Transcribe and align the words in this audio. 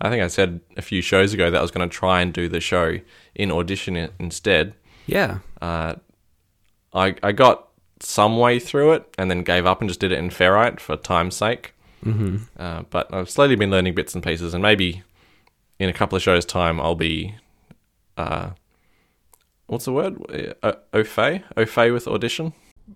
I 0.00 0.10
think 0.10 0.22
I 0.22 0.28
said 0.28 0.60
a 0.76 0.82
few 0.82 1.00
shows 1.00 1.32
ago 1.32 1.50
that 1.50 1.58
I 1.58 1.62
was 1.62 1.70
going 1.70 1.88
to 1.88 1.94
try 1.94 2.20
and 2.20 2.32
do 2.32 2.48
the 2.48 2.60
show 2.60 2.98
in 3.34 3.50
audition 3.50 4.10
instead. 4.18 4.74
Yeah. 5.06 5.38
Uh, 5.62 5.94
I 6.92 7.14
I 7.22 7.32
got 7.32 7.68
some 8.00 8.38
way 8.38 8.58
through 8.58 8.92
it 8.92 9.14
and 9.16 9.30
then 9.30 9.42
gave 9.42 9.66
up 9.66 9.80
and 9.80 9.88
just 9.88 10.00
did 10.00 10.12
it 10.12 10.18
in 10.18 10.30
ferrite 10.30 10.80
for 10.80 10.96
time's 10.96 11.36
sake. 11.36 11.74
Mm-hmm. 12.04 12.36
Uh, 12.58 12.82
but 12.90 13.12
I've 13.12 13.30
slowly 13.30 13.56
been 13.56 13.70
learning 13.70 13.94
bits 13.94 14.14
and 14.14 14.22
pieces, 14.22 14.54
and 14.54 14.62
maybe 14.62 15.02
in 15.78 15.88
a 15.88 15.92
couple 15.92 16.16
of 16.16 16.22
shows' 16.22 16.44
time, 16.44 16.80
I'll 16.80 16.94
be, 16.94 17.34
uh, 18.16 18.50
what's 19.66 19.86
the 19.86 19.92
word? 19.92 20.18
Uh, 20.62 20.74
au 20.92 21.04
fait, 21.04 21.42
au 21.56 21.66
fait 21.66 21.90
with 21.90 22.06
audition. 22.06 22.52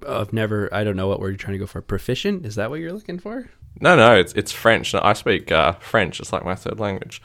I've 0.06 0.32
never. 0.32 0.72
I 0.72 0.84
don't 0.84 0.96
know 0.96 1.08
what 1.08 1.18
word 1.18 1.30
you're 1.30 1.36
trying 1.38 1.54
to 1.54 1.58
go 1.58 1.66
for. 1.66 1.82
Proficient? 1.82 2.46
Is 2.46 2.54
that 2.54 2.70
what 2.70 2.78
you're 2.78 2.92
looking 2.92 3.18
for? 3.18 3.50
No, 3.80 3.96
no, 3.96 4.14
it's 4.16 4.32
it's 4.32 4.52
French. 4.52 4.94
I 4.94 5.12
speak 5.12 5.52
uh, 5.52 5.72
French. 5.74 6.20
It's 6.20 6.32
like 6.32 6.44
my 6.44 6.54
third 6.54 6.80
language. 6.80 7.22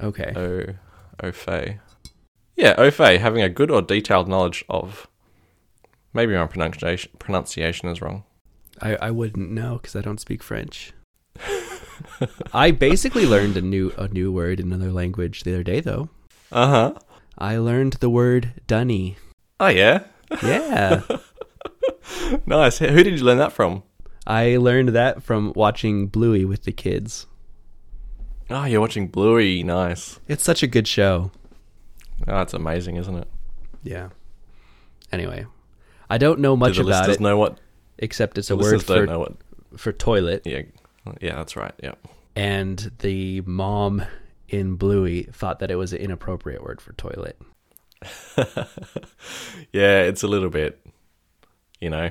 Okay. 0.00 0.32
Au, 0.36 1.26
au 1.26 1.32
fait. 1.32 1.78
Yeah, 2.56 2.74
au 2.78 2.90
fait, 2.90 3.18
having 3.20 3.42
a 3.42 3.48
good 3.48 3.70
or 3.70 3.82
detailed 3.82 4.28
knowledge 4.28 4.64
of. 4.68 5.08
Maybe 6.14 6.34
my 6.34 6.46
pronunciation 6.46 7.10
pronunciation 7.18 7.88
is 7.88 8.00
wrong. 8.02 8.24
I, 8.80 8.96
I 8.96 9.10
wouldn't 9.10 9.50
know 9.50 9.74
because 9.80 9.96
I 9.96 10.00
don't 10.00 10.20
speak 10.20 10.42
French. 10.42 10.92
I 12.52 12.70
basically 12.70 13.26
learned 13.26 13.56
a 13.56 13.62
new 13.62 13.92
a 13.96 14.08
new 14.08 14.32
word 14.32 14.60
in 14.60 14.72
another 14.72 14.92
language 14.92 15.44
the 15.44 15.54
other 15.54 15.62
day 15.62 15.80
though. 15.80 16.08
Uh 16.50 16.66
huh. 16.66 16.94
I 17.38 17.56
learned 17.56 17.94
the 17.94 18.10
word 18.10 18.60
dunny. 18.66 19.16
Oh 19.58 19.68
yeah, 19.68 20.04
Yeah. 20.42 21.02
nice. 22.46 22.78
Who 22.78 23.02
did 23.02 23.18
you 23.18 23.24
learn 23.24 23.38
that 23.38 23.52
from? 23.52 23.84
I 24.26 24.56
learned 24.56 24.90
that 24.90 25.22
from 25.22 25.52
watching 25.56 26.06
Bluey 26.06 26.44
with 26.44 26.64
the 26.64 26.72
kids. 26.72 27.26
Oh, 28.50 28.64
you're 28.64 28.80
watching 28.80 29.08
Bluey. 29.08 29.62
Nice. 29.62 30.20
It's 30.28 30.44
such 30.44 30.62
a 30.62 30.66
good 30.66 30.86
show. 30.86 31.30
Oh, 32.28 32.40
it's 32.40 32.54
amazing, 32.54 32.96
isn't 32.96 33.16
it? 33.16 33.28
Yeah. 33.82 34.10
Anyway, 35.10 35.46
I 36.08 36.18
don't 36.18 36.40
know 36.40 36.56
much 36.56 36.76
Do 36.76 36.82
the 36.84 36.88
about 36.88 37.00
listeners 37.08 37.16
it 37.16 37.20
know 37.20 37.36
what? 37.36 37.58
except 37.98 38.38
it's 38.38 38.50
a 38.50 38.56
word 38.56 38.82
for 38.82 39.06
know 39.06 39.18
what. 39.20 39.32
for 39.76 39.92
toilet 39.92 40.42
Yeah, 40.44 40.62
yeah, 41.20 41.36
that's 41.36 41.56
right. 41.56 41.74
Yeah. 41.82 41.94
and 42.36 42.90
the 43.00 43.40
mom 43.42 44.04
in 44.48 44.76
Bluey 44.76 45.24
thought 45.24 45.58
that 45.60 45.70
it 45.70 45.76
was 45.76 45.92
an 45.92 45.98
inappropriate 46.00 46.62
word 46.62 46.80
for 46.80 46.92
toilet. 46.94 47.38
yeah, 49.72 50.00
it's 50.02 50.22
a 50.22 50.28
little 50.28 50.48
bit, 50.50 50.84
you 51.80 51.90
know, 51.90 52.10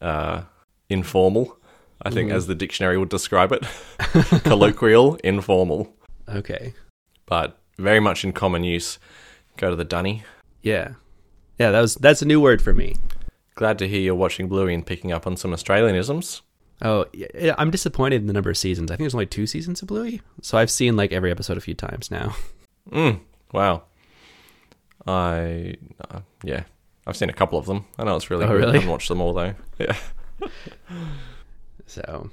uh, 0.00 0.42
informal. 0.88 1.58
I 2.02 2.10
think, 2.10 2.28
Mm-hmm. 2.28 2.36
as 2.36 2.46
the 2.48 2.54
dictionary 2.54 2.98
would 2.98 3.08
describe 3.08 3.52
it, 3.52 3.64
colloquial, 4.44 5.14
informal, 5.24 5.94
Okay. 6.28 6.74
but 7.26 7.58
very 7.78 8.00
much 8.00 8.24
in 8.24 8.32
common 8.32 8.62
use. 8.64 8.98
Go 9.56 9.70
to 9.70 9.76
the 9.76 9.84
dunny. 9.84 10.24
Yeah. 10.62 10.94
Yeah, 11.58 11.70
that 11.70 11.80
was 11.80 11.94
that's 11.94 12.20
a 12.20 12.26
new 12.26 12.40
word 12.40 12.60
for 12.60 12.74
me. 12.74 12.96
Glad 13.54 13.78
to 13.78 13.88
hear 13.88 14.00
you're 14.00 14.14
watching 14.16 14.48
Bluey 14.48 14.74
and 14.74 14.84
picking 14.84 15.12
up 15.12 15.26
on 15.26 15.36
some 15.36 15.52
Australianisms. 15.52 16.40
Oh, 16.82 17.06
yeah, 17.12 17.28
yeah, 17.38 17.54
I'm 17.56 17.70
disappointed 17.70 18.20
in 18.22 18.26
the 18.26 18.32
number 18.32 18.50
of 18.50 18.58
seasons. 18.58 18.90
I 18.90 18.96
think 18.96 19.04
there's 19.04 19.14
only 19.14 19.26
two 19.26 19.46
seasons 19.46 19.80
of 19.80 19.86
Bluey, 19.88 20.20
so 20.42 20.58
I've 20.58 20.70
seen 20.72 20.96
like 20.96 21.12
every 21.12 21.30
episode 21.30 21.56
a 21.56 21.60
few 21.62 21.74
times 21.74 22.10
now. 22.10 22.34
Mm, 22.92 23.20
wow. 23.52 23.84
I 25.06 25.76
uh, 26.10 26.20
yeah, 26.42 26.64
I've 27.06 27.16
seen 27.16 27.30
a 27.30 27.34
couple 27.34 27.58
of 27.58 27.66
them. 27.66 27.86
I 27.98 28.04
know 28.04 28.16
it's 28.16 28.28
really 28.30 28.44
Oh, 28.44 28.48
good. 28.48 28.54
really? 28.58 28.70
I 28.72 28.74
haven't 28.74 28.90
watched 28.90 29.08
them 29.08 29.20
all 29.22 29.32
though. 29.32 29.54
Yeah. 29.78 29.96
So 31.86 32.30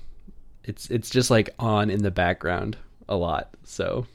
it's 0.64 0.90
it's 0.90 1.10
just 1.10 1.30
like 1.30 1.50
on 1.60 1.90
in 1.90 2.04
the 2.04 2.12
background 2.12 2.78
a 3.10 3.16
lot. 3.16 3.50
So 3.64 4.08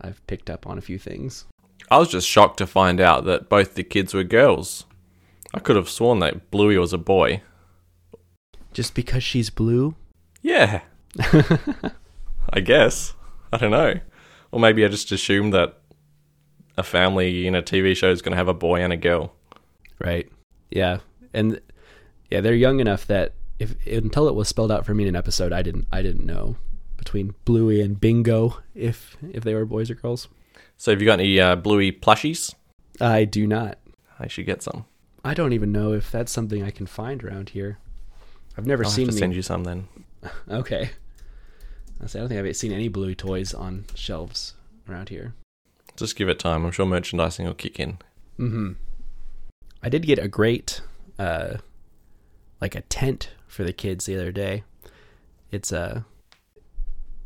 I've 0.00 0.24
picked 0.26 0.50
up 0.50 0.66
on 0.66 0.78
a 0.78 0.82
few 0.82 0.98
things. 0.98 1.46
I 1.90 1.98
was 1.98 2.08
just 2.08 2.26
shocked 2.26 2.58
to 2.58 2.66
find 2.66 3.00
out 3.00 3.24
that 3.26 3.48
both 3.48 3.74
the 3.74 3.84
kids 3.84 4.14
were 4.14 4.24
girls. 4.24 4.84
I 5.52 5.60
could 5.60 5.76
have 5.76 5.88
sworn 5.88 6.20
that 6.20 6.50
Bluey 6.50 6.78
was 6.78 6.92
a 6.92 6.98
boy. 6.98 7.42
Just 8.72 8.94
because 8.94 9.22
she's 9.22 9.50
blue? 9.50 9.94
Yeah, 10.42 10.80
I 12.50 12.60
guess. 12.60 13.14
I 13.52 13.58
don't 13.58 13.70
know. 13.70 14.00
Or 14.50 14.58
maybe 14.58 14.84
I 14.84 14.88
just 14.88 15.12
assumed 15.12 15.52
that 15.52 15.78
a 16.76 16.82
family 16.82 17.46
in 17.46 17.54
a 17.54 17.62
TV 17.62 17.96
show 17.96 18.10
is 18.10 18.22
going 18.22 18.32
to 18.32 18.36
have 18.36 18.48
a 18.48 18.54
boy 18.54 18.80
and 18.80 18.92
a 18.92 18.96
girl. 18.96 19.32
Right. 20.00 20.28
Yeah. 20.70 20.98
And 21.32 21.60
yeah, 22.34 22.40
they're 22.40 22.52
young 22.54 22.80
enough 22.80 23.06
that 23.06 23.34
if 23.60 23.76
until 23.86 24.26
it 24.26 24.34
was 24.34 24.48
spelled 24.48 24.72
out 24.72 24.84
for 24.84 24.92
me 24.92 25.04
in 25.04 25.08
an 25.10 25.14
episode, 25.14 25.52
I 25.52 25.62
didn't 25.62 25.86
I 25.92 26.02
didn't 26.02 26.26
know 26.26 26.56
between 26.96 27.32
Bluey 27.44 27.80
and 27.80 28.00
Bingo 28.00 28.58
if 28.74 29.16
if 29.32 29.44
they 29.44 29.54
were 29.54 29.64
boys 29.64 29.88
or 29.88 29.94
girls. 29.94 30.26
So 30.76 30.90
have 30.90 31.00
you 31.00 31.06
got 31.06 31.20
any 31.20 31.38
uh, 31.38 31.54
Bluey 31.54 31.92
plushies? 31.92 32.52
I 33.00 33.24
do 33.24 33.46
not. 33.46 33.78
I 34.18 34.26
should 34.26 34.46
get 34.46 34.64
some. 34.64 34.84
I 35.24 35.32
don't 35.32 35.52
even 35.52 35.70
know 35.70 35.92
if 35.92 36.10
that's 36.10 36.32
something 36.32 36.60
I 36.64 36.72
can 36.72 36.86
find 36.86 37.22
around 37.22 37.50
here. 37.50 37.78
I've 38.58 38.66
never 38.66 38.82
I'll 38.82 38.90
have 38.90 38.96
seen 38.96 39.06
to 39.06 39.12
the- 39.12 39.18
send 39.18 39.34
you 39.36 39.42
some 39.42 39.62
then. 39.64 39.86
Okay. 40.50 40.90
I 42.02 42.06
say 42.06 42.18
I 42.18 42.22
don't 42.22 42.28
think 42.30 42.44
I've 42.44 42.56
seen 42.56 42.72
any 42.72 42.88
Bluey 42.88 43.14
toys 43.14 43.54
on 43.54 43.84
shelves 43.94 44.54
around 44.88 45.10
here. 45.10 45.34
Just 45.96 46.16
give 46.16 46.28
it 46.28 46.40
time. 46.40 46.64
I'm 46.64 46.72
sure 46.72 46.84
merchandising 46.86 47.46
will 47.46 47.54
kick 47.54 47.78
in. 47.78 47.98
Mm-hmm. 48.40 48.72
I 49.82 49.88
did 49.88 50.02
get 50.06 50.18
a 50.18 50.26
great, 50.26 50.80
uh, 51.18 51.58
like 52.64 52.74
a 52.74 52.80
tent 52.82 53.28
for 53.46 53.62
the 53.64 53.72
kids 53.72 54.06
the 54.06 54.16
other 54.16 54.32
day. 54.32 54.64
It's 55.50 55.70
a, 55.72 56.04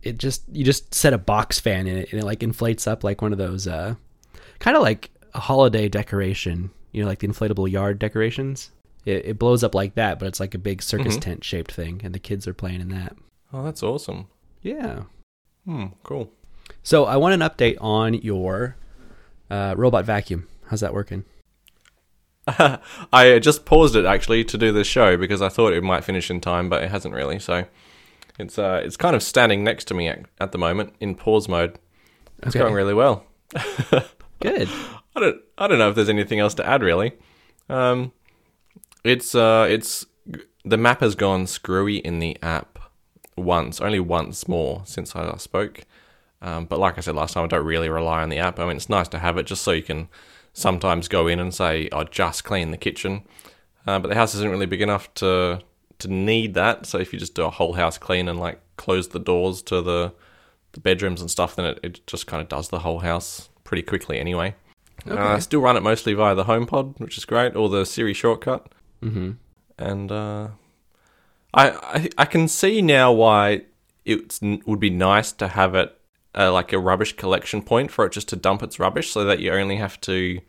it 0.02 0.18
just 0.18 0.42
you 0.52 0.64
just 0.64 0.94
set 0.94 1.12
a 1.12 1.18
box 1.18 1.58
fan 1.60 1.86
in 1.86 1.96
it 1.96 2.10
and 2.12 2.20
it 2.20 2.24
like 2.26 2.42
inflates 2.42 2.86
up 2.86 3.04
like 3.04 3.22
one 3.22 3.32
of 3.32 3.38
those, 3.38 3.66
uh, 3.66 3.94
kind 4.58 4.76
of 4.76 4.82
like 4.82 5.10
a 5.34 5.40
holiday 5.40 5.88
decoration. 5.88 6.70
You 6.92 7.02
know, 7.02 7.08
like 7.08 7.20
the 7.20 7.28
inflatable 7.28 7.70
yard 7.70 7.98
decorations. 7.98 8.70
It, 9.04 9.26
it 9.26 9.38
blows 9.38 9.62
up 9.62 9.74
like 9.74 9.94
that, 9.94 10.18
but 10.18 10.26
it's 10.26 10.40
like 10.40 10.54
a 10.54 10.58
big 10.58 10.82
circus 10.82 11.16
Mhm. 11.16 11.20
tent 11.20 11.44
shaped 11.44 11.72
thing, 11.72 12.00
and 12.02 12.14
the 12.14 12.18
kids 12.18 12.48
are 12.48 12.54
playing 12.54 12.80
in 12.80 12.88
that. 12.88 13.14
Oh, 13.52 13.62
that's 13.62 13.82
awesome. 13.82 14.26
Yeah. 14.62 15.04
Hmm, 15.64 15.86
cool. 16.02 16.32
So 16.82 17.04
I 17.04 17.16
want 17.16 17.34
an 17.40 17.48
update 17.48 17.76
on 17.80 18.14
your 18.14 18.76
uh, 19.50 19.74
robot 19.76 20.04
vacuum. 20.04 20.48
How's 20.66 20.80
that 20.80 20.92
working? 20.94 21.24
I 23.12 23.38
just 23.40 23.64
paused 23.64 23.96
it 23.96 24.04
actually 24.04 24.44
to 24.44 24.58
do 24.58 24.72
this 24.72 24.86
show 24.86 25.16
because 25.16 25.42
I 25.42 25.48
thought 25.48 25.72
it 25.72 25.82
might 25.82 26.04
finish 26.04 26.30
in 26.30 26.40
time, 26.40 26.68
but 26.68 26.82
it 26.82 26.90
hasn't 26.90 27.14
really. 27.14 27.38
So 27.38 27.64
it's 28.38 28.58
uh, 28.58 28.80
it's 28.84 28.96
kind 28.96 29.14
of 29.16 29.22
standing 29.22 29.64
next 29.64 29.84
to 29.86 29.94
me 29.94 30.08
at, 30.08 30.24
at 30.40 30.52
the 30.52 30.58
moment 30.58 30.94
in 31.00 31.14
pause 31.14 31.48
mode. 31.48 31.78
It's 32.38 32.48
Okay. 32.54 32.60
going 32.60 32.74
really 32.74 32.94
well. 32.94 33.24
Good. 34.40 34.68
I 35.16 35.20
don't 35.20 35.40
I 35.58 35.66
don't 35.66 35.78
know 35.78 35.88
if 35.90 35.94
there's 35.94 36.08
anything 36.08 36.38
else 36.38 36.54
to 36.54 36.66
add 36.66 36.82
really. 36.82 37.12
Um, 37.68 38.12
it's 39.04 39.34
uh, 39.34 39.66
it's 39.68 40.06
the 40.64 40.76
map 40.76 41.00
has 41.00 41.14
gone 41.14 41.46
screwy 41.46 41.96
in 41.98 42.18
the 42.18 42.36
app 42.42 42.78
once, 43.36 43.80
only 43.80 44.00
once 44.00 44.48
more 44.48 44.82
since 44.84 45.14
I 45.16 45.22
last 45.24 45.42
spoke. 45.44 45.82
Um, 46.40 46.66
but 46.66 46.78
like 46.78 46.98
I 46.98 47.00
said 47.00 47.14
last 47.16 47.34
time, 47.34 47.44
I 47.44 47.48
don't 47.48 47.64
really 47.64 47.88
rely 47.88 48.22
on 48.22 48.28
the 48.28 48.38
app. 48.38 48.58
I 48.60 48.66
mean, 48.66 48.76
it's 48.76 48.88
nice 48.88 49.08
to 49.08 49.18
have 49.18 49.38
it 49.38 49.46
just 49.46 49.62
so 49.62 49.72
you 49.72 49.82
can 49.82 50.08
sometimes 50.58 51.08
go 51.08 51.26
in 51.26 51.38
and 51.40 51.54
say, 51.54 51.88
"I 51.92 52.04
just 52.04 52.44
clean 52.44 52.70
the 52.70 52.76
kitchen," 52.76 53.22
uh, 53.86 53.98
but 53.98 54.08
the 54.08 54.14
house 54.14 54.34
isn't 54.34 54.50
really 54.50 54.66
big 54.66 54.82
enough 54.82 55.12
to 55.14 55.60
to 55.98 56.08
need 56.08 56.54
that. 56.54 56.86
So 56.86 56.98
if 56.98 57.12
you 57.12 57.18
just 57.18 57.34
do 57.34 57.44
a 57.44 57.50
whole 57.50 57.72
house 57.74 57.98
clean 57.98 58.28
and 58.28 58.38
like 58.38 58.60
close 58.76 59.08
the 59.08 59.18
doors 59.18 59.62
to 59.62 59.82
the 59.82 60.12
the 60.72 60.80
bedrooms 60.80 61.20
and 61.20 61.30
stuff, 61.30 61.56
then 61.56 61.64
it, 61.66 61.80
it 61.82 62.06
just 62.06 62.26
kind 62.26 62.42
of 62.42 62.48
does 62.48 62.68
the 62.68 62.80
whole 62.80 62.98
house 63.00 63.48
pretty 63.64 63.82
quickly 63.82 64.18
anyway. 64.18 64.54
Uh, 65.08 65.16
I 65.16 65.38
still 65.38 65.60
run 65.60 65.76
it 65.76 65.82
mostly 65.82 66.12
via 66.12 66.34
the 66.34 66.44
HomePod, 66.44 66.98
which 67.00 67.16
is 67.16 67.24
great, 67.24 67.54
or 67.56 67.68
the 67.68 67.84
Siri 67.86 68.12
shortcut, 68.14 68.66
Mm-hmm. 69.02 69.30
and 69.78 70.12
uh, 70.12 70.48
I, 71.54 71.70
I 71.70 72.08
I 72.18 72.24
can 72.24 72.48
see 72.48 72.82
now 72.82 73.12
why 73.12 73.62
it 74.04 74.38
would 74.66 74.80
be 74.80 74.90
nice 74.90 75.32
to 75.32 75.48
have 75.48 75.74
it 75.74 75.97
uh, 76.36 76.52
like 76.52 76.72
a 76.72 76.78
rubbish 76.78 77.14
collection 77.16 77.62
point 77.62 77.90
for 77.90 78.04
it 78.04 78.12
just 78.12 78.28
to 78.28 78.36
dump 78.36 78.62
its 78.62 78.78
rubbish, 78.78 79.10
so 79.10 79.24
that 79.24 79.40
you 79.40 79.52
only 79.52 79.76
have 79.76 80.00
to 80.02 80.40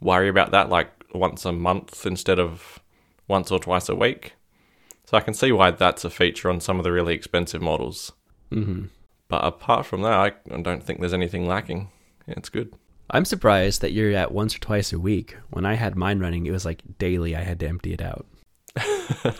worry 0.00 0.28
about 0.28 0.50
that 0.50 0.68
like 0.68 0.90
once 1.14 1.44
a 1.44 1.52
month 1.52 2.04
instead 2.04 2.38
of 2.38 2.80
once 3.28 3.50
or 3.50 3.58
twice 3.58 3.88
a 3.88 3.94
week. 3.94 4.34
So 5.04 5.16
I 5.16 5.20
can 5.20 5.34
see 5.34 5.52
why 5.52 5.70
that's 5.70 6.04
a 6.04 6.10
feature 6.10 6.50
on 6.50 6.60
some 6.60 6.78
of 6.78 6.84
the 6.84 6.92
really 6.92 7.14
expensive 7.14 7.62
models. 7.62 8.12
Mm-hmm. 8.50 8.86
But 9.28 9.44
apart 9.44 9.86
from 9.86 10.02
that, 10.02 10.12
I 10.12 10.60
don't 10.62 10.82
think 10.82 11.00
there's 11.00 11.12
anything 11.12 11.46
lacking. 11.46 11.90
Yeah, 12.26 12.34
it's 12.36 12.48
good. 12.48 12.74
I'm 13.10 13.24
surprised 13.24 13.82
that 13.82 13.92
you're 13.92 14.12
at 14.12 14.32
once 14.32 14.56
or 14.56 14.58
twice 14.58 14.92
a 14.92 14.98
week. 14.98 15.36
When 15.50 15.64
I 15.64 15.74
had 15.74 15.94
mine 15.94 16.18
running, 16.18 16.46
it 16.46 16.50
was 16.50 16.64
like 16.64 16.82
daily. 16.98 17.36
I 17.36 17.42
had 17.42 17.60
to 17.60 17.68
empty 17.68 17.92
it 17.92 18.02
out. 18.02 18.26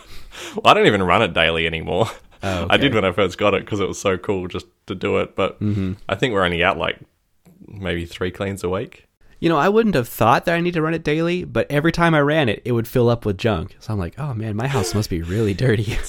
Well, 0.55 0.63
I 0.65 0.73
don't 0.73 0.87
even 0.87 1.03
run 1.03 1.21
it 1.21 1.33
daily 1.33 1.67
anymore. 1.67 2.07
Oh, 2.43 2.67
I 2.69 2.77
did 2.77 2.93
when 2.93 3.05
I 3.05 3.11
first 3.11 3.37
got 3.37 3.53
it 3.53 3.65
because 3.65 3.79
it 3.79 3.87
was 3.87 3.99
so 3.99 4.17
cool 4.17 4.47
just 4.47 4.67
to 4.87 4.95
do 4.95 5.17
it. 5.17 5.35
But 5.35 5.59
Mm-hmm. 5.59 5.93
I 6.07 6.15
think 6.15 6.33
we're 6.33 6.43
only 6.45 6.63
out 6.63 6.77
like 6.77 6.99
maybe 7.67 8.05
three 8.05 8.31
cleans 8.31 8.63
a 8.63 8.69
week. 8.69 9.05
You 9.39 9.49
know, 9.49 9.57
I 9.57 9.69
wouldn't 9.69 9.93
have 9.95 10.07
thought 10.09 10.45
that 10.45 10.55
I 10.55 10.61
need 10.61 10.73
to 10.73 10.81
run 10.81 10.93
it 10.95 11.03
daily, 11.03 11.43
but 11.43 11.69
every 11.69 11.91
time 11.91 12.15
I 12.15 12.21
ran 12.21 12.49
it, 12.49 12.61
it 12.65 12.71
would 12.71 12.87
fill 12.87 13.07
up 13.09 13.23
with 13.25 13.37
junk. 13.37 13.75
So 13.79 13.93
I'm 13.93 13.99
like, 13.99 14.17
oh 14.17 14.33
man, 14.33 14.55
my 14.55 14.67
house 14.67 14.95
must 14.95 15.09
be 15.09 15.21
really 15.21 15.53
dirty. 15.53 15.97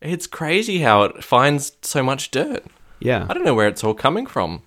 It's 0.00 0.28
crazy 0.28 0.78
how 0.78 1.02
it 1.02 1.24
finds 1.24 1.72
so 1.82 2.04
much 2.04 2.30
dirt. 2.30 2.64
yeah. 3.00 3.26
I 3.28 3.34
don't 3.34 3.42
know 3.44 3.54
where 3.54 3.66
it's 3.66 3.82
all 3.82 3.94
coming 3.94 4.26
from. 4.26 4.62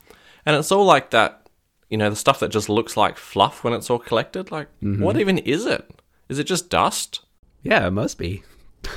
and 0.46 0.58
it's 0.58 0.74
all 0.74 0.84
like 0.84 1.12
that. 1.12 1.48
You 1.90 1.98
know, 1.98 2.10
the 2.10 2.18
stuff 2.18 2.42
that 2.42 2.50
just 2.52 2.68
looks 2.68 2.98
like 2.98 3.18
fluff 3.18 3.64
when 3.64 3.72
it's 3.72 3.90
all 3.90 3.98
collected. 3.98 4.52
Like, 4.52 4.68
what 4.82 5.18
even 5.18 5.38
is 5.38 5.66
it? 5.66 5.90
Is 6.28 6.38
it 6.38 6.44
just 6.46 6.70
dust? 6.70 7.22
Yeah, 7.64 7.88
it 7.88 7.92
must 7.92 8.18
be. 8.18 8.44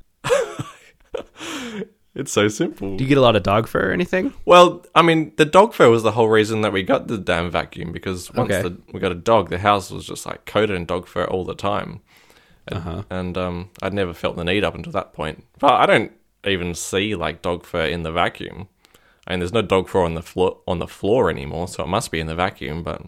It's 2.15 2.31
so 2.33 2.47
simple. 2.49 2.97
Do 2.97 3.03
you 3.03 3.09
get 3.09 3.19
a 3.19 3.21
lot 3.21 3.35
of 3.35 3.43
dog 3.43 3.67
fur 3.67 3.91
or 3.91 3.93
anything? 3.93 4.33
Well, 4.45 4.85
I 4.95 5.03
mean, 5.03 5.33
the 5.37 5.45
dog 5.45 5.75
fur 5.75 5.91
was 5.91 6.05
the 6.05 6.13
whole 6.13 6.29
reason 6.29 6.61
that 6.61 6.73
we 6.73 6.83
got 6.85 7.09
the 7.09 7.19
damn 7.19 7.51
vacuum 7.51 7.91
because 7.91 8.33
once 8.33 8.53
Okay. 8.53 8.63
the, 8.69 8.77
we 8.93 9.01
got 9.01 9.11
a 9.11 9.17
dog, 9.17 9.51
the 9.51 9.59
house 9.59 9.91
was 9.91 10.07
just 10.07 10.25
like 10.25 10.45
coated 10.45 10.77
in 10.77 10.87
dog 10.87 11.09
fur 11.09 11.25
all 11.25 11.45
the 11.45 11.57
time, 11.57 12.01
and, 12.69 12.79
Uh-huh. 12.79 13.03
and 13.11 13.37
um, 13.37 13.71
I'd 13.83 13.93
never 13.95 14.15
felt 14.15 14.37
the 14.37 14.45
need 14.45 14.63
up 14.63 14.77
until 14.77 14.93
that 14.93 15.13
point. 15.13 15.45
But 15.59 15.73
I 15.73 15.87
don't 15.87 16.13
even 16.47 16.75
see 16.77 17.17
like 17.17 17.43
dog 17.43 17.65
fur 17.65 17.85
in 17.87 18.05
the 18.05 18.13
vacuum. 18.13 18.69
I 19.27 19.33
mean, 19.33 19.41
there's 19.41 19.53
no 19.53 19.63
dog 19.63 19.89
fur 19.89 20.05
on 20.05 20.15
the 20.15 20.23
floor 20.23 20.59
on 20.69 20.79
the 20.79 20.87
floor 20.87 21.31
anymore, 21.31 21.67
so 21.67 21.83
it 21.83 21.89
must 21.89 22.11
be 22.13 22.21
in 22.21 22.27
the 22.29 22.35
vacuum. 22.37 22.83
But 22.85 23.03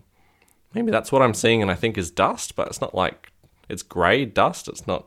maybe 0.75 0.91
that's 0.91 1.12
what 1.12 1.23
I'm 1.23 1.35
seeing, 1.35 1.62
and 1.62 1.70
I 1.70 1.75
think 1.75 1.97
is 1.97 2.11
dust. 2.11 2.56
But 2.56 2.67
it's 2.69 2.81
not 2.81 2.94
like 2.94 3.31
it's 3.69 3.82
grey 3.85 4.25
dust. 4.25 4.67
It's 4.67 4.87
not 4.87 5.06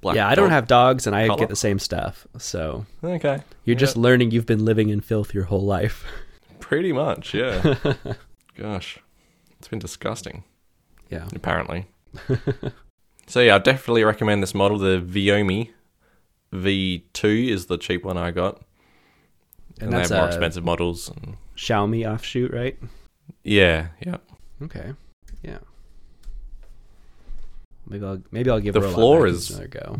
black. 0.00 0.16
yeah, 0.16 0.28
I 0.28 0.34
don't 0.34 0.50
have 0.50 0.66
dogs, 0.66 1.06
and 1.06 1.14
I 1.16 1.26
color? 1.26 1.38
get 1.38 1.48
the 1.48 1.56
same 1.56 1.78
stuff. 1.78 2.26
So 2.38 2.86
Okay, 3.02 3.42
you're 3.64 3.74
Yeah. 3.74 3.78
just 3.78 3.96
learning 3.96 4.30
you've 4.30 4.46
been 4.46 4.64
living 4.64 4.88
in 4.90 5.00
filth 5.00 5.32
your 5.34 5.44
whole 5.44 5.64
life. 5.64 6.04
Pretty 6.60 6.92
much, 6.92 7.34
yeah. 7.34 7.74
Gosh, 8.56 8.98
it's 9.58 9.68
been 9.68 9.78
disgusting, 9.78 10.44
Yeah. 11.10 11.28
apparently. 11.34 11.86
so 13.26 13.40
yeah, 13.40 13.56
I 13.56 13.58
definitely 13.58 14.04
recommend 14.04 14.42
this 14.42 14.54
model. 14.54 14.78
The 14.78 14.98
Viomi 15.00 15.70
V2 16.52 17.48
is 17.50 17.66
the 17.66 17.76
cheap 17.78 18.04
one 18.04 18.16
I 18.16 18.30
got, 18.30 18.62
and, 19.80 19.88
And 19.88 19.92
they 19.92 20.00
have 20.02 20.10
more 20.10 20.26
expensive 20.26 20.64
models. 20.64 21.08
And 21.10 21.36
Xiaomi 21.56 22.10
offshoot, 22.10 22.52
right? 22.52 22.78
yeah, 23.44 23.88
yeah. 24.04 24.16
Okay. 24.62 24.92
Yeah. 25.42 25.58
Maybe 27.88 28.04
I'll 28.04 28.22
maybe 28.30 28.50
I'll 28.50 28.60
give 28.60 28.74
The 28.74 28.80
robot 28.80 28.94
floor 28.94 29.18
vacuums 29.20 29.38
is- 29.42 29.50
another 29.50 29.68
go. 29.68 29.96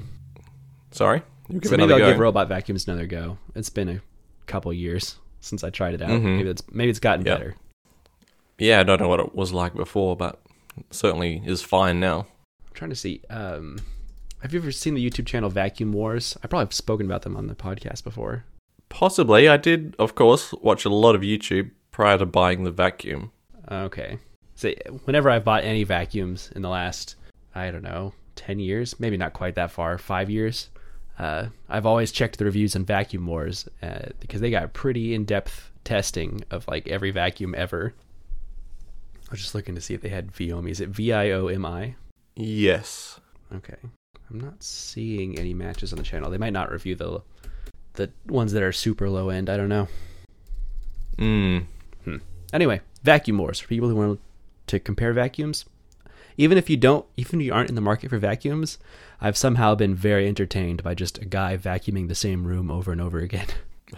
Sorry, 0.90 1.22
you 1.48 1.60
give 1.60 1.68
So 1.68 1.74
it 1.74 1.78
maybe 1.78 1.92
I'll 1.92 1.96
another 1.98 2.12
give 2.12 2.20
robot 2.20 2.48
vacuums 2.48 2.86
another 2.88 3.06
go. 3.06 3.38
It's 3.54 3.70
been 3.70 3.88
a 3.88 4.00
couple 4.46 4.72
years 4.72 5.16
since 5.40 5.62
I 5.62 5.70
tried 5.70 5.94
it 5.94 6.02
out. 6.02 6.10
Mhm. 6.10 6.36
Maybe 6.38 6.48
it's 6.50 6.62
maybe 6.72 6.90
it's 6.90 6.98
gotten 7.00 7.24
Yep. 7.24 7.38
better. 7.38 7.54
yeah, 8.58 8.80
I 8.80 8.82
don't 8.84 9.00
know 9.00 9.08
what 9.08 9.20
it 9.20 9.34
was 9.34 9.52
like 9.52 9.74
before, 9.74 10.16
but 10.16 10.40
it 10.76 10.86
certainly 10.90 11.42
is 11.44 11.62
fine 11.62 12.00
now. 12.00 12.20
I'm 12.66 12.74
trying 12.74 12.90
to 12.90 12.96
see. 12.96 13.20
Um, 13.30 13.78
have 14.40 14.52
you 14.54 14.60
ever 14.60 14.72
seen 14.72 14.94
the 14.94 15.10
YouTube 15.10 15.26
channel 15.26 15.50
Vacuum 15.50 15.92
Wars? 15.92 16.36
I 16.42 16.46
probably 16.46 16.64
have 16.66 16.72
spoken 16.74 17.06
about 17.06 17.22
them 17.22 17.36
on 17.36 17.46
the 17.48 17.54
podcast 17.54 18.02
before. 18.04 18.44
Possibly, 18.88 19.48
I 19.48 19.56
did, 19.56 19.94
of 19.98 20.14
course, 20.14 20.52
watch 20.62 20.84
a 20.84 20.88
lot 20.90 21.14
of 21.14 21.20
YouTube 21.22 21.70
prior 21.90 22.16
to 22.18 22.26
buying 22.26 22.64
the 22.64 22.70
vacuum. 22.70 23.32
Okay. 23.70 24.18
So 24.54 24.72
whenever 25.04 25.28
I've 25.28 25.44
bought 25.44 25.64
any 25.64 25.82
vacuums 25.84 26.50
in 26.54 26.62
the 26.62 26.68
last, 26.68 27.16
I 27.56 27.70
don't 27.70 27.82
know, 27.82 28.12
10 28.36 28.58
years, 28.58 28.98
maybe 29.00 29.16
not 29.16 29.32
quite 29.32 29.54
that 29.54 29.70
far, 29.70 29.98
five 29.98 30.30
years, 30.30 30.68
uh, 31.18 31.46
I've 31.68 31.86
always 31.86 32.12
checked 32.12 32.38
the 32.38 32.44
reviews 32.44 32.76
on 32.76 32.84
Vacuum 32.84 33.26
Wars 33.26 33.68
uh, 33.82 34.10
because 34.20 34.40
they 34.40 34.50
got 34.50 34.72
pretty 34.74 35.14
in 35.14 35.24
depth 35.24 35.70
testing 35.84 36.44
of 36.50 36.68
like 36.68 36.88
every 36.88 37.10
vacuum 37.10 37.54
ever. 37.56 37.94
I 39.28 39.30
was 39.30 39.40
just 39.40 39.54
looking 39.54 39.74
to 39.74 39.80
see 39.80 39.94
if 39.94 40.02
they 40.02 40.10
had 40.10 40.32
Viomi. 40.32 40.70
Is 40.70 40.80
it 40.80 40.90
V 40.90 41.12
I 41.12 41.30
O 41.30 41.48
M 41.48 41.64
I? 41.64 41.94
Yes. 42.36 43.18
Okay. 43.52 43.76
I'm 44.30 44.40
not 44.40 44.62
seeing 44.62 45.38
any 45.38 45.54
matches 45.54 45.92
on 45.92 45.98
the 45.98 46.04
channel. 46.04 46.30
They 46.30 46.38
might 46.38 46.52
not 46.52 46.70
review 46.70 46.94
the 46.94 47.22
the 47.94 48.10
ones 48.26 48.52
that 48.52 48.62
are 48.62 48.72
super 48.72 49.08
low 49.08 49.30
end. 49.30 49.48
I 49.48 49.56
don't 49.56 49.70
know. 49.70 49.88
Mm. 51.16 51.66
Anyway, 52.52 52.80
vacuum 53.02 53.38
wars 53.38 53.58
for 53.58 53.68
people 53.68 53.88
who 53.88 53.96
want 53.96 54.20
to 54.68 54.78
compare 54.78 55.12
vacuums. 55.12 55.64
Even 56.36 56.58
if 56.58 56.68
you 56.68 56.76
don't, 56.76 57.06
even 57.16 57.40
if 57.40 57.46
you 57.46 57.52
aren't 57.54 57.68
in 57.70 57.74
the 57.74 57.80
market 57.80 58.10
for 58.10 58.18
vacuums, 58.18 58.78
I've 59.20 59.36
somehow 59.36 59.74
been 59.74 59.94
very 59.94 60.28
entertained 60.28 60.82
by 60.82 60.94
just 60.94 61.18
a 61.18 61.24
guy 61.24 61.56
vacuuming 61.56 62.08
the 62.08 62.14
same 62.14 62.46
room 62.46 62.70
over 62.70 62.92
and 62.92 63.00
over 63.00 63.18
again. 63.18 63.46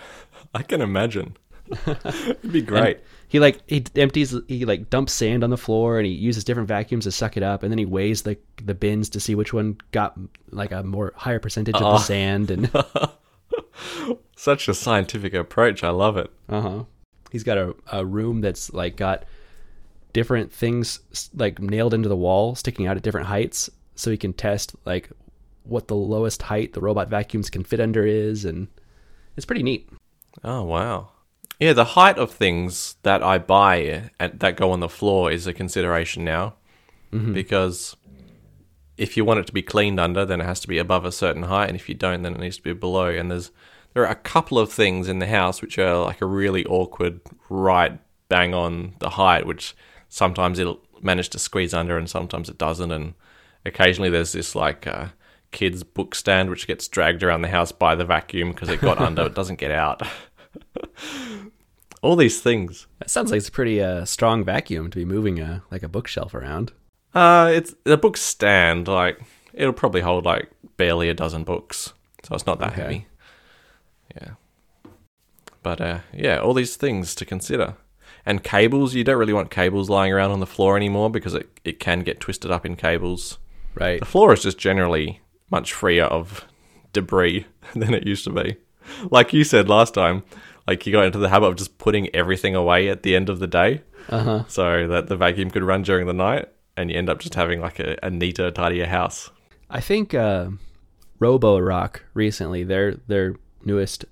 I 0.55 0.62
can 0.62 0.81
imagine. 0.81 1.37
It'd 1.87 2.52
be 2.52 2.62
great. 2.62 3.00
He 3.29 3.40
like 3.40 3.61
he 3.67 3.85
empties, 3.96 4.35
he 4.49 4.64
like 4.64 4.88
dumps 4.88 5.12
sand 5.12 5.44
on 5.44 5.50
the 5.50 5.58
floor, 5.58 5.99
and 5.99 6.06
he 6.06 6.12
uses 6.12 6.44
different 6.44 6.69
vacuums 6.69 7.05
to 7.05 7.12
suck 7.12 7.37
it 7.37 7.43
up, 7.43 7.62
and 7.62 7.70
then 7.70 7.79
he 7.79 7.85
weighs 7.85 8.23
the 8.23 8.38
the 8.64 8.73
bins 8.75 9.11
to 9.11 9.20
see 9.20 9.34
which 9.34 9.52
one 9.52 9.76
got 9.93 10.19
like 10.50 10.73
a 10.73 10.82
more 10.82 11.12
higher 11.17 11.38
percentage 11.38 11.75
of 11.75 11.82
Oh. 11.82 11.93
the 11.93 11.99
sand, 11.99 12.50
and 12.50 12.70
Such 14.37 14.69
a 14.69 14.75
scientific 14.75 15.34
approach. 15.34 15.82
I 15.84 15.91
love 15.91 16.17
it. 16.17 16.31
Uh 16.49 16.61
huh. 16.61 16.84
He's 17.31 17.44
got 17.44 17.58
a, 17.58 17.75
a 17.93 18.05
room 18.06 18.41
that's 18.41 18.73
like 18.73 18.96
got 18.96 19.25
different 20.12 20.52
things 20.52 21.00
like 21.34 21.60
nailed 21.60 21.94
into 21.94 22.08
the 22.08 22.16
wall, 22.16 22.55
sticking 22.55 22.87
out 22.87 22.96
at 22.96 23.02
different 23.02 23.26
heights, 23.26 23.70
so 23.94 24.10
he 24.10 24.16
can 24.16 24.32
test 24.32 24.75
like 24.84 25.10
what 25.64 25.88
the 25.88 25.96
lowest 25.96 26.43
height 26.43 26.72
the 26.72 26.81
robot 26.81 27.08
vacuums 27.08 27.50
can 27.50 27.64
fit 27.64 27.81
under 27.81 28.06
is, 28.06 28.44
and 28.44 28.69
it's 29.37 29.46
pretty 29.46 29.62
neat. 29.62 29.90
Oh 30.43 30.62
wow. 30.64 31.10
Yeah, 31.58 31.72
the 31.72 31.84
height 31.84 32.19
of 32.19 32.31
things 32.31 32.96
that 33.02 33.22
I 33.22 33.38
buy 33.38 33.82
eh, 33.82 34.02
and 34.20 34.38
that 34.38 34.56
go 34.56 34.70
on 34.70 34.81
the 34.81 34.88
floor 34.88 35.31
is 35.31 35.46
a 35.46 35.52
consideration 35.52 36.25
now, 36.25 36.55
mm-hmm. 37.12 37.32
because 37.32 37.96
if 38.96 39.16
you 39.16 39.25
want 39.25 39.40
it 39.40 39.46
to 39.46 39.52
be 39.52 39.62
cleaned 39.62 39.99
under, 39.99 40.25
then 40.25 40.40
it 40.40 40.44
has 40.44 40.60
to 40.60 40.69
be 40.69 40.78
above 40.78 41.05
a 41.05 41.12
certain 41.12 41.44
height, 41.44 41.69
and 41.69 41.76
if 41.76 41.88
you 41.88 41.94
don't, 41.94 42.22
then 42.22 42.34
it 42.34 42.40
needs 42.40 42.56
to 42.56 42.62
be 42.62 42.72
below. 42.72 43.08
And 43.08 43.31
there's 43.31 43.50
there 43.94 44.05
are 44.05 44.12
a 44.12 44.16
couple 44.16 44.58
of 44.58 44.72
things 44.72 45.08
in 45.08 45.19
the 45.19 45.26
house 45.26 45.60
which 45.60 45.78
are 45.78 46.05
like 46.05 46.20
a 46.20 46.26
really 46.26 46.64
awkward 46.66 47.20
right 47.49 47.99
bang 48.28 48.55
on 48.55 48.94
the 49.00 49.10
height, 49.10 49.46
which 49.46 49.75
sometimes 50.08 50.58
it'll 50.58 50.81
manage 51.02 51.28
to 51.31 51.38
squeeze 51.38 51.72
under, 51.75 51.96
and 51.99 52.08
sometimes 52.08 52.49
it 52.49 52.58
doesn't. 52.58 52.90
And 52.93 53.14
occasionally 53.64 54.10
there's 54.10 54.32
this 54.32 54.55
like 54.55 54.87
uh, 54.87 55.08
kids 55.52 55.82
book 55.84 56.14
stand 56.14 56.50
which 56.50 56.66
gets 56.66 56.88
dragged 56.88 57.22
around 57.22 57.43
the 57.43 57.49
house 57.49 57.72
by 57.72 57.94
the 57.94 58.05
vacuum 58.05 58.50
because 58.52 58.69
it 58.69 58.81
got 58.81 58.99
under, 59.06 59.22
it 59.26 59.34
doesn't 59.34 59.58
get 59.58 59.70
out. 59.70 60.02
All 62.02 62.14
these 62.16 62.40
things. 62.40 62.87
That 63.00 63.10
sounds 63.10 63.31
like 63.32 63.38
it's 63.38 63.49
a 63.49 63.52
pretty 63.52 63.82
uh, 63.82 64.05
strong 64.05 64.44
vacuum 64.44 64.88
to 64.90 64.96
be 64.99 65.05
moving 65.05 65.40
a 65.40 65.62
like 65.70 65.82
a 65.82 65.88
bookshelf 65.88 66.32
around. 66.32 66.72
Uh, 67.14 67.50
it's 67.52 67.75
the 67.84 67.96
book 67.96 68.16
stand. 68.16 68.87
Like 68.87 69.20
it'll 69.52 69.72
probably 69.72 70.00
hold 70.02 70.25
like 70.25 70.49
barely 70.76 71.08
a 71.08 71.14
dozen 71.14 71.43
books, 71.43 71.93
so 72.22 72.34
it's 72.37 72.46
not 72.46 72.60
that 72.60 72.72
Okay. 72.72 72.82
heavy. 72.82 73.06
Yeah, 74.14 74.31
but 75.64 75.81
uh, 75.81 75.99
yeah, 76.14 76.38
all 76.38 76.55
these 76.55 76.76
things 76.76 77.16
to 77.16 77.25
consider. 77.25 77.75
And 78.29 78.45
cables, 78.45 78.95
you 78.95 79.03
don't 79.05 79.17
really 79.19 79.33
want 79.33 79.51
cables 79.51 79.89
lying 79.89 80.13
around 80.13 80.31
on 80.32 80.41
the 80.41 80.47
floor 80.47 80.77
anymore 80.77 81.08
because 81.11 81.35
it, 81.35 81.49
it 81.65 81.81
can 81.81 82.01
get 82.01 82.20
twisted 82.20 82.51
up 82.51 82.67
in 82.67 82.77
cables. 82.77 83.39
Right. 83.75 83.99
The 84.01 84.06
floor 84.06 84.32
is 84.35 84.43
just 84.43 84.58
generally 84.58 85.20
much 85.51 85.73
freer 85.73 86.05
of 86.05 86.44
debris 86.93 87.47
than 87.75 87.94
it 87.94 88.06
used 88.06 88.25
to 88.25 88.31
be. 88.31 88.56
Like 89.11 89.32
you 89.32 89.44
said 89.44 89.69
last 89.69 89.94
time, 89.94 90.25
like 90.67 90.87
you 90.87 90.93
got 90.93 91.06
into 91.06 91.19
the 91.19 91.31
habit 91.31 91.47
of 91.47 91.56
just 91.56 91.79
putting 91.79 92.15
everything 92.15 92.55
away 92.55 92.89
at 92.89 93.03
the 93.03 93.17
end 93.17 93.31
of 93.31 93.39
the 93.39 93.47
day 93.47 93.82
Uh 94.11 94.23
huh. 94.23 94.44
so 94.49 94.87
that 94.89 95.06
the 95.08 95.17
vacuum 95.17 95.51
could 95.51 95.63
run 95.63 95.82
during 95.82 96.06
the 96.06 96.13
night 96.13 96.49
and 96.77 96.91
you 96.91 96.99
end 96.99 97.08
up 97.08 97.20
just 97.20 97.35
having 97.35 97.61
like 97.63 97.79
a, 97.81 97.97
a 98.03 98.11
neater, 98.11 98.51
tidier 98.51 98.87
house. 98.87 99.31
I 99.70 99.81
think 99.81 100.13
uh, 100.15 100.51
Roborock 101.20 102.01
recently 102.15 102.63
their 102.65 102.94
their 103.06 103.37
newest 103.65 104.05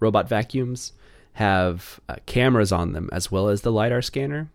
robot 0.00 0.28
vacuums 0.28 0.92
have 1.38 2.00
uh, 2.08 2.16
cameras 2.26 2.72
on 2.72 2.92
them 2.92 3.08
as 3.12 3.30
well 3.30 3.48
as 3.48 3.62
the 3.62 3.70
lidar 3.72 4.02
scanner, 4.02 4.48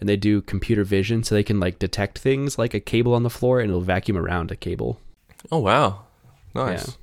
and 0.00 0.08
they 0.08 0.16
do 0.16 0.40
computer 0.42 0.82
vision 0.84 1.22
so 1.22 1.34
they 1.34 1.42
can 1.42 1.60
like 1.60 1.78
detect 1.78 2.18
things 2.18 2.58
like 2.58 2.74
a 2.74 2.80
cable 2.80 3.14
on 3.14 3.22
the 3.22 3.30
floor 3.30 3.60
and 3.60 3.70
it'll 3.70 3.82
vacuum 3.82 4.16
around 4.16 4.50
a 4.50 4.56
cable. 4.56 4.98
Oh, 5.50 5.58
wow. 5.58 6.04
Nice. 6.54 6.88
Yeah. 6.88 6.94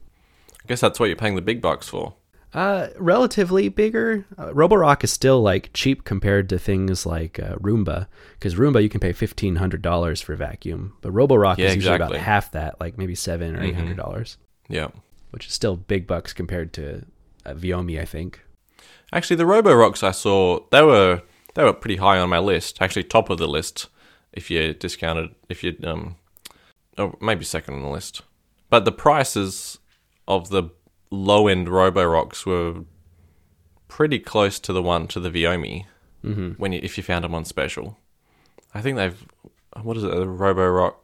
I 0.64 0.68
guess 0.68 0.82
that's 0.82 1.00
what 1.00 1.08
you're 1.08 1.16
paying 1.16 1.36
the 1.36 1.42
big 1.42 1.62
bucks 1.62 1.88
for. 1.88 2.16
Uh, 2.54 2.88
relatively 2.98 3.70
bigger. 3.70 4.26
Uh, 4.36 4.48
Roborock 4.48 5.04
is 5.04 5.12
still 5.12 5.40
like 5.42 5.70
cheap 5.74 6.04
compared 6.04 6.50
to 6.50 6.58
things 6.58 7.06
like 7.06 7.40
uh, 7.40 7.56
Roomba, 7.58 8.08
because 8.34 8.56
Roomba 8.56 8.82
you 8.82 8.90
can 8.90 9.00
pay 9.00 9.14
fifteen 9.14 9.58
hundred 9.58 9.84
dollars 9.84 10.20
for 10.20 10.34
a 10.34 10.38
vacuum, 10.38 10.94
but 11.02 11.14
Roborock 11.14 11.58
Yeah, 11.60 11.68
is 11.68 11.76
usually 11.76 11.96
exactly. 11.96 12.18
about 12.18 12.26
half 12.26 12.52
that, 12.54 12.80
like 12.82 12.98
maybe 12.98 13.14
seven 13.14 13.56
or 13.56 13.62
eight 13.62 13.76
hundred 13.76 13.98
dollars, 13.98 14.38
Yeah. 14.68 14.88
which 15.30 15.46
is 15.46 15.54
still 15.54 15.76
big 15.76 16.08
bucks 16.08 16.34
compared 16.34 16.74
to 16.74 17.06
uh, 17.46 17.54
Viomi, 17.54 18.02
I 18.02 18.06
think. 18.06 18.40
Actually, 19.12 19.38
the 19.38 19.44
Roborocks 19.44 20.04
I 20.04 20.12
saw, 20.12 20.60
they 20.72 20.82
were 20.82 21.22
they 21.56 21.64
were 21.64 21.74
pretty 21.74 21.98
high 21.98 22.20
on 22.20 22.30
my 22.30 22.40
list. 22.40 22.78
Actually, 22.82 23.04
top 23.04 23.30
of 23.30 23.38
the 23.38 23.48
list 23.48 23.88
if 24.34 24.52
you 24.52 24.74
discounted, 24.74 25.34
if 25.50 25.64
you 25.64 25.76
um, 25.84 26.16
oh, 26.98 27.16
maybe 27.20 27.44
second 27.44 27.76
on 27.76 27.82
the 27.82 27.90
list. 27.90 28.22
But 28.70 28.86
the 28.86 28.92
prices 28.92 29.80
of 30.28 30.50
the 30.50 30.70
low 31.10 31.48
end 31.48 31.68
Roborocks 31.68 32.46
were 32.46 32.84
pretty 33.88 34.20
close 34.20 34.60
to 34.60 34.72
the 34.72 34.84
one 34.84 35.08
to 35.08 35.20
the 35.20 35.30
Viomi 35.30 35.86
Mm-hmm. 36.24 36.62
when 36.62 36.74
you, 36.74 36.82
if 36.84 36.98
you 36.98 37.04
found 37.04 37.24
them 37.24 37.34
on 37.34 37.46
special. 37.46 37.98
I 38.74 38.82
think 38.82 38.98
they've 38.98 39.26
what 39.82 39.96
is 39.96 40.04
it? 40.04 40.12
The 40.12 40.26
Roborock 40.26 40.96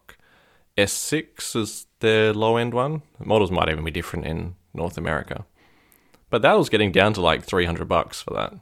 S6 0.78 1.56
is 1.56 1.86
their 2.00 2.34
low 2.34 2.58
end 2.58 2.74
one. 2.74 3.02
The 3.20 3.26
models 3.26 3.50
might 3.52 3.70
even 3.70 3.86
be 3.86 3.92
different 3.92 4.26
in 4.26 4.56
North 4.74 4.98
America. 4.98 5.46
But 6.30 6.42
that 6.42 6.58
was 6.58 6.70
getting 6.70 6.92
down 6.92 7.14
to 7.14 7.22
like 7.22 7.44
300 7.44 7.88
bucks 7.88 8.22
for 8.22 8.34
that. 8.34 8.54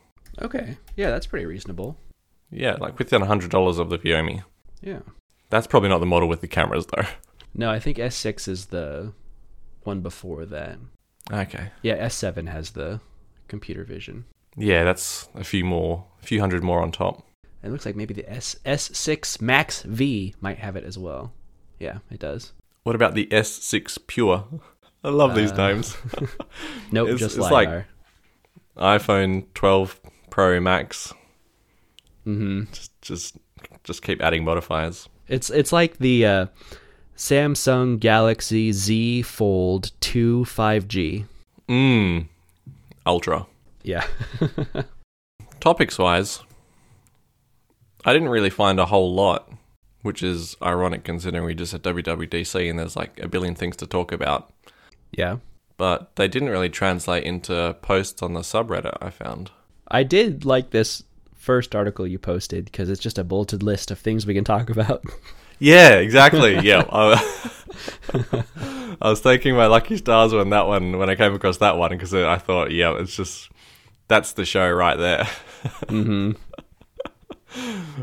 Okay. 0.42 0.78
Yeah, 0.96 1.10
that's 1.10 1.28
pretty 1.28 1.46
reasonable. 1.46 1.98
Yeah, 2.52 2.76
like 2.80 3.00
within 3.00 3.22
hundred 3.22 3.50
dollars 3.50 3.80
of 3.80 3.90
the 3.90 3.98
Viomi. 3.98 4.44
Yeah. 4.82 5.00
That's 5.50 5.68
probably 5.68 5.90
not 5.90 6.00
the 6.00 6.06
model 6.06 6.30
with 6.30 6.42
the 6.42 6.48
cameras 6.48 6.86
though. 6.88 7.08
No, 7.56 7.70
I 7.70 7.80
think 7.80 7.98
S6 7.98 8.48
is 8.48 8.66
the 8.68 9.14
one 9.84 10.02
before 10.02 10.46
that. 10.46 10.78
Okay. 11.32 11.70
Yeah, 11.82 12.04
S7 12.06 12.48
has 12.50 12.72
the 12.72 13.00
computer 13.48 13.84
vision. 13.84 14.26
Yeah, 14.56 14.84
that's 14.84 15.30
a 15.36 15.44
few 15.44 15.64
more, 15.64 16.06
a 16.22 16.26
few 16.26 16.40
hundred 16.40 16.64
more 16.64 16.82
on 16.82 16.92
top. 16.92 17.26
It 17.64 17.72
looks 17.72 17.86
like 17.86 17.96
maybe 17.96 18.14
the 18.14 18.30
S 18.30 18.56
S6 18.66 19.42
Max 19.42 19.84
V 19.84 20.36
might 20.42 20.58
have 20.60 20.76
it 20.76 20.84
as 20.84 20.98
well. 20.98 21.32
Yeah, 21.80 22.00
it 22.12 22.20
does. 22.20 22.54
What 22.84 22.96
about 22.96 23.16
the 23.16 23.28
S6 23.28 23.98
Pure? 24.08 24.46
I 25.04 25.10
love 25.10 25.36
these 25.36 25.52
Uh, 25.52 25.68
names. 25.68 25.98
Nope, 26.92 27.10
It's- 27.10 27.20
just 27.20 27.38
it's 27.38 27.50
like- 27.52 27.86
iPhone 28.78 29.46
12 29.54 30.00
Pro 30.30 30.60
Max. 30.60 31.14
mm-hmm. 32.26 32.72
Just, 32.72 33.02
just, 33.02 33.38
just 33.84 34.02
keep 34.02 34.22
adding 34.22 34.44
modifiers. 34.44 35.10
It's 35.28 35.50
it's 35.50 35.72
like 35.72 35.98
the 35.98 36.26
uh, 36.26 36.46
Samsung 37.16 38.00
Galaxy 38.00 38.72
Z 38.72 39.22
Fold 39.24 39.92
2 40.02 40.44
5G. 40.46 41.26
Mmm. 41.70 42.28
Ultra. 43.06 43.46
Yeah. 43.84 44.06
Topics 45.60 45.98
wise, 45.98 46.42
I 48.06 48.12
didn't 48.14 48.30
really 48.30 48.50
find 48.50 48.80
a 48.80 48.86
whole 48.86 49.14
lot, 49.14 49.50
which 50.02 50.22
is 50.24 50.58
ironic 50.62 51.04
considering 51.04 51.46
we 51.46 51.54
just 51.56 51.72
had 51.72 51.84
WWDC 51.84 52.70
and 52.70 52.78
there's 52.80 52.96
like 52.96 53.18
a 53.22 53.28
billion 53.28 53.56
things 53.56 53.76
to 53.78 53.88
talk 53.88 54.12
about. 54.12 54.52
Yeah. 55.14 55.38
But 55.78 56.16
they 56.16 56.28
didn't 56.28 56.50
really 56.50 56.70
translate 56.70 57.24
into 57.24 57.76
posts 57.82 58.22
on 58.22 58.34
the 58.34 58.42
subreddit, 58.42 58.98
I 59.02 59.10
found. 59.10 59.52
I 59.88 60.04
did 60.04 60.46
like 60.46 60.70
this 60.70 61.04
first 61.36 61.76
article 61.76 62.08
you 62.08 62.20
posted 62.20 62.66
because 62.66 62.90
it's 62.90 63.02
just 63.02 63.18
a 63.18 63.24
bulleted 63.24 63.64
list 63.64 63.92
of 63.92 64.00
things 64.00 64.26
we 64.26 64.34
can 64.34 64.44
talk 64.44 64.70
about. 64.70 65.04
Yeah, 65.60 65.94
exactly. 66.00 66.60
yeah. 66.60 66.84
I, 66.92 68.44
was 69.02 69.22
taking 69.22 69.56
my 69.56 69.68
lucky 69.68 69.96
stars 69.96 70.34
when 70.34 70.50
that 70.50 70.68
one, 70.68 70.98
when 70.98 71.10
I 71.10 71.16
came 71.16 71.34
across 71.34 71.58
that 71.58 71.78
one, 71.78 71.92
because 71.92 72.14
I 72.14 72.38
thought, 72.38 72.72
yeah, 72.72 72.98
it's 72.98 73.16
just, 73.16 73.50
that's 74.10 74.34
the 74.34 74.44
show 74.44 74.70
right 74.70 74.98
there. 74.98 75.24
mm-hmm. 75.86 76.32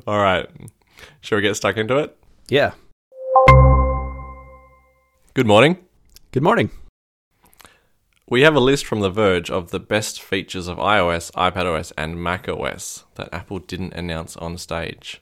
All 0.07 0.19
right. 0.19 0.49
Shall 1.21 1.37
we 1.37 1.43
get 1.43 1.55
stuck 1.55 1.77
into 1.77 1.99
it? 1.99 2.17
Yeah. 2.49 2.73
Good 5.35 5.47
morning. 5.47 5.77
Good 6.33 6.43
morning. 6.43 6.71
We 8.31 8.43
have 8.43 8.55
a 8.55 8.61
list 8.61 8.87
from 8.87 9.01
The 9.01 9.11
Verge 9.11 9.51
of 9.51 9.73
the 9.73 9.81
best 9.81 10.23
features 10.23 10.69
of 10.69 10.79
iOS, 10.79 11.33
iPadOS, 11.33 11.91
and 11.99 12.23
macOS 12.23 13.03
that 13.17 13.29
Apple 13.35 13.59
didn't 13.59 13.95
announce 13.95 14.37
on 14.37 14.57
stage. 14.57 15.21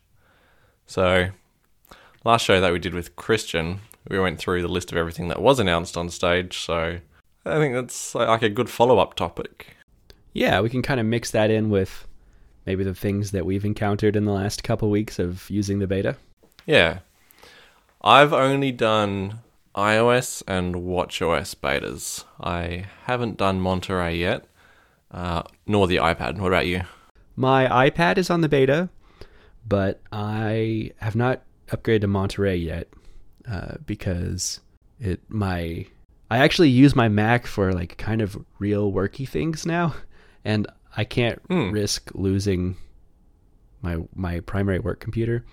So, 0.84 1.30
last 2.22 2.44
show 2.44 2.60
that 2.60 2.70
we 2.70 2.78
did 2.78 2.92
with 2.92 3.16
Christian, 3.16 3.80
we 4.10 4.20
went 4.20 4.38
through 4.38 4.60
the 4.60 4.68
list 4.68 4.92
of 4.92 4.98
everything 4.98 5.28
that 5.28 5.40
was 5.40 5.58
announced 5.58 5.96
on 5.96 6.10
stage. 6.10 6.58
So, 6.58 6.98
I 7.46 7.56
think 7.56 7.72
that's 7.72 8.14
like 8.14 8.42
a 8.42 8.50
good 8.50 8.68
follow 8.68 8.98
up 8.98 9.14
topic. 9.14 9.68
Yeah, 10.34 10.60
we 10.60 10.68
can 10.68 10.82
kind 10.82 11.00
of 11.00 11.06
mix 11.06 11.30
that 11.30 11.50
in 11.50 11.70
with 11.70 12.06
maybe 12.66 12.84
the 12.84 12.94
things 12.94 13.30
that 13.30 13.46
we've 13.46 13.64
encountered 13.64 14.16
in 14.16 14.26
the 14.26 14.32
last 14.32 14.62
couple 14.62 14.90
weeks 14.90 15.18
of 15.18 15.48
using 15.48 15.78
the 15.78 15.86
beta. 15.86 16.18
Yeah. 16.66 16.98
I've 18.02 18.34
only 18.34 18.70
done 18.70 19.38
iOS 19.78 20.42
and 20.48 20.74
WatchOS 20.74 21.54
betas. 21.54 22.24
I 22.40 22.86
haven't 23.04 23.36
done 23.36 23.60
Monterey 23.60 24.16
yet, 24.16 24.44
uh, 25.12 25.42
nor 25.66 25.86
the 25.86 25.96
iPad. 25.96 26.38
What 26.38 26.48
about 26.48 26.66
you? 26.66 26.82
My 27.36 27.88
iPad 27.88 28.18
is 28.18 28.28
on 28.28 28.40
the 28.40 28.48
beta, 28.48 28.88
but 29.66 30.00
I 30.10 30.90
have 30.96 31.14
not 31.14 31.42
upgraded 31.68 32.00
to 32.00 32.06
Monterey 32.08 32.56
yet 32.56 32.88
uh, 33.48 33.76
because 33.86 34.60
it 34.98 35.20
my 35.28 35.86
I 36.28 36.38
actually 36.38 36.70
use 36.70 36.96
my 36.96 37.08
Mac 37.08 37.46
for 37.46 37.72
like 37.72 37.96
kind 37.98 38.20
of 38.20 38.36
real 38.58 38.92
worky 38.92 39.28
things 39.28 39.64
now, 39.64 39.94
and 40.44 40.66
I 40.96 41.04
can't 41.04 41.40
Hmm. 41.48 41.70
risk 41.70 42.10
losing 42.14 42.76
my 43.80 43.98
my 44.16 44.40
primary 44.40 44.80
work 44.80 44.98
computer. 44.98 45.44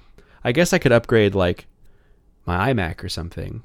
I 0.44 0.52
guess 0.52 0.74
I 0.74 0.80
could 0.80 0.92
upgrade 0.92 1.36
like 1.36 1.68
my 2.48 2.74
iMac 2.74 3.04
or 3.04 3.10
something, 3.10 3.62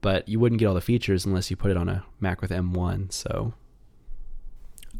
but 0.00 0.28
you 0.28 0.38
wouldn't 0.38 0.58
get 0.58 0.66
all 0.66 0.74
the 0.74 0.80
features 0.80 1.26
unless 1.26 1.50
you 1.50 1.56
put 1.56 1.70
it 1.70 1.76
on 1.76 1.88
a 1.88 2.04
Mac 2.20 2.40
with 2.40 2.50
M1. 2.50 3.12
So 3.12 3.54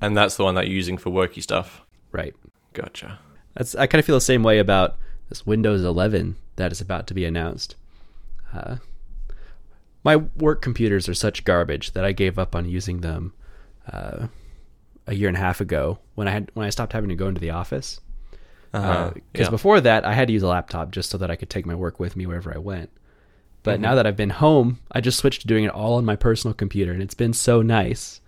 And 0.00 0.16
that's 0.16 0.36
the 0.36 0.44
one 0.44 0.54
that 0.54 0.66
you're 0.66 0.76
using 0.76 0.98
for 0.98 1.10
worky 1.10 1.42
stuff. 1.42 1.82
right. 2.12 2.34
Gotcha. 2.72 3.18
That's 3.54 3.74
I 3.74 3.86
kind 3.86 3.98
of 3.98 4.06
feel 4.06 4.16
the 4.16 4.20
same 4.20 4.42
way 4.42 4.58
about 4.58 4.96
this 5.28 5.46
Windows 5.46 5.82
11 5.82 6.36
that 6.56 6.72
is 6.72 6.80
about 6.80 7.06
to 7.08 7.14
be 7.14 7.24
announced. 7.24 7.74
Uh, 8.52 8.76
my 10.04 10.16
work 10.16 10.62
computers 10.62 11.08
are 11.08 11.14
such 11.14 11.44
garbage 11.44 11.92
that 11.92 12.04
I 12.04 12.12
gave 12.12 12.38
up 12.38 12.54
on 12.54 12.68
using 12.68 13.00
them 13.00 13.32
uh, 13.92 14.28
a 15.06 15.14
year 15.14 15.28
and 15.28 15.36
a 15.36 15.40
half 15.40 15.60
ago 15.60 15.98
when 16.14 16.28
I 16.28 16.30
had 16.30 16.50
when 16.54 16.66
I 16.66 16.70
stopped 16.70 16.92
having 16.92 17.08
to 17.08 17.16
go 17.16 17.28
into 17.28 17.40
the 17.40 17.50
office. 17.50 18.00
Uh-huh. 18.72 19.12
Because 19.32 19.46
yeah. 19.46 19.50
before 19.50 19.80
that, 19.80 20.04
I 20.04 20.12
had 20.12 20.28
to 20.28 20.34
use 20.34 20.42
a 20.42 20.48
laptop 20.48 20.90
just 20.90 21.10
so 21.10 21.18
that 21.18 21.30
I 21.30 21.36
could 21.36 21.50
take 21.50 21.66
my 21.66 21.74
work 21.74 21.98
with 21.98 22.16
me 22.16 22.26
wherever 22.26 22.54
I 22.54 22.58
went. 22.58 22.90
But 23.68 23.74
Mm-hmm. 23.74 23.82
now 23.82 23.94
that 23.96 24.06
I've 24.06 24.16
been 24.16 24.30
home, 24.30 24.78
I 24.92 25.00
just 25.02 25.18
switched 25.18 25.42
to 25.42 25.46
doing 25.46 25.64
it 25.64 25.70
all 25.70 25.94
on 25.94 26.04
my 26.04 26.16
personal 26.16 26.54
computer, 26.54 26.92
and 26.92 27.02
it's 27.02 27.14
been 27.14 27.32
so 27.34 27.60
nice. 27.62 28.20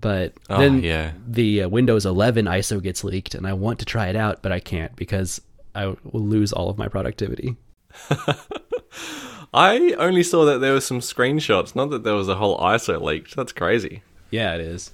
But 0.00 0.32
Oh, 0.50 0.58
then 0.58 0.82
yeah. 0.82 1.12
the 1.26 1.62
uh, 1.62 1.68
Windows 1.68 2.04
11 2.04 2.46
ISO 2.46 2.82
gets 2.82 3.04
leaked, 3.04 3.34
and 3.36 3.46
I 3.46 3.52
want 3.52 3.78
to 3.78 3.84
try 3.84 4.08
it 4.08 4.16
out, 4.16 4.42
but 4.42 4.50
I 4.50 4.58
can't 4.60 4.94
because 4.96 5.40
I 5.74 5.86
will 5.86 6.24
lose 6.26 6.52
all 6.52 6.68
of 6.68 6.78
my 6.78 6.88
productivity. 6.88 7.56
I 9.54 9.94
only 9.98 10.22
saw 10.22 10.44
that 10.46 10.58
there 10.60 10.72
were 10.72 10.80
some 10.80 11.00
screenshots, 11.00 11.76
not 11.76 11.90
that 11.90 12.04
there 12.04 12.14
was 12.14 12.28
a 12.28 12.36
whole 12.36 12.58
ISO 12.58 13.00
leaked. 13.00 13.36
That's 13.36 13.52
crazy. 13.52 14.02
Yeah, 14.30 14.54
it 14.54 14.60
is. 14.62 14.92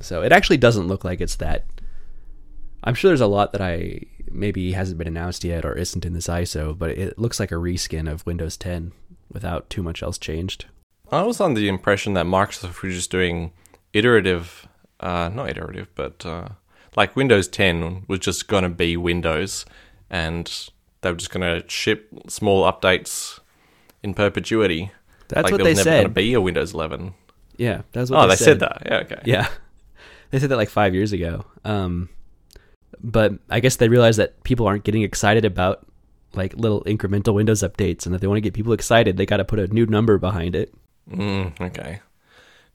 So 0.00 0.22
it 0.22 0.32
actually 0.32 0.56
doesn't 0.56 0.88
look 0.88 1.04
like 1.04 1.20
it's 1.20 1.36
that. 1.36 1.64
I'm 2.82 2.94
sure 2.94 3.10
there's 3.10 3.20
a 3.20 3.26
lot 3.26 3.52
that 3.52 3.60
I 3.60 4.00
maybe 4.30 4.72
hasn't 4.72 4.98
been 4.98 5.06
announced 5.08 5.44
yet 5.44 5.64
or 5.64 5.74
isn't 5.76 6.04
in 6.04 6.12
this 6.12 6.28
ISO, 6.28 6.76
but 6.76 6.90
it 6.90 7.18
looks 7.18 7.40
like 7.40 7.50
a 7.52 7.56
reskin 7.56 8.10
of 8.10 8.24
Windows 8.26 8.56
10 8.56 8.92
without 9.32 9.68
too 9.70 9.82
much 9.82 10.02
else 10.02 10.18
changed. 10.18 10.66
I 11.10 11.22
was 11.22 11.40
under 11.40 11.60
the 11.60 11.68
impression 11.68 12.14
that 12.14 12.26
Microsoft 12.26 12.82
was 12.82 12.94
just 12.94 13.10
doing 13.10 13.52
iterative, 13.92 14.66
uh, 15.00 15.28
not 15.32 15.50
iterative, 15.50 15.88
but 15.94 16.24
uh, 16.24 16.48
like 16.96 17.16
Windows 17.16 17.48
10 17.48 18.04
was 18.08 18.20
just 18.20 18.48
going 18.48 18.62
to 18.62 18.68
be 18.68 18.96
Windows 18.96 19.64
and 20.08 20.70
they 21.00 21.10
were 21.10 21.16
just 21.16 21.30
going 21.30 21.60
to 21.60 21.68
ship 21.68 22.08
small 22.28 22.70
updates 22.70 23.40
in 24.02 24.14
perpetuity. 24.14 24.92
That's 25.28 25.44
like 25.44 25.52
what 25.52 25.58
there 25.58 25.64
they 25.64 25.70
was 25.72 25.84
never 25.84 25.90
going 25.96 26.04
to 26.04 26.08
be 26.10 26.34
a 26.34 26.40
Windows 26.40 26.74
11. 26.74 27.14
Yeah, 27.56 27.82
that's 27.92 28.10
what 28.10 28.18
Oh, 28.18 28.22
they, 28.22 28.34
they 28.34 28.36
said 28.36 28.60
that. 28.60 28.82
Yeah, 28.86 28.96
okay. 28.98 29.20
Yeah, 29.24 29.48
they 30.30 30.38
said 30.38 30.48
that 30.50 30.56
like 30.56 30.70
five 30.70 30.94
years 30.94 31.12
ago. 31.12 31.44
Um, 31.64 32.08
but 33.02 33.32
I 33.48 33.60
guess 33.60 33.76
they 33.76 33.88
realized 33.88 34.18
that 34.18 34.42
people 34.44 34.66
aren't 34.66 34.84
getting 34.84 35.02
excited 35.02 35.44
about 35.44 35.86
like 36.34 36.54
little 36.54 36.82
incremental 36.84 37.34
Windows 37.34 37.62
updates, 37.62 38.06
and 38.06 38.14
if 38.14 38.20
they 38.20 38.26
want 38.26 38.36
to 38.36 38.42
get 38.42 38.54
people 38.54 38.72
excited, 38.72 39.16
they 39.16 39.26
got 39.26 39.38
to 39.38 39.44
put 39.44 39.58
a 39.58 39.66
new 39.68 39.86
number 39.86 40.18
behind 40.18 40.54
it. 40.54 40.72
Mm, 41.10 41.60
okay. 41.60 42.00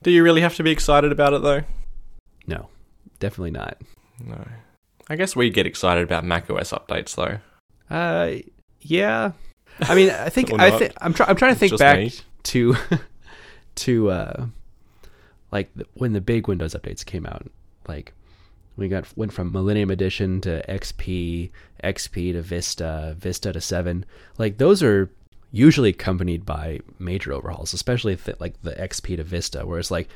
Do 0.02 0.10
you 0.10 0.22
really 0.22 0.42
have 0.42 0.54
to 0.56 0.62
be 0.62 0.70
excited 0.70 1.10
about 1.10 1.32
it 1.32 1.42
though? 1.42 1.62
No, 2.46 2.68
definitely 3.18 3.50
not. 3.50 3.78
No. 4.24 4.46
I 5.08 5.16
guess 5.16 5.36
we 5.36 5.50
get 5.50 5.66
excited 5.66 6.02
about 6.04 6.24
macOS 6.24 6.72
updates 6.72 7.14
though. 7.14 7.38
Uh, 7.94 8.42
yeah. 8.80 9.32
I 9.80 9.94
mean, 9.94 10.10
I 10.10 10.28
think 10.28 10.52
I 10.58 10.70
think 10.76 10.92
I'm, 11.00 11.14
trying. 11.14 11.30
I'm 11.30 11.36
trying 11.36 11.54
to 11.54 11.58
think 11.58 11.70
just 11.70 11.80
back 11.80 11.98
me. 11.98 12.12
to 12.44 12.76
to 13.76 14.10
uh 14.10 14.46
like 15.52 15.70
the, 15.74 15.86
when 15.94 16.12
the 16.12 16.20
big 16.20 16.48
Windows 16.48 16.74
updates 16.74 17.04
came 17.04 17.26
out. 17.26 17.46
Like 17.88 18.12
we 18.76 18.88
got 18.88 19.06
went 19.16 19.32
from 19.32 19.52
Millennium 19.52 19.90
Edition 19.90 20.40
to 20.42 20.64
XP, 20.68 21.50
XP 21.82 22.32
to 22.32 22.42
Vista, 22.42 23.16
Vista 23.18 23.52
to 23.52 23.60
Seven. 23.60 24.04
Like 24.38 24.58
those 24.58 24.82
are 24.82 25.10
usually 25.52 25.90
accompanied 25.90 26.44
by 26.44 26.80
major 26.98 27.32
overhauls, 27.32 27.72
especially 27.72 28.12
if 28.12 28.28
it, 28.28 28.40
like 28.40 28.60
the 28.62 28.72
XP 28.72 29.16
to 29.16 29.24
Vista, 29.24 29.66
where 29.66 29.78
it's 29.78 29.90
like 29.90 30.08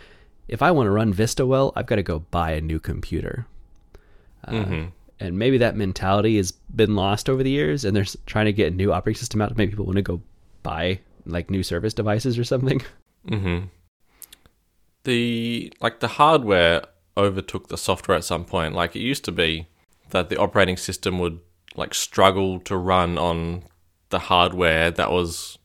if 0.48 0.62
I 0.62 0.70
want 0.70 0.86
to 0.86 0.90
run 0.90 1.12
Vista 1.12 1.46
well, 1.46 1.72
I've 1.76 1.86
got 1.86 1.96
to 1.96 2.02
go 2.02 2.20
buy 2.30 2.52
a 2.52 2.60
new 2.60 2.80
computer. 2.80 3.46
Uh, 4.44 4.64
hmm 4.64 4.84
and 5.20 5.38
maybe 5.38 5.58
that 5.58 5.76
mentality 5.76 6.38
has 6.38 6.50
been 6.50 6.96
lost 6.96 7.28
over 7.28 7.42
the 7.42 7.50
years 7.50 7.84
and 7.84 7.94
they're 7.94 8.06
trying 8.24 8.46
to 8.46 8.52
get 8.52 8.72
a 8.72 8.74
new 8.74 8.90
operating 8.90 9.18
system 9.18 9.42
out 9.42 9.50
to 9.50 9.56
make 9.56 9.68
people 9.68 9.84
want 9.84 9.96
to 9.96 10.02
go 10.02 10.20
buy 10.62 10.98
like 11.26 11.50
new 11.50 11.62
service 11.62 11.92
devices 11.92 12.38
or 12.38 12.44
something 12.44 12.82
hmm 13.28 13.58
The 15.04 15.72
like 15.80 16.00
the 16.00 16.08
hardware 16.08 16.82
overtook 17.20 17.68
the 17.68 17.78
software 17.78 18.16
at 18.16 18.24
some 18.24 18.44
point. 18.44 18.74
Like 18.74 18.96
it 18.96 19.00
used 19.00 19.24
to 19.26 19.32
be 19.32 19.66
that 20.10 20.28
the 20.28 20.36
operating 20.38 20.76
system 20.76 21.18
would 21.18 21.40
like 21.76 21.94
struggle 21.94 22.58
to 22.60 22.76
run 22.76 23.18
on 23.18 23.62
the 24.08 24.18
hardware 24.18 24.90
that 24.90 25.10
was 25.10 25.58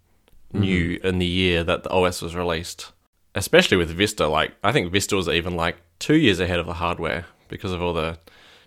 new 0.53 1.00
in 1.03 1.19
the 1.19 1.25
year 1.25 1.63
that 1.63 1.83
the 1.83 1.89
OS 1.89 2.21
was 2.21 2.35
released. 2.35 2.91
Especially 3.33 3.75
with 3.75 3.89
Vista, 3.89 4.27
like 4.27 4.53
I 4.63 4.71
think 4.71 4.91
Vista 4.91 5.15
was 5.15 5.27
even 5.27 5.55
like 5.55 5.77
two 6.00 6.15
years 6.15 6.39
ahead 6.39 6.59
of 6.59 6.65
the 6.65 6.75
hardware 6.75 7.25
because 7.50 7.71
of 7.71 7.81
all 7.81 7.93
the 7.93 8.17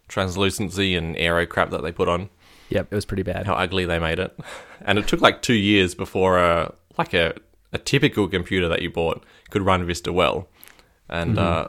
translucency 0.09 0.95
and 0.95 1.16
aero 1.16 1.47
crap 1.47 1.71
that 1.71 1.83
they 1.83 1.92
put 1.92 2.09
on. 2.09 2.28
Yep, 2.71 2.88
it 2.90 2.95
was 2.95 3.07
pretty 3.07 3.23
bad. 3.23 3.47
How 3.47 3.54
ugly 3.54 3.87
they 3.87 3.99
made 3.99 4.18
it, 4.18 4.38
and 4.83 4.99
it 4.99 5.09
took 5.09 5.21
like 5.21 5.40
two 5.40 5.54
years 5.54 5.95
before 5.95 6.38
a 6.38 6.75
like 6.99 7.14
a 7.14 7.35
a 7.73 7.78
typical 7.78 8.28
computer 8.28 8.68
that 8.68 8.83
you 8.83 8.90
bought 8.90 9.25
could 9.50 9.62
run 9.62 9.87
Vista 9.87 10.12
well, 10.12 10.49
and 11.09 11.38
uh, 11.38 11.68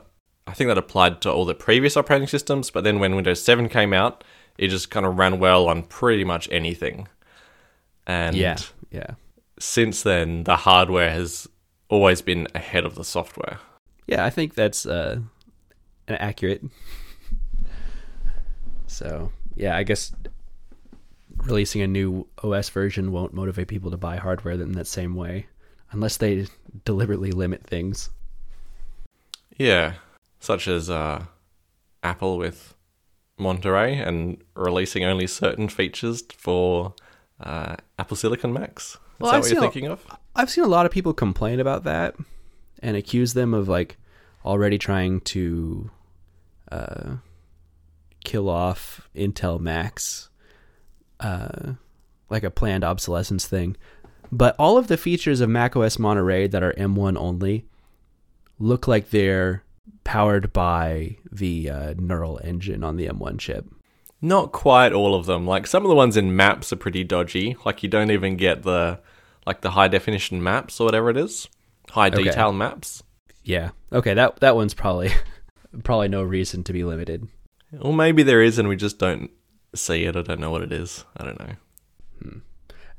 I 0.50 0.53
think 0.53 0.68
that 0.68 0.77
applied 0.77 1.22
to 1.22 1.32
all 1.32 1.46
the 1.46 1.53
previous 1.56 1.96
operating 1.96 2.27
systems. 2.27 2.70
But 2.72 2.84
then 2.84 3.00
when 3.00 3.15
Windows 3.15 3.41
Seven 3.41 3.70
came 3.70 3.94
out, 3.94 4.24
it 4.58 4.70
just 4.70 4.89
kind 4.91 5.06
of 5.06 5.18
ran 5.18 5.39
well 5.39 5.68
on 5.68 5.84
pretty 5.84 6.24
much 6.24 6.50
anything. 6.51 7.08
And 8.08 8.36
Yeah, 8.36 8.58
yeah, 8.91 9.12
since 9.60 10.01
then, 10.03 10.44
the 10.44 10.56
hardware 10.58 11.12
has 11.12 11.48
always 11.89 12.22
been 12.22 12.48
ahead 12.56 12.86
of 12.86 12.96
the 12.96 13.03
software. 13.03 13.60
yeah. 14.08 14.25
I 14.25 14.29
think 14.29 14.56
that's 14.56 14.86
uh, 14.86 15.20
an 16.08 16.15
accurate. 16.15 16.63
So 18.88 19.32
yeah, 19.56 19.75
I 19.77 19.84
guess 19.84 20.12
releasing 21.44 21.82
a 21.82 21.88
new 21.88 22.27
OS 22.44 22.70
version 22.70 23.12
won't 23.12 23.34
motivate 23.34 23.68
people 23.68 23.91
to 23.91 23.98
buy 23.98 24.18
hardware 24.18 24.56
in 24.56 24.72
that 24.74 24.88
same 24.88 25.15
way, 25.15 25.48
unless 25.91 26.18
they 26.18 26.48
deliberately 26.86 27.32
limit 27.32 27.63
things. 27.63 28.10
Yeah, 29.58 29.94
such 30.39 30.67
as 30.67 30.89
uh, 30.89 31.25
Apple 32.03 32.38
with 32.38 32.75
Monterey 33.38 33.98
and 33.98 34.41
releasing 34.55 35.03
only 35.03 35.27
certain 35.27 35.67
features 35.69 36.24
for 36.38 36.93
uh, 37.39 37.75
Apple 37.98 38.17
Silicon 38.17 38.51
Macs. 38.53 38.93
Is 38.93 38.98
Well, 39.19 39.31
that 39.31 39.38
I've 39.38 39.43
what 39.43 39.51
you're 39.51 39.60
a- 39.60 39.62
thinking 39.62 39.88
of? 39.88 40.05
I've 40.36 40.50
seen 40.50 40.63
a 40.63 40.67
lot 40.67 40.86
of 40.86 40.91
people 40.91 41.13
complain 41.13 41.60
about 41.60 41.84
that 41.84 42.15
and 42.81 42.96
accuse 42.96 43.34
them 43.34 43.53
of 43.53 43.67
like 43.67 43.98
already 44.46 44.77
trying 44.77 45.19
to 45.22 45.89
uh, 46.72 47.15
kill 48.24 48.50
off 48.50 49.10
Intel 49.15 49.60
Macs, 49.60 50.29
uh, 51.19 51.74
like 52.29 52.43
a 52.43 52.51
planned 52.51 52.84
obsolescence 52.86 53.46
thing. 53.48 53.75
But 54.31 54.55
all 54.60 54.77
of 54.77 54.88
the 54.88 54.98
features 54.98 55.41
of 55.41 55.50
macOS 55.50 55.98
Monterey 56.00 56.48
that 56.48 56.62
are 56.63 56.74
M1 56.74 57.17
only 57.17 57.65
look 58.60 58.88
like 58.88 59.10
they're 59.10 59.63
powered 60.09 60.51
by 60.51 61.15
the 61.31 61.69
uh, 61.69 61.93
neural 61.99 62.39
engine 62.43 62.83
on 62.83 62.95
the 62.97 63.05
M1 63.07 63.37
chip. 63.37 63.63
Not 64.21 64.51
quite 64.51 64.91
all 64.91 65.13
of 65.13 65.27
them. 65.27 65.45
Like 65.45 65.67
some 65.67 65.83
of 65.85 65.89
the 65.89 65.95
ones 65.95 66.17
in 66.17 66.35
maps 66.35 66.73
are 66.73 66.77
pretty 66.77 67.03
dodgy. 67.03 67.55
Like 67.63 67.83
you 67.83 67.89
don't 67.89 68.09
even 68.09 68.35
get 68.35 68.63
the 68.63 68.99
like 69.45 69.61
the 69.61 69.69
high 69.71 69.87
definition 69.87 70.41
maps 70.41 70.79
or 70.79 70.85
whatever 70.85 71.11
it 71.11 71.17
is. 71.17 71.47
High 71.91 72.07
Okay. 72.07 72.23
detail 72.23 72.51
maps. 72.51 73.03
Yeah. 73.43 73.69
Okay, 73.93 74.15
that 74.15 74.39
that 74.39 74.55
one's 74.55 74.73
probably 74.73 75.11
probably 75.83 76.07
no 76.07 76.23
reason 76.23 76.63
to 76.63 76.73
be 76.73 76.83
limited. 76.83 77.27
Or 77.79 77.93
maybe 77.93 78.23
there 78.23 78.41
is 78.41 78.57
and 78.57 78.67
we 78.67 78.75
just 78.75 78.97
don't 78.97 79.29
see 79.75 80.05
it. 80.05 80.15
I 80.15 80.23
don't 80.23 80.39
know 80.39 80.49
what 80.49 80.63
it 80.63 80.71
is. 80.73 81.05
I 81.17 81.23
don't 81.23 81.39
know. 81.39 82.41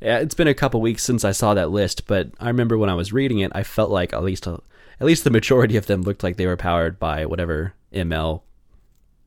Yeah, 0.00 0.18
it's 0.20 0.34
been 0.34 0.46
a 0.48 0.54
couple 0.54 0.80
weeks 0.80 1.02
since 1.02 1.24
I 1.24 1.32
saw 1.32 1.54
that 1.54 1.70
list, 1.70 2.06
but 2.06 2.30
I 2.38 2.46
remember 2.48 2.78
when 2.78 2.88
I 2.88 2.94
was 2.94 3.12
reading 3.12 3.40
it, 3.40 3.52
I 3.54 3.64
felt 3.64 3.90
like 3.90 4.14
at 4.14 4.22
least 4.22 4.46
a, 4.46 4.60
at 5.00 5.06
least 5.06 5.24
the 5.24 5.30
majority 5.30 5.76
of 5.76 5.86
them 5.86 6.02
looked 6.02 6.22
like 6.22 6.36
they 6.36 6.46
were 6.46 6.56
powered 6.56 6.98
by 6.98 7.24
whatever 7.24 7.74
ML 7.92 8.42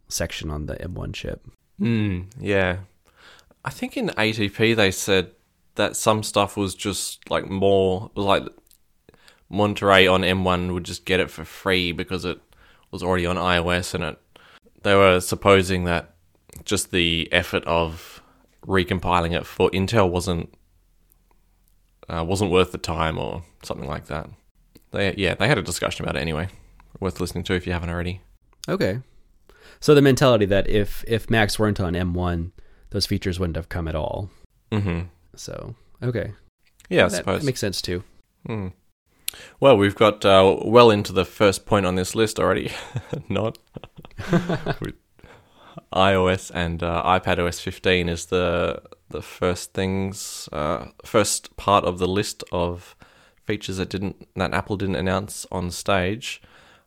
section 0.08 0.50
on 0.50 0.68
the 0.68 0.76
M1 0.76 1.14
chip. 1.14 1.46
Hmm, 1.80 2.22
yeah. 2.40 2.78
I 3.66 3.72
think 3.72 3.98
in 3.98 4.10
ATP 4.10 4.76
they 4.76 4.92
said 4.92 5.32
that 5.76 5.96
some 5.96 6.22
stuff 6.22 6.56
was 6.56 6.76
just 6.76 7.30
like 7.30 7.50
more 7.50 8.12
like 8.16 8.44
Monterey 9.50 10.06
on 10.08 10.22
M1 10.22 10.74
would 10.74 10.84
just 10.84 11.06
get 11.06 11.20
it 11.20 11.32
for 11.32 11.44
free 11.44 11.92
because 11.92 12.26
it 12.26 12.40
was 12.92 13.02
already 13.02 13.26
on 13.26 13.38
iOS 13.38 13.94
and 13.94 14.04
it 14.04 14.20
they 14.84 14.94
were 14.94 15.20
supposing 15.20 15.86
that 15.86 16.14
just 16.66 16.92
the 16.92 17.28
effort 17.32 17.64
of 17.66 18.22
recompiling 18.68 19.36
it 19.36 19.46
for 19.46 19.70
Intel 19.72 20.10
wasn't 20.10 20.54
uh, 22.10 22.24
wasn't 22.24 22.52
worth 22.52 22.72
the 22.72 22.78
time 22.78 23.18
or 23.18 23.44
something 23.64 23.88
like 23.88 24.06
that. 24.08 24.30
They 24.94 25.14
yeah, 25.16 25.36
they 25.36 25.48
had 25.48 25.58
a 25.58 25.62
discussion 25.62 26.06
about 26.06 26.16
it 26.16 26.22
anyway. 26.22 26.48
Worth 27.00 27.20
listening 27.20 27.44
to 27.46 27.54
if 27.54 27.68
you 27.68 27.74
haven't 27.74 27.90
already. 27.90 28.22
Okay. 28.70 29.00
So 29.80 29.94
the 29.94 30.02
mentality 30.02 30.46
that 30.46 30.70
if 30.70 31.04
if 31.08 31.30
Macs 31.30 31.60
weren't 31.60 31.80
on 31.82 31.94
M1, 31.94 32.52
those 32.92 33.06
features 33.06 33.40
wouldn't 33.40 33.58
have 33.58 33.68
come 33.70 33.88
at 33.88 33.96
all. 33.96 34.30
Mhm. 34.72 35.08
So, 35.36 35.76
okay. 36.02 36.34
Yeah, 36.90 37.06
I 37.06 37.10
that, 37.10 37.18
suppose. 37.18 37.42
that 37.42 37.46
makes 37.46 37.60
sense 37.60 37.82
too. 37.82 38.04
Hmm. 38.46 38.68
Well, 39.60 39.76
we've 39.78 39.96
got 39.96 40.24
uh, 40.24 40.58
well 40.64 40.92
into 40.92 41.12
the 41.12 41.26
first 41.26 41.66
point 41.66 41.86
on 41.88 41.96
this 41.96 42.14
list 42.14 42.40
already. 42.40 42.72
Not 43.30 43.58
With 44.80 44.96
iOS 45.92 46.52
and 46.54 46.84
uh, 46.84 47.02
iPadOS 47.04 47.60
15 47.62 48.10
is 48.10 48.28
the 48.28 48.82
the 49.10 49.22
first 49.22 49.74
things, 49.74 50.50
uh, 50.52 50.86
first 51.06 51.56
part 51.58 51.84
of 51.84 52.00
the 52.00 52.08
list 52.08 52.44
of 52.52 52.96
features 53.46 53.78
that 53.78 53.90
didn't 53.90 54.28
that 54.36 54.54
Apple 54.54 54.78
didn't 54.78 54.96
announce 54.96 55.46
on 55.52 55.72
stage. 55.72 56.42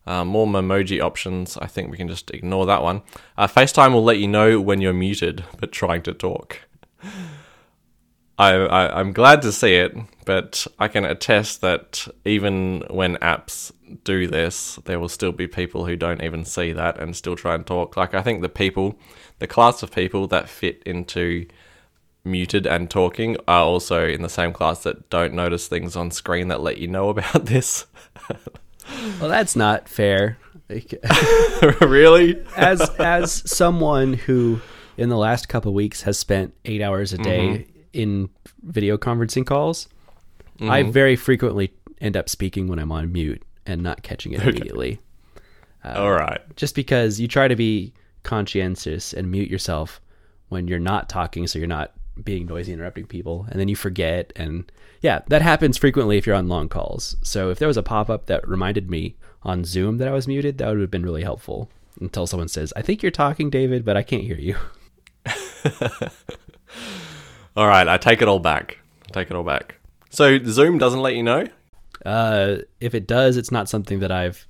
Uh, 0.06 0.24
more 0.24 0.46
Memoji 0.46 1.02
options. 1.02 1.56
I 1.56 1.66
think 1.66 1.90
we 1.90 1.96
can 1.96 2.06
just 2.06 2.30
ignore 2.30 2.64
that 2.66 2.82
one. 2.82 3.02
Uh, 3.36 3.48
FaceTime 3.48 3.92
will 3.92 4.04
let 4.04 4.18
you 4.18 4.28
know 4.28 4.60
when 4.60 4.80
you're 4.80 4.92
muted 4.92 5.44
but 5.58 5.72
trying 5.72 6.02
to 6.02 6.12
talk. 6.12 6.60
I, 8.38 8.52
I 8.52 9.00
I'm 9.00 9.12
glad 9.12 9.42
to 9.42 9.52
see 9.52 9.76
it, 9.76 9.96
but 10.24 10.66
I 10.78 10.88
can 10.88 11.04
attest 11.04 11.60
that 11.62 12.06
even 12.24 12.84
when 12.90 13.16
apps 13.16 13.72
do 14.04 14.26
this, 14.26 14.78
there 14.84 15.00
will 15.00 15.08
still 15.08 15.32
be 15.32 15.46
people 15.46 15.86
who 15.86 15.96
don't 15.96 16.22
even 16.22 16.44
see 16.44 16.72
that 16.72 17.00
and 17.00 17.16
still 17.16 17.36
try 17.36 17.54
and 17.54 17.66
talk. 17.66 17.96
Like 17.96 18.14
I 18.14 18.22
think 18.22 18.42
the 18.42 18.48
people, 18.48 18.98
the 19.38 19.46
class 19.46 19.82
of 19.82 19.90
people 19.90 20.26
that 20.28 20.48
fit 20.48 20.82
into 20.84 21.46
muted 22.26 22.66
and 22.66 22.90
talking 22.90 23.36
are 23.48 23.62
also 23.62 24.06
in 24.06 24.22
the 24.22 24.28
same 24.28 24.52
class 24.52 24.82
that 24.82 25.08
don't 25.10 25.32
notice 25.32 25.68
things 25.68 25.96
on 25.96 26.10
screen 26.10 26.48
that 26.48 26.60
let 26.60 26.78
you 26.78 26.88
know 26.88 27.08
about 27.08 27.44
this. 27.46 27.86
Well, 29.20 29.28
that's 29.30 29.56
not 29.56 29.88
fair. 29.88 30.38
really? 31.80 32.42
as 32.56 32.80
as 32.98 33.50
someone 33.50 34.14
who 34.14 34.60
in 34.96 35.08
the 35.08 35.16
last 35.16 35.48
couple 35.48 35.70
of 35.70 35.74
weeks 35.74 36.02
has 36.02 36.18
spent 36.18 36.54
eight 36.64 36.82
hours 36.82 37.12
a 37.12 37.18
day 37.18 37.48
mm-hmm. 37.48 37.70
in 37.92 38.28
video 38.62 38.96
conferencing 38.96 39.46
calls 39.46 39.88
mm-hmm. 40.58 40.70
i 40.70 40.82
very 40.82 41.16
frequently 41.16 41.72
end 42.00 42.16
up 42.16 42.28
speaking 42.28 42.66
when 42.66 42.78
i'm 42.78 42.90
on 42.90 43.12
mute 43.12 43.42
and 43.66 43.82
not 43.82 44.02
catching 44.02 44.32
it 44.32 44.42
immediately 44.42 45.00
uh, 45.84 45.94
All 45.96 46.12
right. 46.12 46.40
just 46.56 46.74
because 46.74 47.20
you 47.20 47.28
try 47.28 47.46
to 47.46 47.56
be 47.56 47.92
conscientious 48.22 49.12
and 49.12 49.30
mute 49.30 49.50
yourself 49.50 50.00
when 50.48 50.66
you're 50.66 50.78
not 50.78 51.08
talking 51.08 51.46
so 51.46 51.58
you're 51.58 51.68
not 51.68 51.92
being 52.24 52.46
noisy 52.46 52.72
interrupting 52.72 53.06
people 53.06 53.46
and 53.50 53.60
then 53.60 53.68
you 53.68 53.76
forget 53.76 54.32
and 54.36 54.70
yeah 55.02 55.20
that 55.28 55.42
happens 55.42 55.76
frequently 55.76 56.16
if 56.16 56.26
you're 56.26 56.34
on 56.34 56.48
long 56.48 56.68
calls 56.68 57.16
so 57.22 57.50
if 57.50 57.58
there 57.58 57.68
was 57.68 57.76
a 57.76 57.82
pop-up 57.82 58.26
that 58.26 58.46
reminded 58.48 58.90
me 58.90 59.14
on 59.42 59.64
zoom 59.64 59.98
that 59.98 60.08
i 60.08 60.12
was 60.12 60.26
muted 60.26 60.58
that 60.58 60.68
would 60.68 60.80
have 60.80 60.90
been 60.90 61.04
really 61.04 61.22
helpful 61.22 61.68
until 62.00 62.26
someone 62.26 62.48
says 62.48 62.72
i 62.76 62.80
think 62.82 63.02
you're 63.02 63.12
talking 63.12 63.50
david 63.50 63.84
but 63.84 63.96
i 63.96 64.02
can't 64.02 64.22
hear 64.22 64.38
you 64.38 64.56
All 67.56 67.66
right. 67.66 67.88
I 67.88 67.96
take 67.96 68.20
it 68.20 68.28
all 68.28 68.38
back. 68.38 68.78
I 69.08 69.12
take 69.12 69.30
it 69.30 69.34
all 69.36 69.42
back. 69.42 69.76
So 70.10 70.38
Zoom 70.44 70.78
doesn't 70.78 71.00
let 71.00 71.14
you 71.14 71.22
know. 71.22 71.46
uh, 72.04 72.56
if 72.80 72.94
it 72.94 73.06
does 73.06 73.36
it's 73.38 73.50
not 73.50 73.68
something 73.70 74.00
that 74.00 74.12
i've 74.12 74.46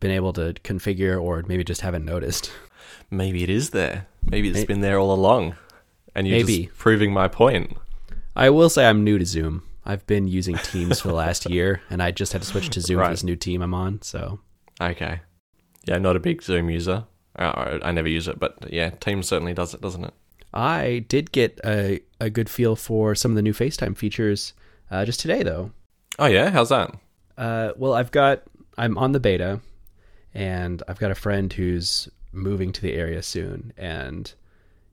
been 0.00 0.10
able 0.10 0.32
to 0.32 0.52
configure 0.64 1.20
or 1.22 1.44
maybe 1.46 1.62
just 1.62 1.82
haven't 1.82 2.04
noticed 2.04 2.50
Maybe 3.10 3.42
it 3.42 3.48
is 3.48 3.70
there. 3.70 4.06
Maybe 4.24 4.50
it's 4.50 4.64
been 4.64 4.80
there 4.82 4.98
all 4.98 5.12
along, 5.14 5.54
and 6.14 6.26
you're 6.26 6.38
Maybe. 6.38 6.64
just 6.66 6.78
proving 6.78 7.12
my 7.12 7.28
point. 7.28 7.76
I 8.36 8.50
will 8.50 8.70
say 8.70 8.86
I'm 8.88 9.04
new 9.04 9.18
to 9.18 9.24
Zoom. 9.26 9.62
I've 9.84 10.06
been 10.06 10.28
using 10.28 10.56
Teams 10.58 11.00
for 11.00 11.08
the 11.08 11.14
last 11.14 11.48
year, 11.50 11.80
and 11.90 12.02
I 12.02 12.10
just 12.10 12.32
had 12.32 12.42
to 12.42 12.46
switch 12.48 12.68
to 12.70 12.80
Zoom 12.80 12.98
Right. 12.98 13.06
for 13.06 13.12
this 13.12 13.24
new 13.24 13.36
team 13.36 13.62
I'm 13.62 13.74
on. 13.74 14.02
So 14.02 14.38
Okay. 14.80 15.20
Yeah, 15.86 15.98
not 15.98 16.16
a 16.16 16.20
big 16.20 16.42
Zoom 16.42 16.68
user. 16.70 17.04
Uh, 17.38 17.78
I 17.82 17.92
never 17.92 18.08
use 18.08 18.28
it, 18.28 18.38
but 18.38 18.56
yeah, 18.72 18.90
Teams 18.90 19.26
certainly 19.28 19.54
does 19.54 19.72
it, 19.74 19.80
doesn't 19.80 20.04
it? 20.04 20.12
I 20.52 21.04
did 21.08 21.30
get 21.32 21.58
a, 21.64 22.00
a 22.20 22.30
good 22.30 22.48
feel 22.50 22.74
for 22.76 23.14
some 23.14 23.30
of 23.32 23.36
the 23.36 23.42
new 23.42 23.52
FaceTime 23.52 23.96
features 23.96 24.52
uh, 24.90 25.04
just 25.04 25.20
today, 25.20 25.42
though. 25.42 25.70
Oh 26.18 26.26
yeah, 26.26 26.50
how's 26.50 26.70
that? 26.70 26.94
Uh, 27.36 27.72
well, 27.76 27.94
I've 27.94 28.10
got 28.10 28.42
I'm 28.76 28.98
on 28.98 29.12
the 29.12 29.20
beta, 29.20 29.60
and 30.34 30.82
I've 30.88 30.98
got 30.98 31.10
a 31.10 31.14
friend 31.14 31.52
who's 31.52 32.08
moving 32.32 32.72
to 32.72 32.80
the 32.82 32.94
area 32.94 33.22
soon, 33.22 33.72
and 33.76 34.32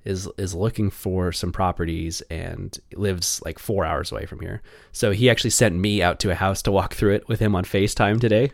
is 0.06 0.30
is 0.38 0.54
looking 0.54 0.89
for 0.89 1.32
some 1.32 1.52
properties 1.52 2.22
and 2.30 2.80
lives 2.94 3.41
like 3.44 3.60
four 3.60 3.84
hours 3.86 4.12
away 4.12 4.26
from 4.26 4.39
here. 4.39 4.62
So 4.91 5.12
he 5.12 5.30
actually 5.30 5.50
sent 5.50 5.76
me 5.76 6.02
out 6.02 6.20
to 6.22 6.32
a 6.32 6.36
house 6.36 6.62
to 6.63 6.72
walk 6.72 6.94
through 6.94 7.15
it 7.15 7.28
with 7.28 7.39
him 7.39 7.56
on 7.56 7.65
FaceTime 7.65 8.22
today. 8.22 8.52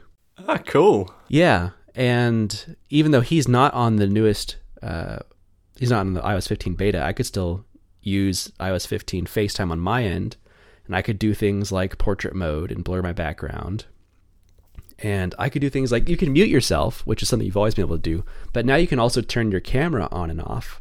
Ah, 0.48 0.58
cool. 0.66 1.14
Yeah, 1.28 1.72
and 1.94 2.76
even 2.90 3.12
though 3.12 3.22
he's 3.22 3.48
not 3.48 3.74
on 3.74 3.98
the 3.98 4.08
newest, 4.08 4.56
uh, 4.82 5.20
he's 5.78 5.92
not 5.92 6.00
on 6.00 6.14
the 6.14 6.22
iOS 6.22 6.48
15 6.48 6.74
beta, 6.76 7.04
I 7.04 7.14
could 7.14 7.26
still 7.26 7.66
use 8.02 8.52
iOS 8.60 8.88
15 8.88 9.26
FaceTime 9.26 9.72
on 9.72 9.80
my 9.80 10.04
end, 10.04 10.38
and 10.88 10.96
I 10.96 11.02
could 11.02 11.20
do 11.20 11.34
things 11.34 11.72
like 11.72 11.98
portrait 11.98 12.34
mode 12.34 12.72
and 12.72 12.84
blur 12.84 13.02
my 13.02 13.14
background, 13.14 13.86
And 15.00 15.34
I 15.40 15.50
could 15.50 15.62
do 15.62 15.70
things 15.70 15.92
like 15.92 16.08
you 16.08 16.18
can 16.18 16.34
mute 16.34 16.50
yourself, 16.50 17.06
which 17.06 17.22
is 17.22 17.30
something 17.30 17.46
you've 17.46 17.58
always 17.58 17.76
been 17.76 17.86
able 17.86 17.98
to 17.98 18.02
do, 18.02 18.24
but 18.54 18.66
now 18.66 18.76
you 18.76 18.88
can 18.88 19.00
also 19.00 19.22
turn 19.22 19.52
your 19.52 19.60
camera 19.60 20.08
on 20.12 20.30
and 20.30 20.42
off, 20.42 20.81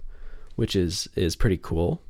which 0.60 0.76
is 0.76 1.08
is 1.16 1.34
pretty 1.36 1.56
cool. 1.56 2.02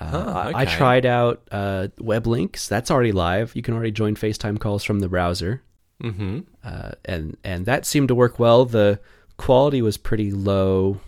Uh, 0.00 0.10
Oh, 0.12 0.30
I- 0.32 0.60
I 0.62 0.64
tried 0.64 1.04
out 1.04 1.46
uh, 1.52 1.88
web 1.98 2.26
links. 2.26 2.66
That's 2.68 2.90
already 2.90 3.12
live. 3.12 3.54
You 3.54 3.62
can 3.62 3.74
already 3.74 3.90
join 3.92 4.14
FaceTime 4.16 4.58
calls 4.58 4.82
from 4.84 5.00
the 5.00 5.08
browser, 5.08 5.62
Mm-hmm. 6.02 6.40
uh, 6.64 6.92
and 7.04 7.36
and 7.44 7.66
that 7.66 7.84
seemed 7.84 8.08
to 8.08 8.14
work 8.14 8.38
well. 8.38 8.64
The 8.64 8.98
quality 9.36 9.82
was 9.82 9.96
pretty 9.98 10.30
low 10.32 11.00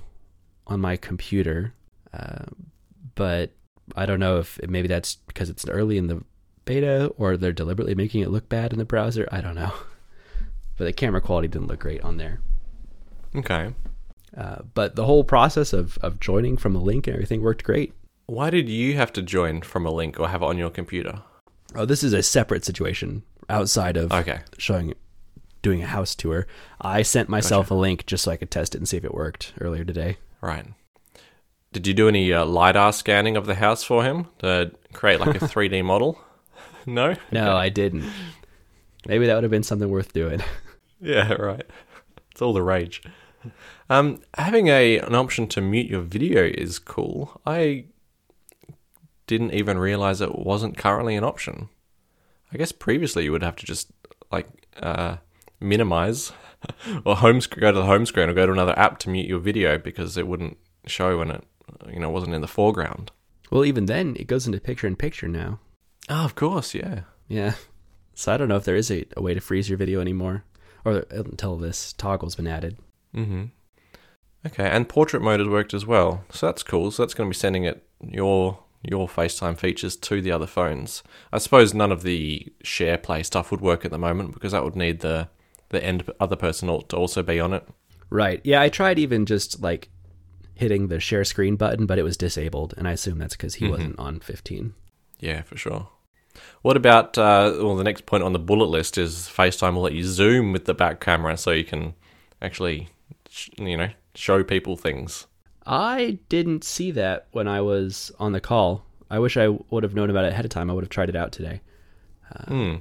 on 0.67 0.81
my 0.81 0.97
computer, 0.99 1.73
uh, 2.13 2.45
but 3.15 3.51
I 3.97 4.05
don't 4.07 4.21
know 4.21 4.39
if 4.39 4.61
maybe 4.69 4.89
that's 4.89 5.17
because 5.27 5.49
it's 5.51 5.67
early 5.69 5.97
in 5.97 6.09
the 6.09 6.23
beta 6.67 7.07
or 7.17 7.37
they're 7.39 7.53
deliberately 7.53 7.95
making 7.95 8.21
it 8.23 8.31
look 8.31 8.49
bad 8.49 8.73
in 8.73 8.79
the 8.79 8.85
browser. 8.85 9.27
I 9.33 9.41
don't 9.41 9.55
know, 9.57 9.73
but 10.77 10.85
the 10.85 10.93
camera 10.93 11.21
quality 11.23 11.49
didn't 11.49 11.69
look 11.69 11.81
great 11.81 12.03
on 12.03 12.19
there. 12.19 12.41
Okay. 13.35 13.73
Uh, 14.37 14.63
but 14.75 14.97
the 14.97 15.05
whole 15.05 15.25
process 15.25 15.73
of 15.73 15.99
of 16.03 16.19
joining 16.21 16.57
from 16.57 16.75
a 16.77 16.81
link 16.81 17.07
and 17.07 17.15
everything 17.15 17.43
worked 17.43 17.65
great. 17.65 17.93
Why 18.27 18.51
did 18.51 18.69
you 18.69 18.95
have 18.97 19.13
to 19.15 19.23
join 19.23 19.61
from 19.63 19.85
a 19.85 19.91
link 19.91 20.19
or 20.19 20.29
have 20.29 20.43
it 20.43 20.47
on 20.47 20.57
your 20.59 20.71
computer? 20.71 21.23
Oh, 21.75 21.85
this 21.85 22.03
is 22.03 22.13
a 22.13 22.23
separate 22.23 22.65
situation 22.65 23.25
outside 23.51 23.97
of 23.97 24.13
Okay. 24.13 24.41
showing 24.59 24.95
doing 25.61 25.83
a 25.83 25.87
house 25.87 26.15
tour. 26.15 26.47
I 26.81 27.03
sent 27.03 27.29
myself 27.29 27.71
a 27.71 27.75
link 27.75 28.07
just 28.07 28.25
so 28.25 28.31
I 28.31 28.37
could 28.37 28.51
test 28.51 28.75
it 28.75 28.79
and 28.79 28.89
see 28.89 28.97
if 28.97 29.05
it 29.05 29.15
worked 29.15 29.53
earlier 29.61 29.85
today. 29.85 30.17
Right. 30.41 30.67
Did 31.73 31.87
you 31.87 31.95
do 31.95 32.09
any 32.09 32.33
uh, 32.33 32.45
LiDAR 32.45 32.93
scanning 32.93 33.37
of 33.37 33.47
the 33.47 33.55
house 33.55 33.83
for 33.85 34.03
him 34.05 34.29
to 34.41 34.73
create 34.93 35.21
like 35.21 35.37
a 35.37 35.39
3D 35.47 35.85
model? 35.85 36.19
No? 36.87 37.15
No, 37.31 37.57
I 37.57 37.69
didn't. 37.69 38.11
Maybe 39.07 39.27
that 39.27 39.35
would 39.35 39.45
have 39.45 39.53
been 39.53 39.63
something 39.63 39.89
worth 39.91 40.13
doing. 40.13 40.41
Yeah, 41.01 41.33
right. 41.35 41.65
It's 42.31 42.41
all 42.43 42.53
the 42.53 42.63
rage. 42.63 43.03
Um, 43.93 44.23
having 44.39 44.69
a 44.69 45.01
an 45.01 45.15
option 45.15 45.47
to 45.49 45.61
mute 45.61 45.91
your 45.91 46.01
video 46.01 46.45
is 46.45 46.79
cool. 46.79 47.43
I 47.45 47.85
didn't 49.27 49.53
even 49.53 49.77
realize 49.77 50.23
it 50.23 50.39
wasn't 50.39 50.79
currently 50.79 51.15
an 51.15 51.25
option. 51.25 51.69
I 52.51 52.57
guess 52.57 52.73
previously 52.73 53.25
you 53.25 53.33
would 53.33 53.43
have 53.43 53.57
to 53.57 53.67
just 53.67 53.91
like 54.31 54.49
uh, 54.81 55.19
minimize 55.61 56.33
or 57.05 57.17
home 57.17 57.43
sc- 57.43 57.61
go 57.61 57.71
to 57.71 57.81
the 57.81 57.85
home 57.85 58.07
screen 58.07 58.31
or 58.31 58.33
go 58.33 58.47
to 58.47 58.53
another 58.53 58.79
app 58.79 58.99
to 59.01 59.11
mute 59.11 59.29
your 59.29 59.41
video 59.41 59.77
because 59.77 60.17
it 60.17 60.27
wouldn't 60.27 60.57
show 60.87 61.19
when 61.19 61.31
it 61.31 61.45
you 61.93 62.01
know 62.01 62.09
wasn't 62.09 62.33
in 62.33 62.41
the 62.41 62.49
foreground. 62.49 63.13
Well, 63.51 63.67
even 63.67 63.85
then, 63.85 64.17
it 64.19 64.27
goes 64.27 64.47
into 64.47 64.59
picture 64.59 64.87
in 64.87 64.97
picture 64.97 65.29
now. 65.29 65.61
Oh, 66.09 66.25
of 66.25 66.35
course, 66.35 66.75
yeah. 66.75 67.01
Yeah. 67.29 67.57
So 68.15 68.33
I 68.33 68.39
don't 68.39 68.49
know 68.49 68.57
if 68.57 68.65
there 68.65 68.75
is 68.75 68.91
a, 68.91 69.05
a 69.19 69.23
way 69.23 69.35
to 69.35 69.41
freeze 69.43 69.69
your 69.69 69.77
video 69.77 70.01
anymore, 70.01 70.45
or 70.83 71.05
until 71.11 71.59
this 71.59 71.93
toggle's 71.93 72.37
been 72.37 72.47
added. 72.47 72.79
Mm-hmm. 73.15 73.45
Okay, 74.47 74.69
and 74.69 74.89
portrait 74.89 75.23
mode 75.23 75.41
has 75.41 75.49
worked 75.49 75.73
as 75.73 75.87
well, 75.87 76.25
so 76.31 76.47
that's 76.47 76.63
cool. 76.63 76.91
So 76.91 77.03
that's 77.03 77.15
going 77.15 77.29
to 77.29 77.35
be 77.35 77.39
sending 77.39 77.65
it 77.65 77.87
your 78.03 78.59
your 78.83 79.07
FaceTime 79.07 79.57
features 79.57 79.95
to 79.95 80.21
the 80.21 80.33
other 80.33 80.47
phones. 80.47 81.05
I 81.33 81.39
suppose 81.39 81.73
none 81.73 81.93
of 81.93 82.03
the 82.03 82.53
share 82.63 82.99
play 82.99 83.23
stuff 83.23 83.53
would 83.53 83.61
work 83.61 83.85
at 83.85 83.93
the 83.93 83.99
moment 83.99 84.33
because 84.35 84.53
that 84.53 84.65
would 84.65 84.75
need 84.75 85.01
the 85.01 85.29
the 85.69 85.83
end 85.83 86.09
other 86.21 86.37
person 86.37 86.69
to 86.69 86.97
also 86.97 87.23
be 87.23 87.41
on 87.41 87.53
it. 87.53 87.67
Right. 88.11 88.41
Yeah, 88.45 88.61
I 88.61 88.69
tried 88.69 88.99
even 88.99 89.25
just 89.25 89.63
like 89.63 89.89
hitting 90.55 90.89
the 90.89 91.01
share 91.01 91.25
screen 91.25 91.57
button, 91.57 91.87
but 91.87 91.99
it 91.99 92.03
was 92.03 92.17
disabled, 92.17 92.75
and 92.77 92.87
I 92.87 92.93
assume 92.93 93.19
that's 93.19 93.37
because 93.37 93.55
he 93.55 93.69
wasn't 93.69 93.99
on 93.99 94.21
15. 94.21 94.75
Yeah, 95.19 95.43
for 95.43 95.57
sure. 95.57 95.89
What 96.63 96.77
about 96.77 97.17
uh, 97.17 97.55
well, 97.57 97.77
the 97.77 97.85
next 97.85 98.07
point 98.07 98.23
on 98.23 98.33
the 98.33 98.39
bullet 98.39 98.67
list 98.67 98.99
is 98.99 99.31
FaceTime 99.33 99.75
will 99.75 99.83
let 99.83 99.93
you 99.93 100.05
zoom 100.05 100.53
with 100.53 100.65
the 100.65 100.75
back 100.75 101.01
camera, 101.01 101.37
so 101.37 101.53
you 101.53 101.65
can 101.65 101.95
actually, 102.41 102.89
you 103.57 103.77
know, 103.77 103.89
show 104.15 104.43
people 104.45 104.77
things. 104.77 105.27
I 105.67 106.19
didn't 106.29 106.65
see 106.65 106.91
that 106.93 107.29
when 107.33 107.49
I 107.49 107.61
was 107.61 108.11
on 108.19 108.33
the 108.33 108.41
call. 108.41 108.85
I 109.11 109.19
wish 109.19 109.37
I 109.37 109.49
would 109.49 109.83
have 109.83 109.95
known 109.95 110.11
about 110.11 110.25
it 110.25 110.33
ahead 110.33 110.45
of 110.45 110.51
time. 110.51 110.71
I 110.71 110.73
would 110.73 110.85
have 110.85 110.91
tried 110.91 111.09
it 111.09 111.17
out 111.17 111.33
today. 111.33 111.61
Hmm. 112.49 112.77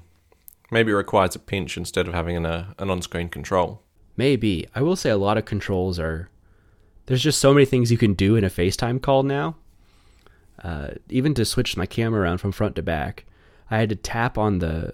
Maybe 0.71 0.91
it 0.91 0.95
requires 0.95 1.35
a 1.35 1.39
pinch 1.39 1.75
instead 1.75 2.07
of 2.07 2.13
having 2.13 2.37
an, 2.37 2.45
uh, 2.45 2.73
an 2.79 2.89
on-screen 2.89 3.29
control. 3.29 3.83
Maybe. 4.15 4.67
I 4.73 4.81
will 4.81 4.95
say 4.95 5.09
a 5.09 5.17
lot 5.17 5.37
of 5.37 5.45
controls 5.45 5.99
are. 5.99 6.29
There's 7.07 7.21
just 7.21 7.41
so 7.41 7.53
many 7.53 7.65
things 7.65 7.91
you 7.91 7.97
can 7.97 8.13
do 8.13 8.35
in 8.35 8.43
a 8.43 8.49
FaceTime 8.49 9.01
call 9.01 9.23
now. 9.23 9.57
Uh, 10.63 10.91
even 11.09 11.33
to 11.33 11.43
switch 11.43 11.75
my 11.75 11.85
camera 11.85 12.21
around 12.21 12.37
from 12.37 12.51
front 12.51 12.75
to 12.75 12.83
back, 12.83 13.25
I 13.69 13.77
had 13.77 13.89
to 13.89 13.95
tap 13.95 14.37
on 14.37 14.59
the 14.59 14.93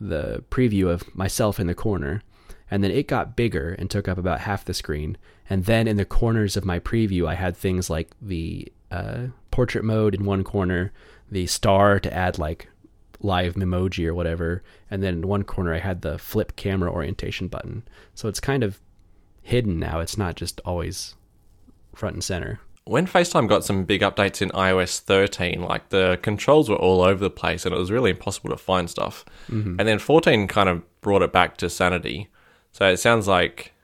the 0.00 0.42
preview 0.50 0.88
of 0.88 1.14
myself 1.14 1.60
in 1.60 1.66
the 1.66 1.74
corner, 1.74 2.22
and 2.70 2.82
then 2.82 2.90
it 2.90 3.06
got 3.06 3.36
bigger 3.36 3.74
and 3.78 3.90
took 3.90 4.08
up 4.08 4.16
about 4.16 4.40
half 4.40 4.64
the 4.64 4.72
screen. 4.72 5.18
And 5.50 5.64
then 5.64 5.88
in 5.88 5.96
the 5.96 6.04
corners 6.04 6.56
of 6.56 6.64
my 6.64 6.78
preview, 6.78 7.26
I 7.26 7.34
had 7.34 7.56
things 7.56 7.90
like 7.90 8.12
the 8.22 8.72
uh, 8.90 9.26
portrait 9.50 9.84
mode 9.84 10.14
in 10.14 10.24
one 10.24 10.44
corner, 10.44 10.92
the 11.30 11.46
star 11.48 11.98
to 11.98 12.14
add 12.14 12.38
like 12.38 12.68
live 13.18 13.54
memoji 13.54 14.06
or 14.06 14.14
whatever, 14.14 14.62
and 14.90 15.02
then 15.02 15.14
in 15.14 15.28
one 15.28 15.42
corner 15.42 15.74
I 15.74 15.78
had 15.78 16.02
the 16.02 16.18
flip 16.18 16.54
camera 16.54 16.90
orientation 16.90 17.48
button. 17.48 17.82
So 18.14 18.28
it's 18.28 18.40
kind 18.40 18.62
of 18.62 18.80
hidden 19.42 19.78
now. 19.78 19.98
It's 19.98 20.16
not 20.16 20.36
just 20.36 20.60
always 20.64 21.16
front 21.94 22.14
and 22.14 22.24
center. 22.24 22.60
When 22.84 23.06
FaceTime 23.06 23.48
got 23.48 23.64
some 23.64 23.84
big 23.84 24.00
updates 24.00 24.40
in 24.40 24.48
iOS 24.50 25.00
13, 25.00 25.62
like 25.62 25.90
the 25.90 26.18
controls 26.22 26.70
were 26.70 26.76
all 26.76 27.02
over 27.02 27.20
the 27.20 27.30
place 27.30 27.66
and 27.66 27.74
it 27.74 27.78
was 27.78 27.90
really 27.90 28.10
impossible 28.10 28.50
to 28.50 28.56
find 28.56 28.88
stuff. 28.88 29.24
And 29.78 29.88
then 29.88 29.98
14 29.98 30.46
kind 30.48 30.68
of 30.68 31.00
brought 31.00 31.22
it 31.22 31.32
back 31.32 31.56
to 31.58 31.68
sanity. 31.68 32.28
So 32.72 32.88
it 32.88 32.96
sounds 32.98 33.28
like 33.28 33.74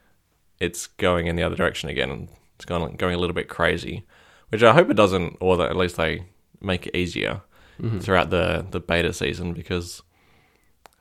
it's 0.59 0.87
going 0.87 1.27
in 1.27 1.35
the 1.35 1.43
other 1.43 1.55
direction 1.55 1.89
again 1.89 2.09
and 2.09 2.27
it's 2.55 2.65
going, 2.65 2.95
going 2.95 3.15
a 3.15 3.17
little 3.17 3.35
bit 3.35 3.47
crazy, 3.49 4.05
which 4.49 4.63
I 4.63 4.73
hope 4.73 4.89
it 4.89 4.95
doesn't, 4.95 5.37
or 5.39 5.57
that 5.57 5.69
at 5.69 5.75
least 5.77 5.97
they 5.97 6.25
make 6.61 6.87
it 6.87 6.95
easier 6.95 7.41
mm-hmm. 7.79 7.99
throughout 7.99 8.29
the, 8.29 8.65
the 8.71 8.79
beta 8.79 9.13
season 9.13 9.53
because 9.53 10.01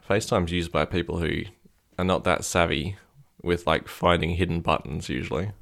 FaceTime's 0.09 0.53
used 0.53 0.71
by 0.71 0.85
people 0.85 1.19
who 1.19 1.42
are 1.99 2.05
not 2.05 2.25
that 2.25 2.45
savvy 2.45 2.97
with 3.42 3.66
like 3.66 3.88
finding 3.88 4.31
hidden 4.31 4.61
buttons 4.61 5.09
usually. 5.09 5.53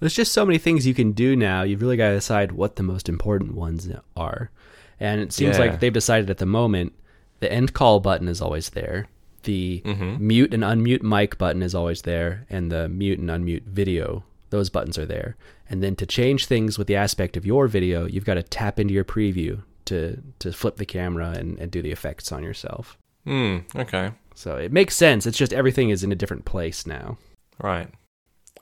There's 0.00 0.14
just 0.14 0.32
so 0.32 0.44
many 0.44 0.58
things 0.58 0.86
you 0.86 0.94
can 0.94 1.12
do 1.12 1.36
now. 1.36 1.62
You've 1.62 1.82
really 1.82 1.96
got 1.96 2.08
to 2.08 2.14
decide 2.14 2.52
what 2.52 2.76
the 2.76 2.82
most 2.82 3.08
important 3.08 3.54
ones 3.54 3.88
are. 4.16 4.50
And 4.98 5.20
it 5.20 5.32
seems 5.32 5.58
Yeah. 5.58 5.64
like 5.64 5.80
they've 5.80 5.92
decided 5.92 6.30
at 6.30 6.38
the 6.38 6.46
moment 6.46 6.94
the 7.40 7.52
end 7.52 7.72
call 7.72 8.00
button 8.00 8.28
is 8.28 8.40
always 8.40 8.70
there. 8.70 9.06
The 9.42 9.82
mute 10.18 10.54
and 10.54 10.62
unmute 10.62 11.02
mic 11.02 11.38
button 11.38 11.62
is 11.62 11.74
always 11.74 12.02
there. 12.02 12.46
And 12.50 12.70
the 12.70 12.88
mute 12.88 13.18
and 13.18 13.28
unmute 13.28 13.64
video, 13.64 14.24
those 14.50 14.70
buttons 14.70 14.98
are 14.98 15.06
there. 15.06 15.36
And 15.68 15.82
then 15.82 15.96
to 15.96 16.06
change 16.06 16.46
things 16.46 16.78
with 16.78 16.86
the 16.86 16.96
aspect 16.96 17.36
of 17.36 17.46
your 17.46 17.66
video, 17.68 18.06
you've 18.06 18.24
got 18.24 18.34
to 18.34 18.42
tap 18.42 18.78
into 18.78 18.94
your 18.94 19.04
preview 19.04 19.62
to, 19.86 20.22
to 20.38 20.52
flip 20.52 20.76
the 20.76 20.86
camera 20.86 21.30
and, 21.30 21.58
and 21.58 21.70
do 21.70 21.82
the 21.82 21.92
effects 21.92 22.30
on 22.30 22.42
yourself. 22.42 22.98
Hmm, 23.24 23.58
okay. 23.76 24.12
So 24.34 24.56
it 24.56 24.72
makes 24.72 24.96
sense. 24.96 25.26
It's 25.26 25.38
just 25.38 25.52
everything 25.52 25.90
is 25.90 26.02
in 26.02 26.12
a 26.12 26.16
different 26.16 26.44
place 26.44 26.86
now. 26.86 27.18
Right. 27.58 27.88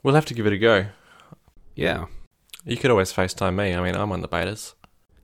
We'll 0.03 0.15
have 0.15 0.25
to 0.25 0.33
give 0.33 0.45
it 0.45 0.53
a 0.53 0.57
go. 0.57 0.87
Yeah. 1.75 2.05
You 2.65 2.77
could 2.77 2.91
always 2.91 3.13
FaceTime 3.13 3.55
me. 3.55 3.73
I 3.73 3.81
mean, 3.81 3.95
I'm 3.95 4.11
on 4.11 4.21
the 4.21 4.27
betas. 4.27 4.73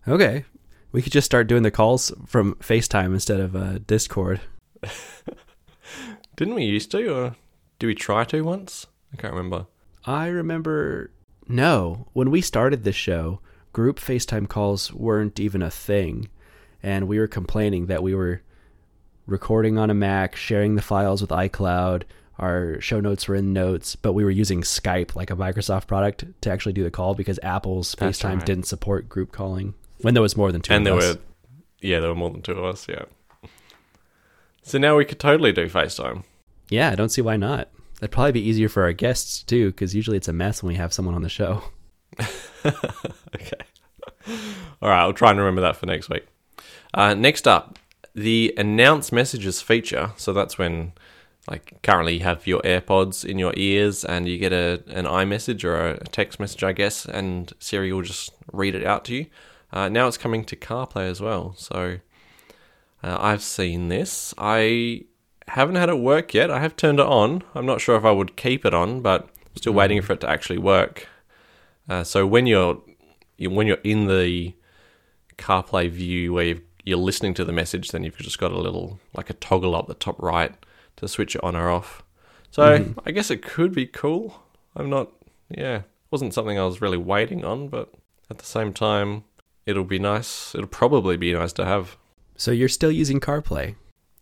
Okay. 0.07 0.45
We 0.91 1.01
could 1.01 1.11
just 1.11 1.25
start 1.25 1.47
doing 1.47 1.63
the 1.63 1.71
calls 1.71 2.11
from 2.25 2.55
FaceTime 2.55 3.13
instead 3.13 3.39
of 3.39 3.55
uh, 3.55 3.79
Discord. 3.85 4.41
Didn't 6.37 6.55
we 6.55 6.63
used 6.63 6.91
to, 6.91 7.13
or 7.13 7.35
did 7.79 7.87
we 7.87 7.95
try 7.95 8.23
to 8.25 8.41
once? 8.43 8.87
I 9.11 9.17
can't 9.17 9.33
remember. 9.33 9.65
I 10.05 10.27
remember, 10.27 11.11
no, 11.47 12.07
when 12.13 12.31
we 12.31 12.41
started 12.41 12.83
this 12.83 12.95
show, 12.95 13.41
group 13.73 13.99
FaceTime 13.99 14.47
calls 14.47 14.93
weren't 14.93 15.39
even 15.39 15.61
a 15.61 15.69
thing. 15.71 16.29
And 16.81 17.07
we 17.07 17.19
were 17.19 17.27
complaining 17.27 17.87
that 17.87 18.03
we 18.03 18.13
were 18.13 18.43
recording 19.25 19.77
on 19.77 19.89
a 19.89 19.95
Mac, 19.95 20.35
sharing 20.35 20.75
the 20.75 20.81
files 20.81 21.21
with 21.21 21.31
iCloud. 21.31 22.03
Our 22.37 22.79
show 22.81 22.99
notes 22.99 23.27
were 23.27 23.35
in 23.35 23.51
notes, 23.51 23.95
but 23.95 24.13
we 24.13 24.23
were 24.23 24.29
using 24.29 24.61
Skype, 24.61 25.15
like 25.15 25.31
a 25.31 25.35
Microsoft 25.35 25.87
product, 25.87 26.23
to 26.41 26.51
actually 26.51 26.73
do 26.73 26.83
the 26.83 26.91
call 26.91 27.15
because 27.15 27.39
Apple's 27.41 27.95
That's 27.97 28.19
FaceTime 28.19 28.37
right. 28.37 28.45
didn't 28.45 28.67
support 28.67 29.09
group 29.09 29.31
calling 29.31 29.73
when 30.01 30.13
there 30.13 30.21
was 30.21 30.37
more 30.37 30.51
than 30.51 30.61
two 30.61 30.73
and 30.73 30.87
of 30.87 30.99
there 30.99 31.09
us. 31.09 31.15
were, 31.15 31.21
yeah, 31.81 31.99
there 31.99 32.09
were 32.09 32.15
more 32.15 32.29
than 32.29 32.43
two 32.43 32.51
of 32.53 32.63
us. 32.63 32.87
Yeah. 32.87 33.05
So 34.67 34.77
now 34.77 34.97
we 34.97 35.05
could 35.05 35.19
totally 35.19 35.53
do 35.53 35.69
FaceTime. 35.69 36.25
Yeah, 36.69 36.91
I 36.91 36.95
don't 36.95 37.07
see 37.07 37.21
why 37.21 37.37
not. 37.37 37.69
That'd 38.01 38.11
probably 38.11 38.33
be 38.33 38.41
easier 38.41 38.67
for 38.67 38.83
our 38.83 38.91
guests 38.91 39.41
too, 39.41 39.67
because 39.67 39.95
usually 39.95 40.17
it's 40.17 40.27
a 40.27 40.33
mess 40.33 40.61
when 40.61 40.73
we 40.73 40.75
have 40.75 40.91
someone 40.91 41.15
on 41.15 41.21
the 41.21 41.29
show. 41.29 41.63
okay. 42.65 43.63
All 44.81 44.89
right, 44.89 44.99
I'll 44.99 45.13
try 45.13 45.29
and 45.31 45.39
remember 45.39 45.61
that 45.61 45.77
for 45.77 45.85
next 45.85 46.09
week. 46.09 46.27
Uh, 46.93 47.13
next 47.13 47.47
up, 47.47 47.79
the 48.13 48.53
announce 48.57 49.13
messages 49.13 49.61
feature. 49.61 50.11
So 50.17 50.33
that's 50.33 50.57
when, 50.57 50.91
like, 51.49 51.81
currently 51.81 52.15
you 52.15 52.23
have 52.25 52.45
your 52.45 52.59
AirPods 52.63 53.23
in 53.23 53.39
your 53.39 53.53
ears 53.55 54.03
and 54.03 54.27
you 54.27 54.37
get 54.37 54.51
a 54.51 54.83
an 54.87 55.05
iMessage 55.05 55.63
or 55.63 55.91
a 55.91 55.99
text 56.07 56.41
message, 56.41 56.65
I 56.65 56.73
guess, 56.73 57.05
and 57.05 57.53
Siri 57.59 57.93
will 57.93 58.01
just 58.01 58.31
read 58.51 58.75
it 58.75 58.85
out 58.85 59.05
to 59.05 59.15
you. 59.15 59.27
Uh, 59.71 59.87
now 59.87 60.09
it's 60.09 60.17
coming 60.17 60.43
to 60.43 60.57
CarPlay 60.57 61.09
as 61.09 61.21
well. 61.21 61.55
So 61.57 61.99
uh, 63.03 63.17
I've 63.19 63.41
seen 63.43 63.89
this. 63.89 64.33
I 64.37 65.03
haven't 65.47 65.75
had 65.75 65.89
it 65.89 65.99
work 65.99 66.33
yet. 66.33 66.51
I 66.51 66.59
have 66.59 66.75
turned 66.75 66.99
it 66.99 67.05
on. 67.05 67.43
I'm 67.55 67.65
not 67.65 67.81
sure 67.81 67.95
if 67.95 68.03
I 68.05 68.11
would 68.11 68.35
keep 68.35 68.65
it 68.65 68.73
on, 68.73 69.01
but 69.01 69.23
I'm 69.23 69.55
still 69.55 69.73
waiting 69.73 70.01
for 70.01 70.13
it 70.13 70.21
to 70.21 70.29
actually 70.29 70.57
work. 70.59 71.07
Uh, 71.89 72.03
so 72.03 72.25
when 72.27 72.45
you're 72.47 72.81
you- 73.37 73.49
when 73.51 73.67
you're 73.67 73.77
in 73.83 74.07
the 74.07 74.53
CarPlay 75.37 75.89
view 75.89 76.33
where 76.33 76.45
you've, 76.45 76.61
you're 76.83 76.97
listening 76.97 77.33
to 77.35 77.45
the 77.45 77.51
message, 77.53 77.89
then 77.91 78.03
you've 78.03 78.17
just 78.17 78.39
got 78.39 78.51
a 78.51 78.57
little 78.59 78.99
like 79.13 79.29
a 79.29 79.33
toggle 79.33 79.75
up 79.75 79.87
the 79.87 79.93
top 79.93 80.21
right 80.21 80.53
to 80.97 81.07
switch 81.07 81.35
it 81.35 81.43
on 81.43 81.55
or 81.55 81.69
off. 81.69 82.03
So 82.49 82.63
I 83.05 83.11
guess 83.11 83.29
it 83.29 83.41
could 83.43 83.73
be 83.73 83.85
cool. 83.85 84.41
I'm 84.75 84.89
not. 84.89 85.11
Yeah, 85.49 85.81
wasn't 86.11 86.33
something 86.33 86.57
I 86.57 86.65
was 86.65 86.81
really 86.81 86.97
waiting 86.97 87.45
on, 87.45 87.67
but 87.67 87.93
at 88.29 88.39
the 88.39 88.45
same 88.45 88.73
time, 88.73 89.23
it'll 89.65 89.83
be 89.83 89.99
nice. 89.99 90.55
It'll 90.55 90.67
probably 90.67 91.15
be 91.17 91.31
nice 91.33 91.53
to 91.53 91.65
have. 91.65 91.97
So 92.37 92.51
you're 92.51 92.69
still 92.69 92.91
using 92.91 93.19
CarPlay? 93.19 93.75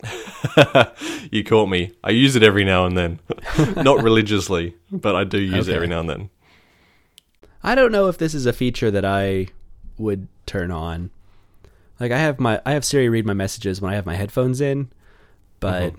you 1.31 1.43
caught 1.43 1.69
me. 1.69 1.91
I 2.03 2.11
use 2.11 2.35
it 2.35 2.43
every 2.43 2.63
now 2.63 2.85
and 2.85 2.97
then. 2.97 3.19
Not 3.75 4.01
religiously, 4.03 4.75
but 4.91 5.15
I 5.15 5.23
do 5.23 5.39
use 5.39 5.67
it 5.67 5.75
every 5.75 5.87
now 5.87 5.99
and 5.99 6.09
then. 6.09 6.29
I 7.63 7.75
don't 7.75 7.91
know 7.91 8.07
if 8.07 8.17
this 8.17 8.33
is 8.33 8.45
a 8.45 8.53
feature 8.53 8.91
that 8.91 9.05
I 9.05 9.47
would 9.97 10.27
turn 10.45 10.71
on. 10.71 11.09
Like 11.99 12.11
I 12.11 12.17
have 12.17 12.39
my 12.39 12.61
I 12.65 12.73
have 12.73 12.85
Siri 12.85 13.09
read 13.09 13.25
my 13.25 13.33
messages 13.33 13.81
when 13.81 13.91
I 13.91 13.95
have 13.95 14.05
my 14.05 14.15
headphones 14.15 14.61
in, 14.61 14.91
but 15.59 15.95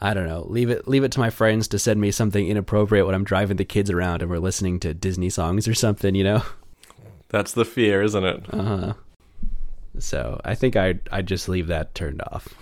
I 0.00 0.14
don't 0.14 0.26
know. 0.26 0.46
Leave 0.48 0.70
it 0.70 0.88
leave 0.88 1.04
it 1.04 1.12
to 1.12 1.20
my 1.20 1.30
friends 1.30 1.68
to 1.68 1.78
send 1.78 2.00
me 2.00 2.10
something 2.10 2.46
inappropriate 2.46 3.04
when 3.04 3.14
I'm 3.14 3.24
driving 3.24 3.58
the 3.58 3.64
kids 3.64 3.90
around 3.90 4.22
and 4.22 4.30
we're 4.30 4.38
listening 4.38 4.80
to 4.80 4.94
Disney 4.94 5.28
songs 5.28 5.68
or 5.68 5.74
something, 5.74 6.14
you 6.14 6.24
know. 6.24 6.42
That's 7.28 7.52
the 7.52 7.64
fear, 7.64 8.02
isn't 8.02 8.24
it? 8.24 8.44
Uh-huh. 8.52 8.94
So, 9.98 10.40
I 10.44 10.54
think 10.54 10.76
I 10.76 11.00
I'd 11.10 11.26
just 11.26 11.48
leave 11.48 11.66
that 11.68 11.94
turned 11.94 12.22
off. 12.22 12.54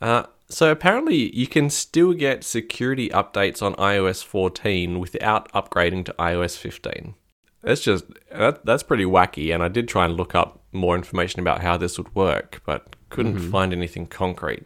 Uh, 0.00 0.24
so 0.48 0.70
apparently, 0.72 1.34
you 1.36 1.46
can 1.46 1.70
still 1.70 2.12
get 2.12 2.42
security 2.42 3.08
updates 3.10 3.62
on 3.62 3.74
iOS 3.76 4.24
14 4.24 4.98
without 4.98 5.50
upgrading 5.52 6.06
to 6.06 6.12
iOS 6.14 6.56
15. 6.56 7.14
That's 7.62 7.82
just 7.82 8.04
that, 8.32 8.64
that's 8.64 8.82
pretty 8.82 9.04
wacky. 9.04 9.54
And 9.54 9.62
I 9.62 9.68
did 9.68 9.86
try 9.86 10.06
and 10.06 10.16
look 10.16 10.34
up 10.34 10.62
more 10.72 10.96
information 10.96 11.40
about 11.40 11.62
how 11.62 11.76
this 11.76 11.98
would 11.98 12.14
work, 12.14 12.62
but 12.64 12.96
couldn't 13.10 13.38
find 13.50 13.72
anything 13.72 14.06
concrete. 14.06 14.64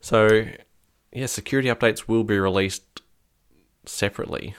So, 0.00 0.46
yeah, 1.12 1.26
security 1.26 1.68
updates 1.68 2.06
will 2.06 2.24
be 2.24 2.38
released 2.38 3.02
separately 3.86 4.54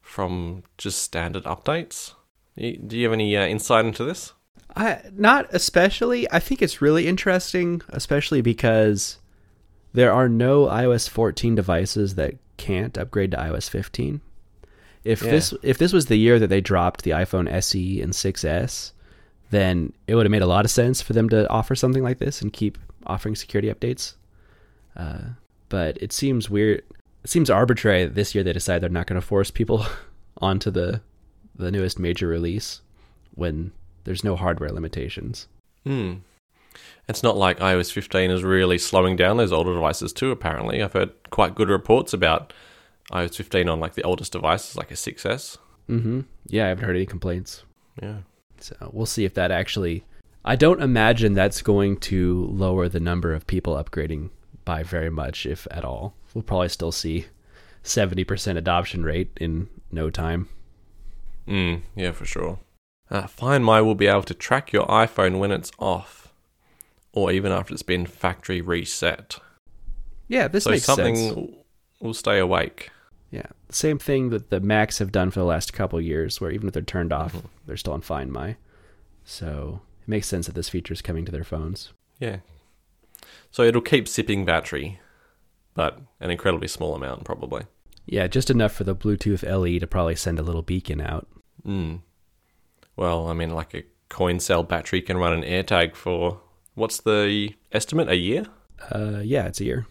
from 0.00 0.62
just 0.78 1.02
standard 1.02 1.44
updates. 1.44 2.14
Do 2.58 2.96
you 2.96 3.04
have 3.04 3.12
any 3.12 3.36
uh, 3.36 3.46
insight 3.46 3.84
into 3.84 4.04
this? 4.04 4.32
I 4.76 5.00
not 5.12 5.48
especially. 5.52 6.30
I 6.30 6.40
think 6.40 6.60
it's 6.60 6.82
really 6.82 7.06
interesting, 7.06 7.82
especially 7.90 8.42
because 8.42 9.18
there 9.92 10.12
are 10.12 10.28
no 10.28 10.66
iOS 10.66 11.08
14 11.08 11.54
devices 11.54 12.16
that 12.16 12.34
can't 12.56 12.98
upgrade 12.98 13.30
to 13.30 13.36
iOS 13.36 13.70
15. 13.70 14.20
If 15.04 15.22
Yeah. 15.22 15.30
this 15.30 15.54
if 15.62 15.78
this 15.78 15.92
was 15.92 16.06
the 16.06 16.16
year 16.18 16.38
that 16.38 16.48
they 16.48 16.60
dropped 16.60 17.02
the 17.02 17.12
iPhone 17.12 17.50
SE 17.50 18.00
and 18.02 18.12
6S, 18.12 18.92
then 19.50 19.92
it 20.06 20.14
would 20.14 20.26
have 20.26 20.30
made 20.30 20.42
a 20.42 20.46
lot 20.46 20.64
of 20.64 20.70
sense 20.70 21.00
for 21.00 21.12
them 21.12 21.28
to 21.30 21.48
offer 21.48 21.74
something 21.74 22.02
like 22.02 22.18
this 22.18 22.42
and 22.42 22.52
keep 22.52 22.76
offering 23.06 23.34
security 23.34 23.72
updates. 23.72 24.14
Uh, 24.96 25.20
but 25.68 25.96
it 26.02 26.12
seems 26.12 26.50
weird. 26.50 26.82
It 27.24 27.30
seems 27.30 27.48
arbitrary 27.50 28.06
this 28.06 28.34
year 28.34 28.44
they 28.44 28.52
decide 28.52 28.80
they're 28.80 28.90
not 28.90 29.06
going 29.06 29.20
to 29.20 29.26
force 29.26 29.50
people 29.50 29.86
onto 30.38 30.70
the 30.70 31.00
the 31.58 31.70
newest 31.70 31.98
major 31.98 32.26
release 32.26 32.80
when 33.34 33.72
there's 34.04 34.24
no 34.24 34.36
hardware 34.36 34.70
limitations. 34.70 35.48
Hmm. 35.84 36.14
It's 37.08 37.22
not 37.22 37.36
like 37.36 37.58
iOS 37.58 37.92
15 37.92 38.30
is 38.30 38.44
really 38.44 38.78
slowing 38.78 39.16
down 39.16 39.36
those 39.36 39.52
older 39.52 39.74
devices 39.74 40.12
too. 40.12 40.30
Apparently, 40.30 40.82
I've 40.82 40.92
heard 40.92 41.10
quite 41.30 41.54
good 41.54 41.68
reports 41.68 42.12
about 42.12 42.52
iOS 43.12 43.36
15 43.36 43.68
on 43.68 43.80
like 43.80 43.94
the 43.94 44.02
oldest 44.02 44.32
devices, 44.32 44.76
like 44.76 44.90
a 44.90 44.94
6S. 44.94 45.58
Mm-hmm. 45.88 46.20
Yeah, 46.46 46.66
I 46.66 46.68
haven't 46.68 46.84
heard 46.84 46.96
any 46.96 47.06
complaints. 47.06 47.64
Yeah. 48.00 48.18
So 48.60 48.90
we'll 48.92 49.06
see 49.06 49.24
if 49.24 49.34
that 49.34 49.50
actually. 49.50 50.04
I 50.44 50.56
don't 50.56 50.82
imagine 50.82 51.34
that's 51.34 51.62
going 51.62 51.98
to 51.98 52.46
lower 52.50 52.88
the 52.88 53.00
number 53.00 53.34
of 53.34 53.46
people 53.46 53.74
upgrading 53.74 54.30
by 54.64 54.82
very 54.82 55.10
much, 55.10 55.46
if 55.46 55.66
at 55.70 55.84
all. 55.84 56.14
We'll 56.34 56.42
probably 56.42 56.68
still 56.68 56.92
see 56.92 57.26
70% 57.84 58.56
adoption 58.56 59.02
rate 59.02 59.30
in 59.40 59.68
no 59.90 60.10
time. 60.10 60.48
Mm, 61.48 61.82
yeah, 61.96 62.12
for 62.12 62.24
sure. 62.26 62.58
Uh, 63.10 63.26
Find 63.26 63.64
My 63.64 63.80
will 63.80 63.94
be 63.94 64.06
able 64.06 64.22
to 64.24 64.34
track 64.34 64.72
your 64.72 64.86
iPhone 64.86 65.38
when 65.38 65.50
it's 65.50 65.70
off, 65.78 66.32
or 67.12 67.32
even 67.32 67.52
after 67.52 67.72
it's 67.72 67.82
been 67.82 68.04
factory 68.06 68.60
reset. 68.60 69.38
Yeah, 70.28 70.46
this 70.48 70.64
so 70.64 70.70
makes 70.70 70.84
something 70.84 71.16
sense. 71.16 71.50
will 72.00 72.14
stay 72.14 72.38
awake. 72.38 72.90
Yeah, 73.30 73.46
same 73.70 73.98
thing 73.98 74.30
that 74.30 74.50
the 74.50 74.60
Macs 74.60 74.98
have 74.98 75.12
done 75.12 75.30
for 75.30 75.40
the 75.40 75.46
last 75.46 75.72
couple 75.72 76.00
years, 76.00 76.40
where 76.40 76.50
even 76.50 76.68
if 76.68 76.74
they're 76.74 76.82
turned 76.82 77.12
off, 77.12 77.34
they're 77.66 77.76
still 77.76 77.94
on 77.94 78.02
Find 78.02 78.30
My. 78.30 78.56
So 79.24 79.80
it 80.02 80.08
makes 80.08 80.26
sense 80.26 80.46
that 80.46 80.54
this 80.54 80.68
feature 80.68 80.92
is 80.94 81.02
coming 81.02 81.24
to 81.24 81.32
their 81.32 81.44
phones. 81.44 81.92
Yeah. 82.18 82.38
So 83.50 83.62
it'll 83.62 83.80
keep 83.82 84.06
sipping 84.06 84.44
battery, 84.44 85.00
but 85.74 85.98
an 86.20 86.30
incredibly 86.30 86.68
small 86.68 86.94
amount, 86.94 87.24
probably. 87.24 87.64
Yeah, 88.06 88.26
just 88.26 88.50
enough 88.50 88.72
for 88.72 88.84
the 88.84 88.96
Bluetooth 88.96 89.42
LE 89.42 89.78
to 89.78 89.86
probably 89.86 90.16
send 90.16 90.38
a 90.38 90.42
little 90.42 90.62
beacon 90.62 91.00
out. 91.00 91.26
Mm. 91.68 92.00
Well, 92.96 93.28
I 93.28 93.34
mean, 93.34 93.50
like 93.50 93.74
a 93.74 93.84
coin 94.08 94.40
cell 94.40 94.62
battery 94.62 95.02
can 95.02 95.18
run 95.18 95.32
an 95.32 95.42
AirTag 95.42 95.94
for 95.94 96.40
what's 96.74 97.00
the 97.00 97.54
estimate? 97.72 98.08
A 98.08 98.16
year? 98.16 98.46
Uh, 98.90 99.20
yeah, 99.22 99.46
it's 99.46 99.60
a 99.60 99.64
year. 99.64 99.86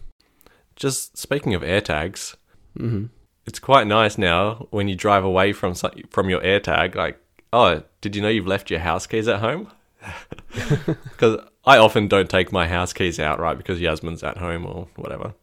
Just 0.76 1.18
speaking 1.18 1.54
of 1.54 1.62
AirTags, 1.62 2.36
hmm 2.78 3.06
it's 3.46 3.60
quite 3.60 3.88
nice 3.88 4.18
now 4.18 4.68
when 4.72 4.90
you 4.90 4.96
drive 4.96 5.24
away 5.24 5.54
from 5.54 5.74
from 6.10 6.30
your 6.30 6.42
AirTag. 6.42 6.96
Like, 6.96 7.18
oh, 7.54 7.84
did 8.02 8.13
you 8.16 8.22
know 8.22 8.28
you've 8.28 8.46
left 8.48 8.70
your 8.70 8.82
house 8.82 9.08
keys 9.08 9.28
at 9.28 9.40
home? 9.40 9.72
Because 11.04 11.40
I 11.66 11.78
often 11.78 12.08
don't 12.08 12.30
take 12.30 12.52
my 12.52 12.68
house 12.68 12.92
keys 12.94 13.20
out, 13.20 13.40
right? 13.40 13.58
Because 13.58 13.80
Yasmin's 13.80 14.24
at 14.24 14.38
home 14.38 14.66
or 14.66 14.88
whatever, 14.96 15.34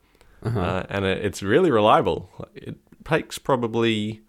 Uh-huh. 0.42 0.60
uh, 0.60 0.86
and 0.90 1.04
it, 1.04 1.24
it's 1.24 1.42
really 1.42 1.70
reliable. 1.70 2.28
It 2.54 2.76
takes 3.04 3.38
probably 3.38 4.20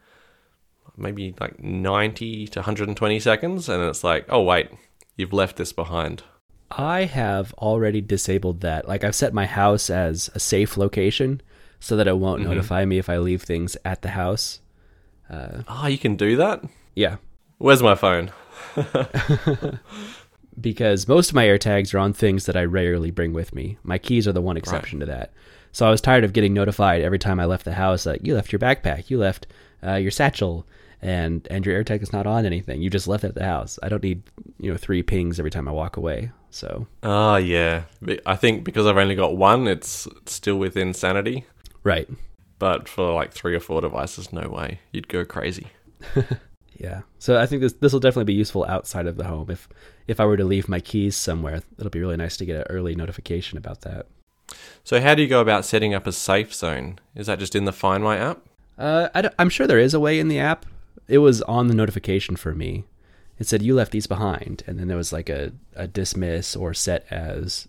maybe 0.98 1.34
like 1.40 1.60
ninety 1.62 2.48
to 2.48 2.60
one 2.60 2.66
hundred 2.66 2.88
and 2.88 2.98
twenty 2.98 3.20
seconds, 3.20 3.70
and 3.70 3.82
it's 3.84 4.04
like, 4.04 4.26
oh 4.30 4.42
wait, 4.42 4.70
you've 5.16 5.34
left 5.34 5.58
this 5.58 5.74
behind. 5.74 6.24
I 6.72 7.04
have 7.06 7.54
already 7.54 8.02
disabled 8.02 8.62
that. 8.62 8.88
Like 8.88 9.04
I've 9.04 9.16
set 9.16 9.34
my 9.34 9.46
house 9.46 9.90
as 9.90 10.30
a 10.34 10.40
safe 10.40 10.78
location 10.78 11.42
so 11.80 11.96
that 11.96 12.08
it 12.08 12.18
won't 12.18 12.42
Mhm. 12.42 12.46
notify 12.48 12.86
me 12.86 12.98
if 12.98 13.08
I 13.10 13.18
leave 13.18 13.44
things 13.44 13.78
at 13.86 14.02
the 14.02 14.10
house. 14.10 14.62
Uh, 15.30 15.62
Ah, 15.68 15.88
you 15.88 15.98
can 15.98 16.16
do 16.16 16.36
that. 16.38 16.64
yeah, 16.96 17.18
Where's 17.58 17.82
my 17.84 17.96
phone? 17.96 18.32
because 20.60 21.08
most 21.08 21.30
of 21.30 21.36
my 21.36 21.46
AirTags 21.46 21.94
are 21.94 22.00
on 22.00 22.14
things 22.14 22.46
that 22.46 22.56
I 22.56 22.64
rarely 22.64 23.12
bring 23.12 23.34
with 23.34 23.54
me. 23.54 23.78
My 23.84 23.98
keys 23.98 24.28
are 24.28 24.32
the 24.34 24.42
one 24.42 24.58
exception 24.58 25.00
to 25.02 25.06
that. 25.06 25.32
So 25.72 25.86
I 25.86 25.90
was 25.92 26.02
tired 26.02 26.24
of 26.24 26.34
getting 26.34 26.54
notified 26.54 27.02
every 27.02 27.20
time 27.20 27.40
I 27.40 27.46
left 27.46 27.66
the 27.66 27.74
house 27.74 28.06
that 28.06 28.26
you 28.26 28.34
left 28.36 28.52
your 28.54 28.60
backpack, 28.60 29.10
you 29.10 29.18
left 29.18 29.48
uh, 29.86 29.96
your 29.96 30.12
satchel, 30.12 30.66
and 31.06 31.48
and 31.52 31.66
your 31.66 31.82
AirTag 31.82 32.02
is 32.02 32.12
not 32.12 32.26
on 32.28 32.46
anything. 32.46 32.82
You 32.82 32.90
just 32.90 33.08
left 33.08 33.24
it 33.24 33.28
at 33.30 33.36
the 33.36 33.46
house. 33.46 33.78
I 33.84 33.90
don't 33.90 34.04
need 34.04 34.24
you 34.60 34.72
know 34.72 34.78
three 34.78 35.04
pings 35.04 35.40
every 35.40 35.52
time 35.52 35.68
I 35.68 35.72
walk 35.72 35.98
away. 35.98 36.32
So 36.50 36.88
Ah, 37.04 37.38
yeah. 37.38 37.84
I 38.26 38.36
think 38.36 38.64
because 38.64 38.86
I've 38.88 38.98
only 38.98 39.16
got 39.16 39.38
one, 39.38 39.68
it's 39.68 40.08
still 40.26 40.58
within 40.58 40.94
sanity. 40.94 41.46
right, 41.84 42.10
But 42.60 42.88
for 42.90 43.14
like 43.14 43.32
three 43.34 43.54
or 43.56 43.60
four 43.60 43.82
devices, 43.82 44.32
no 44.34 44.50
way. 44.50 44.80
You'd 44.92 45.08
go 45.08 45.24
crazy. 45.26 45.68
Yeah. 46.78 47.02
So 47.20 47.40
I 47.40 47.46
think 47.46 47.62
this 47.62 47.72
this 47.74 47.94
will 47.94 48.02
definitely 48.02 48.26
be 48.34 48.34
useful 48.34 48.66
outside 48.66 49.08
of 49.08 49.16
the 49.16 49.24
home. 49.24 49.50
If 49.50 49.70
if 50.08 50.20
I 50.20 50.26
were 50.26 50.36
to 50.36 50.44
leave 50.44 50.68
my 50.68 50.82
keys 50.82 51.16
somewhere, 51.16 51.62
it'll 51.80 51.90
be 51.90 52.02
really 52.02 52.18
nice 52.18 52.36
to 52.38 52.46
get 52.46 52.58
an 52.58 52.66
early 52.70 52.96
notification 52.96 53.58
about 53.58 53.80
that. 53.82 54.08
So, 54.84 55.00
how 55.00 55.16
do 55.16 55.22
you 55.22 55.30
go 55.30 55.40
about 55.40 55.64
setting 55.64 55.94
up 55.94 56.06
a 56.06 56.12
safe 56.12 56.54
zone? 56.54 57.00
Is 57.16 57.28
that 57.28 57.40
just 57.40 57.56
in 57.56 57.64
the 57.64 57.72
Find 57.72 58.04
My 58.04 58.18
app? 58.18 58.42
Uh, 58.78 59.08
I 59.16 59.30
am 59.40 59.50
sure 59.50 59.66
there 59.68 59.80
is 59.80 59.94
a 59.94 60.02
way 60.02 60.20
in 60.20 60.28
the 60.28 60.38
app. 60.40 60.66
It 61.08 61.20
was 61.20 61.42
on 61.44 61.68
the 61.68 61.74
notification 61.74 62.36
for 62.36 62.54
me. 62.54 62.86
It 63.38 63.48
said 63.48 63.62
you 63.62 63.76
left 63.76 63.92
these 63.92 64.08
behind, 64.08 64.64
and 64.66 64.80
then 64.80 64.88
there 64.88 64.98
was 64.98 65.12
like 65.12 65.30
a, 65.30 65.52
a 65.76 65.88
dismiss 65.88 66.56
or 66.56 66.74
set 66.74 67.06
as 67.12 67.68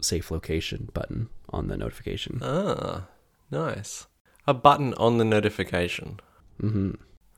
safe 0.00 0.30
location 0.30 0.90
button 0.94 1.28
on 1.50 1.68
the 1.68 1.76
notification. 1.76 2.38
Ah, 2.42 3.06
nice. 3.50 4.06
A 4.46 4.54
button 4.54 4.94
on 4.94 5.18
the 5.18 5.24
notification. 5.24 6.20
Mm-hmm. 6.62 6.92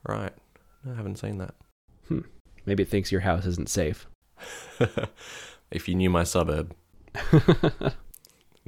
Right. 0.07 0.33
I 0.89 0.95
haven't 0.95 1.17
seen 1.17 1.39
that. 1.39 1.55
Hmm. 2.07 2.21
Maybe 2.65 2.83
it 2.83 2.89
thinks 2.89 3.11
your 3.11 3.21
house 3.21 3.45
isn't 3.45 3.69
safe. 3.69 4.07
if 5.71 5.87
you 5.87 5.95
knew 5.95 6.09
my 6.09 6.23
suburb. 6.23 6.75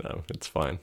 No, 0.04 0.24
it's 0.30 0.48
fine. 0.48 0.80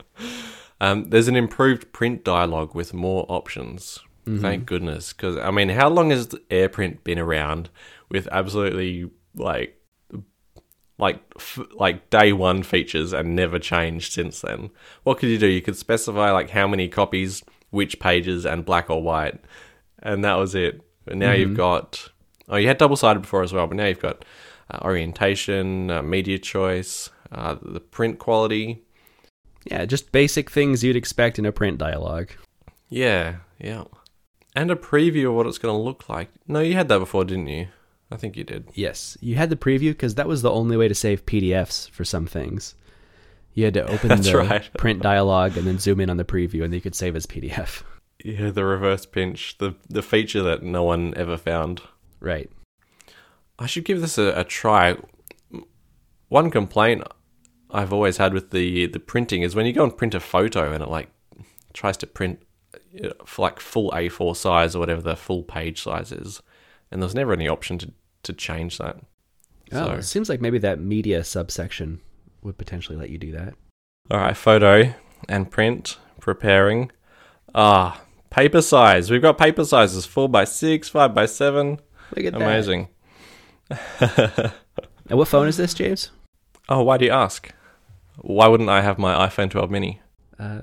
um, 0.80 1.10
there's 1.10 1.28
an 1.28 1.36
improved 1.36 1.92
print 1.92 2.24
dialogue 2.24 2.74
with 2.74 2.94
more 2.94 3.26
options. 3.28 4.00
Thank 4.36 4.66
goodness. 4.66 5.12
Because, 5.12 5.36
I 5.38 5.50
mean, 5.50 5.70
how 5.70 5.88
long 5.88 6.10
has 6.10 6.28
AirPrint 6.28 7.04
been 7.04 7.18
around 7.18 7.70
with 8.10 8.28
absolutely, 8.30 9.10
like, 9.34 9.74
like 10.98 11.20
f- 11.36 11.60
like 11.74 12.10
day 12.10 12.32
one 12.32 12.62
features 12.62 13.12
and 13.12 13.34
never 13.34 13.58
changed 13.58 14.12
since 14.12 14.40
then. 14.40 14.70
What 15.04 15.18
could 15.18 15.28
you 15.28 15.38
do? 15.38 15.46
You 15.46 15.62
could 15.62 15.76
specify 15.76 16.30
like 16.32 16.50
how 16.50 16.66
many 16.66 16.88
copies, 16.88 17.44
which 17.70 18.00
pages, 18.00 18.44
and 18.44 18.64
black 18.64 18.90
or 18.90 19.02
white, 19.02 19.40
and 20.02 20.24
that 20.24 20.34
was 20.34 20.54
it. 20.54 20.82
But 21.04 21.16
now 21.16 21.32
you've 21.32 21.56
got 21.56 22.10
oh, 22.48 22.56
you 22.56 22.68
had 22.68 22.78
double 22.78 22.96
sided 22.96 23.20
before 23.20 23.42
as 23.42 23.52
well, 23.52 23.66
but 23.66 23.76
now 23.76 23.86
you've 23.86 24.00
got 24.00 24.24
uh, 24.70 24.78
orientation, 24.82 25.90
uh, 25.90 26.02
media 26.02 26.38
choice, 26.38 27.10
uh, 27.32 27.56
the 27.62 27.80
print 27.80 28.18
quality. 28.18 28.82
Yeah, 29.64 29.84
just 29.84 30.12
basic 30.12 30.50
things 30.50 30.82
you'd 30.82 30.96
expect 30.96 31.38
in 31.38 31.46
a 31.46 31.52
print 31.52 31.78
dialogue. 31.78 32.30
Yeah, 32.88 33.36
yeah, 33.58 33.84
and 34.58 34.72
a 34.72 34.76
preview 34.76 35.28
of 35.28 35.34
what 35.34 35.46
it's 35.46 35.58
going 35.58 35.72
to 35.74 35.80
look 35.80 36.08
like. 36.08 36.30
No, 36.48 36.58
you 36.58 36.74
had 36.74 36.88
that 36.88 36.98
before, 36.98 37.24
didn't 37.24 37.46
you? 37.46 37.68
I 38.10 38.16
think 38.16 38.36
you 38.36 38.42
did. 38.42 38.68
Yes, 38.74 39.16
you 39.20 39.36
had 39.36 39.50
the 39.50 39.56
preview 39.56 39.90
because 39.90 40.16
that 40.16 40.26
was 40.26 40.42
the 40.42 40.50
only 40.50 40.76
way 40.76 40.88
to 40.88 40.94
save 40.94 41.26
PDFs 41.26 41.90
for 41.90 42.04
some 42.04 42.26
things. 42.26 42.74
You 43.54 43.64
had 43.66 43.74
to 43.74 43.86
open 43.92 44.20
the 44.20 44.36
right. 44.36 44.68
print 44.76 45.00
dialogue 45.02 45.56
and 45.56 45.66
then 45.66 45.78
zoom 45.78 46.00
in 46.00 46.10
on 46.10 46.16
the 46.16 46.24
preview, 46.24 46.64
and 46.64 46.72
then 46.72 46.74
you 46.74 46.80
could 46.80 46.96
save 46.96 47.14
as 47.14 47.26
PDF. 47.26 47.82
Yeah, 48.24 48.50
the 48.50 48.64
reverse 48.64 49.06
pinch, 49.06 49.58
the 49.58 49.76
the 49.88 50.02
feature 50.02 50.42
that 50.42 50.62
no 50.62 50.82
one 50.82 51.14
ever 51.16 51.36
found. 51.36 51.82
Right. 52.18 52.50
I 53.60 53.66
should 53.66 53.84
give 53.84 54.00
this 54.00 54.18
a, 54.18 54.32
a 54.40 54.44
try. 54.44 54.96
One 56.28 56.50
complaint 56.50 57.04
I've 57.70 57.92
always 57.92 58.16
had 58.16 58.34
with 58.34 58.50
the 58.50 58.86
the 58.86 58.98
printing 58.98 59.42
is 59.42 59.54
when 59.54 59.66
you 59.66 59.72
go 59.72 59.84
and 59.84 59.96
print 59.96 60.14
a 60.14 60.20
photo 60.20 60.72
and 60.72 60.82
it 60.82 60.88
like 60.88 61.10
tries 61.74 61.96
to 61.98 62.06
print 62.08 62.42
like 63.38 63.60
full 63.60 63.90
A4 63.92 64.36
size 64.36 64.74
or 64.74 64.78
whatever 64.80 65.00
the 65.02 65.16
full 65.16 65.42
page 65.42 65.82
size 65.82 66.12
is, 66.12 66.42
and 66.90 67.02
there's 67.02 67.14
never 67.14 67.32
any 67.32 67.48
option 67.48 67.78
to 67.78 67.92
to 68.24 68.32
change 68.32 68.78
that. 68.78 68.96
Oh, 69.72 69.86
So- 69.86 69.92
it 69.94 70.02
seems 70.02 70.28
like 70.28 70.40
maybe 70.40 70.58
that 70.58 70.80
media 70.80 71.22
subsection 71.24 72.00
would 72.42 72.58
potentially 72.58 72.96
let 72.98 73.10
you 73.10 73.18
do 73.18 73.32
that. 73.32 73.54
All 74.10 74.18
right, 74.18 74.36
photo 74.36 74.94
and 75.28 75.50
print 75.50 75.98
preparing. 76.20 76.90
Ah, 77.54 78.00
paper 78.30 78.60
size. 78.62 79.10
We've 79.10 79.22
got 79.22 79.38
paper 79.38 79.64
sizes 79.64 80.04
four 80.06 80.28
by 80.28 80.44
six, 80.44 80.88
five 80.88 81.14
by 81.14 81.26
seven. 81.26 81.80
Look 82.16 82.24
at 82.24 82.34
Amazing. 82.34 82.88
that. 83.68 84.54
And 85.10 85.18
what 85.18 85.28
phone 85.28 85.48
is 85.48 85.56
this, 85.56 85.72
James? 85.72 86.10
Oh, 86.68 86.82
why 86.82 86.98
do 86.98 87.06
you 87.06 87.10
ask? 87.10 87.50
Why 88.16 88.46
wouldn't 88.46 88.68
I 88.68 88.82
have 88.82 88.98
my 88.98 89.26
iPhone 89.26 89.48
12 89.50 89.70
mini? 89.70 90.02
Uh, 90.38 90.60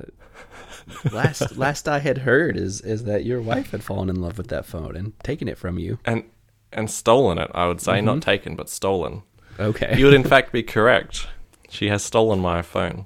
last 1.12 1.58
last 1.58 1.88
I 1.88 2.00
had 2.00 2.19
heard 2.19 2.58
is 2.58 2.82
is 2.82 3.04
that 3.06 3.26
your 3.26 3.41
wife 3.41 3.71
had 3.71 3.84
fallen 3.84 4.10
in 4.10 4.21
love 4.21 4.38
with 4.38 4.48
that 4.50 4.65
phone 4.65 4.95
and 4.95 5.17
taken 5.24 5.48
it 5.48 5.58
from 5.58 5.80
you. 5.80 6.00
and 6.06 6.24
and 6.71 6.91
stolen 6.91 7.38
it. 7.38 7.50
I 7.54 7.67
would 7.67 7.82
say 7.82 8.02
not 8.02 8.13
mm-hmm. 8.13 8.19
taken, 8.19 8.56
but 8.56 8.69
stolen. 8.69 9.24
Okay. 9.60 9.95
You 9.98 10.06
would 10.06 10.13
in 10.13 10.24
fact 10.24 10.52
be 10.52 10.63
correct. 10.63 11.28
She 11.69 11.88
has 11.88 12.04
stolen 12.04 12.39
my 12.39 12.62
phone. 12.62 13.06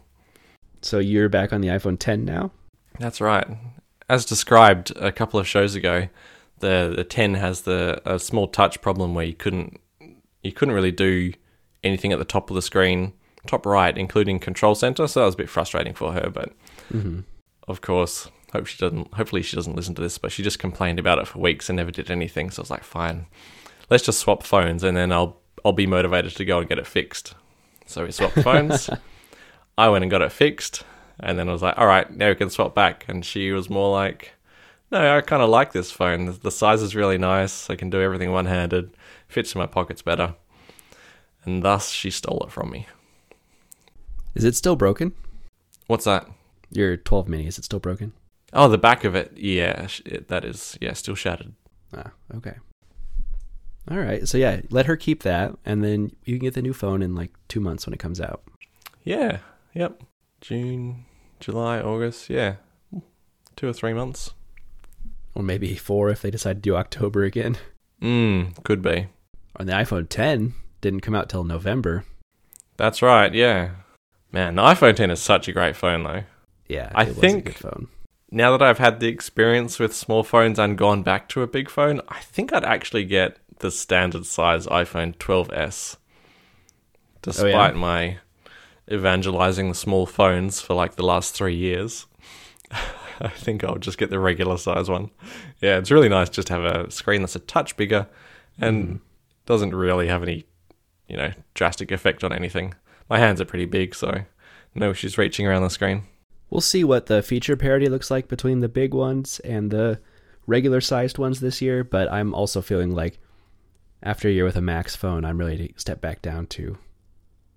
so 0.81 0.99
you're 0.99 1.29
back 1.29 1.53
on 1.53 1.61
the 1.61 1.67
iPhone 1.67 1.97
10 1.97 2.25
now? 2.25 2.51
That's 2.99 3.21
right. 3.21 3.47
As 4.07 4.25
described 4.25 4.91
a 4.95 5.11
couple 5.11 5.39
of 5.39 5.47
shows 5.47 5.75
ago, 5.75 6.09
the 6.59 6.93
the 6.95 7.03
10 7.03 7.35
has 7.35 7.61
the 7.61 8.01
a 8.05 8.19
small 8.19 8.47
touch 8.47 8.81
problem 8.81 9.13
where 9.13 9.25
you 9.25 9.35
couldn't 9.35 9.79
you 10.43 10.51
couldn't 10.51 10.73
really 10.73 10.91
do 10.91 11.33
anything 11.83 12.11
at 12.11 12.19
the 12.19 12.25
top 12.25 12.49
of 12.49 12.55
the 12.55 12.61
screen, 12.61 13.13
top 13.47 13.65
right, 13.65 13.97
including 13.97 14.39
control 14.39 14.75
center. 14.75 15.07
So 15.07 15.21
that 15.21 15.25
was 15.25 15.35
a 15.35 15.37
bit 15.37 15.49
frustrating 15.49 15.93
for 15.93 16.13
her. 16.13 16.29
But 16.29 16.53
mm-hmm. 16.91 17.21
Of 17.69 17.81
course, 17.81 18.29
hope 18.51 18.65
she 18.67 18.77
doesn't. 18.77 19.13
Hopefully, 19.13 19.41
she 19.41 19.55
doesn't 19.55 19.75
listen 19.75 19.95
to 19.95 20.01
this. 20.01 20.17
But 20.17 20.31
she 20.31 20.43
just 20.43 20.59
complained 20.59 20.99
about 20.99 21.19
it 21.19 21.27
for 21.27 21.39
weeks 21.39 21.69
and 21.69 21.77
never 21.77 21.91
did 21.91 22.09
anything. 22.11 22.49
So 22.49 22.61
I 22.61 22.63
was 22.63 22.69
like, 22.71 22.83
fine, 22.83 23.25
let's 23.89 24.03
just 24.03 24.19
swap 24.19 24.43
phones, 24.43 24.83
and 24.83 24.97
then 24.97 25.11
I'll 25.11 25.37
I'll 25.63 25.73
be 25.73 25.87
motivated 25.87 26.35
to 26.35 26.45
go 26.45 26.59
and 26.59 26.67
get 26.67 26.79
it 26.79 26.87
fixed. 26.87 27.35
So 27.85 28.05
we 28.05 28.11
swapped 28.11 28.41
phones. 28.43 28.89
I 29.77 29.89
went 29.89 30.03
and 30.03 30.11
got 30.11 30.21
it 30.21 30.31
fixed, 30.31 30.83
and 31.19 31.39
then 31.39 31.47
I 31.49 31.51
was 31.53 31.61
like, 31.61 31.77
all 31.77 31.87
right, 31.87 32.09
now 32.15 32.29
we 32.29 32.35
can 32.35 32.49
swap 32.49 32.75
back. 32.75 33.05
And 33.07 33.23
she 33.25 33.51
was 33.51 33.69
more 33.69 33.91
like, 33.91 34.33
no, 34.91 35.17
I 35.17 35.21
kind 35.21 35.41
of 35.41 35.49
like 35.49 35.71
this 35.71 35.89
phone. 35.91 36.25
The- 36.25 36.31
The 36.33 36.51
size 36.51 36.81
is 36.81 36.95
really 36.95 37.17
nice. 37.17 37.69
I 37.69 37.75
can 37.75 37.89
do 37.89 38.01
everything 38.01 38.31
one 38.31 38.45
handed. 38.45 38.91
Fits 39.27 39.53
in 39.55 39.59
my 39.59 39.65
pockets 39.67 40.01
better. 40.01 40.35
And 41.45 41.63
thus, 41.63 41.89
she 41.91 42.09
stole 42.11 42.43
it 42.45 42.51
from 42.51 42.69
me. 42.71 42.87
Is 44.35 44.43
it 44.43 44.55
still 44.55 44.75
broken? 44.75 45.13
What's 45.87 46.05
that? 46.05 46.27
Your 46.71 46.97
12 46.97 47.27
mini, 47.27 47.47
is 47.47 47.57
it 47.57 47.65
still 47.65 47.79
broken? 47.79 48.13
Oh, 48.53 48.67
the 48.67 48.77
back 48.77 49.03
of 49.03 49.15
it. 49.15 49.33
Yeah, 49.35 49.87
it, 50.05 50.27
that 50.27 50.45
is. 50.45 50.77
Yeah, 50.81 50.93
still 50.93 51.15
shattered. 51.15 51.53
Ah, 51.95 52.11
okay. 52.35 52.55
All 53.89 53.97
right. 53.97 54.27
So 54.27 54.37
yeah, 54.37 54.61
let 54.69 54.85
her 54.85 54.95
keep 54.95 55.23
that 55.23 55.55
and 55.65 55.83
then 55.83 56.11
you 56.25 56.37
can 56.37 56.45
get 56.45 56.53
the 56.53 56.61
new 56.61 56.73
phone 56.73 57.01
in 57.01 57.15
like 57.15 57.31
2 57.47 57.59
months 57.59 57.85
when 57.85 57.93
it 57.93 57.99
comes 57.99 58.21
out. 58.21 58.43
Yeah. 59.03 59.39
Yep. 59.73 60.03
June, 60.41 61.05
July, 61.39 61.79
August. 61.79 62.29
Yeah. 62.29 62.55
Two 63.55 63.67
or 63.67 63.73
three 63.73 63.93
months. 63.93 64.33
Or 65.35 65.43
maybe 65.43 65.75
4 65.75 66.09
if 66.09 66.21
they 66.21 66.31
decide 66.31 66.57
to 66.57 66.61
do 66.61 66.75
October 66.75 67.23
again. 67.23 67.57
Mm, 68.01 68.63
could 68.63 68.81
be. 68.81 69.07
On 69.57 69.65
the 69.65 69.73
iPhone 69.73 70.07
10 70.07 70.53
didn't 70.79 71.01
come 71.01 71.13
out 71.13 71.27
till 71.27 71.43
November. 71.43 72.05
That's 72.77 73.01
right. 73.01 73.33
Yeah. 73.33 73.71
Man, 74.31 74.55
the 74.55 74.61
iPhone 74.61 74.95
10 74.95 75.11
is 75.11 75.21
such 75.21 75.49
a 75.49 75.51
great 75.51 75.75
phone, 75.75 76.03
though. 76.03 76.23
Yeah, 76.69 76.91
I 76.95 77.03
it 77.03 77.07
was 77.09 77.17
a 77.17 77.21
think- 77.21 77.53
phone. 77.55 77.87
Now 78.31 78.51
that 78.55 78.61
I've 78.61 78.77
had 78.77 78.99
the 78.99 79.07
experience 79.07 79.79
with 79.79 79.95
small 79.95 80.23
phones 80.23 80.59
and 80.59 80.77
gone 80.77 81.01
back 81.01 81.27
to 81.29 81.41
a 81.41 81.47
big 81.47 81.67
phone, 81.67 81.99
I 82.09 82.19
think 82.19 82.53
I'd 82.53 82.63
actually 82.63 83.03
get 83.03 83.37
the 83.57 83.71
standard 83.71 84.27
size 84.27 84.67
iPhone 84.67 85.15
12s. 85.17 85.97
Despite 87.23 87.75
my 87.75 88.19
evangelizing 88.91 89.69
the 89.69 89.75
small 89.75 90.05
phones 90.05 90.61
for 90.61 90.75
like 90.75 90.95
the 90.95 91.05
last 91.05 91.33
three 91.33 91.55
years, 91.55 92.05
I 92.71 93.29
think 93.29 93.63
I'll 93.63 93.77
just 93.77 93.97
get 93.97 94.11
the 94.11 94.19
regular 94.19 94.57
size 94.57 94.89
one. 94.89 95.09
Yeah, 95.59 95.77
it's 95.77 95.91
really 95.91 96.07
nice 96.07 96.29
just 96.29 96.47
to 96.49 96.53
have 96.53 96.63
a 96.63 96.91
screen 96.91 97.21
that's 97.21 97.35
a 97.35 97.39
touch 97.39 97.75
bigger 97.77 98.07
and 98.59 98.85
hmm. 98.85 98.95
doesn't 99.47 99.73
really 99.73 100.07
have 100.07 100.23
any, 100.23 100.45
you 101.07 101.17
know, 101.17 101.31
drastic 101.55 101.91
effect 101.91 102.23
on 102.23 102.31
anything. 102.31 102.75
My 103.09 103.17
hands 103.17 103.41
are 103.41 103.45
pretty 103.45 103.65
big, 103.65 103.95
so 103.95 104.23
no 104.75 104.91
issues 104.91 105.17
reaching 105.17 105.47
around 105.47 105.63
the 105.63 105.69
screen. 105.69 106.03
We'll 106.49 106.61
see 106.61 106.83
what 106.83 107.05
the 107.05 107.21
feature 107.21 107.55
parity 107.55 107.87
looks 107.87 108.09
like 108.09 108.27
between 108.27 108.59
the 108.59 108.69
big 108.69 108.93
ones 108.93 109.39
and 109.41 109.69
the 109.69 109.99
regular 110.47 110.81
sized 110.81 111.17
ones 111.17 111.39
this 111.39 111.61
year, 111.61 111.83
but 111.83 112.11
I'm 112.11 112.33
also 112.33 112.61
feeling 112.61 112.95
like 112.95 113.19
after 114.01 114.27
a 114.27 114.31
year 114.31 114.45
with 114.45 114.55
a 114.55 114.61
Max 114.61 114.95
phone, 114.95 115.25
I'm 115.25 115.37
ready 115.37 115.67
to 115.67 115.79
step 115.79 116.01
back 116.01 116.21
down 116.21 116.47
to 116.47 116.77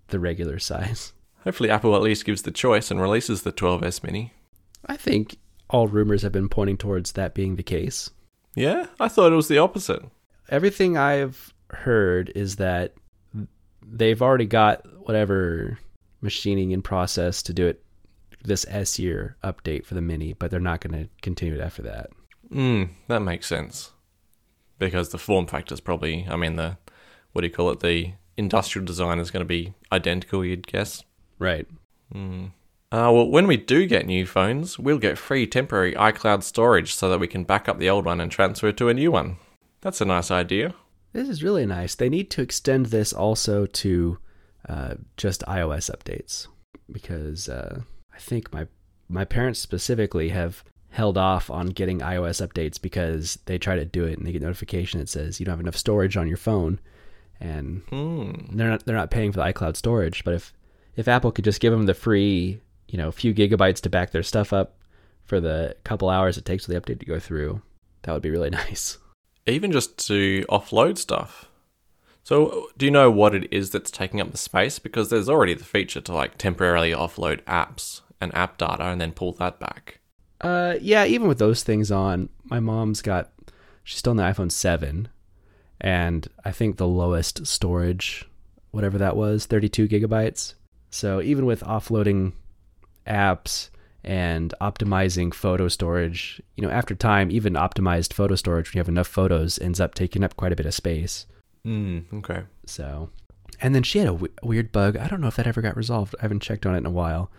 the 0.09 0.21
regular 0.21 0.59
size. 0.59 1.13
Hopefully, 1.45 1.71
Apple 1.71 1.97
at 1.97 2.03
least 2.03 2.25
gives 2.25 2.43
the 2.43 2.51
choice 2.51 2.91
and 2.91 3.01
releases 3.01 3.43
the 3.43 3.53
12s 3.53 4.03
Mini. 4.03 4.33
I 4.87 4.97
think 4.97 5.39
all 5.71 5.89
rumors 5.89 6.23
have 6.23 6.33
been 6.33 6.49
pointing 6.49 6.77
towards 6.77 7.13
that 7.13 7.35
being 7.35 7.57
the 7.57 7.63
case. 7.63 8.11
Yeah, 8.55 8.87
I 9.01 9.09
thought 9.09 9.33
it 9.33 9.37
was 9.37 9.49
the 9.49 9.59
opposite. 9.59 10.03
Everything 10.49 10.97
I've 10.97 11.55
heard 11.71 12.31
is 12.35 12.57
that 12.57 12.95
they've 13.83 14.21
already 14.21 14.47
got 14.47 14.87
whatever 15.07 15.79
machining 16.21 16.71
in 16.71 16.83
process 16.83 17.43
to 17.45 17.53
do 17.53 17.67
it 17.67 17.83
this 18.45 18.67
S 18.69 18.99
year 18.99 19.37
update 19.43 19.85
for 19.85 19.95
the 19.95 20.01
mini, 20.01 20.33
but 20.33 20.51
they're 20.51 20.61
not 20.61 20.81
going 20.81 21.05
to 21.05 21.09
continue 21.21 21.55
it 21.55 21.61
after 21.61 21.83
that. 21.83 22.11
Mm, 22.53 22.91
that 23.09 23.21
makes 23.21 23.47
sense. 23.47 23.93
Because 24.79 25.11
the 25.11 25.19
form 25.19 25.47
factor 25.47 25.75
is 25.75 25.81
probably, 25.81 26.27
I 26.29 26.37
mean, 26.37 26.57
the, 26.57 26.77
what 27.33 27.43
do 27.43 27.47
you 27.47 27.53
call 27.53 27.71
it? 27.71 27.81
The 27.81 28.13
industrial 28.37 28.85
design 28.85 29.19
is 29.19 29.31
going 29.31 29.43
to 29.43 29.49
be 29.49 29.75
identical, 29.91 30.45
you'd 30.45 30.67
guess. 30.67 31.05
Right. 31.39 31.67
Uh, 32.15 32.39
well, 32.91 33.29
when 33.29 33.47
we 33.47 33.57
do 33.57 33.87
get 33.87 34.07
new 34.07 34.27
phones, 34.27 34.79
we'll 34.79 34.99
get 34.99 35.17
free 35.17 35.47
temporary 35.47 35.95
iCloud 35.95 36.43
storage 36.43 36.95
so 36.95 37.09
that 37.09 37.21
we 37.21 37.27
can 37.27 37.45
back 37.45 37.69
up 37.69 37.79
the 37.79 37.89
old 37.89 38.05
one 38.05 38.21
and 38.21 38.31
transfer 38.31 38.69
it 38.69 38.77
to 38.77 38.89
a 38.89 38.95
new 38.95 39.11
one. 39.11 39.37
That's 39.81 40.01
a 40.01 40.05
nice 40.05 40.31
idea. 40.31 40.75
This 41.13 41.29
is 41.29 41.43
really 41.43 41.67
nice. 41.67 41.95
They 41.95 42.09
need 42.09 42.31
to 42.33 42.43
extend 42.43 42.87
this 42.87 43.13
also 43.13 43.67
to 43.67 44.19
uh, 44.69 44.95
just 45.17 45.43
iOS 45.43 45.91
updates 45.91 46.49
because 46.91 47.49
uh, 47.49 47.81
I 48.15 48.19
think 48.19 48.53
my 48.53 48.67
my 49.09 49.25
parents 49.25 49.61
specifically 49.61 50.31
have 50.31 50.65
held 50.91 51.17
off 51.17 51.51
on 51.51 51.67
getting 51.69 52.01
iOS 52.01 52.47
updates 52.47 52.81
because 52.81 53.39
they 53.47 53.59
try 53.59 53.77
to 53.77 53.85
do 53.85 54.05
it 54.05 54.19
and 54.19 54.27
they 54.27 54.33
get 54.33 54.43
notification 54.43 55.01
that 55.01 55.09
says 55.09 55.41
you 55.41 55.47
don't 55.47 55.55
have 55.55 55.61
enough 55.61 55.77
storage 55.77 56.17
on 56.17 56.29
your 56.29 56.37
phone, 56.37 56.79
and 57.41 57.83
Hmm. 57.91 58.57
they're 58.57 58.69
not 58.71 58.85
they're 58.85 58.97
not 58.97 59.11
paying 59.11 59.33
for 59.33 59.39
the 59.41 59.53
iCloud 59.53 59.77
storage. 59.77 60.25
But 60.25 60.35
if 60.35 60.53
if 60.97 61.09
Apple 61.09 61.33
could 61.33 61.45
just 61.45 61.61
give 61.61 61.73
them 61.73 61.87
the 61.87 61.95
free 61.95 62.61
you 62.89 62.99
know 62.99 63.11
few 63.11 63.33
gigabytes 63.35 63.81
to 63.83 63.91
back 63.91 64.11
their 64.11 64.23
stuff 64.23 64.53
up 64.53 64.77
for 65.25 65.41
the 65.41 65.77
couple 65.85 66.11
hours 66.11 66.37
it 66.37 66.45
takes 66.45 66.67
for 66.67 66.73
the 66.73 66.81
update 66.81 67.01
to 67.01 67.07
go 67.07 67.19
through, 67.19 67.63
that 68.03 68.13
would 68.13 68.23
be 68.23 68.31
really 68.31 68.51
nice. 68.63 68.99
Even 69.47 69.73
just 69.73 69.99
to 70.07 70.45
offload 70.49 70.99
stuff. 70.99 71.49
So, 72.25 72.69
do 72.77 72.87
you 72.87 72.93
know 72.93 73.11
what 73.11 73.35
it 73.35 73.53
is 73.53 73.71
that's 73.71 73.91
taking 73.91 74.21
up 74.21 74.31
the 74.31 74.39
space? 74.39 74.79
Because 74.79 75.11
there's 75.11 75.29
already 75.29 75.55
the 75.55 75.65
feature 75.65 76.01
to 76.01 76.13
like 76.13 76.39
temporarily 76.39 76.93
offload 76.93 77.43
apps 77.43 78.01
and 78.21 78.35
app 78.35 78.59
data 78.59 78.85
and 78.85 79.01
then 79.01 79.13
pull 79.13 79.33
that 79.33 79.59
back. 79.59 79.99
Uh, 80.41 80.75
yeah, 80.81 81.05
even 81.05 81.29
with 81.29 81.39
those 81.39 81.63
things 81.63 81.91
on, 81.91 82.29
my 82.45 82.61
mom's 82.61 83.03
got, 83.03 83.33
she's 83.85 83.99
still 83.99 84.13
on 84.13 84.17
the 84.17 84.23
iPhone 84.23 84.51
7, 84.51 85.09
and 85.81 86.29
I 86.45 86.53
think 86.53 86.77
the 86.77 86.87
lowest 86.87 87.47
storage 87.47 88.27
whatever 88.73 88.99
that 88.99 89.17
was, 89.17 89.47
32 89.47 89.87
gigabytes. 89.87 90.55
So 90.91 91.23
even 91.23 91.47
with 91.47 91.63
offloading 91.63 92.33
apps 93.07 93.71
and 94.03 94.53
optimizing 94.61 95.33
photo 95.33 95.69
storage, 95.69 96.43
you 96.57 96.67
know, 96.67 96.73
after 96.73 96.95
time, 96.95 97.31
even 97.31 97.53
optimized 97.53 98.13
photo 98.13 98.35
storage, 98.35 98.69
when 98.69 98.79
you 98.79 98.81
have 98.81 98.89
enough 98.89 99.07
photos, 99.07 99.59
ends 99.61 99.79
up 99.79 99.95
taking 99.95 100.25
up 100.25 100.37
quite 100.37 100.53
a 100.53 100.57
bit 100.57 100.67
of 100.67 100.75
space. 100.75 101.27
Mm, 101.67 102.05
okay. 102.15 102.43
So, 102.67 103.11
and 103.61 103.75
then 103.75 103.83
she 103.83 103.99
had 103.99 104.09
a 104.09 104.13
w- 104.13 104.33
weird 104.43 104.73
bug. 104.73 104.97
I 104.97 105.07
don't 105.09 105.21
know 105.21 105.29
if 105.29 105.37
that 105.37 105.47
ever 105.47 105.63
got 105.63 105.77
resolved. 105.77 106.15
I 106.19 106.23
haven't 106.23 106.41
checked 106.41 106.67
on 106.67 106.75
it 106.75 106.79
in 106.79 106.87
a 106.87 106.91
while. 106.91 107.31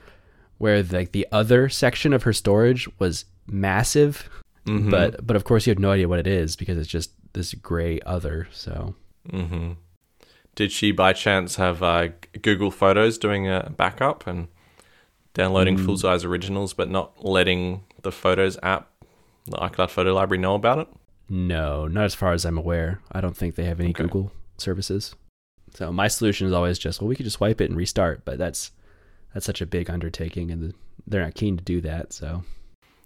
Where 0.59 0.81
like 0.83 1.11
the 1.11 1.27
other 1.31 1.67
section 1.67 2.13
of 2.13 2.23
her 2.23 2.31
storage 2.33 2.87
was 2.99 3.25
massive, 3.47 4.29
Mhm. 4.65 4.89
but 4.91 5.25
but 5.27 5.35
of 5.35 5.43
course 5.43 5.65
you 5.67 5.71
have 5.71 5.79
no 5.79 5.91
idea 5.91 6.07
what 6.07 6.19
it 6.19 6.27
is 6.27 6.55
because 6.55 6.77
it's 6.77 6.87
just 6.87 7.11
this 7.33 7.53
gray 7.53 7.99
other. 8.05 8.47
So 8.51 8.95
Mm-hmm. 9.29 9.71
Did 10.55 10.71
she 10.71 10.91
by 10.91 11.13
chance 11.13 11.55
have 11.55 11.81
uh, 11.81 12.09
Google 12.41 12.71
Photos 12.71 13.17
doing 13.17 13.47
a 13.47 13.73
backup 13.75 14.27
and 14.27 14.47
downloading 15.33 15.77
Mm. 15.77 15.85
full 15.85 15.97
size 15.97 16.23
originals, 16.23 16.73
but 16.73 16.89
not 16.89 17.25
letting 17.25 17.83
the 18.03 18.11
Photos 18.11 18.57
app, 18.61 18.89
the 19.45 19.57
iCloud 19.57 19.89
Photo 19.89 20.13
Library, 20.13 20.39
know 20.41 20.53
about 20.55 20.77
it? 20.79 20.87
No, 21.33 21.87
not 21.87 22.05
as 22.05 22.13
far 22.13 22.31
as 22.33 22.45
I'm 22.45 22.57
aware. 22.57 22.99
I 23.11 23.19
don't 23.19 23.35
think 23.35 23.55
they 23.55 23.63
have 23.65 23.79
any 23.79 23.89
Okay. 23.89 24.03
Google 24.03 24.31
services. 24.57 25.15
So 25.73 25.91
my 25.91 26.07
solution 26.07 26.45
is 26.47 26.53
always 26.53 26.77
just 26.77 27.01
well, 27.01 27.07
we 27.07 27.15
could 27.15 27.25
just 27.25 27.39
wipe 27.39 27.59
it 27.59 27.69
and 27.69 27.77
restart, 27.77 28.23
but 28.23 28.37
that's 28.37 28.71
that's 29.33 29.45
such 29.45 29.61
a 29.61 29.65
big 29.65 29.89
undertaking, 29.89 30.51
and 30.51 30.61
the, 30.61 30.73
they're 31.07 31.23
not 31.23 31.33
keen 31.33 31.57
to 31.57 31.63
do 31.63 31.81
that. 31.81 32.13
So 32.13 32.43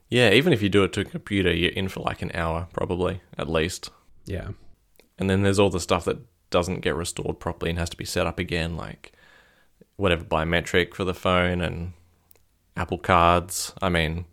Yeah, 0.09 0.32
even 0.32 0.51
if 0.51 0.61
you 0.61 0.67
do 0.67 0.84
it 0.84 0.91
to 0.93 1.01
a 1.01 1.05
computer, 1.05 1.53
you're 1.53 1.71
in 1.71 1.88
for 1.88 2.01
like 2.01 2.21
an 2.21 2.32
hour, 2.34 2.67
probably 2.73 3.21
at 3.38 3.49
least. 3.49 3.89
yeah, 4.25 4.49
And 5.17 5.30
then 5.30 5.43
there's 5.43 5.59
all 5.59 5.69
the 5.69 5.80
stuff 5.80 6.03
that 6.05 6.19
doesn't 6.49 6.82
get 6.82 6.95
restored 6.95 7.39
properly 7.39 7.69
and 7.69 7.80
has 7.80 7.89
to 7.91 7.97
be 7.97 8.05
set 8.05 8.28
up 8.28 8.39
again, 8.39 8.75
like 8.75 9.13
whatever 9.95 10.25
biometric 10.25 10.93
for 10.93 11.05
the 11.05 11.13
phone 11.13 11.61
and 11.61 11.93
Apple 12.75 12.97
cards. 12.97 13.73
I 13.82 13.88
mean, 13.89 14.25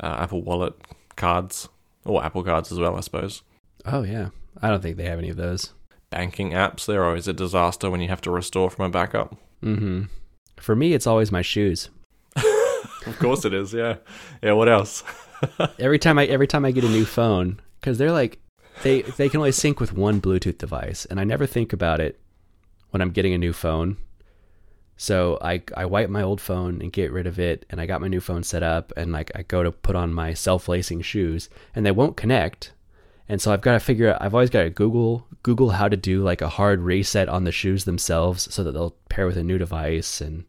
uh, 0.00 0.16
Apple 0.20 0.42
Wallet 0.42 0.74
cards 1.16 1.68
or 2.04 2.24
Apple 2.24 2.42
cards 2.42 2.70
as 2.72 2.78
well, 2.78 2.96
I 2.96 3.00
suppose. 3.00 3.42
oh 3.86 4.02
yeah, 4.02 4.30
I 4.60 4.68
don't 4.68 4.82
think 4.82 4.96
they 4.96 5.04
have 5.04 5.18
any 5.18 5.30
of 5.30 5.36
those. 5.36 5.72
Banking 6.10 6.50
apps, 6.50 6.86
they're 6.86 7.04
always 7.04 7.26
a 7.26 7.32
disaster 7.32 7.90
when 7.90 8.00
you 8.00 8.08
have 8.08 8.20
to 8.22 8.30
restore 8.30 8.70
from 8.70 8.84
a 8.84 8.90
backup. 8.90 9.36
Mm-hmm. 9.62 10.04
For 10.58 10.76
me, 10.76 10.92
it's 10.94 11.06
always 11.06 11.32
my 11.32 11.42
shoes. 11.42 11.90
Of 13.06 13.18
course 13.18 13.44
it 13.44 13.52
is, 13.52 13.74
yeah. 13.74 13.96
Yeah, 14.42 14.52
what 14.52 14.66
else? 14.66 15.02
every 15.78 15.98
time 15.98 16.18
I 16.18 16.24
every 16.24 16.46
time 16.46 16.64
I 16.64 16.70
get 16.70 16.84
a 16.84 16.88
new 16.88 17.04
phone 17.04 17.60
because 17.78 17.98
they're 17.98 18.12
like 18.12 18.38
they 18.82 19.02
they 19.02 19.28
can 19.28 19.40
only 19.40 19.52
sync 19.52 19.78
with 19.78 19.92
one 19.92 20.22
Bluetooth 20.22 20.56
device, 20.56 21.04
and 21.04 21.20
I 21.20 21.24
never 21.24 21.44
think 21.46 21.74
about 21.74 22.00
it 22.00 22.18
when 22.90 23.02
I'm 23.02 23.10
getting 23.10 23.34
a 23.34 23.38
new 23.38 23.52
phone. 23.52 23.98
So 24.96 25.38
I 25.40 25.62
I 25.76 25.86
wipe 25.86 26.08
my 26.08 26.22
old 26.22 26.40
phone 26.40 26.80
and 26.80 26.92
get 26.92 27.12
rid 27.12 27.26
of 27.26 27.38
it, 27.38 27.66
and 27.70 27.80
I 27.80 27.86
got 27.86 28.00
my 28.00 28.08
new 28.08 28.20
phone 28.20 28.42
set 28.42 28.62
up, 28.62 28.92
and 28.96 29.12
like 29.12 29.30
I 29.34 29.42
go 29.42 29.62
to 29.62 29.72
put 29.72 29.96
on 29.96 30.14
my 30.14 30.34
self 30.34 30.68
lacing 30.68 31.02
shoes, 31.02 31.48
and 31.74 31.84
they 31.84 31.90
won't 31.90 32.16
connect. 32.16 32.72
And 33.28 33.40
so 33.40 33.52
I've 33.52 33.62
got 33.62 33.72
to 33.72 33.80
figure 33.80 34.12
out. 34.12 34.22
I've 34.22 34.34
always 34.34 34.50
got 34.50 34.62
to 34.62 34.70
Google 34.70 35.26
Google 35.42 35.70
how 35.70 35.88
to 35.88 35.96
do 35.96 36.22
like 36.22 36.42
a 36.42 36.48
hard 36.48 36.80
reset 36.80 37.28
on 37.28 37.44
the 37.44 37.52
shoes 37.52 37.84
themselves, 37.84 38.52
so 38.54 38.62
that 38.62 38.72
they'll 38.72 38.96
pair 39.08 39.26
with 39.26 39.36
a 39.36 39.42
new 39.42 39.58
device, 39.58 40.20
and 40.20 40.44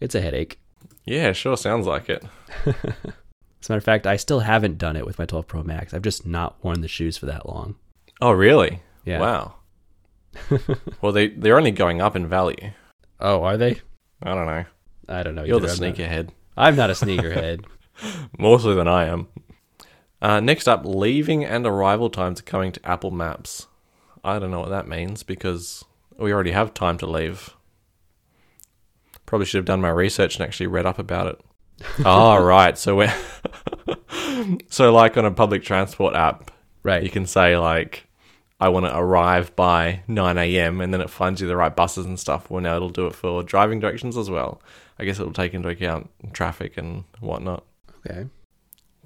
it's 0.00 0.14
a 0.14 0.20
headache. 0.20 0.58
Yeah, 1.04 1.32
sure 1.32 1.56
sounds 1.56 1.86
like 1.86 2.10
it. 2.10 2.22
As 2.66 3.68
a 3.68 3.72
matter 3.72 3.78
of 3.78 3.84
fact, 3.84 4.06
I 4.06 4.16
still 4.16 4.40
haven't 4.40 4.78
done 4.78 4.94
it 4.94 5.06
with 5.06 5.18
my 5.18 5.26
12 5.26 5.46
Pro 5.46 5.62
Max. 5.62 5.92
I've 5.92 6.02
just 6.02 6.26
not 6.26 6.62
worn 6.62 6.80
the 6.80 6.88
shoes 6.88 7.16
for 7.16 7.26
that 7.26 7.48
long. 7.48 7.76
Oh, 8.20 8.30
really? 8.30 8.82
Yeah. 9.04 9.20
Wow. 9.20 9.54
well, 11.00 11.12
they, 11.12 11.28
they're 11.28 11.56
only 11.56 11.70
going 11.70 12.00
up 12.00 12.14
in 12.14 12.28
value. 12.28 12.70
Oh, 13.20 13.42
are 13.42 13.56
they? 13.56 13.80
I 14.22 14.34
don't 14.34 14.46
know. 14.46 14.64
I 15.08 15.22
don't 15.22 15.34
know. 15.34 15.44
You're 15.44 15.60
the 15.60 15.68
either. 15.68 15.86
I'm 15.86 15.94
sneakerhead. 15.94 16.28
I'm 16.56 16.76
not 16.76 16.90
a 16.90 16.94
sneakerhead. 16.94 17.64
More 18.38 18.60
so 18.60 18.74
than 18.74 18.88
I 18.88 19.06
am. 19.06 19.28
Uh, 20.20 20.40
next 20.40 20.66
up, 20.66 20.84
leaving 20.84 21.44
and 21.44 21.66
arrival 21.66 22.10
times 22.10 22.40
are 22.40 22.44
coming 22.44 22.72
to 22.72 22.86
Apple 22.86 23.10
Maps. 23.10 23.68
I 24.24 24.38
don't 24.38 24.50
know 24.50 24.60
what 24.60 24.70
that 24.70 24.88
means 24.88 25.22
because 25.22 25.84
we 26.18 26.32
already 26.32 26.50
have 26.50 26.74
time 26.74 26.98
to 26.98 27.06
leave. 27.06 27.54
Probably 29.26 29.46
should 29.46 29.58
have 29.58 29.64
done 29.64 29.80
my 29.80 29.90
research 29.90 30.36
and 30.36 30.44
actually 30.44 30.66
read 30.66 30.86
up 30.86 30.98
about 30.98 31.28
it. 31.28 31.40
oh, 32.04 32.36
right. 32.42 32.76
So 32.76 32.96
we're 32.96 33.14
so 34.68 34.92
like 34.92 35.16
on 35.16 35.24
a 35.24 35.30
public 35.30 35.62
transport 35.62 36.14
app, 36.14 36.50
right. 36.82 37.02
you 37.02 37.10
can 37.10 37.26
say 37.26 37.56
like, 37.56 38.07
I 38.60 38.68
want 38.70 38.86
to 38.86 38.96
arrive 38.96 39.54
by 39.54 40.02
9 40.08 40.36
a.m. 40.38 40.80
and 40.80 40.92
then 40.92 41.00
it 41.00 41.10
finds 41.10 41.40
you 41.40 41.46
the 41.46 41.56
right 41.56 41.74
buses 41.74 42.06
and 42.06 42.18
stuff. 42.18 42.50
Well, 42.50 42.60
now 42.62 42.74
it'll 42.76 42.88
do 42.90 43.06
it 43.06 43.14
for 43.14 43.42
driving 43.44 43.78
directions 43.80 44.16
as 44.16 44.28
well. 44.28 44.60
I 44.98 45.04
guess 45.04 45.20
it'll 45.20 45.32
take 45.32 45.54
into 45.54 45.68
account 45.68 46.10
traffic 46.32 46.76
and 46.76 47.04
whatnot. 47.20 47.64
okay. 48.04 48.26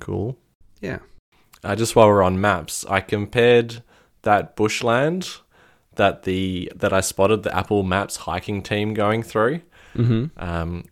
Cool. 0.01 0.37
Yeah. 0.81 1.01
Uh, 1.63 1.77
just 1.77 1.95
while 1.95 2.09
we're 2.09 2.23
on 2.23 2.41
maps, 2.41 2.85
I 2.89 3.01
compared 3.01 3.83
that 4.23 4.57
bushland 4.57 5.29
that 5.97 6.23
the 6.23 6.73
that 6.75 6.93
I 6.93 7.01
spotted 7.03 7.43
the 7.43 7.55
Apple 7.57 7.83
Maps 7.83 8.17
hiking 8.17 8.63
team 8.63 8.95
going 8.95 9.23
through 9.23 9.61
Mm-hmm. 9.95 10.43
um, 10.43 10.85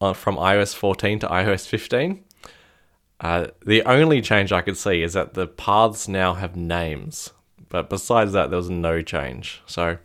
uh, 0.00 0.12
from 0.12 0.36
iOS 0.36 0.74
14 0.74 1.20
to 1.20 1.28
iOS 1.28 1.64
15. 1.68 2.24
Uh, 3.20 3.46
the 3.64 3.82
only 3.84 4.20
change 4.20 4.50
I 4.52 4.60
could 4.62 4.76
see 4.76 5.00
is 5.04 5.12
that 5.12 5.34
the 5.34 5.46
paths 5.46 6.08
now 6.08 6.34
have 6.34 6.56
names, 6.56 7.30
but 7.72 7.88
besides 7.90 8.32
that, 8.32 8.50
there 8.50 8.58
was 8.58 8.68
no 8.70 9.00
change. 9.02 9.62
So, 9.66 9.96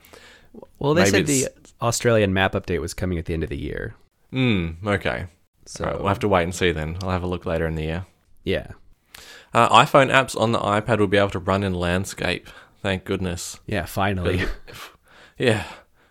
Well, 0.79 0.93
they 0.93 1.05
said 1.05 1.27
the 1.27 1.49
Australian 1.81 2.33
map 2.33 2.53
update 2.53 2.79
was 2.81 2.93
coming 2.93 3.17
at 3.19 3.25
the 3.25 3.33
end 3.33 3.43
of 3.43 3.49
the 3.49 3.57
year. 3.57 3.93
mm, 4.33 4.75
okay. 4.85 5.25
So 5.65 5.83
right, 5.85 5.97
we'll 5.99 6.07
have 6.07 6.19
to 6.19 6.29
wait 6.29 6.43
and 6.43 6.55
see 6.55 6.71
then. 6.71 6.97
I'll 7.03 7.09
have 7.11 7.23
a 7.23 7.27
look 7.27 7.45
later 7.45 7.67
in 7.67 7.75
the 7.75 7.83
year. 7.83 8.05
yeah, 8.45 8.67
Uh, 9.53 9.67
iPhone 9.83 10.09
apps 10.11 10.39
on 10.39 10.53
the 10.53 10.59
iPad 10.59 10.99
will 10.99 11.07
be 11.07 11.17
able 11.17 11.29
to 11.31 11.39
run 11.39 11.61
in 11.63 11.73
landscape. 11.73 12.47
Thank 12.81 13.03
goodness. 13.03 13.59
yeah. 13.65 13.85
Finally. 13.85 14.43
Yeah. 15.37 15.65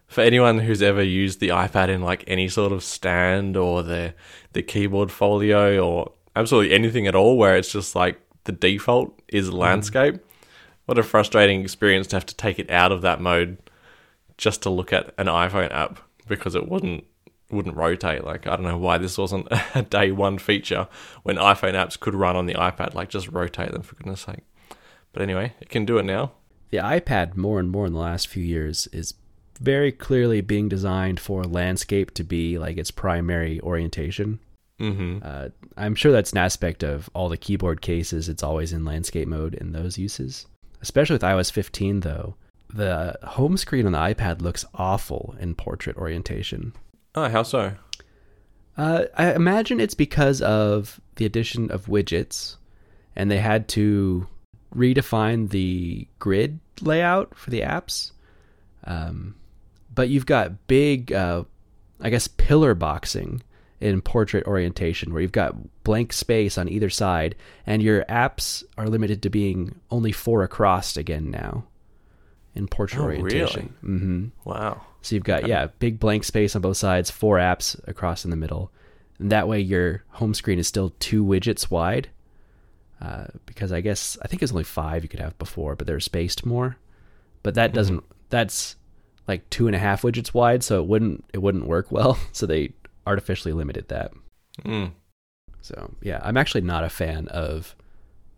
For 0.09 0.21
anyone 0.21 0.59
who's 0.61 0.83
ever 0.83 1.03
used 1.03 1.41
the 1.41 1.49
iPad 1.49 1.89
in 1.89 2.01
like 2.03 2.23
any 2.27 2.49
sort 2.49 2.71
of 2.73 2.83
stand 2.85 3.57
or 3.57 3.83
the 3.83 4.15
the 4.53 4.63
keyboard 4.63 5.11
folio 5.11 5.79
or 5.85 6.13
absolutely 6.35 6.73
anything 6.75 7.07
at 7.07 7.15
all 7.15 7.37
where 7.37 7.57
it's 7.57 7.73
just 7.73 7.95
like 7.97 8.21
the 8.45 8.53
default 8.53 9.19
is 9.29 9.53
landscape. 9.53 10.17
What 10.87 10.99
a 10.99 11.03
frustrating 11.03 11.61
experience 11.63 12.07
to 12.09 12.17
have 12.17 12.27
to 12.27 12.35
take 12.35 12.59
it 12.59 12.71
out 12.71 12.93
of 12.93 13.03
that 13.03 13.21
mode 13.21 13.59
just 14.39 14.63
to 14.63 14.71
look 14.71 14.93
at 14.93 15.13
an 15.19 15.27
iPhone 15.27 15.73
app 15.73 15.99
because 16.27 16.55
it 16.55 16.69
wouldn't 16.69 17.05
wouldn't 17.51 17.77
rotate. 17.77 18.25
Like 18.25 18.47
I 18.47 18.57
don't 18.57 18.65
know 18.65 18.79
why 18.79 18.99
this 18.99 19.19
wasn't 19.19 19.49
a 19.75 19.83
day 19.83 20.13
one 20.13 20.39
feature 20.39 20.89
when 21.23 21.37
iPhone 21.37 21.75
apps 21.75 21.99
could 21.99 22.15
run 22.15 22.37
on 22.37 22.47
the 22.47 22.55
iPad. 22.55 22.95
Like 22.95 23.09
just 23.09 23.29
rotate 23.29 23.73
them 23.73 23.83
for 23.83 23.95
goodness 23.97 24.23
sake. 24.23 24.45
But 25.13 25.23
anyway, 25.23 25.55
it 25.61 25.69
can 25.69 25.85
do 25.85 25.99
it 25.99 26.05
now. 26.05 26.33
the 26.71 26.79
iPad 26.79 27.37
more 27.37 27.59
and 27.59 27.71
more 27.71 27.87
in 27.87 27.93
the 27.93 27.99
last 27.99 28.29
few 28.29 28.43
years 28.43 28.87
is 28.93 29.15
very 29.61 29.91
clearly 29.91 30.41
being 30.43 30.69
designed 30.69 31.19
for 31.19 31.43
landscape 31.45 32.11
to 32.13 32.25
be 32.25 32.59
like 32.59 32.77
its 32.77 32.91
primary 32.91 33.61
orientation. 33.63 34.39
Mm-hmm. 34.79 35.21
Uh, 35.23 35.49
I'm 35.77 35.95
sure 35.95 36.13
that's 36.13 36.33
an 36.33 36.39
aspect 36.39 36.83
of 36.83 37.09
all 37.15 37.31
the 37.31 37.39
keyboard 37.39 37.81
cases. 37.81 38.29
It's 38.29 38.43
always 38.43 38.73
in 38.75 38.85
landscape 38.85 39.27
mode 39.27 39.55
in 39.55 39.73
those 39.73 39.97
uses. 39.97 40.47
Especially 40.87 41.15
with 41.15 41.23
iOS 41.23 41.51
15, 41.51 41.99
though, 41.99 42.37
the 42.73 43.19
home 43.25 43.57
screen 43.57 43.87
on 43.87 43.93
the 43.93 43.99
iPad 43.99 44.41
looks 44.41 44.65
awful 44.73 45.35
in 45.41 45.53
portrait 45.57 45.97
orientation. 45.97 46.75
Oh, 47.17 47.29
how 47.29 47.43
so? 47.43 47.73
Uh, 48.77 49.07
I 49.17 49.33
imagine 49.33 49.81
it's 49.81 49.97
because 49.97 50.41
of 50.41 51.01
the 51.17 51.27
addition 51.27 51.73
of 51.73 51.87
widgets, 51.87 52.55
and 53.17 53.29
they 53.29 53.39
had 53.39 53.67
to 53.71 54.29
redefine 54.73 55.51
the 55.51 56.07
grid 56.21 56.61
layout 56.81 57.37
for 57.37 57.51
the 57.51 57.63
apps. 57.63 58.13
Um, 58.85 59.35
but 59.93 60.09
you've 60.09 60.25
got 60.25 60.69
big, 60.69 61.13
uh, 61.13 61.43
I 62.01 62.11
guess, 62.11 62.29
pillar 62.29 62.77
boxing 62.77 63.43
in 63.81 64.01
portrait 64.01 64.47
orientation, 64.47 65.13
where 65.13 65.21
you've 65.23 65.33
got 65.33 65.55
blank 65.85 66.13
space 66.13 66.57
on 66.59 66.69
either 66.69 66.89
side, 66.91 67.35
and 67.67 67.83
your 67.83 68.05
apps 68.07 68.65
are 68.79 68.89
limited 68.89 69.23
to 69.23 69.31
being 69.31 69.79
only 69.91 70.13
four 70.13 70.43
across 70.43 70.97
again 70.97 71.31
now 71.31 71.65
in 72.55 72.67
portrait 72.67 73.01
Oh, 73.03 73.05
orientation. 73.07 73.75
hmm 73.83 74.27
Wow. 74.45 74.81
so 75.03 75.15
you've 75.15 75.25
got 75.25 75.47
yeah, 75.47 75.67
big 75.79 76.01
blank 76.01 76.25
space 76.25 76.57
on 76.57 76.63
both 76.63 76.79
sides, 76.79 77.11
four 77.11 77.37
apps 77.39 77.77
across 77.87 78.25
in 78.25 78.31
the 78.31 78.37
middle, 78.37 78.71
and 79.19 79.31
that 79.31 79.47
way 79.49 79.61
your 79.61 80.05
home 80.11 80.33
screen 80.35 80.59
is 80.59 80.67
still 80.67 80.95
two 80.99 81.25
widgets 81.25 81.71
wide. 81.71 82.09
Uh, 82.99 83.27
because 83.45 83.73
I 83.73 83.83
guess 83.83 84.17
I 84.23 84.27
think 84.27 84.43
it's 84.43 84.53
only 84.53 84.65
five 84.65 85.03
you 85.03 85.09
could 85.11 85.21
have 85.21 85.37
before, 85.39 85.77
but 85.77 85.87
they're 85.87 86.01
spaced 86.01 86.47
more. 86.47 86.79
But 87.43 87.55
that 87.57 87.75
doesn't. 87.75 88.03
That's 88.31 88.75
like 89.29 89.49
two 89.51 89.67
and 89.67 89.77
a 89.77 89.79
half 89.79 90.01
widgets 90.01 90.33
wide, 90.33 90.65
so 90.65 90.81
it 90.81 90.87
wouldn't 90.89 91.23
it 91.35 91.43
wouldn't 91.43 91.67
work 91.67 91.93
well. 91.93 92.19
So 92.33 92.47
they 92.47 92.69
artificially 93.07 93.53
limited 93.53 93.89
that. 93.89 94.13
Mm. 94.65 94.93
So 95.63 95.95
yeah, 96.03 96.21
I'm 96.23 96.37
actually 96.37 96.61
not 96.63 96.85
a 96.85 96.89
fan 96.89 97.29
of 97.29 97.75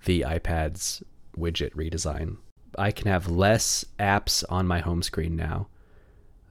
the 0.05 0.23
iPad's 0.23 1.03
widget 1.37 1.75
redesign. 1.75 2.37
I 2.79 2.91
can 2.91 3.09
have 3.09 3.29
less 3.29 3.85
apps 3.99 4.45
on 4.49 4.67
my 4.67 4.81
home 4.81 5.03
screen 5.03 5.37
now. 5.37 5.69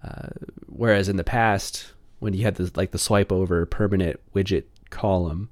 Uh, 0.03 0.30
whereas 0.68 1.09
in 1.09 1.18
the 1.18 1.24
past, 1.24 1.93
when 2.20 2.34
you 2.34 2.43
had 2.43 2.55
the 2.55 2.72
like 2.76 2.91
the 2.91 2.97
swipe 2.97 3.32
over 3.32 3.65
permanent 3.65 4.20
widget 4.34 4.63
column, 4.89 5.49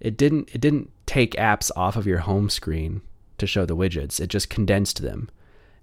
it 0.00 0.16
didn't 0.16 0.50
it 0.54 0.60
didn't 0.60 0.90
take 1.06 1.34
apps 1.34 1.70
off 1.76 1.96
of 1.96 2.06
your 2.06 2.18
home 2.18 2.50
screen 2.50 3.02
to 3.38 3.46
show 3.46 3.64
the 3.64 3.76
widgets. 3.76 4.20
It 4.20 4.28
just 4.28 4.50
condensed 4.50 5.02
them. 5.02 5.28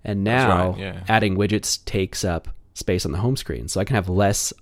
And 0.04 0.24
now 0.24 0.72
right, 0.72 0.80
yeah. 0.80 1.04
adding 1.08 1.36
widgets 1.36 1.84
takes 1.84 2.24
up 2.24 2.50
space 2.74 3.06
on 3.06 3.12
the 3.12 3.20
home 3.20 3.36
screen. 3.36 3.68
So 3.68 3.80
I 3.82 3.86
can 3.86 3.96
have 3.96 4.10
less 4.10 4.54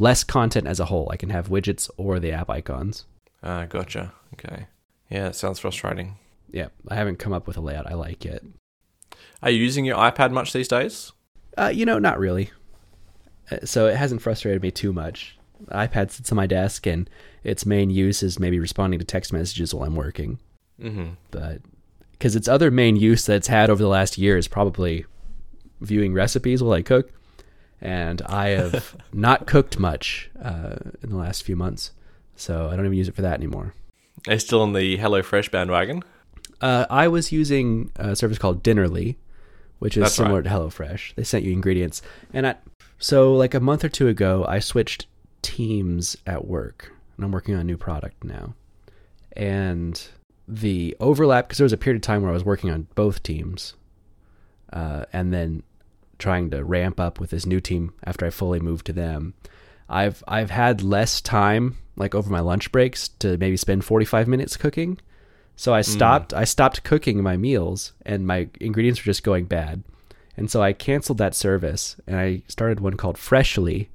less 0.00 0.24
content 0.24 0.66
as 0.66 0.80
a 0.80 0.86
whole. 0.86 1.08
I 1.12 1.16
can 1.16 1.30
have 1.30 1.48
widgets 1.48 1.90
or 1.96 2.18
the 2.20 2.32
app 2.32 2.50
icons. 2.50 3.06
Ah, 3.42 3.66
gotcha. 3.66 4.12
Okay. 4.34 4.66
Yeah, 5.10 5.28
it 5.28 5.34
sounds 5.34 5.58
frustrating. 5.58 6.16
Yeah, 6.50 6.68
I 6.88 6.94
haven't 6.94 7.18
come 7.18 7.32
up 7.32 7.46
with 7.46 7.56
a 7.56 7.60
layout 7.60 7.86
I 7.90 7.94
like 7.94 8.24
yet. 8.24 8.42
Are 9.42 9.50
you 9.50 9.62
using 9.62 9.84
your 9.84 9.96
iPad 9.96 10.30
much 10.32 10.52
these 10.52 10.68
days? 10.68 11.12
Uh, 11.56 11.68
you 11.74 11.84
know, 11.86 11.98
not 11.98 12.18
really. 12.18 12.50
Uh, 13.50 13.58
So 13.64 13.86
it 13.86 13.96
hasn't 13.96 14.22
frustrated 14.22 14.62
me 14.62 14.70
too 14.70 14.92
much. 14.92 15.36
IPad 15.70 16.10
sits 16.10 16.30
on 16.30 16.36
my 16.36 16.46
desk, 16.46 16.86
and 16.86 17.08
its 17.42 17.66
main 17.66 17.90
use 17.90 18.22
is 18.22 18.38
maybe 18.38 18.58
responding 18.60 18.98
to 19.00 19.04
text 19.04 19.32
messages 19.32 19.74
while 19.74 19.86
I'm 19.86 19.96
working. 19.96 20.38
Mm-hmm. 20.80 21.10
But 21.30 21.60
because 22.12 22.36
its 22.36 22.48
other 22.48 22.70
main 22.70 22.96
use 22.96 23.26
that 23.26 23.36
it's 23.36 23.48
had 23.48 23.70
over 23.70 23.82
the 23.82 23.88
last 23.88 24.18
year 24.18 24.36
is 24.36 24.48
probably 24.48 25.04
viewing 25.80 26.12
recipes 26.12 26.62
while 26.62 26.72
I 26.74 26.82
cook, 26.82 27.10
and 27.80 28.22
I 28.22 28.48
have 28.48 28.96
not 29.12 29.46
cooked 29.46 29.78
much 29.78 30.30
uh, 30.42 30.76
in 31.02 31.10
the 31.10 31.16
last 31.16 31.42
few 31.42 31.56
months, 31.56 31.92
so 32.36 32.68
I 32.68 32.76
don't 32.76 32.86
even 32.86 32.98
use 32.98 33.08
it 33.08 33.14
for 33.14 33.22
that 33.22 33.34
anymore. 33.34 33.74
Are 34.26 34.34
you 34.34 34.38
still 34.38 34.62
on 34.62 34.72
the 34.72 34.98
HelloFresh 34.98 35.50
bandwagon? 35.50 36.02
Uh, 36.60 36.86
I 36.90 37.08
was 37.08 37.30
using 37.30 37.90
a 37.96 38.16
service 38.16 38.38
called 38.38 38.64
Dinnerly, 38.64 39.16
which 39.78 39.96
is 39.96 40.02
That's 40.02 40.14
similar 40.14 40.42
right. 40.42 40.44
to 40.44 40.50
HelloFresh. 40.50 41.14
They 41.14 41.24
sent 41.24 41.44
you 41.44 41.52
ingredients, 41.52 42.02
and 42.32 42.46
I, 42.46 42.56
so 42.98 43.34
like 43.34 43.54
a 43.54 43.60
month 43.60 43.84
or 43.84 43.88
two 43.88 44.08
ago, 44.08 44.44
I 44.48 44.58
switched 44.58 45.06
teams 45.42 46.16
at 46.26 46.46
work, 46.46 46.92
and 47.16 47.24
I'm 47.24 47.32
working 47.32 47.54
on 47.54 47.60
a 47.60 47.64
new 47.64 47.76
product 47.76 48.24
now. 48.24 48.54
And 49.36 50.04
the 50.48 50.96
overlap, 50.98 51.46
because 51.46 51.58
there 51.58 51.64
was 51.64 51.72
a 51.72 51.78
period 51.78 51.96
of 51.96 52.02
time 52.02 52.22
where 52.22 52.30
I 52.30 52.34
was 52.34 52.44
working 52.44 52.70
on 52.70 52.88
both 52.96 53.22
teams, 53.22 53.74
uh, 54.72 55.04
and 55.12 55.32
then 55.32 55.62
trying 56.18 56.50
to 56.50 56.64
ramp 56.64 56.98
up 57.00 57.20
with 57.20 57.30
this 57.30 57.46
new 57.46 57.60
team 57.60 57.94
after 58.04 58.26
I 58.26 58.30
fully 58.30 58.60
moved 58.60 58.86
to 58.86 58.92
them. 58.92 59.34
I've 59.88 60.22
I've 60.28 60.50
had 60.50 60.82
less 60.82 61.20
time, 61.20 61.78
like 61.96 62.14
over 62.14 62.30
my 62.30 62.40
lunch 62.40 62.70
breaks, 62.72 63.08
to 63.20 63.38
maybe 63.38 63.56
spend 63.56 63.84
45 63.84 64.28
minutes 64.28 64.56
cooking. 64.56 64.98
So 65.56 65.74
I 65.74 65.80
stopped. 65.80 66.32
I 66.32 66.44
stopped 66.44 66.84
cooking 66.84 67.22
my 67.22 67.36
meals, 67.36 67.92
and 68.06 68.26
my 68.26 68.48
ingredients 68.60 69.00
were 69.00 69.10
just 69.10 69.24
going 69.24 69.46
bad. 69.46 69.82
And 70.36 70.48
so 70.48 70.62
I 70.62 70.72
canceled 70.72 71.18
that 71.18 71.34
service, 71.34 71.96
and 72.06 72.16
I 72.16 72.42
started 72.46 72.78
one 72.78 72.94
called 72.94 73.18
Freshly, 73.18 73.90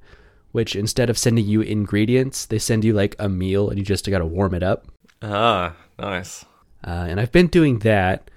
which 0.52 0.76
instead 0.76 1.08
of 1.08 1.16
sending 1.16 1.46
you 1.46 1.62
ingredients, 1.62 2.44
they 2.44 2.58
send 2.58 2.84
you 2.84 2.92
like 2.92 3.16
a 3.18 3.30
meal, 3.30 3.70
and 3.70 3.78
you 3.78 3.84
just 3.84 4.08
got 4.10 4.18
to 4.18 4.26
warm 4.26 4.52
it 4.52 4.62
up. 4.62 4.86
Ah, 5.22 5.74
nice. 5.98 6.44
Uh, 6.86 7.06
and 7.08 7.18
I've 7.18 7.32
been 7.32 7.46
doing 7.46 7.78
that, 7.78 8.30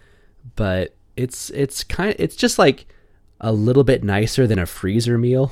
but 0.55 0.95
it's 1.17 1.49
it's 1.49 1.83
kind 1.83 2.11
of 2.11 2.15
it's 2.19 2.38
just 2.38 2.57
like 2.57 2.88
a 3.39 3.51
little 3.51 3.83
bit 3.83 4.03
nicer 4.03 4.47
than 4.47 4.59
a 4.59 4.65
freezer 4.65 5.17
meal. 5.17 5.51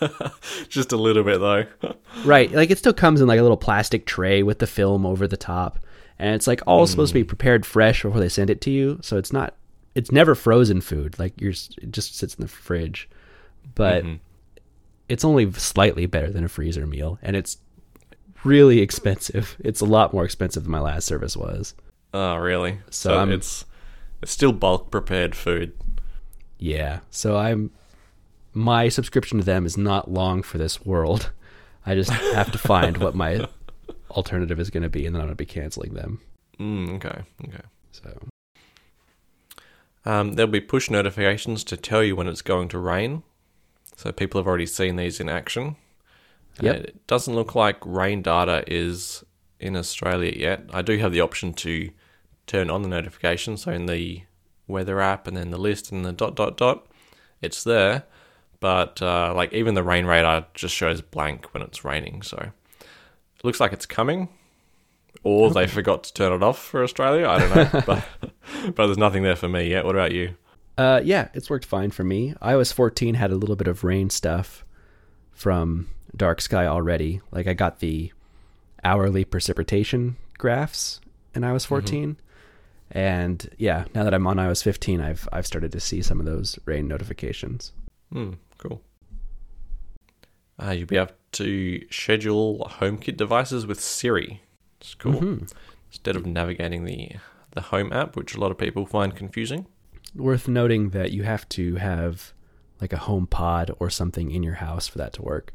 Just 0.68 0.92
a 0.92 0.96
little 0.96 1.24
bit 1.24 1.40
though. 1.40 1.66
Right. 2.24 2.50
Like 2.52 2.70
it 2.70 2.78
still 2.78 2.92
comes 2.92 3.20
in 3.20 3.28
like 3.28 3.38
a 3.38 3.42
little 3.42 3.56
plastic 3.56 4.04
tray 4.04 4.42
with 4.42 4.58
the 4.58 4.66
film 4.66 5.06
over 5.06 5.26
the 5.26 5.36
top. 5.36 5.78
And 6.18 6.34
it's 6.34 6.46
like 6.46 6.60
all 6.66 6.86
supposed 6.86 7.10
to 7.10 7.20
be 7.20 7.24
mm. 7.24 7.28
prepared 7.28 7.64
fresh 7.64 8.02
before 8.02 8.20
they 8.20 8.28
send 8.28 8.50
it 8.50 8.60
to 8.62 8.70
you. 8.70 8.98
So 9.00 9.16
it's 9.16 9.32
not 9.32 9.54
it's 9.94 10.12
never 10.12 10.34
frozen 10.34 10.82
food. 10.82 11.18
Like 11.18 11.40
you're 11.40 11.52
it 11.52 11.92
just 11.92 12.16
sits 12.16 12.34
in 12.34 12.42
the 12.42 12.48
fridge. 12.48 13.08
But 13.74 14.04
mm-hmm. 14.04 14.16
it's 15.08 15.24
only 15.24 15.50
slightly 15.52 16.04
better 16.06 16.30
than 16.30 16.44
a 16.44 16.48
freezer 16.48 16.86
meal 16.86 17.18
and 17.22 17.36
it's 17.36 17.58
really 18.44 18.80
expensive. 18.80 19.56
It's 19.64 19.80
a 19.80 19.86
lot 19.86 20.12
more 20.12 20.24
expensive 20.24 20.64
than 20.64 20.72
my 20.72 20.80
last 20.80 21.06
service 21.06 21.36
was. 21.36 21.74
oh, 22.12 22.36
really? 22.36 22.80
So 22.90 23.10
So, 23.10 23.30
it's 23.30 23.64
it's 24.22 24.32
still 24.32 24.52
bulk 24.52 24.90
prepared 24.90 25.34
food. 25.34 25.72
Yeah. 26.60 27.00
So 27.10 27.36
I'm 27.36 27.70
my 28.52 28.88
subscription 28.88 29.38
to 29.38 29.44
them 29.44 29.64
is 29.66 29.76
not 29.76 30.10
long 30.10 30.42
for 30.42 30.58
this 30.58 30.84
world. 30.84 31.32
I 31.86 31.94
just 31.94 32.10
have 32.10 32.52
to 32.52 32.58
find 32.58 32.98
what 32.98 33.14
my 33.14 33.48
alternative 34.10 34.60
is 34.60 34.70
going 34.70 34.82
to 34.82 34.88
be 34.88 35.06
and 35.06 35.14
then 35.14 35.22
I'm 35.22 35.28
going 35.28 35.36
to 35.36 35.42
be 35.42 35.46
canceling 35.46 35.94
them. 35.94 36.20
Mm, 36.58 36.96
okay, 36.96 37.22
okay. 37.48 37.62
So 37.92 38.18
Um, 40.04 40.34
there'll 40.34 40.50
be 40.50 40.60
push 40.60 40.90
notifications 40.90 41.64
to 41.64 41.76
tell 41.76 42.02
you 42.02 42.14
when 42.14 42.28
it's 42.28 42.42
going 42.42 42.68
to 42.68 42.78
rain. 42.78 43.22
So 43.96 44.12
people 44.12 44.38
have 44.40 44.46
already 44.46 44.66
seen 44.66 44.96
these 44.96 45.20
in 45.20 45.28
action. 45.28 45.76
Yep. 46.60 46.76
it 46.76 47.06
doesn't 47.06 47.34
look 47.34 47.54
like 47.54 47.78
rain 47.86 48.20
data 48.20 48.64
is 48.66 49.24
in 49.60 49.76
Australia 49.76 50.32
yet. 50.36 50.64
I 50.72 50.82
do 50.82 50.98
have 50.98 51.12
the 51.12 51.20
option 51.20 51.54
to 51.54 51.90
turn 52.46 52.68
on 52.68 52.82
the 52.82 52.88
notification. 52.88 53.56
So 53.56 53.70
in 53.70 53.86
the 53.86 54.22
weather 54.70 55.00
app 55.00 55.26
and 55.26 55.36
then 55.36 55.50
the 55.50 55.58
list 55.58 55.92
and 55.92 56.04
the 56.04 56.12
dot 56.12 56.34
dot 56.36 56.56
dot, 56.56 56.86
it's 57.42 57.64
there. 57.64 58.04
But 58.60 59.00
uh, 59.00 59.32
like 59.34 59.52
even 59.52 59.74
the 59.74 59.82
rain 59.82 60.06
radar 60.06 60.46
just 60.54 60.74
shows 60.74 61.00
blank 61.00 61.52
when 61.54 61.62
it's 61.62 61.84
raining. 61.84 62.22
So 62.22 62.36
it 62.38 63.44
looks 63.44 63.60
like 63.60 63.72
it's 63.72 63.86
coming. 63.86 64.28
Or 65.22 65.50
they 65.50 65.66
forgot 65.66 66.04
to 66.04 66.14
turn 66.14 66.32
it 66.32 66.42
off 66.42 66.58
for 66.58 66.82
Australia. 66.82 67.28
I 67.28 67.38
don't 67.38 67.54
know. 67.54 67.82
but 67.86 68.04
but 68.74 68.86
there's 68.86 68.98
nothing 68.98 69.22
there 69.22 69.36
for 69.36 69.48
me 69.48 69.68
yet. 69.68 69.84
What 69.84 69.94
about 69.94 70.12
you? 70.12 70.34
Uh, 70.78 71.00
yeah, 71.04 71.28
it's 71.34 71.50
worked 71.50 71.66
fine 71.66 71.90
for 71.90 72.04
me. 72.04 72.34
iOS 72.40 72.72
14 72.72 73.14
had 73.14 73.30
a 73.30 73.34
little 73.34 73.56
bit 73.56 73.68
of 73.68 73.84
rain 73.84 74.08
stuff 74.08 74.64
from 75.32 75.88
Dark 76.16 76.40
Sky 76.40 76.66
already. 76.66 77.20
Like 77.30 77.46
I 77.46 77.52
got 77.52 77.80
the 77.80 78.12
hourly 78.82 79.24
precipitation 79.24 80.16
graphs 80.38 81.00
in 81.34 81.42
iOS 81.42 81.66
14, 81.66 82.16
and 82.90 83.48
yeah, 83.58 83.84
now 83.94 84.04
that 84.04 84.14
I'm 84.14 84.26
on 84.26 84.36
iOS 84.36 84.62
15, 84.62 85.00
I've 85.00 85.28
I've 85.32 85.46
started 85.46 85.72
to 85.72 85.80
see 85.80 86.02
some 86.02 86.20
of 86.20 86.26
those 86.26 86.58
rain 86.64 86.88
notifications. 86.88 87.72
Hmm, 88.12 88.32
cool. 88.58 88.82
Uh, 90.62 90.72
you'll 90.72 90.86
be 90.86 90.96
able 90.96 91.12
to 91.32 91.84
schedule 91.90 92.68
HomeKit 92.80 93.16
devices 93.16 93.66
with 93.66 93.80
Siri. 93.80 94.42
It's 94.80 94.94
cool. 94.94 95.20
Mhm. 95.20 95.52
Instead 95.90 96.16
of 96.16 96.26
navigating 96.26 96.84
the 96.84 97.12
the 97.52 97.62
Home 97.62 97.92
app, 97.92 98.14
which 98.16 98.34
a 98.34 98.40
lot 98.40 98.50
of 98.50 98.58
people 98.58 98.86
find 98.86 99.14
confusing. 99.16 99.66
Worth 100.14 100.46
noting 100.48 100.90
that 100.90 101.12
you 101.12 101.22
have 101.24 101.48
to 101.50 101.76
have 101.76 102.32
like 102.80 102.92
a 102.92 102.96
HomePod 102.96 103.74
or 103.78 103.90
something 103.90 104.30
in 104.30 104.42
your 104.42 104.54
house 104.54 104.86
for 104.88 104.98
that 104.98 105.12
to 105.14 105.22
work. 105.22 105.52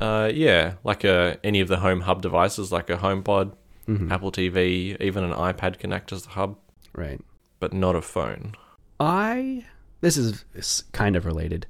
Uh, 0.00 0.30
yeah, 0.34 0.74
like 0.82 1.04
a, 1.04 1.38
any 1.44 1.60
of 1.60 1.68
the 1.68 1.78
Home 1.78 2.00
Hub 2.02 2.20
devices, 2.22 2.72
like 2.72 2.90
a 2.90 2.96
HomePod, 2.96 3.52
Mhm. 3.88 4.10
Apple 4.10 4.30
TV, 4.32 4.96
even 5.00 5.24
an 5.24 5.32
iPad 5.32 5.78
can 5.78 5.92
act 5.92 6.12
as 6.12 6.22
the 6.24 6.30
hub, 6.30 6.56
Right. 6.94 7.20
but 7.60 7.72
not 7.72 7.96
a 7.96 8.02
phone. 8.02 8.54
I 9.00 9.64
this 10.00 10.16
is 10.16 10.44
kind 10.92 11.14
of 11.16 11.24
related. 11.24 11.66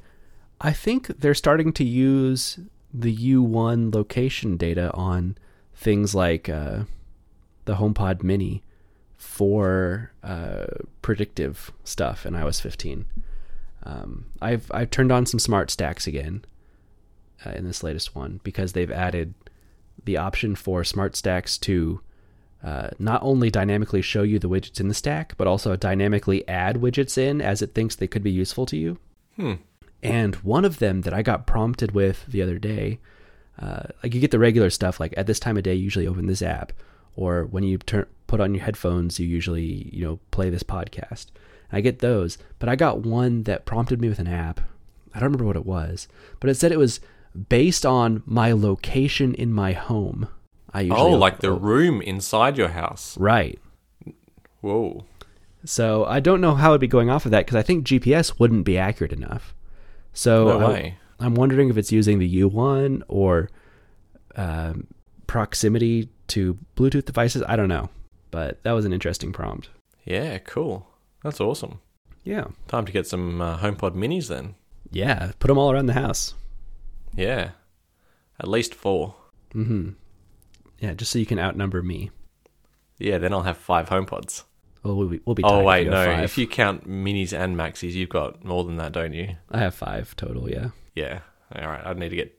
I 0.60 0.72
think 0.72 1.06
they're 1.20 1.34
starting 1.34 1.72
to 1.74 1.84
use 1.84 2.58
the 2.94 3.12
U1 3.14 3.90
location 3.94 4.56
data 4.56 4.90
on 4.94 5.36
things 5.74 6.14
like 6.14 6.48
uh, 6.48 6.84
the 7.64 7.74
HomePod 7.76 8.22
Mini 8.22 8.62
for 9.16 10.10
uh, 10.22 10.66
predictive 11.02 11.72
stuff 11.84 12.24
in 12.26 12.34
iOS 12.34 12.60
15. 12.60 13.04
Um, 13.84 14.26
I've 14.40 14.70
I've 14.72 14.90
turned 14.90 15.10
on 15.12 15.26
some 15.26 15.40
smart 15.40 15.70
stacks 15.70 16.06
again 16.06 16.44
uh, 17.44 17.50
in 17.50 17.64
this 17.64 17.82
latest 17.82 18.14
one 18.14 18.40
because 18.44 18.72
they've 18.72 18.90
added 18.90 19.34
the 20.04 20.16
option 20.16 20.54
for 20.54 20.84
smart 20.84 21.16
stacks 21.16 21.58
to 21.58 22.00
uh, 22.62 22.90
not 22.98 23.22
only 23.22 23.50
dynamically 23.50 24.02
show 24.02 24.22
you 24.22 24.38
the 24.38 24.48
widgets 24.48 24.80
in 24.80 24.88
the 24.88 24.94
stack, 24.94 25.36
but 25.36 25.46
also 25.46 25.74
dynamically 25.74 26.46
add 26.48 26.76
widgets 26.76 27.18
in 27.18 27.40
as 27.40 27.60
it 27.60 27.74
thinks 27.74 27.96
they 27.96 28.06
could 28.06 28.22
be 28.22 28.30
useful 28.30 28.66
to 28.66 28.76
you. 28.76 28.98
Hmm. 29.36 29.54
And 30.02 30.36
one 30.36 30.64
of 30.64 30.78
them 30.78 31.02
that 31.02 31.14
I 31.14 31.22
got 31.22 31.46
prompted 31.46 31.92
with 31.92 32.24
the 32.26 32.42
other 32.42 32.58
day, 32.58 32.98
uh, 33.60 33.84
like 34.02 34.14
you 34.14 34.20
get 34.20 34.30
the 34.30 34.38
regular 34.38 34.70
stuff, 34.70 35.00
like 35.00 35.14
at 35.16 35.26
this 35.26 35.40
time 35.40 35.56
of 35.56 35.62
day, 35.62 35.74
you 35.74 35.84
usually 35.84 36.06
open 36.06 36.26
this 36.26 36.42
app, 36.42 36.72
or 37.16 37.44
when 37.44 37.64
you 37.64 37.78
turn 37.78 38.06
put 38.26 38.40
on 38.40 38.54
your 38.54 38.64
headphones, 38.64 39.20
you 39.20 39.26
usually 39.26 39.90
you 39.92 40.04
know 40.04 40.18
play 40.30 40.48
this 40.50 40.62
podcast. 40.62 41.26
I 41.70 41.80
get 41.80 41.98
those, 42.00 42.38
but 42.58 42.68
I 42.68 42.76
got 42.76 43.00
one 43.00 43.44
that 43.44 43.64
prompted 43.64 44.00
me 44.00 44.08
with 44.08 44.18
an 44.18 44.26
app. 44.26 44.60
I 45.14 45.18
don't 45.18 45.28
remember 45.28 45.44
what 45.44 45.56
it 45.56 45.66
was, 45.66 46.08
but 46.40 46.48
it 46.48 46.54
said 46.54 46.72
it 46.72 46.78
was 46.78 47.00
based 47.48 47.84
on 47.86 48.22
my 48.26 48.52
location 48.52 49.34
in 49.34 49.52
my 49.52 49.72
home. 49.72 50.28
I 50.72 50.82
usually 50.82 51.00
Oh, 51.00 51.10
like 51.18 51.40
the 51.40 51.52
room 51.52 52.00
inside 52.02 52.56
your 52.58 52.68
house. 52.68 53.16
right. 53.18 53.58
Whoa. 54.60 55.04
So 55.64 56.04
I 56.04 56.20
don't 56.20 56.40
know 56.40 56.54
how 56.54 56.70
it'd 56.70 56.80
be 56.80 56.86
going 56.88 57.10
off 57.10 57.24
of 57.24 57.30
that 57.30 57.44
because 57.46 57.56
I 57.56 57.62
think 57.62 57.86
GPS 57.86 58.38
wouldn't 58.38 58.64
be 58.64 58.78
accurate 58.78 59.12
enough. 59.12 59.54
So 60.12 60.58
No 60.58 60.66
I, 60.66 60.96
I'm 61.20 61.34
wondering 61.34 61.68
if 61.70 61.76
it's 61.76 61.92
using 61.92 62.18
the 62.18 62.40
U1 62.42 63.02
or 63.08 63.48
um, 64.36 64.86
proximity 65.26 66.08
to 66.28 66.58
Bluetooth 66.76 67.04
devices. 67.04 67.42
I 67.46 67.56
don't 67.56 67.68
know, 67.68 67.90
but 68.30 68.62
that 68.64 68.72
was 68.72 68.84
an 68.84 68.92
interesting 68.92 69.32
prompt. 69.32 69.68
Yeah, 70.04 70.38
cool. 70.38 70.86
That's 71.22 71.40
awesome. 71.40 71.80
Yeah, 72.24 72.46
Time 72.68 72.86
to 72.86 72.92
get 72.92 73.06
some 73.06 73.40
uh, 73.40 73.58
HomePod 73.58 73.94
minis 73.96 74.28
then. 74.28 74.54
Yeah, 74.90 75.32
put 75.38 75.48
them 75.48 75.58
all 75.58 75.72
around 75.72 75.86
the 75.86 75.92
house. 75.94 76.34
Yeah. 77.14 77.50
At 78.40 78.48
least 78.48 78.74
four. 78.74 79.14
Mm-hmm. 79.54 79.90
Yeah, 80.80 80.94
just 80.94 81.12
so 81.12 81.18
you 81.18 81.26
can 81.26 81.38
outnumber 81.38 81.82
me. 81.82 82.10
Yeah, 82.98 83.18
then 83.18 83.32
I'll 83.32 83.42
have 83.42 83.56
five 83.58 83.88
HomePods. 83.88 84.44
Well, 84.82 84.96
we'll 84.96 85.08
be, 85.08 85.20
we'll 85.24 85.34
be 85.34 85.44
Oh, 85.44 85.62
wait, 85.62 85.86
no. 85.88 86.04
Five. 86.04 86.24
If 86.24 86.38
you 86.38 86.46
count 86.46 86.88
minis 86.88 87.32
and 87.32 87.56
maxis, 87.56 87.92
you've 87.92 88.08
got 88.08 88.44
more 88.44 88.64
than 88.64 88.76
that, 88.78 88.92
don't 88.92 89.12
you? 89.12 89.36
I 89.50 89.58
have 89.58 89.74
five 89.74 90.16
total. 90.16 90.50
Yeah, 90.50 90.70
Yeah. 90.94 91.20
All 91.54 91.66
right. 91.68 91.82
I 91.84 91.92
need 91.92 92.08
to 92.08 92.16
get. 92.16 92.36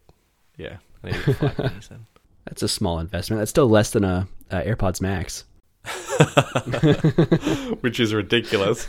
Yeah. 0.58 0.78
I 1.04 1.08
need 1.12 1.16
to 1.22 1.26
get 1.26 1.38
five 1.38 1.56
minis 1.58 1.88
then. 1.90 2.06
that's 2.46 2.64
a 2.64 2.68
small 2.68 3.00
investment. 3.00 3.40
That's 3.40 3.52
still 3.52 3.70
less 3.70 3.92
than 3.92 4.04
a, 4.04 4.28
a 4.52 4.62
AirPods 4.62 5.00
Max. 5.02 5.46
Which 7.82 8.00
is 8.00 8.14
ridiculous. 8.14 8.88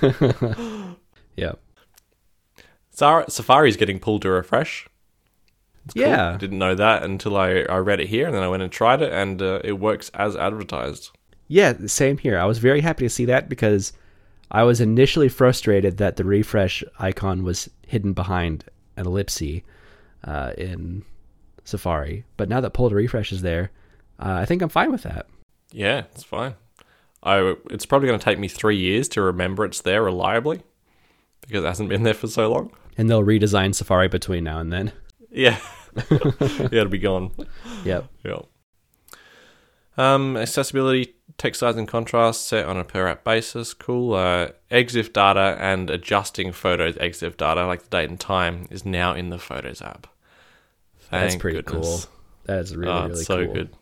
Yeah. 1.37 1.53
Safari's 2.91 3.77
getting 3.77 3.99
pulled 3.99 4.23
to 4.23 4.31
refresh. 4.31 4.87
It's. 5.87 5.97
Yeah. 5.97 6.35
I 6.35 6.37
didn't 6.37 6.59
know 6.59 6.75
that 6.75 7.03
until 7.03 7.37
I, 7.37 7.61
I 7.69 7.77
read 7.79 8.01
it 8.01 8.09
here, 8.09 8.27
and 8.27 8.35
then 8.35 8.43
I 8.43 8.49
went 8.49 8.63
and 8.63 8.73
tried 8.73 9.03
it, 9.03 9.13
and 9.13 9.41
uh, 9.41 9.61
it 9.65 9.75
works 9.75 10.11
as 10.15 10.37
advertised. 10.37 11.11
Yeah, 11.49 11.75
same 11.87 12.19
here. 12.19 12.39
I 12.39 12.47
was 12.47 12.59
very 12.59 12.81
happy 12.81 13.05
to 13.05 13.11
see 13.11 13.27
that 13.27 13.49
because 13.49 13.93
I 14.51 14.63
was 14.63 14.81
initially 14.81 15.29
frustrated 15.29 15.99
that 15.99 16.17
the 16.17 16.25
refresh 16.25 16.83
icon 16.99 17.43
was 17.43 17.69
hidden 17.87 18.13
behind 18.13 18.65
an 18.97 19.07
ellipse 19.07 19.43
uh, 20.25 20.53
in 20.57 21.05
Safari. 21.65 22.25
But 22.37 22.49
now 22.49 22.61
that 22.61 22.71
pull 22.71 22.89
to 22.89 22.95
refresh 22.95 23.33
is 23.33 23.43
there, 23.43 23.71
uh, 24.19 24.33
I 24.33 24.47
think 24.47 24.63
I'm 24.63 24.69
fine 24.69 24.93
with 24.93 25.03
that. 25.03 25.27
Yeah, 25.73 26.05
it's 26.13 26.23
fine. 26.23 26.55
I 27.23 27.57
it's 27.71 27.87
probably 27.87 28.09
going 28.09 28.19
to 28.19 28.25
take 28.25 28.39
me 28.39 28.49
three 28.49 28.77
years 28.77 29.09
to 29.11 29.23
remember 29.23 29.65
it's 29.65 29.81
there 29.81 30.03
reliably 30.03 30.63
because 31.41 31.65
it 31.65 31.67
hasn't 31.67 31.89
been 31.89 32.03
there 32.03 32.15
for 32.15 32.29
so 32.29 32.51
long. 32.51 32.71
And 32.97 33.11
they'll 33.11 33.25
redesign 33.25 33.75
Safari 33.75 34.09
between 34.09 34.45
now 34.45 34.61
and 34.61 34.73
then. 34.73 34.93
Yeah, 35.35 35.59
yeah, 36.11 36.69
it'll 36.71 36.89
be 36.89 36.99
gone. 36.99 37.33
Yep. 37.85 38.07
Yeah. 38.25 38.39
Um, 39.97 40.37
accessibility, 40.37 41.15
text 41.39 41.61
size 41.61 41.77
and 41.77 41.87
contrast 41.87 42.47
set 42.49 42.67
on 42.67 42.77
a 42.77 42.85
per 42.85 43.07
app 43.07 43.23
basis. 43.25 43.75
Cool. 43.75 44.15
Uh, 44.15 44.49
EXIF 44.71 45.13
data 45.13 45.57
and 45.61 45.89
adjusting 45.91 46.51
photos 46.53 46.97
EXIF 46.97 47.37
data, 47.37 47.67
like 47.67 47.83
the 47.85 47.89
date 47.91 48.09
and 48.11 48.19
time, 48.19 48.67
is 48.71 48.85
now 48.85 49.15
in 49.15 49.31
the 49.31 49.39
Photos 49.39 49.81
app. 49.83 50.07
That's 51.11 51.37
pretty 51.37 51.63
goodness. 51.63 52.07
cool. 52.07 52.13
That 52.47 52.61
is 52.61 52.75
really, 52.77 52.93
Oh, 52.93 53.07
really 53.09 53.25
so 53.25 53.45
cool. 53.45 53.55
good. 53.55 53.77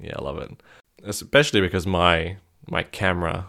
Yeah, 0.00 0.14
I 0.18 0.22
love 0.22 0.38
it. 0.38 0.50
Especially 1.04 1.60
because 1.60 1.86
my 1.86 2.36
my 2.70 2.82
camera 2.82 3.46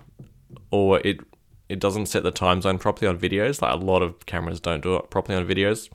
or 0.72 1.00
it 1.00 1.22
it 1.70 1.80
doesn't 1.80 2.08
set 2.08 2.24
the 2.24 2.32
time 2.32 2.62
zone 2.62 2.78
properly 2.78 3.08
on 3.08 3.18
videos. 3.18 3.62
Like 3.62 3.74
a 3.74 3.78
lot 3.84 4.02
of 4.02 4.26
cameras 4.26 4.60
don't 4.60 4.84
do 4.84 4.96
it 4.98 5.10
properly 5.10 5.38
on 5.38 5.48
videos. 5.48 5.90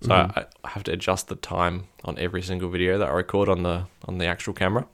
So 0.00 0.10
Mm-hmm. 0.10 0.38
I, 0.38 0.46
I 0.64 0.68
have 0.70 0.84
to 0.84 0.92
adjust 0.92 1.28
the 1.28 1.36
time 1.36 1.84
on 2.04 2.18
every 2.18 2.42
single 2.42 2.68
video 2.68 2.98
that 2.98 3.08
I 3.08 3.12
record 3.12 3.48
on 3.48 3.62
the 3.62 3.86
on 4.04 4.18
the 4.18 4.26
actual 4.26 4.52
camera, 4.52 4.86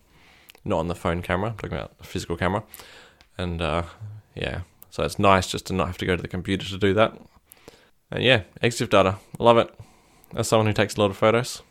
not 0.64 0.78
on 0.78 0.88
the 0.88 0.94
phone 0.94 1.22
camera. 1.22 1.50
I'm 1.50 1.56
talking 1.56 1.76
about 1.76 1.92
a 2.00 2.04
physical 2.04 2.36
camera. 2.36 2.62
And 3.38 3.60
uh, 3.60 3.82
yeah, 4.34 4.60
so 4.90 5.02
it's 5.02 5.18
nice 5.18 5.46
just 5.46 5.66
to 5.66 5.72
not 5.72 5.86
have 5.86 5.98
to 5.98 6.06
go 6.06 6.16
to 6.16 6.22
the 6.22 6.28
computer 6.28 6.66
to 6.66 6.78
do 6.78 6.94
that. 6.94 7.18
And 8.10 8.22
yeah, 8.22 8.42
EXIF 8.62 8.90
data, 8.90 9.16
I 9.40 9.42
love 9.42 9.58
it. 9.58 9.74
As 10.34 10.48
someone 10.48 10.66
who 10.66 10.72
takes 10.72 10.96
a 10.96 11.00
lot 11.00 11.10
of 11.10 11.16
photos, 11.16 11.62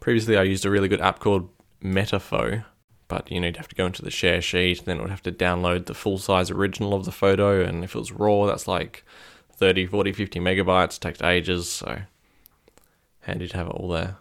previously 0.00 0.36
I 0.36 0.42
used 0.42 0.64
a 0.64 0.70
really 0.70 0.88
good 0.88 1.00
app 1.00 1.18
called 1.18 1.48
Metapho, 1.82 2.64
but 3.08 3.30
you 3.30 3.40
know 3.40 3.46
you'd 3.46 3.56
have 3.56 3.68
to 3.68 3.74
go 3.74 3.86
into 3.86 4.02
the 4.02 4.10
share 4.10 4.40
sheet, 4.40 4.84
then 4.84 4.98
it 4.98 5.00
would 5.00 5.10
have 5.10 5.22
to 5.22 5.32
download 5.32 5.86
the 5.86 5.94
full 5.94 6.18
size 6.18 6.50
original 6.50 6.94
of 6.94 7.04
the 7.04 7.12
photo, 7.12 7.62
and 7.62 7.84
if 7.84 7.94
it 7.94 7.98
was 7.98 8.12
raw, 8.12 8.46
that's 8.46 8.68
like 8.68 9.04
30, 9.56 9.86
40, 9.86 10.12
50 10.12 10.40
megabytes, 10.40 10.98
takes 10.98 11.22
ages, 11.22 11.68
so 11.68 12.02
handy 13.20 13.48
to 13.48 13.56
have 13.56 13.68
it 13.68 13.70
all 13.70 13.88
there. 13.88 14.16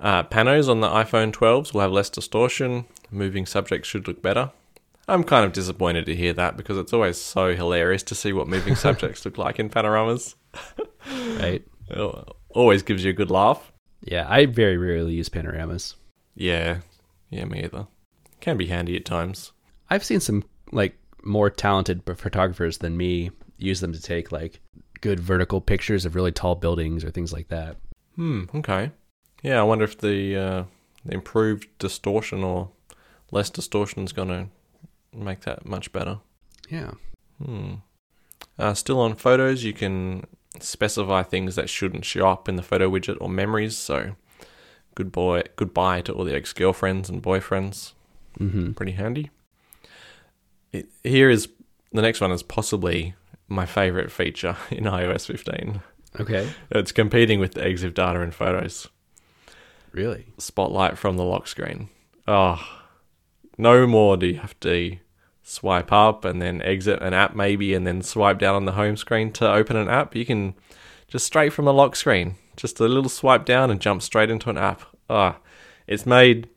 Uh, 0.00 0.22
panos 0.22 0.68
on 0.68 0.80
the 0.80 0.88
iPhone 0.88 1.32
12s 1.32 1.72
will 1.72 1.80
have 1.80 1.92
less 1.92 2.10
distortion, 2.10 2.84
moving 3.10 3.46
subjects 3.46 3.88
should 3.88 4.06
look 4.06 4.20
better. 4.22 4.50
I'm 5.06 5.24
kind 5.24 5.44
of 5.44 5.52
disappointed 5.52 6.06
to 6.06 6.16
hear 6.16 6.32
that 6.32 6.56
because 6.56 6.78
it's 6.78 6.92
always 6.92 7.20
so 7.20 7.54
hilarious 7.54 8.02
to 8.04 8.14
see 8.14 8.32
what 8.32 8.48
moving 8.48 8.74
subjects 8.76 9.24
look 9.24 9.38
like 9.38 9.58
in 9.58 9.68
panoramas. 9.68 10.36
Right? 11.38 11.62
It 11.90 12.28
always 12.50 12.82
gives 12.82 13.04
you 13.04 13.10
a 13.10 13.14
good 13.14 13.30
laugh. 13.30 13.72
Yeah, 14.02 14.26
I 14.28 14.46
very 14.46 14.76
rarely 14.76 15.14
use 15.14 15.28
panoramas. 15.28 15.96
Yeah, 16.34 16.78
yeah, 17.30 17.44
me 17.44 17.64
either. 17.64 17.86
Can 18.40 18.56
be 18.56 18.66
handy 18.66 18.96
at 18.96 19.04
times. 19.04 19.52
I've 19.90 20.04
seen 20.04 20.20
some 20.20 20.44
like 20.72 20.98
more 21.22 21.50
talented 21.50 22.02
photographers 22.04 22.78
than 22.78 22.96
me 22.96 23.30
use 23.58 23.80
them 23.80 23.92
to 23.92 24.00
take 24.00 24.32
like 24.32 24.60
good 25.00 25.20
vertical 25.20 25.60
pictures 25.60 26.04
of 26.04 26.14
really 26.14 26.32
tall 26.32 26.54
buildings 26.54 27.04
or 27.04 27.10
things 27.10 27.32
like 27.32 27.48
that. 27.48 27.76
Hmm. 28.16 28.44
Okay. 28.54 28.90
Yeah, 29.42 29.60
I 29.60 29.62
wonder 29.64 29.84
if 29.84 29.98
the, 29.98 30.36
uh, 30.36 30.64
the 31.04 31.12
improved 31.12 31.68
distortion 31.78 32.42
or 32.42 32.70
less 33.30 33.50
distortion 33.50 34.04
is 34.04 34.12
going 34.12 34.28
to 34.28 34.48
make 35.12 35.40
that 35.40 35.66
much 35.66 35.92
better. 35.92 36.20
Yeah. 36.68 36.92
Hmm. 37.44 37.74
Uh, 38.58 38.74
still 38.74 39.00
on 39.00 39.14
photos, 39.14 39.64
you 39.64 39.72
can 39.72 40.26
specify 40.60 41.22
things 41.22 41.56
that 41.56 41.68
shouldn't 41.68 42.04
show 42.04 42.28
up 42.28 42.48
in 42.48 42.56
the 42.56 42.62
photo 42.62 42.90
widget 42.90 43.16
or 43.20 43.28
memories. 43.28 43.76
So, 43.76 44.14
good 44.94 45.10
boy, 45.10 45.42
goodbye 45.56 46.02
to 46.02 46.12
all 46.12 46.24
the 46.24 46.34
ex 46.34 46.52
girlfriends 46.52 47.10
and 47.10 47.22
boyfriends. 47.22 47.92
Mm-hmm. 48.38 48.72
Pretty 48.72 48.92
handy. 48.92 49.30
It, 50.72 50.88
here 51.02 51.30
is 51.30 51.48
the 51.92 52.02
next 52.02 52.20
one 52.20 52.32
is 52.32 52.42
possibly 52.42 53.14
my 53.48 53.66
favorite 53.66 54.10
feature 54.10 54.56
in 54.70 54.84
iOS 54.84 55.26
15. 55.26 55.80
Okay. 56.20 56.48
It's 56.70 56.92
competing 56.92 57.40
with 57.40 57.54
the 57.54 57.60
EXIF 57.60 57.94
data 57.94 58.20
in 58.20 58.30
photos. 58.30 58.88
Really? 59.92 60.26
Spotlight 60.38 60.98
from 60.98 61.16
the 61.16 61.24
lock 61.24 61.46
screen. 61.46 61.88
Oh, 62.26 62.60
no 63.58 63.86
more 63.86 64.16
do 64.16 64.26
you 64.26 64.38
have 64.38 64.58
to 64.60 64.98
swipe 65.42 65.92
up 65.92 66.24
and 66.24 66.40
then 66.40 66.62
exit 66.62 67.02
an 67.02 67.12
app 67.12 67.36
maybe 67.36 67.74
and 67.74 67.86
then 67.86 68.02
swipe 68.02 68.38
down 68.38 68.54
on 68.54 68.64
the 68.64 68.72
home 68.72 68.96
screen 68.96 69.30
to 69.32 69.50
open 69.50 69.76
an 69.76 69.88
app. 69.88 70.16
You 70.16 70.24
can 70.24 70.54
just 71.06 71.26
straight 71.26 71.52
from 71.52 71.66
the 71.66 71.72
lock 71.72 71.96
screen, 71.96 72.36
just 72.56 72.80
a 72.80 72.88
little 72.88 73.10
swipe 73.10 73.44
down 73.44 73.70
and 73.70 73.80
jump 73.80 74.02
straight 74.02 74.30
into 74.30 74.50
an 74.50 74.56
app. 74.56 74.82
Ah, 75.08 75.36
it's 75.86 76.06
made 76.06 76.48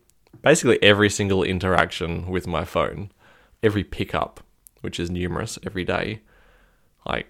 basically 0.41 0.81
every 0.81 1.09
single 1.09 1.43
interaction 1.43 2.27
with 2.27 2.47
my 2.47 2.63
phone, 2.63 3.11
every 3.61 3.83
pickup, 3.83 4.39
which 4.81 4.99
is 4.99 5.11
numerous 5.11 5.59
every 5.65 5.83
day, 5.83 6.21
like 7.05 7.27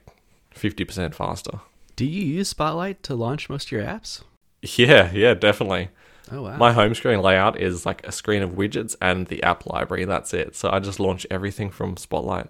50% 0.56 1.14
faster. 1.14 1.60
Do 1.96 2.06
you 2.06 2.24
use 2.24 2.50
Spotlight 2.50 3.02
to 3.04 3.16
launch 3.16 3.50
most 3.50 3.68
of 3.68 3.72
your 3.72 3.84
apps? 3.84 4.24
Yeah, 4.62 5.12
yeah, 5.12 5.34
definitely. 5.34 5.90
Oh 6.32 6.42
wow. 6.44 6.58
My 6.58 6.74
home 6.74 6.94
screen 6.94 7.22
layout 7.22 7.60
is 7.60 7.86
like 7.86 8.06
a 8.06 8.12
screen 8.12 8.44
of 8.44 8.52
widgets 8.52 8.96
and 9.02 9.28
the 9.28 9.42
app 9.44 9.66
library. 9.66 10.06
That's 10.06 10.34
it. 10.34 10.56
So 10.56 10.70
I 10.70 10.80
just 10.80 11.00
launch 11.00 11.26
everything 11.32 11.70
from 11.70 11.96
Spotlight. 11.98 12.48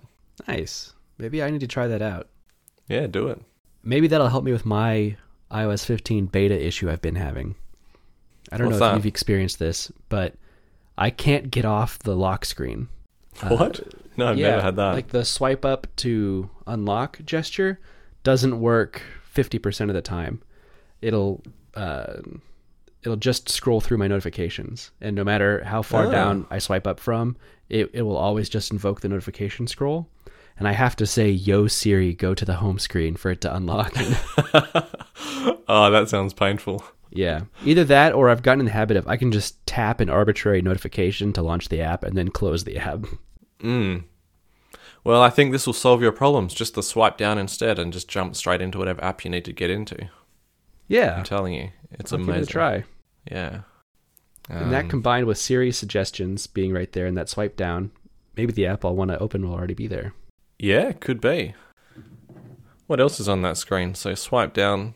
nice. 0.47 0.93
Maybe 1.19 1.41
I 1.41 1.49
need 1.49 1.61
to 1.61 1.67
try 1.67 1.87
that 1.87 2.01
out. 2.01 2.27
Yeah, 2.87 3.07
do 3.07 3.27
it. 3.27 3.41
Maybe 3.83 4.07
that'll 4.07 4.27
help 4.29 4.43
me 4.43 4.51
with 4.51 4.65
my 4.65 5.17
iOS 5.51 5.85
15 5.85 6.27
beta 6.27 6.65
issue 6.65 6.89
I've 6.89 7.01
been 7.01 7.15
having. 7.15 7.55
I 8.51 8.57
don't 8.57 8.67
What's 8.67 8.79
know 8.79 8.85
if 8.85 8.91
that? 8.91 8.95
you've 8.97 9.05
experienced 9.05 9.59
this, 9.59 9.91
but 10.09 10.35
I 10.97 11.09
can't 11.09 11.49
get 11.51 11.65
off 11.65 11.99
the 11.99 12.15
lock 12.15 12.45
screen. 12.45 12.87
Uh, 13.41 13.49
what? 13.55 13.79
No, 14.17 14.27
I've 14.29 14.37
yeah, 14.37 14.49
never 14.51 14.61
had 14.61 14.75
that. 14.77 14.93
Like 14.93 15.09
the 15.09 15.23
swipe 15.25 15.63
up 15.65 15.87
to 15.97 16.49
unlock 16.65 17.19
gesture 17.25 17.79
doesn't 18.23 18.59
work 18.59 19.01
50% 19.35 19.89
of 19.89 19.93
the 19.93 20.01
time. 20.01 20.41
It'll 21.01 21.43
uh, 21.75 22.17
it'll 23.03 23.15
just 23.17 23.47
scroll 23.49 23.79
through 23.79 23.99
my 23.99 24.07
notifications 24.07 24.89
and 24.99 25.15
no 25.15 25.23
matter 25.23 25.63
how 25.63 25.81
far 25.83 26.07
Oh. 26.07 26.11
down 26.11 26.47
I 26.49 26.57
swipe 26.59 26.87
up 26.87 26.99
from, 26.99 27.37
it, 27.69 27.91
it 27.93 28.01
will 28.01 28.17
always 28.17 28.49
just 28.49 28.71
invoke 28.71 29.01
the 29.01 29.09
notification 29.09 29.67
scroll. 29.67 30.09
And 30.57 30.67
I 30.67 30.71
have 30.71 30.95
to 30.95 31.05
say, 31.05 31.29
Yo 31.29 31.67
Siri, 31.67 32.13
go 32.15 32.33
to 32.33 32.43
the 32.43 32.55
home 32.55 32.79
screen 32.79 33.15
for 33.15 33.29
it 33.29 33.41
to 33.41 33.55
unlock. 33.55 33.93
oh, 35.67 35.91
that 35.91 36.07
sounds 36.09 36.33
painful. 36.33 36.83
yeah. 37.11 37.41
Either 37.63 37.83
that 37.83 38.13
or 38.13 38.29
I've 38.29 38.41
gotten 38.41 38.61
in 38.61 38.65
the 38.65 38.71
habit 38.71 38.97
of 38.97 39.07
I 39.07 39.17
can 39.17 39.31
just 39.31 39.63
tap 39.67 39.99
an 39.99 40.09
arbitrary 40.09 40.63
notification 40.63 41.31
to 41.33 41.43
launch 41.43 41.69
the 41.69 41.81
app 41.81 42.03
and 42.03 42.17
then 42.17 42.29
close 42.29 42.63
the 42.63 42.77
app. 42.77 43.05
Mm. 43.59 44.03
Well, 45.03 45.21
I 45.21 45.29
think 45.29 45.51
this 45.51 45.65
will 45.65 45.73
solve 45.73 46.01
your 46.01 46.11
problems. 46.11 46.53
Just 46.53 46.75
to 46.75 46.83
swipe 46.83 47.17
down 47.17 47.37
instead 47.37 47.79
and 47.79 47.93
just 47.93 48.07
jump 48.09 48.35
straight 48.35 48.61
into 48.61 48.77
whatever 48.77 49.03
app 49.03 49.23
you 49.23 49.31
need 49.31 49.45
to 49.45 49.53
get 49.53 49.69
into. 49.69 50.09
Yeah. 50.87 51.17
I'm 51.17 51.23
telling 51.23 51.53
you, 51.53 51.69
it's 51.91 52.11
I'll 52.11 52.19
give 52.19 52.27
amazing. 52.27 52.43
it 52.43 52.49
a 52.49 52.51
try. 52.51 52.83
Yeah. 53.31 53.59
and 54.49 54.71
that 54.71 54.83
Um, 54.85 54.89
combined 54.89 55.25
with 55.27 55.37
Siri 55.37 55.71
suggestions 55.71 56.47
being 56.47 56.73
right 56.73 56.91
there 56.91 57.05
and 57.05 57.17
that 57.17 57.29
swipe 57.29 57.55
down, 57.57 57.91
maybe 58.35 58.51
the 58.53 58.65
app 58.67 58.85
I'll 58.85 58.95
want 58.95 59.11
to 59.11 59.19
open 59.19 59.45
will 59.47 59.53
already 59.55 59.73
be 59.73 59.87
there. 59.87 60.13
Yeah, 60.59 60.91
could 60.93 61.19
be. 61.21 61.53
What 62.87 62.99
else 63.01 63.19
is 63.19 63.27
on 63.27 63.41
that 63.41 63.57
screen? 63.57 63.95
So 63.95 64.15
swipe 64.15 64.53
down. 64.53 64.93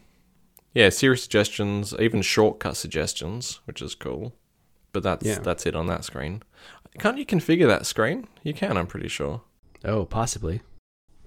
Yeah, 0.74 0.90
Siri 0.90 1.18
suggestions, 1.18 1.94
even 2.00 2.22
shortcut 2.22 2.78
suggestions, 2.78 3.60
which 3.66 3.82
is 3.82 3.96
cool. 3.96 4.34
But 4.94 5.04
that's 5.04 5.26
Yeah. 5.26 5.40
that's 5.40 5.66
it 5.66 5.76
on 5.76 5.88
that 5.88 6.06
screen. 6.06 6.44
Can't 7.00 7.18
you 7.18 7.26
configure 7.26 7.68
that 7.68 7.86
screen? 7.86 8.28
You 8.44 8.54
can, 8.54 8.78
I'm 8.78 8.88
pretty 8.88 9.08
sure. 9.08 9.42
Oh, 9.86 10.06
possibly. 10.06 10.62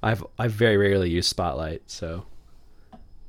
I've 0.03 0.25
I've 0.39 0.53
very 0.53 0.77
rarely 0.77 1.11
used 1.11 1.29
Spotlight, 1.31 1.83
so 1.87 2.27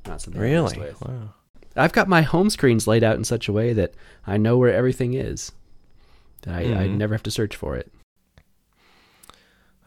Not 0.06 0.20
something 0.20 0.40
I 0.40 0.44
Really? 0.44 0.78
Wow. 1.04 1.30
I've 1.74 1.92
got 1.92 2.08
my 2.08 2.22
home 2.22 2.48
screens 2.50 2.86
laid 2.86 3.02
out 3.02 3.16
in 3.16 3.24
such 3.24 3.48
a 3.48 3.52
way 3.52 3.72
that 3.72 3.94
I 4.26 4.36
know 4.36 4.56
where 4.58 4.72
everything 4.72 5.14
is. 5.14 5.52
That 6.42 6.54
I, 6.54 6.60
I 6.60 6.86
Mhm. 6.86 6.96
never 6.96 7.14
have 7.14 7.22
to 7.24 7.30
search 7.30 7.56
for 7.56 7.76
it. 7.76 7.90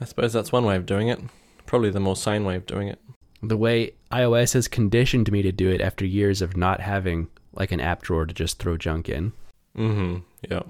I 0.02 0.06
suppose 0.06 0.34
that's 0.34 0.52
one 0.52 0.66
way 0.66 0.76
of 0.76 0.86
doing 0.86 1.08
it. 1.08 1.20
Probably 1.66 1.90
the 1.90 2.00
more 2.00 2.16
sane 2.16 2.44
way 2.46 2.56
of 2.56 2.66
doing 2.66 2.88
it. 2.88 3.00
The 3.42 3.58
way 3.58 3.94
iOS 4.12 4.54
has 4.54 4.68
conditioned 4.68 5.32
me 5.32 5.42
to 5.42 5.52
do 5.52 5.70
it 5.70 5.82
after 5.82 6.06
years 6.06 6.42
of 6.42 6.58
not 6.58 6.82
having 6.82 7.28
like 7.54 7.72
an 7.72 7.80
app 7.80 8.02
drawer 8.02 8.26
to 8.26 8.34
just 8.34 8.60
throw 8.60 8.78
junk 8.78 9.10
in. 9.10 9.34
Mm-hmm. 9.78 10.18
Yeah. 10.50 10.64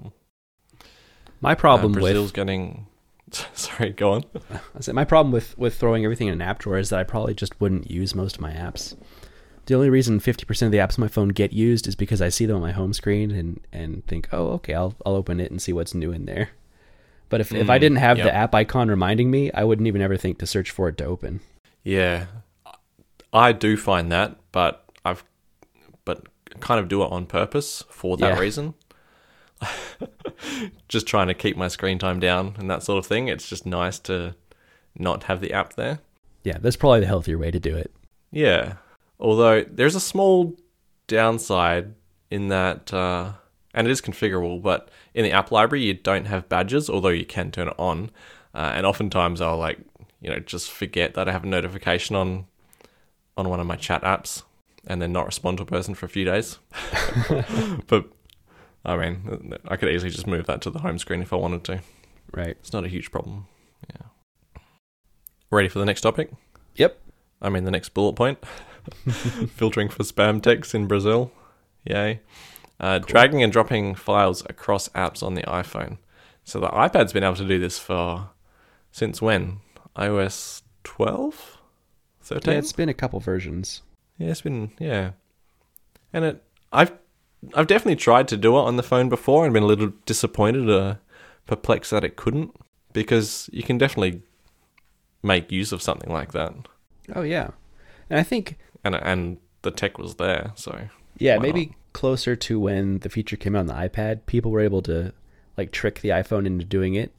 My 1.42 1.56
problem 1.56 1.94
uh, 1.94 2.00
Brazil's 2.00 2.28
with 2.28 2.34
getting. 2.34 2.88
Sorry, 3.54 3.92
go 3.92 4.14
on. 4.14 4.24
I 4.76 4.80
said 4.82 4.96
my 4.96 5.06
problem 5.06 5.32
with 5.32 5.58
with 5.58 5.76
throwing 5.76 6.04
everything 6.04 6.28
in 6.28 6.34
an 6.34 6.42
app 6.42 6.60
drawer 6.60 6.78
is 6.78 6.90
that 6.90 7.00
I 7.00 7.04
probably 7.04 7.34
just 7.34 7.60
wouldn't 7.62 7.90
use 7.90 8.16
most 8.16 8.36
of 8.36 8.42
my 8.42 8.52
apps. 8.52 8.96
The 9.66 9.76
only 9.76 9.90
reason 9.92 10.20
50% 10.20 10.64
of 10.66 10.72
the 10.72 10.80
apps 10.80 10.98
on 10.98 11.04
my 11.04 11.08
phone 11.08 11.30
get 11.30 11.54
used 11.54 11.88
is 11.88 11.96
because 11.96 12.24
I 12.24 12.30
see 12.30 12.48
them 12.48 12.56
on 12.56 12.62
my 12.64 12.72
home 12.72 12.92
screen 12.94 13.30
and 13.32 13.60
and 13.72 14.06
think, 14.08 14.28
"Oh, 14.32 14.48
okay, 14.54 14.74
I'll 14.74 14.96
I'll 15.06 15.16
open 15.16 15.40
it 15.40 15.52
and 15.52 15.62
see 15.62 15.74
what's 15.74 15.94
new 15.94 16.12
in 16.12 16.26
there." 16.26 16.50
But 17.30 17.40
if 17.42 17.54
if 17.54 17.70
I 17.70 17.78
Mm, 17.78 17.82
didn't 17.82 17.98
have 18.00 18.18
the 18.18 18.34
app 18.34 18.56
icon 18.56 18.90
reminding 18.90 19.30
me, 19.30 19.52
I 19.52 19.64
wouldn't 19.64 19.88
even 19.88 20.02
ever 20.02 20.18
think 20.18 20.40
to 20.40 20.48
search 20.48 20.72
for 20.72 20.90
it 20.90 20.98
to 20.98 21.06
open. 21.06 21.42
Yeah, 21.84 22.26
I 23.32 23.52
do 23.52 23.78
find 23.78 24.12
that, 24.12 24.38
but 24.52 24.84
I've 25.06 25.24
but 26.06 26.26
kind 26.60 26.80
of 26.80 26.88
do 26.88 27.04
it 27.04 27.12
on 27.12 27.28
purpose 27.28 27.84
for 27.92 28.18
that 28.18 28.26
Yeah. 28.28 28.40
reason. 28.40 28.74
just 30.88 31.08
trying 31.08 31.28
to 31.28 31.34
keep 31.34 31.58
my 31.58 31.68
screen 31.68 32.00
time 32.00 32.20
down 32.20 32.56
and 32.58 32.70
that 32.70 32.84
sort 32.84 32.98
of 32.98 33.06
thing. 33.06 33.28
It's 33.28 33.48
just 33.48 33.66
nice 33.66 34.00
to 34.00 34.36
not 34.96 35.24
have 35.24 35.42
the 35.42 35.54
app 35.54 35.74
there. 35.74 36.00
Yeah, 36.44 36.58
that's 36.60 36.76
probably 36.76 37.02
the 37.02 37.08
healthier 37.08 37.38
way 37.38 37.52
to 37.52 37.60
do 37.60 37.76
it. 37.76 37.94
Yeah. 38.32 38.74
Although 39.20 39.64
there's 39.64 39.96
a 39.96 40.00
small 40.00 40.58
downside 41.08 41.94
in 42.32 42.48
that, 42.50 42.94
uh, 42.94 43.34
and 43.74 43.88
it 43.88 43.92
is 43.92 44.02
configurable, 44.02 44.62
but 44.62 44.90
in 45.14 45.24
the 45.24 45.32
app 45.32 45.52
library, 45.52 45.84
you 45.84 45.94
don't 45.94 46.26
have 46.26 46.50
badges, 46.50 46.90
although 46.90 47.10
you 47.10 47.26
can 47.26 47.52
turn 47.52 47.68
it 47.68 47.76
on. 47.78 48.12
Uh, 48.54 48.72
and 48.74 48.86
oftentimes 48.86 49.42
I'll 49.42 49.58
like, 49.58 49.80
you 50.22 50.30
know, 50.30 50.40
just 50.40 50.72
forget 50.72 51.14
that 51.14 51.28
I 51.28 51.32
have 51.32 51.44
a 51.44 51.48
notification 51.48 52.16
on 52.16 52.46
on 53.38 53.48
one 53.48 53.62
of 53.62 53.68
my 53.68 53.78
chat 53.78 54.02
apps 54.02 54.44
and 54.86 55.02
then 55.02 55.14
not 55.14 55.26
respond 55.26 55.58
to 55.58 55.64
a 55.64 55.66
person 55.66 55.94
for 55.94 56.06
a 56.06 56.10
few 56.10 56.26
days. 56.26 56.60
but 57.88 58.10
I 58.86 58.96
mean, 58.96 59.54
I 59.68 59.76
could 59.76 59.90
easily 59.90 60.12
just 60.12 60.28
move 60.28 60.46
that 60.48 60.62
to 60.62 60.70
the 60.70 60.80
home 60.80 60.98
screen 60.98 61.22
if 61.22 61.34
I 61.34 61.36
wanted 61.36 61.64
to. 61.66 61.82
Right. 62.32 62.58
It's 62.60 62.74
not 62.74 62.86
a 62.86 62.90
huge 62.90 63.12
problem. 63.12 63.48
Yeah. 63.90 64.62
Ready 65.52 65.68
for 65.68 65.80
the 65.80 65.86
next 65.86 66.02
topic? 66.02 66.32
Yep. 66.76 67.00
I 67.42 67.50
mean, 67.50 67.64
the 67.66 67.72
next 67.72 67.90
bullet 67.90 68.14
point 68.14 68.40
filtering 69.56 69.90
for 69.90 70.04
spam 70.04 70.42
texts 70.42 70.74
in 70.74 70.88
Brazil. 70.88 71.32
Yay. 71.86 72.22
Uh, 72.80 73.00
Dragging 73.00 73.44
and 73.44 73.52
dropping 73.52 73.96
files 73.96 74.44
across 74.50 74.88
apps 74.90 75.22
on 75.22 75.34
the 75.34 75.44
iPhone. 75.44 75.98
So 76.44 76.60
the 76.60 76.70
iPad's 76.70 77.14
been 77.14 77.24
able 77.24 77.36
to 77.36 77.48
do 77.48 77.60
this 77.60 77.78
for 77.78 78.30
since 78.92 79.22
when? 79.22 79.58
iOS 79.96 80.62
12? 80.84 81.58
13? 82.22 82.54
Yeah, 82.54 82.60
it's 82.60 82.74
been 82.74 82.90
a 82.90 82.94
couple 82.94 83.20
versions. 83.20 83.82
Yeah, 84.18 84.30
it's 84.30 84.42
been 84.42 84.72
yeah, 84.80 85.12
and 86.12 86.26
it 86.26 86.44
I've 86.72 86.92
I've 87.54 87.68
definitely 87.68 87.96
tried 87.96 88.28
to 88.30 88.38
do 88.38 88.56
it 88.58 88.62
on 88.62 88.76
the 88.76 88.84
phone 88.84 89.10
before 89.10 89.46
and 89.46 89.54
been 89.54 89.64
a 89.64 89.68
little 89.68 89.94
disappointed, 90.06 90.70
uh, 90.70 90.96
perplexed 91.48 91.92
that 91.92 92.04
it 92.04 92.16
couldn't 92.16 92.56
because 92.94 93.50
you 93.54 93.64
can 93.64 93.78
definitely 93.78 94.22
make 95.24 95.52
use 95.52 95.72
of 95.72 95.82
something 95.82 96.12
like 96.12 96.32
that, 96.34 96.54
Oh 97.16 97.24
yeah. 97.24 97.50
And 98.10 98.20
I 98.20 98.24
think 98.24 98.58
and 98.84 98.96
and 98.96 99.38
the 99.62 99.72
tech 99.72 99.98
was 99.98 100.16
there, 100.16 100.52
so 100.56 100.88
Yeah, 101.18 101.38
maybe 101.40 101.76
closer 101.94 102.36
to 102.36 102.60
when 102.60 103.00
the 103.00 103.10
feature 103.10 103.36
came 103.36 103.56
out 103.56 103.62
on 103.62 103.66
the 103.68 103.74
iPad, 103.74 104.26
people 104.26 104.52
were 104.52 104.62
able 104.62 104.82
to 104.84 105.12
like 105.58 105.72
trick 105.72 106.02
the 106.02 106.10
iPhone 106.10 106.46
into 106.46 106.64
doing 106.66 106.96
it 106.96 107.12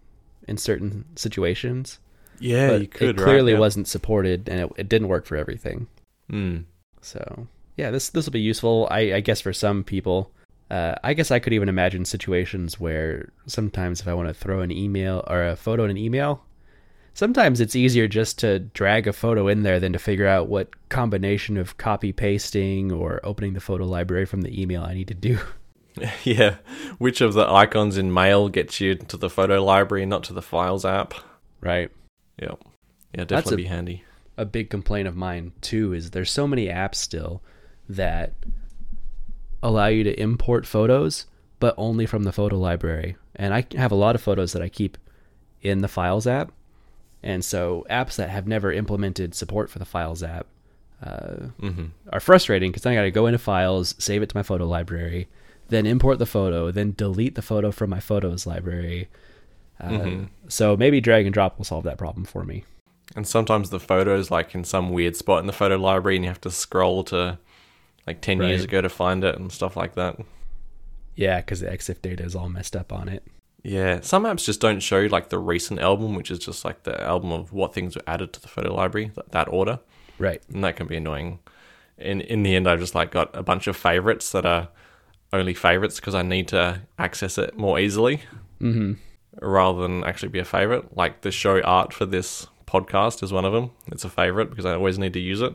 in 0.49 0.57
certain 0.57 1.05
situations. 1.17 1.99
yeah, 2.39 2.69
but 2.69 2.81
you 2.81 2.87
could 2.89 3.09
it 3.11 3.17
clearly 3.23 3.53
right? 3.53 3.57
Yeah. 3.57 3.61
wasn't 3.61 3.89
supported 3.89 4.49
and 4.49 4.61
it, 4.61 4.73
it 4.77 4.89
didn't 4.89 5.09
work 5.09 5.27
for 5.27 5.37
everything. 5.37 5.89
Mm. 6.31 6.65
So 7.03 7.47
yeah, 7.81 7.91
this 7.91 8.11
this 8.11 8.27
will 8.27 8.33
be 8.33 8.41
useful. 8.41 8.87
I, 8.91 9.15
I 9.15 9.21
guess 9.21 9.41
for 9.41 9.53
some 9.53 9.83
people. 9.85 10.31
Uh, 10.71 10.95
I 11.03 11.15
guess 11.15 11.33
I 11.33 11.41
could 11.41 11.53
even 11.53 11.69
imagine 11.69 12.05
situations 12.05 12.79
where 12.79 13.33
sometimes 13.47 14.01
if 14.01 14.07
I 14.07 14.15
want 14.15 14.29
to 14.29 14.35
throw 14.35 14.61
an 14.61 14.71
email 14.71 15.25
or 15.27 15.43
a 15.43 15.57
photo 15.57 15.83
in 15.85 15.91
an 15.91 15.97
email, 15.97 16.45
sometimes 17.15 17.61
it's 17.61 17.75
easier 17.75 18.07
just 18.07 18.39
to 18.41 18.61
drag 18.61 19.09
a 19.09 19.13
photo 19.13 19.49
in 19.49 19.65
there 19.65 19.81
than 19.81 19.93
to 19.95 19.99
figure 19.99 20.29
out 20.29 20.49
what 20.49 20.89
combination 20.89 21.57
of 21.57 21.77
copy 21.77 22.13
pasting 22.13 22.93
or 22.93 23.19
opening 23.25 23.55
the 23.55 23.61
photo 23.61 23.85
library 23.85 24.27
from 24.27 24.43
the 24.43 24.63
email 24.63 24.85
I 24.85 24.95
need 24.95 25.09
to 25.09 25.15
do. 25.15 25.39
yeah. 26.25 26.57
Which 26.99 27.21
of 27.21 27.35
the 27.35 27.49
icons 27.51 27.97
in 27.97 28.15
Mail 28.15 28.49
gets 28.49 28.81
you 28.81 28.95
to 28.95 29.17
the 29.17 29.31
photo 29.31 29.65
library, 29.65 30.05
and 30.05 30.11
not 30.11 30.23
to 30.25 30.33
the 30.33 30.43
Files 30.43 30.85
app? 30.85 31.15
Right. 31.61 31.91
Yeah, 32.41 32.55
yeah, 33.13 33.25
definitely 33.25 33.65
a- 33.65 33.65
be 33.65 33.75
handy. 33.75 34.05
a 34.37 34.45
big 34.45 34.71
complaint 34.71 35.09
of 35.09 35.17
mine 35.17 35.53
too 35.63 35.93
is 35.93 36.11
there's 36.11 36.31
so 36.31 36.47
many 36.47 36.69
apps 36.69 36.95
still 36.95 37.43
that 37.97 38.33
allow 39.63 39.87
you 39.87 40.05
to 40.05 40.21
import 40.21 40.67
photos 40.67 41.27
but 41.59 41.75
only 41.77 42.07
from 42.07 42.23
the 42.23 42.33
photo 42.33 42.57
library. 42.59 43.17
And 43.37 43.53
i 43.53 43.67
have 43.77 43.93
a 43.93 43.97
lot 43.97 44.15
of 44.15 44.23
photos 44.23 44.53
that 44.53 44.63
i 44.63 44.69
keep 44.69 44.97
in 45.63 45.81
the 45.83 45.89
files 45.89 46.27
app. 46.27 46.53
And 47.23 47.45
so 47.45 47.85
apps 47.91 48.17
that 48.17 48.31
have 48.31 48.47
never 48.47 48.73
implemented 48.73 49.35
support 49.35 49.69
for 49.71 49.79
the 49.79 49.85
files 49.85 50.23
app 50.23 50.47
uh, 51.03 51.47
hmm 51.61 51.87
are 52.13 52.21
frustrating 52.21 52.71
because 52.71 52.83
then 52.83 52.93
i 52.93 52.97
gotta 52.97 53.11
go 53.11 53.27
into 53.27 53.39
files 53.39 53.95
save 53.99 54.23
it 54.23 54.29
to 54.29 54.37
my 54.37 54.43
photo 54.43 54.67
library 54.67 55.29
then 55.69 55.87
import 55.87 56.19
the 56.19 56.27
photo 56.27 56.71
then 56.71 56.93
delete 56.97 57.35
the 57.37 57.43
photo 57.43 57.71
from 57.71 57.91
my 57.91 58.01
photos 58.01 58.47
library. 58.47 59.09
Uh, 59.81 59.89
Mhm. 59.89 60.29
so 60.49 60.77
maybe 60.77 61.01
drag 61.01 61.25
and 61.27 61.33
drop 61.35 61.57
will 61.57 61.65
solve 61.65 61.85
that 61.85 61.97
problem 61.99 62.25
for 62.27 62.45
me. 62.45 62.65
And 63.17 63.27
sometimes 63.27 63.71
the 63.71 63.81
photos 63.81 64.31
like 64.31 64.55
in 64.55 64.63
some 64.65 64.91
weird 64.91 65.17
spot 65.17 65.41
in 65.41 65.47
the 65.47 65.53
photo 65.55 65.77
library, 65.77 66.17
and 66.17 66.25
you 66.25 66.29
have 66.31 66.41
to 66.43 66.51
scroll 66.51 67.03
to 67.05 67.39
like 68.07 68.21
ten 68.21 68.41
years 68.43 68.65
ago 68.65 68.81
to 68.81 68.89
find 68.89 69.23
it 69.25 69.37
and 69.37 69.51
stuff 69.53 69.77
like 69.77 69.95
that. 69.95 70.17
yeah 71.15 71.39
because 71.41 71.61
the 71.61 71.67
exif 71.67 72.01
data 72.03 72.23
is 72.25 72.35
all 72.35 72.49
messed 72.49 72.75
up 72.77 72.93
on 72.93 73.09
it 73.09 73.23
Yeah, 73.63 74.01
some 74.01 74.25
apps 74.25 74.45
just 74.47 74.61
don't 74.61 74.81
show 74.81 75.01
like 75.11 75.29
the 75.29 75.39
recent 75.39 75.81
album, 75.81 76.15
which 76.15 76.31
is 76.31 76.39
just 76.39 76.65
like 76.65 76.85
the 76.85 76.99
album 77.03 77.31
of 77.33 77.53
what 77.53 77.75
things 77.75 77.95
were 77.95 78.03
added 78.07 78.33
to 78.33 78.41
the 78.41 78.49
photo 78.49 78.75
library, 78.75 79.11
that, 79.17 79.33
that 79.33 79.49
order, 79.49 79.81
right 80.19 80.43
and 80.53 80.65
that 80.65 80.77
can 80.77 80.87
be 80.87 80.97
annoying. 80.97 81.39
In 81.99 82.21
in 82.23 82.43
the 82.43 82.57
end, 82.57 82.67
I've 82.67 82.81
just 82.81 82.95
like 82.95 83.11
got 83.11 83.29
a 83.37 83.43
bunch 83.43 83.67
of 83.67 83.77
favorites 83.77 84.33
that 84.33 84.47
are 84.47 84.69
only 85.33 85.55
favorites 85.55 86.01
because 86.01 86.15
I 86.15 86.23
need 86.23 86.49
to 86.49 86.81
access 86.99 87.37
it 87.39 87.57
more 87.57 87.79
easily 87.79 88.23
mm-hmm 88.61 88.95
rather 89.41 89.81
than 89.83 90.03
actually 90.05 90.29
be 90.29 90.41
a 90.41 90.45
favorite. 90.45 90.97
Like 90.97 91.21
the 91.21 91.31
show 91.31 91.61
art 91.63 91.93
for 91.93 92.05
this 92.05 92.49
podcast 92.67 93.23
is 93.23 93.33
one 93.33 93.45
of 93.45 93.53
them. 93.53 93.71
It's 93.93 94.05
a 94.05 94.09
favorite 94.11 94.51
because 94.51 94.67
I 94.67 94.75
always 94.75 94.99
need 94.99 95.13
to 95.13 95.21
use 95.21 95.41
it, 95.41 95.55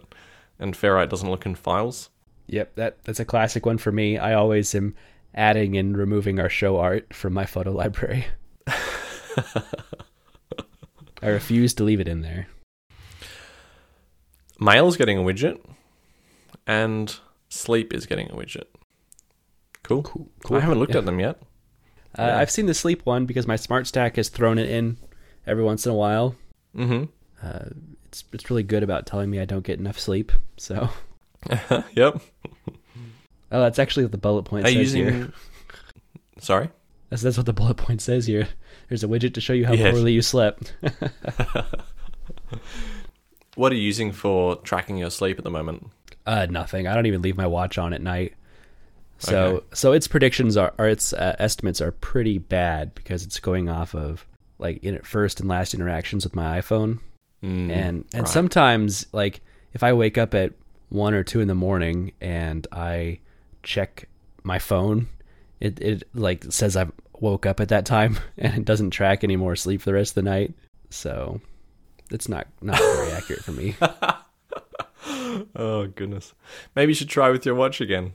and 0.59 0.73
Ferrite 0.75 1.09
doesn't 1.09 1.29
look 1.29 1.45
in 1.45 1.55
files. 1.55 2.09
Yep, 2.47 2.75
that 2.75 3.03
that's 3.03 3.19
a 3.19 3.25
classic 3.25 3.65
one 3.65 3.77
for 3.77 3.91
me. 3.91 4.17
I 4.17 4.33
always 4.33 4.73
am 4.75 4.95
adding 5.33 5.75
and 5.77 5.97
removing 5.97 6.39
our 6.39 6.49
show 6.49 6.77
art 6.77 7.13
from 7.13 7.33
my 7.33 7.45
photo 7.45 7.71
library. 7.71 8.25
I 11.21 11.27
refuse 11.29 11.73
to 11.75 11.83
leave 11.83 11.99
it 11.99 12.07
in 12.07 12.21
there. 12.21 12.47
Mail 14.59 14.87
is 14.87 14.95
getting 14.97 15.17
a 15.17 15.21
widget, 15.21 15.59
and 16.67 17.15
Sleep 17.49 17.93
is 17.93 18.05
getting 18.05 18.29
a 18.31 18.35
widget. 18.35 18.65
Cool. 19.83 20.03
Cool. 20.03 20.57
I 20.57 20.59
haven't 20.59 20.79
looked 20.79 20.93
Yeah. 20.93 20.99
at 20.99 21.05
them 21.05 21.19
yet. 21.19 21.39
Uh, 22.17 22.23
yeah. 22.23 22.39
I've 22.39 22.49
seen 22.51 22.65
the 22.65 22.73
sleep 22.73 23.05
one 23.05 23.25
because 23.25 23.45
my 23.47 23.55
smart 23.55 23.87
stack 23.87 24.15
has 24.15 24.29
thrown 24.29 24.57
it 24.57 24.69
in 24.69 24.97
every 25.45 25.63
once 25.63 25.85
in 25.85 25.91
a 25.91 25.95
while. 25.95 26.35
Mm-hmm. 26.75 27.05
Uh, 27.45 27.65
it's 28.05 28.23
it's 28.31 28.49
really 28.49 28.63
good 28.63 28.83
about 28.83 29.05
telling 29.05 29.29
me 29.29 29.39
I 29.39 29.45
don't 29.45 29.65
get 29.65 29.79
enough 29.79 29.99
sleep. 29.99 30.31
So, 30.57 30.89
yep. 31.93 32.21
oh, 33.51 33.61
that's 33.61 33.79
actually 33.79 34.03
what 34.05 34.11
the 34.11 34.17
bullet 34.17 34.43
point 34.43 34.65
Are 34.65 34.71
says 34.71 34.93
you 34.95 35.05
here. 35.05 35.33
Sorry. 36.39 36.69
That's 37.09 37.21
that's 37.21 37.37
what 37.37 37.45
the 37.45 37.53
bullet 37.53 37.75
point 37.77 38.01
says 38.01 38.25
here. 38.27 38.47
There's 38.89 39.03
a 39.03 39.07
widget 39.07 39.33
to 39.35 39.41
show 39.41 39.53
you 39.53 39.65
how 39.65 39.73
Yes. 39.73 39.91
poorly 39.93 40.13
you 40.13 40.21
slept. 40.21 40.73
What 43.55 43.71
are 43.71 43.75
you 43.75 43.81
using 43.83 44.11
for 44.11 44.57
tracking 44.57 44.97
your 44.97 45.09
sleep 45.09 45.37
at 45.37 45.45
the 45.45 45.49
moment? 45.49 45.87
Uh, 46.25 46.45
nothing. 46.49 46.87
I 46.87 46.93
don't 46.93 47.05
even 47.05 47.21
leave 47.21 47.37
my 47.37 47.47
watch 47.47 47.77
on 47.77 47.93
at 47.93 48.01
night. 48.01 48.33
So 49.19 49.37
Okay. 49.45 49.65
so 49.73 49.91
its 49.93 50.09
predictions 50.09 50.57
are 50.57 50.73
or 50.77 50.89
its 50.89 51.13
uh, 51.13 51.37
estimates 51.39 51.79
are 51.79 51.93
pretty 51.93 52.37
bad 52.37 52.93
because 52.95 53.23
it's 53.23 53.39
going 53.39 53.69
off 53.69 53.95
of 53.95 54.25
like 54.59 54.83
in 54.83 54.99
first 55.03 55.39
and 55.39 55.47
last 55.47 55.73
interactions 55.73 56.25
with 56.25 56.35
my 56.35 56.59
iPhone 56.59 56.99
Mm, 57.43 57.69
and 57.69 58.05
and 58.13 58.23
right. 58.23 58.27
sometimes 58.27 59.05
like 59.13 59.39
if 59.73 59.83
I 59.83 59.93
wake 59.93 60.17
up 60.17 60.33
at 60.33 60.51
one 60.89 61.13
or 61.13 61.23
two 61.23 61.39
in 61.41 61.47
the 61.47 61.55
morning 61.55 62.11
and 62.21 62.65
I 62.71 63.19
check 63.63 64.07
my 64.43 64.59
phone, 64.59 65.07
it 65.59 65.79
it 65.81 66.03
like 66.13 66.45
says 66.49 66.75
I've 66.75 66.91
woke 67.19 67.45
up 67.45 67.59
at 67.59 67.69
that 67.69 67.85
time 67.85 68.17
and 68.37 68.53
it 68.57 68.65
doesn't 68.65 68.91
track 68.91 69.23
any 69.23 69.35
more 69.35 69.55
sleep 69.55 69.81
for 69.81 69.85
the 69.89 69.93
rest 69.95 70.11
of 70.11 70.23
the 70.23 70.29
night. 70.29 70.53
So 70.89 71.41
it's 72.11 72.29
not 72.29 72.47
not 72.61 72.77
very 72.77 73.11
accurate 73.11 73.43
for 73.43 73.51
me. 73.51 73.75
Oh 75.55 75.87
goodness. 75.87 76.33
Maybe 76.75 76.91
you 76.91 76.95
should 76.95 77.09
try 77.09 77.29
with 77.29 77.45
your 77.45 77.55
watch 77.55 77.79
again. 77.81 78.13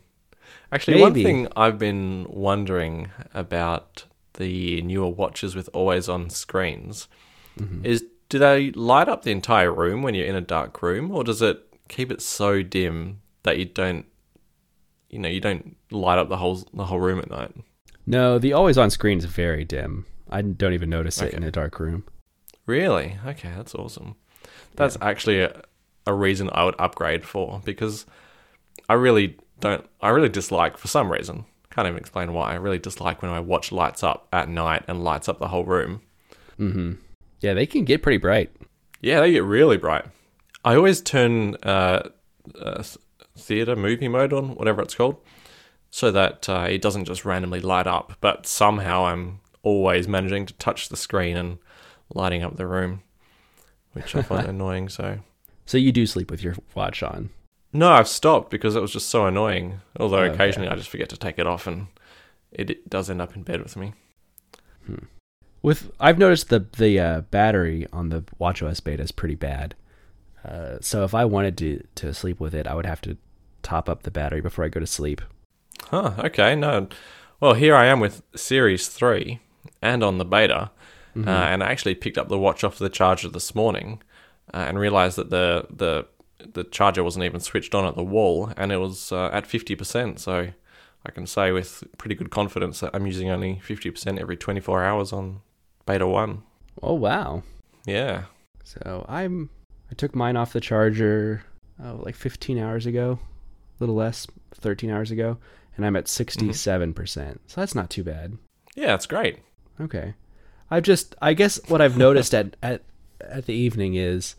Actually, 0.72 1.00
one 1.00 1.14
thing 1.14 1.48
I've 1.54 1.78
been 1.78 2.26
wondering 2.28 3.10
about 3.34 4.04
the 4.34 4.80
newer 4.82 5.08
watches 5.08 5.54
with 5.54 5.68
always 5.72 6.08
on 6.08 6.30
screens 6.30 7.08
Mm-hmm. 7.58 7.84
is 7.84 8.04
do 8.28 8.38
they 8.38 8.70
light 8.70 9.08
up 9.08 9.22
the 9.24 9.32
entire 9.32 9.72
room 9.72 10.02
when 10.02 10.14
you're 10.14 10.24
in 10.26 10.36
a 10.36 10.40
dark 10.40 10.80
room 10.82 11.10
or 11.10 11.24
does 11.24 11.42
it 11.42 11.62
keep 11.90 12.10
it 12.10 12.22
so 12.22 12.62
dim 12.62 13.20
that 13.42 13.58
you 13.58 13.66
don't 13.66 14.06
you 15.10 15.18
know, 15.18 15.28
you 15.28 15.40
don't 15.40 15.76
light 15.90 16.18
up 16.18 16.28
the 16.28 16.36
whole 16.36 16.62
the 16.72 16.84
whole 16.86 17.00
room 17.00 17.18
at 17.18 17.28
night? 17.30 17.52
No, 18.06 18.38
the 18.38 18.52
always 18.52 18.78
on 18.78 18.90
screen 18.90 19.18
is 19.18 19.24
very 19.24 19.64
dim. 19.64 20.06
I 20.30 20.40
don't 20.42 20.72
even 20.72 20.88
notice 20.88 21.20
it 21.20 21.26
Okay. 21.28 21.36
in 21.36 21.42
a 21.42 21.50
dark 21.50 21.78
room. 21.80 22.04
Really? 22.66 23.16
Okay, 23.26 23.50
that's 23.56 23.74
awesome. 23.74 24.14
That's 24.76 24.96
actually 25.00 25.40
a, 25.40 25.62
a 26.06 26.14
reason 26.14 26.48
I 26.52 26.64
would 26.64 26.76
upgrade 26.78 27.24
for 27.24 27.60
because 27.64 28.06
I 28.88 28.94
really 28.94 29.36
don't. 29.58 29.84
I 30.00 30.10
really 30.10 30.28
dislike 30.28 30.78
for 30.78 30.86
some 30.88 31.10
reason. 31.10 31.44
Can't 31.70 31.86
even 31.88 31.98
explain 31.98 32.32
why. 32.32 32.52
I 32.52 32.54
really 32.56 32.78
dislike 32.78 33.22
when 33.22 33.30
my 33.30 33.40
watch 33.40 33.72
lights 33.72 34.02
up 34.02 34.28
at 34.32 34.48
night 34.48 34.84
and 34.88 35.02
lights 35.04 35.28
up 35.28 35.38
the 35.40 35.48
whole 35.48 35.64
room. 35.64 36.02
hmm 36.56 36.92
Yeah, 37.40 37.54
they 37.54 37.66
can 37.66 37.84
get 37.84 38.02
pretty 38.02 38.18
bright. 38.18 38.50
Yeah, 39.00 39.20
they 39.20 39.32
get 39.32 39.44
really 39.44 39.76
bright. 39.76 40.04
I 40.64 40.76
always 40.76 41.00
turn 41.00 41.56
uh, 41.62 42.10
uh, 42.60 42.82
theater 43.36 43.76
movie 43.76 44.08
mode 44.08 44.32
on, 44.32 44.54
whatever 44.56 44.82
it's 44.82 44.94
called, 44.94 45.16
so 45.90 46.10
that 46.10 46.48
uh, 46.48 46.66
it 46.68 46.82
doesn't 46.82 47.06
just 47.06 47.24
randomly 47.24 47.60
light 47.60 47.86
up. 47.86 48.14
But 48.20 48.46
somehow 48.46 49.06
I'm 49.06 49.40
always 49.62 50.06
managing 50.08 50.46
to 50.46 50.54
touch 50.54 50.88
the 50.88 50.96
screen 50.96 51.36
and 51.36 51.58
lighting 52.14 52.42
up 52.42 52.56
the 52.56 52.66
room, 52.66 53.02
which 53.92 54.14
I 54.14 54.22
find 54.22 54.46
annoying. 54.48 54.88
So 54.88 55.20
So 55.66 55.78
you 55.78 55.92
do 55.92 56.06
sleep 56.06 56.30
with 56.30 56.42
your 56.42 56.56
watch 56.74 57.02
on. 57.02 57.30
no, 57.72 57.90
I've 57.90 58.08
stopped 58.08 58.50
because 58.50 58.76
it 58.76 58.82
was 58.82 58.92
just 58.92 59.08
so 59.08 59.26
annoying. 59.26 59.80
Although 59.98 60.22
Okay. 60.24 60.34
occasionally 60.34 60.68
I 60.68 60.76
just 60.76 60.90
forget 60.90 61.08
to 61.10 61.16
take 61.16 61.38
it 61.38 61.46
off, 61.46 61.66
and 61.66 61.86
it, 62.52 62.68
it 62.70 62.90
does 62.90 63.08
end 63.08 63.22
up 63.22 63.34
in 63.34 63.42
bed 63.44 63.62
with 63.62 63.76
me. 63.76 63.94
With 65.62 65.90
I've 66.00 66.18
noticed 66.18 66.48
the 66.48 66.66
the 66.76 66.98
uh, 66.98 67.20
battery 67.22 67.86
on 67.92 68.08
the 68.08 68.22
WatchOS 68.40 68.82
beta 68.82 69.02
is 69.02 69.12
pretty 69.12 69.34
bad. 69.34 69.74
Uh, 70.44 70.78
so 70.80 71.04
if 71.04 71.14
I 71.14 71.24
wanted 71.24 71.56
to 71.58 71.82
to 71.96 72.14
sleep 72.14 72.40
with 72.40 72.54
it, 72.54 72.66
I 72.66 72.74
would 72.74 72.86
have 72.86 73.00
to 73.02 73.16
top 73.62 73.88
up 73.88 74.02
the 74.04 74.10
battery 74.10 74.40
before 74.40 74.64
I 74.64 74.68
go 74.68 74.80
to 74.80 74.86
sleep. 74.86 75.20
Huh, 75.90 76.12
okay, 76.18 76.54
no. 76.54 76.88
Well, 77.40 77.54
here 77.54 77.74
I 77.74 77.86
am 77.86 78.00
with 78.00 78.22
Series 78.36 78.88
3 78.88 79.38
and 79.82 80.02
on 80.02 80.18
the 80.18 80.24
beta, 80.24 80.70
Mm-hmm. 81.16 81.28
uh, 81.28 81.32
and 81.32 81.62
I 81.64 81.70
actually 81.72 81.96
picked 81.96 82.16
up 82.18 82.28
the 82.28 82.38
watch 82.38 82.62
off 82.62 82.78
the 82.78 82.88
charger 82.88 83.28
this 83.28 83.52
morning 83.52 84.00
uh, 84.54 84.58
and 84.68 84.78
realized 84.78 85.16
that 85.18 85.30
the, 85.30 85.66
the 85.68 86.06
the 86.54 86.62
charger 86.64 87.02
wasn't 87.02 87.24
even 87.24 87.40
switched 87.40 87.74
on 87.74 87.84
at 87.84 87.96
the 87.96 88.04
wall 88.04 88.52
and 88.56 88.70
it 88.70 88.76
was 88.78 89.10
uh, 89.10 89.28
at 89.32 89.44
50%. 89.44 90.20
So 90.20 90.52
I 91.04 91.10
can 91.10 91.26
say 91.26 91.50
with 91.50 91.82
pretty 91.98 92.14
good 92.14 92.30
confidence 92.30 92.78
that 92.80 92.92
I'm 92.94 93.06
using 93.06 93.28
only 93.28 93.60
50% 93.66 94.20
every 94.20 94.36
24 94.36 94.84
hours 94.84 95.12
on 95.12 95.40
beta 95.84 96.06
1. 96.06 96.42
Oh 96.80 96.94
wow! 96.94 97.42
Yeah. 97.84 98.24
So 98.62 99.04
I'm 99.08 99.50
I 99.90 99.94
took 99.94 100.14
mine 100.14 100.36
off 100.36 100.52
the 100.52 100.60
charger 100.60 101.42
oh, 101.82 102.00
like 102.04 102.14
15 102.14 102.58
hours 102.58 102.86
ago, 102.86 103.18
a 103.22 103.82
little 103.82 103.94
less, 103.94 104.26
13 104.54 104.90
hours 104.90 105.10
ago, 105.10 105.38
and 105.76 105.84
I'm 105.84 105.96
at 105.96 106.08
67 106.08 106.94
percent. 106.94 107.40
So 107.46 107.60
that's 107.60 107.74
not 107.74 107.90
too 107.90 108.04
bad. 108.04 108.38
Yeah, 108.74 108.88
that's 108.88 109.06
great. 109.06 109.38
Okay. 109.80 110.14
I've 110.70 110.84
just 110.84 111.14
I 111.20 111.34
guess 111.34 111.60
what 111.68 111.80
I've 111.80 111.96
noticed 111.96 112.34
at 112.34 112.56
at 112.62 112.82
at 113.20 113.46
the 113.46 113.54
evening 113.54 113.94
is 113.94 114.36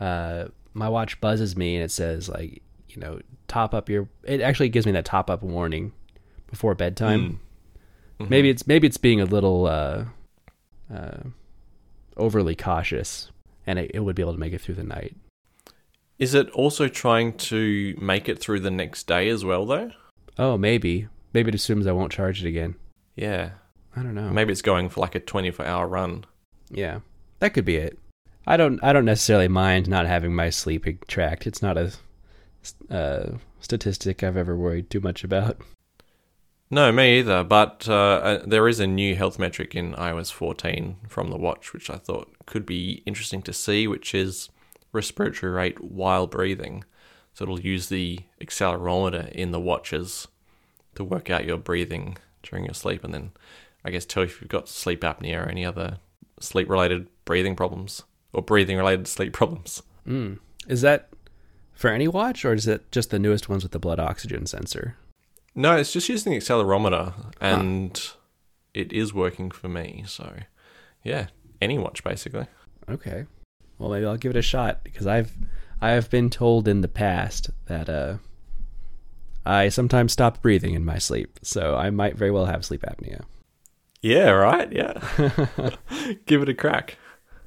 uh 0.00 0.46
my 0.72 0.88
watch 0.88 1.20
buzzes 1.20 1.56
me 1.56 1.76
and 1.76 1.84
it 1.84 1.90
says 1.90 2.28
like, 2.28 2.62
you 2.88 3.00
know, 3.00 3.20
top 3.48 3.74
up 3.74 3.88
your 3.88 4.08
it 4.24 4.40
actually 4.40 4.68
gives 4.70 4.86
me 4.86 4.92
that 4.92 5.04
top 5.04 5.28
up 5.28 5.42
warning 5.42 5.92
before 6.50 6.74
bedtime. 6.74 7.40
Mhm. 8.20 8.30
Maybe 8.30 8.48
it's 8.48 8.66
maybe 8.66 8.86
it's 8.86 8.96
being 8.96 9.20
a 9.20 9.24
little 9.24 9.66
uh 9.66 10.04
uh 10.92 11.18
overly 12.16 12.54
cautious 12.54 13.30
and 13.66 13.78
it, 13.78 13.90
it 13.94 14.00
would 14.00 14.16
be 14.16 14.22
able 14.22 14.34
to 14.34 14.40
make 14.40 14.52
it 14.52 14.60
through 14.60 14.74
the 14.74 14.84
night. 14.84 15.16
Is 16.18 16.34
it 16.34 16.48
also 16.50 16.88
trying 16.88 17.36
to 17.38 17.96
make 18.00 18.28
it 18.28 18.38
through 18.38 18.60
the 18.60 18.70
next 18.70 19.06
day 19.06 19.28
as 19.28 19.44
well, 19.44 19.66
though? 19.66 19.90
Oh, 20.38 20.56
maybe. 20.56 21.08
Maybe 21.32 21.48
it 21.48 21.54
assumes 21.54 21.86
I 21.86 21.92
won't 21.92 22.12
charge 22.12 22.44
it 22.44 22.48
again. 22.48 22.76
Yeah. 23.16 23.50
I 23.96 24.02
don't 24.02 24.14
know. 24.14 24.30
Maybe 24.30 24.52
it's 24.52 24.62
going 24.62 24.88
for 24.88 25.00
like 25.00 25.14
a 25.14 25.20
24 25.20 25.64
hour 25.64 25.86
run. 25.86 26.24
Yeah, 26.70 27.00
that 27.38 27.54
could 27.54 27.64
be 27.64 27.76
it. 27.76 27.98
I 28.46 28.56
don't. 28.56 28.82
I 28.82 28.92
don't 28.92 29.04
necessarily 29.04 29.48
mind 29.48 29.88
not 29.88 30.06
having 30.06 30.34
my 30.34 30.50
sleep 30.50 31.06
tracked. 31.06 31.46
It's 31.46 31.62
not 31.62 31.78
a 31.78 31.92
uh, 32.90 33.38
statistic 33.60 34.22
I've 34.22 34.36
ever 34.36 34.56
worried 34.56 34.90
too 34.90 35.00
much 35.00 35.24
about. 35.24 35.58
No, 36.74 36.90
me 36.90 37.20
either. 37.20 37.44
But 37.44 37.88
uh, 37.88 37.94
uh, 37.94 38.42
there 38.44 38.66
is 38.66 38.80
a 38.80 38.86
new 38.88 39.14
health 39.14 39.38
metric 39.38 39.76
in 39.76 39.94
iOS 39.94 40.32
14 40.32 40.96
from 41.08 41.30
the 41.30 41.36
watch, 41.36 41.72
which 41.72 41.88
I 41.88 41.98
thought 41.98 42.34
could 42.46 42.66
be 42.66 43.00
interesting 43.06 43.42
to 43.42 43.52
see, 43.52 43.86
which 43.86 44.12
is 44.12 44.48
respiratory 44.90 45.52
rate 45.52 45.80
while 45.80 46.26
breathing. 46.26 46.82
So 47.32 47.44
it'll 47.44 47.60
use 47.60 47.90
the 47.90 48.18
accelerometer 48.42 49.30
in 49.30 49.52
the 49.52 49.60
watches 49.60 50.26
to 50.96 51.04
work 51.04 51.30
out 51.30 51.44
your 51.44 51.58
breathing 51.58 52.16
during 52.42 52.64
your 52.64 52.74
sleep, 52.74 53.04
and 53.04 53.14
then 53.14 53.30
I 53.84 53.92
guess 53.92 54.04
tell 54.04 54.24
you 54.24 54.30
if 54.30 54.40
you've 54.40 54.50
got 54.50 54.68
sleep 54.68 55.02
apnea 55.02 55.46
or 55.46 55.48
any 55.48 55.64
other 55.64 55.98
sleep-related 56.40 57.06
breathing 57.24 57.54
problems 57.54 58.02
or 58.32 58.42
breathing-related 58.42 59.06
sleep 59.06 59.32
problems. 59.32 59.80
Mm. 60.08 60.40
Is 60.66 60.80
that 60.80 61.10
for 61.72 61.90
any 61.90 62.08
watch, 62.08 62.44
or 62.44 62.52
is 62.52 62.66
it 62.66 62.90
just 62.90 63.10
the 63.10 63.20
newest 63.20 63.48
ones 63.48 63.62
with 63.62 63.70
the 63.70 63.78
blood 63.78 64.00
oxygen 64.00 64.46
sensor? 64.46 64.96
No, 65.54 65.76
it's 65.76 65.92
just 65.92 66.08
using 66.08 66.32
the 66.32 66.38
accelerometer, 66.38 67.14
and 67.40 68.10
it 68.72 68.92
is 68.92 69.14
working 69.14 69.50
for 69.50 69.68
me. 69.68 70.04
So, 70.06 70.34
yeah, 71.02 71.28
any 71.60 71.78
watch 71.78 72.02
basically. 72.02 72.46
Okay. 72.88 73.26
Well, 73.78 73.90
maybe 73.90 74.06
I'll 74.06 74.16
give 74.16 74.30
it 74.30 74.36
a 74.36 74.42
shot 74.42 74.82
because 74.84 75.06
I've 75.06 75.32
I 75.80 75.90
have 75.90 76.10
been 76.10 76.30
told 76.30 76.68
in 76.68 76.80
the 76.80 76.88
past 76.88 77.50
that 77.66 77.88
uh 77.88 78.16
I 79.46 79.68
sometimes 79.68 80.12
stop 80.12 80.40
breathing 80.40 80.74
in 80.74 80.84
my 80.84 80.98
sleep, 80.98 81.38
so 81.42 81.76
I 81.76 81.90
might 81.90 82.16
very 82.16 82.30
well 82.30 82.46
have 82.46 82.64
sleep 82.64 82.82
apnea. 82.82 83.24
Yeah, 84.00 84.30
right. 84.30 84.70
Yeah, 84.72 85.00
give 86.26 86.42
it 86.42 86.48
a 86.48 86.54
crack. 86.54 86.98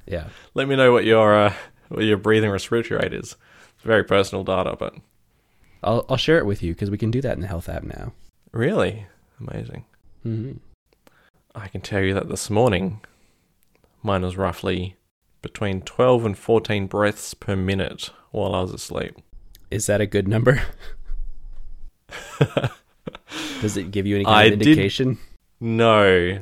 Yeah. 0.06 0.28
Let 0.54 0.68
me 0.68 0.76
know 0.76 0.92
what 0.92 1.04
your 1.04 1.34
uh, 1.34 1.54
what 1.88 2.04
your 2.04 2.16
breathing 2.16 2.50
respiratory 2.50 3.00
rate 3.00 3.12
is. 3.12 3.36
It's 3.74 3.84
very 3.84 4.04
personal 4.04 4.44
data, 4.44 4.76
but 4.78 4.94
I'll 5.82 6.04
I'll 6.08 6.16
share 6.16 6.38
it 6.38 6.46
with 6.46 6.62
you 6.62 6.72
because 6.74 6.90
we 6.90 6.98
can 6.98 7.10
do 7.10 7.20
that 7.22 7.34
in 7.34 7.40
the 7.40 7.46
health 7.46 7.68
app 7.68 7.84
now. 7.84 8.12
really 8.52 9.06
amazing. 9.40 9.84
hmm 10.22 10.52
I 11.54 11.68
can 11.68 11.80
tell 11.80 12.02
you 12.02 12.14
that 12.14 12.28
this 12.28 12.50
morning, 12.50 13.00
mine 14.02 14.22
was 14.22 14.36
roughly 14.36 14.96
between 15.42 15.82
twelve 15.82 16.24
and 16.24 16.36
fourteen 16.38 16.86
breaths 16.86 17.34
per 17.34 17.56
minute 17.56 18.10
while 18.30 18.54
I 18.54 18.60
was 18.62 18.72
asleep. 18.72 19.14
Is 19.70 19.86
that 19.86 20.00
a 20.00 20.06
good 20.06 20.28
number? 20.28 20.62
Does 23.60 23.76
it 23.76 23.90
give 23.90 24.06
you 24.06 24.16
any 24.16 24.24
kind 24.24 24.36
I 24.36 24.44
of 24.44 24.58
did- 24.58 24.68
indication? 24.68 25.18
No. 25.60 26.40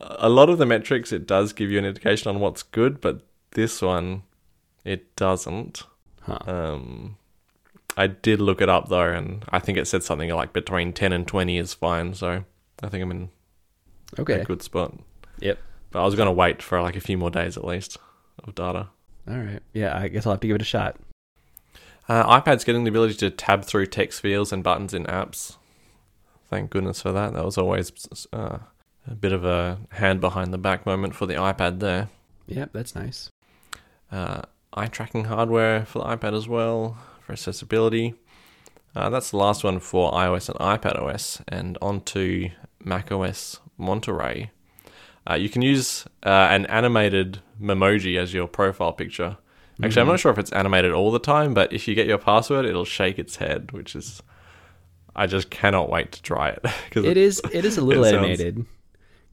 A 0.00 0.28
lot 0.28 0.48
of 0.48 0.58
the 0.58 0.66
metrics, 0.66 1.12
it 1.12 1.26
does 1.26 1.52
give 1.52 1.70
you 1.70 1.78
an 1.78 1.84
indication 1.84 2.28
on 2.28 2.38
what's 2.40 2.62
good, 2.62 3.00
but 3.00 3.22
this 3.52 3.82
one, 3.82 4.22
it 4.84 5.14
doesn't. 5.16 5.82
Huh. 6.20 6.38
Um, 6.46 7.16
I 7.98 8.06
did 8.06 8.40
look 8.40 8.60
it 8.60 8.68
up 8.68 8.88
though, 8.88 9.02
and 9.08 9.44
I 9.50 9.58
think 9.58 9.76
it 9.78 9.86
said 9.86 10.02
something 10.02 10.30
like 10.30 10.52
between 10.52 10.92
10 10.92 11.12
and 11.12 11.26
20 11.26 11.58
is 11.58 11.74
fine, 11.74 12.14
so 12.14 12.44
I 12.82 12.88
think 12.88 13.02
I'm 13.02 13.10
in 13.10 13.28
Okay. 14.18 14.40
a 14.40 14.44
good 14.44 14.62
spot. 14.62 14.94
Yep. 15.40 15.58
But 15.90 16.02
I 16.02 16.04
was 16.04 16.14
going 16.14 16.26
to 16.26 16.32
wait 16.32 16.62
for 16.62 16.80
like 16.80 16.96
a 16.96 17.00
few 17.00 17.18
more 17.18 17.30
days 17.30 17.56
at 17.56 17.64
least 17.64 17.96
of 18.44 18.54
data. 18.54 18.88
All 19.28 19.36
right. 19.38 19.60
Yeah, 19.72 19.96
I 19.98 20.08
guess 20.08 20.26
I'll 20.26 20.32
have 20.32 20.40
to 20.40 20.46
give 20.46 20.56
it 20.56 20.62
a 20.62 20.64
shot. 20.66 20.96
Uh, 22.08 22.40
iPad's 22.40 22.64
getting 22.64 22.84
the 22.84 22.90
ability 22.90 23.14
to 23.14 23.30
tab 23.30 23.64
through 23.64 23.86
text 23.86 24.20
fields 24.22 24.52
and 24.52 24.62
buttons 24.64 24.94
in 24.94 25.04
apps. 25.04 25.56
Thank 26.48 26.70
goodness 26.70 27.02
for 27.02 27.12
that. 27.12 27.34
That 27.34 27.44
was 27.44 27.58
always 27.58 27.92
uh, 28.32 28.58
a 29.06 29.14
bit 29.14 29.32
of 29.32 29.44
a 29.44 29.78
hand 29.90 30.20
behind 30.20 30.54
the 30.54 30.58
back 30.58 30.86
moment 30.86 31.14
for 31.14 31.26
the 31.26 31.34
iPad 31.34 31.80
there. 31.80 32.08
Yep, 32.46 32.70
that's 32.72 32.94
nice. 32.94 33.30
uh, 34.10 34.42
eye 34.72 34.86
tracking 34.86 35.24
hardware 35.24 35.84
for 35.84 35.98
the 35.98 36.04
iPad 36.16 36.34
as 36.36 36.48
well 36.48 36.96
for 37.28 37.32
accessibility. 37.34 38.14
Uh, 38.96 39.10
that's 39.10 39.30
the 39.30 39.36
last 39.36 39.62
one 39.62 39.78
for 39.78 40.10
iOS 40.12 40.48
and 40.48 40.58
iPad 40.58 40.98
OS, 40.98 41.42
and 41.46 41.76
onto 41.82 42.48
macOS 42.82 43.60
Monterey. 43.76 44.50
Uh, 45.30 45.34
you 45.34 45.50
can 45.50 45.60
use 45.60 46.06
uh, 46.24 46.48
an 46.50 46.64
animated 46.66 47.40
Memoji 47.60 48.18
as 48.18 48.32
your 48.32 48.48
profile 48.48 48.92
picture. 48.94 49.36
Actually, 49.82 50.00
I'm 50.00 50.06
Mhm. 50.08 50.10
not 50.12 50.20
sure 50.20 50.32
if 50.32 50.38
it's 50.38 50.50
animated 50.52 50.90
all 50.92 51.10
the 51.12 51.18
time, 51.18 51.52
but 51.52 51.70
if 51.72 51.86
you 51.86 51.94
get 51.94 52.06
your 52.06 52.16
password, 52.18 52.64
it'll 52.64 52.86
shake 52.86 53.18
its 53.18 53.36
head, 53.36 53.70
which 53.72 53.94
is. 53.94 54.22
I 55.14 55.26
just 55.26 55.50
cannot 55.50 55.90
wait 55.90 56.12
to 56.12 56.22
try 56.22 56.48
it. 56.50 56.60
Cause 56.92 57.04
It 57.04 57.16
is. 57.16 57.42
It 57.52 57.64
is 57.64 57.76
a 57.76 57.80
little 57.88 58.04
animated 58.06 58.64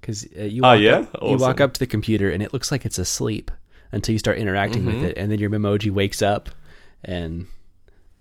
because 0.01 0.27
uh, 0.37 0.43
you. 0.43 0.61
Oh, 0.63 0.69
Walk 0.73 0.79
yeah? 0.81 0.97
Up, 1.13 1.23
You 1.23 1.37
walk 1.37 1.61
up 1.61 1.73
to 1.73 1.79
the 1.79 1.87
computer 1.87 2.29
and 2.29 2.43
it 2.43 2.51
looks 2.53 2.71
like 2.71 2.85
it's 2.85 2.97
asleep 2.97 3.51
until 3.91 4.11
you 4.13 4.19
start 4.19 4.37
interacting 4.37 4.83
with 4.85 4.95
Mhm. 5.01 5.03
it, 5.05 5.17
and 5.17 5.31
then 5.31 5.39
your 5.39 5.49
Memoji 5.49 5.91
wakes 5.91 6.21
up, 6.21 6.49
and 7.03 7.45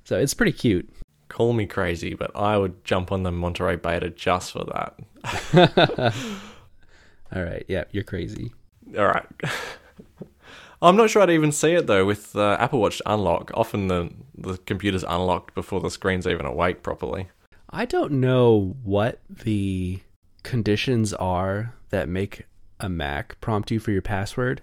So 0.05 0.19
it's 0.19 0.35
pretty 0.35 0.53
cute. 0.53 0.89
Call 1.29 1.53
me 1.53 1.67
crazy, 1.67 2.15
but 2.15 2.31
I 2.37 2.57
would 2.59 2.85
jump 2.85 3.11
on 3.11 3.23
the 3.23 3.33
Monterey 3.33 3.77
beta 3.77 4.11
just 4.11 4.53
for 4.53 4.65
that. 4.65 6.15
All 7.35 7.43
right. 7.43 7.65
Yeah, 7.67 7.85
you're 7.91 8.05
crazy. 8.05 8.53
All 8.97 9.07
right. 9.07 9.27
I'm 10.83 10.97
not 10.97 11.09
sure 11.09 11.23
I'd 11.23 11.31
even 11.31 11.51
see 11.51 11.73
it 11.73 11.87
though 11.87 12.05
with 12.05 12.37
uh, 12.37 12.59
Apple 12.61 12.81
Watch 12.81 13.01
unlock. 13.07 13.51
Often 13.55 13.89
the 13.89 14.11
the 14.37 14.59
computer's 14.59 15.03
unlocked 15.03 15.55
before 15.55 15.81
the 15.81 15.91
screen's 15.91 16.27
even 16.27 16.45
awake 16.45 16.83
properly. 16.83 17.29
I 17.71 17.87
don't 17.87 18.13
know 18.13 18.77
what 18.85 19.21
the 19.29 20.01
conditions 20.43 21.15
are 21.15 21.75
that 21.89 22.09
make 22.09 22.47
a 22.79 22.89
Mac 22.91 23.41
prompt 23.41 23.71
you 23.71 23.81
for 23.81 23.93
your 23.93 24.03
password, 24.03 24.61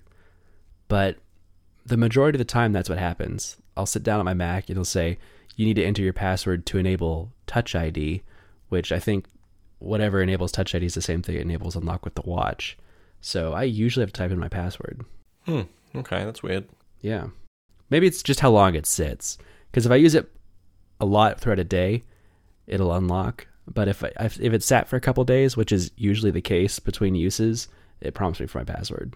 but 0.88 1.18
the 1.86 1.98
majority 1.98 2.36
of 2.36 2.40
the 2.40 2.46
time 2.46 2.72
that's 2.72 2.90
what 2.90 2.98
happens. 2.98 3.58
I'll 3.76 3.86
sit 3.86 4.04
down 4.04 4.20
at 4.20 4.26
my 4.26 4.34
Mac, 4.34 4.66
and 4.66 4.72
it'll 4.72 4.86
say, 4.86 5.18
you 5.56 5.66
need 5.66 5.76
to 5.76 5.84
enter 5.84 6.02
your 6.02 6.14
password 6.14 6.66
to 6.68 6.78
enable 6.78 7.32
Touch 7.48 7.76
ID, 7.76 8.24
which 8.70 8.92
I 8.92 9.00
think 9.00 9.26
whatever 9.80 10.22
enables 10.22 10.52
Touch 10.52 10.74
ID 10.76 10.86
is 10.86 10.94
the 10.94 11.02
same 11.02 11.22
thing 11.22 11.36
it 11.36 11.42
enables 11.42 11.76
Unlock 11.76 12.06
with 12.06 12.16
the 12.16 12.22
watch. 12.22 12.78
So 13.20 13.54
I 13.54 13.64
usually 13.64 14.04
have 14.04 14.14
to 14.14 14.18
type 14.18 14.32
in 14.32 14.40
my 14.40 14.48
password. 14.48 15.06
Hmm. 15.46 15.62
Okay, 15.96 16.24
that's 16.24 16.42
weird. 16.42 16.68
Yeah. 17.02 17.28
Maybe 17.90 18.08
it's 18.08 18.24
just 18.24 18.40
how 18.40 18.52
long 18.52 18.76
it 18.76 18.86
sits. 18.86 19.38
Because 19.70 19.86
if 19.86 19.92
I 19.92 19.96
use 19.96 20.16
it 20.16 20.32
a 21.00 21.06
lot 21.06 21.40
throughout 21.40 21.60
a 21.60 21.64
day, 21.64 22.04
it'll 22.68 22.94
unlock. 22.94 23.48
But 23.68 23.88
if 23.88 24.04
I, 24.04 24.12
if 24.18 24.40
it's 24.40 24.66
sat 24.66 24.88
for 24.88 24.96
a 24.96 25.02
couple 25.02 25.24
days, 25.24 25.56
which 25.56 25.72
is 25.72 25.92
usually 25.96 26.32
the 26.32 26.42
case 26.42 26.80
between 26.80 27.16
uses, 27.16 27.68
it 28.00 28.14
prompts 28.14 28.40
me 28.40 28.48
for 28.48 28.60
my 28.60 28.64
password. 28.64 29.16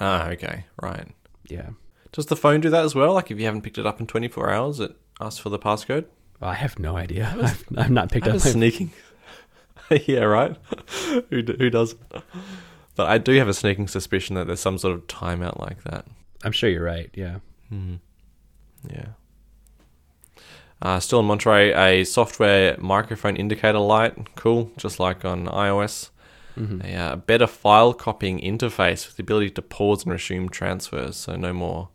Ah, 0.00 0.28
okay, 0.28 0.64
right. 0.82 1.08
Yeah. 1.48 1.70
Does 2.12 2.26
the 2.26 2.36
phone 2.36 2.60
do 2.60 2.70
that 2.70 2.84
as 2.84 2.94
well? 2.94 3.14
Like 3.14 3.30
if 3.30 3.38
you 3.38 3.44
haven't 3.44 3.62
picked 3.62 3.78
it 3.78 3.86
up 3.86 4.00
in 4.00 4.06
24 4.06 4.50
hours, 4.50 4.80
it 4.80 4.96
asks 5.20 5.38
for 5.38 5.50
the 5.50 5.58
passcode? 5.58 6.06
I 6.40 6.54
have 6.54 6.78
no 6.78 6.96
idea. 6.96 7.34
I've, 7.42 7.64
I've 7.76 7.90
not 7.90 8.10
picked 8.10 8.26
up 8.26 8.34
have 8.34 8.44
my 8.44 8.50
a 8.50 8.52
sneaking. 8.52 8.92
yeah, 10.06 10.20
right. 10.24 10.56
who 11.30 11.42
d- 11.42 11.56
who 11.58 11.70
does? 11.70 11.94
But 12.96 13.08
I 13.08 13.18
do 13.18 13.32
have 13.38 13.48
a 13.48 13.54
sneaking 13.54 13.88
suspicion 13.88 14.34
that 14.36 14.46
there's 14.46 14.60
some 14.60 14.78
sort 14.78 14.94
of 14.94 15.06
timeout 15.06 15.58
like 15.60 15.82
that. 15.84 16.06
I'm 16.44 16.52
sure 16.52 16.68
you're 16.70 16.84
right. 16.84 17.10
Yeah. 17.14 17.38
Hmm. 17.68 17.96
Yeah. 18.88 19.06
Uh, 20.80 21.00
still 21.00 21.20
in 21.20 21.26
Monterey, 21.26 21.72
a 21.72 22.04
software 22.04 22.76
microphone 22.78 23.36
indicator 23.36 23.80
light. 23.80 24.34
Cool, 24.36 24.70
just 24.76 25.00
like 25.00 25.24
on 25.24 25.46
iOS. 25.46 26.10
Mhm. 26.56 26.84
A 26.84 26.94
uh, 26.94 27.16
better 27.16 27.46
file 27.46 27.92
copying 27.92 28.40
interface 28.40 29.06
with 29.06 29.16
the 29.16 29.22
ability 29.22 29.50
to 29.50 29.62
pause 29.62 30.04
and 30.04 30.12
resume 30.12 30.48
transfers. 30.48 31.16
So 31.16 31.36
no 31.36 31.52
more 31.52 31.88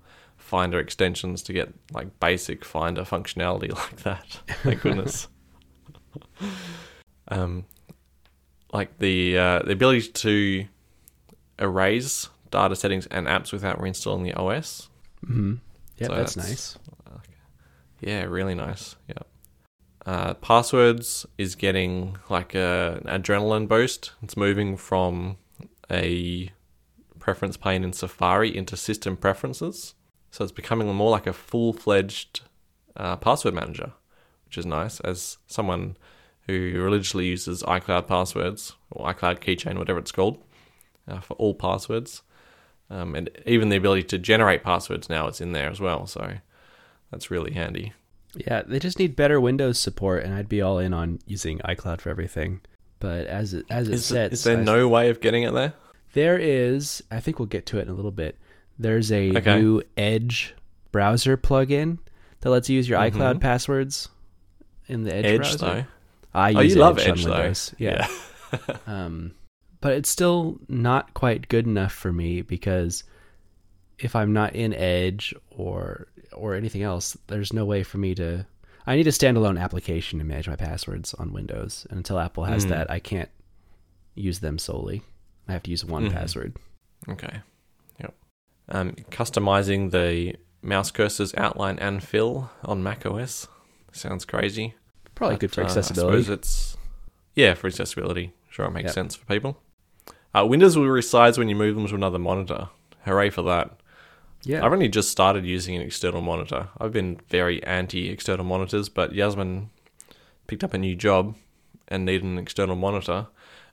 Finder 0.54 0.80
extensions 0.80 1.42
to 1.42 1.52
get 1.52 1.74
like 1.94 2.20
basic 2.20 2.64
Finder 2.64 3.02
functionality 3.02 3.74
like 3.84 4.04
that. 4.04 4.40
Thank 4.62 4.82
goodness. 4.82 5.28
um, 7.30 7.66
like 8.72 9.00
the 9.00 9.36
uh, 9.36 9.60
the 9.64 9.72
ability 9.72 10.10
to 10.10 10.66
erase 11.58 12.30
data 12.52 12.76
settings 12.76 13.08
and 13.08 13.26
apps 13.26 13.52
without 13.52 13.80
reinstalling 13.80 14.24
the 14.24 14.34
OS. 14.36 14.90
hmm 15.26 15.56
Yeah, 15.98 16.08
So 16.08 16.14
that's, 16.16 16.36
that's- 16.36 16.50
nice. 16.50 16.78
Yeah, 18.00 18.24
really 18.26 18.54
nice. 18.54 18.96
Yeah. 19.08 19.24
Uh, 20.06 20.34
passwords 20.36 21.26
is 21.40 21.56
getting 21.56 22.18
like 22.30 22.54
a, 22.54 23.02
an 23.06 23.22
adrenaline 23.24 23.68
boost. 23.68 24.12
It's 24.22 24.38
moving 24.38 24.78
from 24.78 25.38
a 25.90 26.52
preference 27.18 27.58
pane 27.58 27.84
in 27.86 27.94
Safari 27.94 28.56
into 28.56 28.76
system 28.78 29.16
preferences. 29.18 29.96
So 30.34 30.44
it's 30.44 30.52
becoming 30.52 30.88
more 30.96 31.12
like 31.12 31.28
a 31.28 31.32
full 31.32 31.74
fledged 31.74 32.42
uh, 32.98 33.18
password 33.18 33.54
manager, 33.54 33.92
which 34.46 34.58
is 34.58 34.66
nice. 34.66 35.00
As 35.02 35.38
someone 35.46 35.96
who 36.48 36.72
religiously 36.82 37.28
uses 37.28 37.62
iCloud 37.62 38.08
passwords 38.08 38.74
or 38.90 39.14
iCloud 39.14 39.42
keychain, 39.42 39.78
whatever 39.78 40.00
it's 40.00 40.12
called, 40.12 40.40
uh, 41.08 41.20
for 41.20 41.36
all 41.36 41.54
passwords. 41.54 42.24
Um, 42.90 43.14
and 43.14 43.30
even 43.46 43.70
the 43.70 43.76
ability 43.76 44.06
to 44.06 44.18
generate 44.18 44.64
passwords 44.64 45.08
now 45.08 45.28
is 45.28 45.40
in 45.40 45.52
there 45.52 45.70
as 45.70 45.80
well. 45.80 46.08
So 46.08 46.38
that's 47.12 47.30
really 47.30 47.54
handy. 47.54 47.94
Yeah, 48.36 48.64
they 48.66 48.80
just 48.80 48.98
need 48.98 49.16
better 49.16 49.40
Windows 49.40 49.78
support, 49.78 50.24
and 50.24 50.34
I'd 50.34 50.50
be 50.50 50.64
all 50.64 50.80
in 50.80 50.96
on 50.96 51.20
using 51.28 51.60
iCloud 51.60 52.02
for 52.02 52.10
everything. 52.10 52.62
But 53.00 53.28
as 53.28 53.54
it 53.54 53.68
as 53.70 53.88
it 53.88 53.94
Is, 53.94 54.06
sets, 54.08 54.34
is 54.34 54.44
there 54.46 54.58
I- 54.58 54.64
no 54.64 54.88
way 54.88 55.12
of 55.12 55.22
getting 55.22 55.44
it 55.44 55.54
there? 55.54 55.74
There 56.14 56.40
is. 56.40 57.04
I 57.12 57.20
think 57.20 57.38
we'll 57.38 57.46
get 57.46 57.68
to 57.68 57.78
it 57.78 57.84
in 57.84 57.90
a 57.90 57.94
little 57.94 58.10
bit. 58.10 58.40
There's 58.80 59.12
a 59.12 59.38
Okay. 59.38 59.60
new 59.60 59.82
Edge 59.98 60.54
browser 60.92 61.38
plugin 61.38 62.00
that 62.42 62.50
lets 62.50 62.70
you 62.70 62.76
use 62.78 62.88
your 62.90 63.00
iCloud 63.00 63.36
Mhm. 63.36 63.42
passwords 63.42 64.10
in 64.88 65.04
the 65.04 65.14
Edge, 65.14 65.26
Edge, 65.26 65.38
browser. 65.40 65.58
though. 65.58 65.86
I 66.34 66.54
Oh, 66.54 66.60
use 66.62 66.76
you 66.76 66.82
love 66.82 66.98
Edge, 67.00 67.08
Edge, 67.08 67.26
on 67.26 67.32
though. 67.32 67.38
Windows. 67.38 67.76
Yeah. 67.78 68.08
um, 68.88 69.34
but 69.82 69.94
it's 69.94 70.10
still 70.10 70.60
not 70.68 71.14
quite 71.14 71.48
good 71.50 71.66
enough 71.68 71.92
for 71.94 72.12
me 72.12 72.42
because 72.42 73.04
if 74.00 74.16
I'm 74.16 74.34
not 74.34 74.56
in 74.56 74.74
Edge 74.74 75.34
or 75.52 76.08
or 76.34 76.56
anything 76.56 76.82
else, 76.82 77.16
there's 77.28 77.54
no 77.54 77.64
way 77.66 77.84
for 77.84 78.00
me 78.00 78.16
to. 78.16 78.46
I 78.88 78.96
need 78.96 79.08
a 79.08 79.12
standalone 79.12 79.60
application 79.60 80.18
to 80.20 80.26
manage 80.26 80.48
my 80.50 80.56
passwords 80.56 81.14
on 81.14 81.32
Windows, 81.32 81.86
and 81.90 81.98
until 81.98 82.20
Apple 82.20 82.46
has 82.46 82.66
Mm. 82.66 82.70
that, 82.70 82.92
I 82.92 83.00
can't 83.00 83.30
use 84.16 84.40
them 84.40 84.58
solely. 84.58 85.04
I 85.48 85.54
have 85.54 85.64
to 85.64 85.72
use 85.72 85.86
one 85.86 86.10
Mhm. 86.10 86.12
password. 86.14 86.58
Okay. 87.08 87.42
Um, 88.70 88.92
customizing 89.12 89.92
the 89.92 90.36
mouse 90.62 90.92
cursors 90.92 91.38
outline 91.38 91.78
and 91.80 92.02
fill 92.04 92.50
on 92.64 92.82
macOS 92.82 93.48
sounds 93.92 94.26
crazy. 94.26 94.76
Probably 95.16 95.36
But, 95.36 95.42
good 95.42 95.52
for 95.52 95.62
uh, 95.62 95.66
accessibility. 95.66 96.18
I 96.18 96.22
suppose 96.22 96.30
it's 96.30 96.78
yeah 97.36 97.54
for 97.54 97.68
accessibility. 97.68 98.34
Sure, 98.50 98.66
it 98.66 98.72
makes 98.72 98.88
Yep. 98.88 98.94
sense 98.94 99.16
for 99.16 99.26
people. 99.26 99.58
Uh, 100.34 100.46
Windows 100.46 100.78
will 100.78 100.86
resize 100.86 101.38
when 101.38 101.50
you 101.50 101.56
move 101.56 101.76
them 101.76 101.88
to 101.88 101.96
another 101.96 102.20
monitor. 102.20 102.70
Hooray 103.06 103.30
for 103.30 103.42
that! 103.44 103.78
yeah, 104.46 104.66
I've 104.66 104.74
only 104.74 104.88
just 104.90 105.10
started 105.10 105.46
using 105.46 105.76
an 105.76 105.82
external 105.82 106.22
monitor. 106.22 106.70
I've 106.80 106.92
been 106.92 107.20
very 107.30 107.62
anti 107.64 108.10
external 108.10 108.46
monitors, 108.46 108.90
but 108.90 109.14
Yasmin 109.14 109.70
picked 110.48 110.64
up 110.64 110.74
a 110.74 110.78
new 110.78 110.96
job 110.96 111.36
and 111.88 112.06
needed 112.06 112.24
an 112.24 112.38
external 112.38 112.76
monitor. 112.76 113.28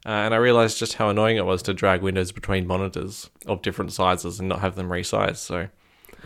Uh, 0.07 0.11
and 0.11 0.35
I 0.35 0.39
realized 0.39 0.79
just 0.79 0.95
how 0.95 1.11
annoying 1.11 1.37
it 1.37 1.45
was 1.45 1.63
to 1.63 1.75
drag 1.75 2.01
windows 2.01 2.33
between 2.33 2.67
monitors 2.67 3.29
of 3.47 3.61
different 3.61 3.93
sizes 3.93 4.41
and 4.41 4.49
not 4.49 4.61
have 4.61 4.75
them 4.75 4.89
resized. 4.89 5.37
So 5.39 5.69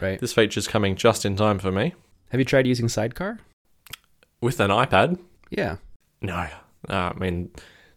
right. 0.00 0.18
this 0.20 0.32
feature's 0.32 0.68
coming 0.68 0.94
just 0.94 1.24
in 1.24 1.34
time 1.34 1.58
for 1.58 1.72
me. 1.72 1.94
Have 2.30 2.40
you 2.40 2.44
tried 2.44 2.66
using 2.66 2.88
Sidecar? 2.88 3.40
With 4.40 4.60
an 4.60 4.70
iPad? 4.70 5.18
Yeah. 5.50 5.76
No. 6.20 6.46
Uh, 6.88 7.12
I 7.14 7.18
mean, 7.18 7.50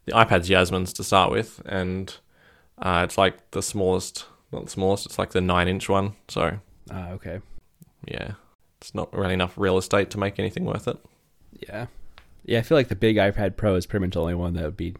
the 0.05 0.13
iPad's 0.13 0.49
Yasmin's 0.49 0.93
to 0.93 1.03
start 1.03 1.31
with, 1.31 1.61
and 1.65 2.15
uh, 2.79 3.01
it's 3.03 3.17
like 3.17 3.51
the 3.51 3.61
smallest, 3.61 4.25
not 4.51 4.65
the 4.65 4.71
smallest, 4.71 5.05
it's 5.05 5.19
like 5.19 5.31
the 5.31 5.41
9 5.41 5.67
inch 5.67 5.89
one. 5.89 6.13
So 6.27 6.59
Ah, 6.89 7.09
okay. 7.11 7.41
yeah, 8.07 8.31
it's 8.79 8.95
not 8.95 9.13
really 9.13 9.33
enough 9.33 9.53
real 9.57 9.77
estate 9.77 10.09
to 10.11 10.17
make 10.17 10.39
anything 10.39 10.65
worth 10.65 10.87
it. 10.87 10.97
Yeah. 11.67 11.87
Yeah, 12.45 12.59
I 12.59 12.61
feel 12.61 12.77
like 12.77 12.87
the 12.87 12.95
big 12.95 13.17
iPad 13.17 13.57
Pro 13.57 13.75
is 13.75 13.85
pretty 13.85 14.05
much 14.05 14.13
the 14.13 14.21
only 14.21 14.35
one 14.35 14.53
that 14.53 14.63
would 14.63 14.77
be 14.77 14.95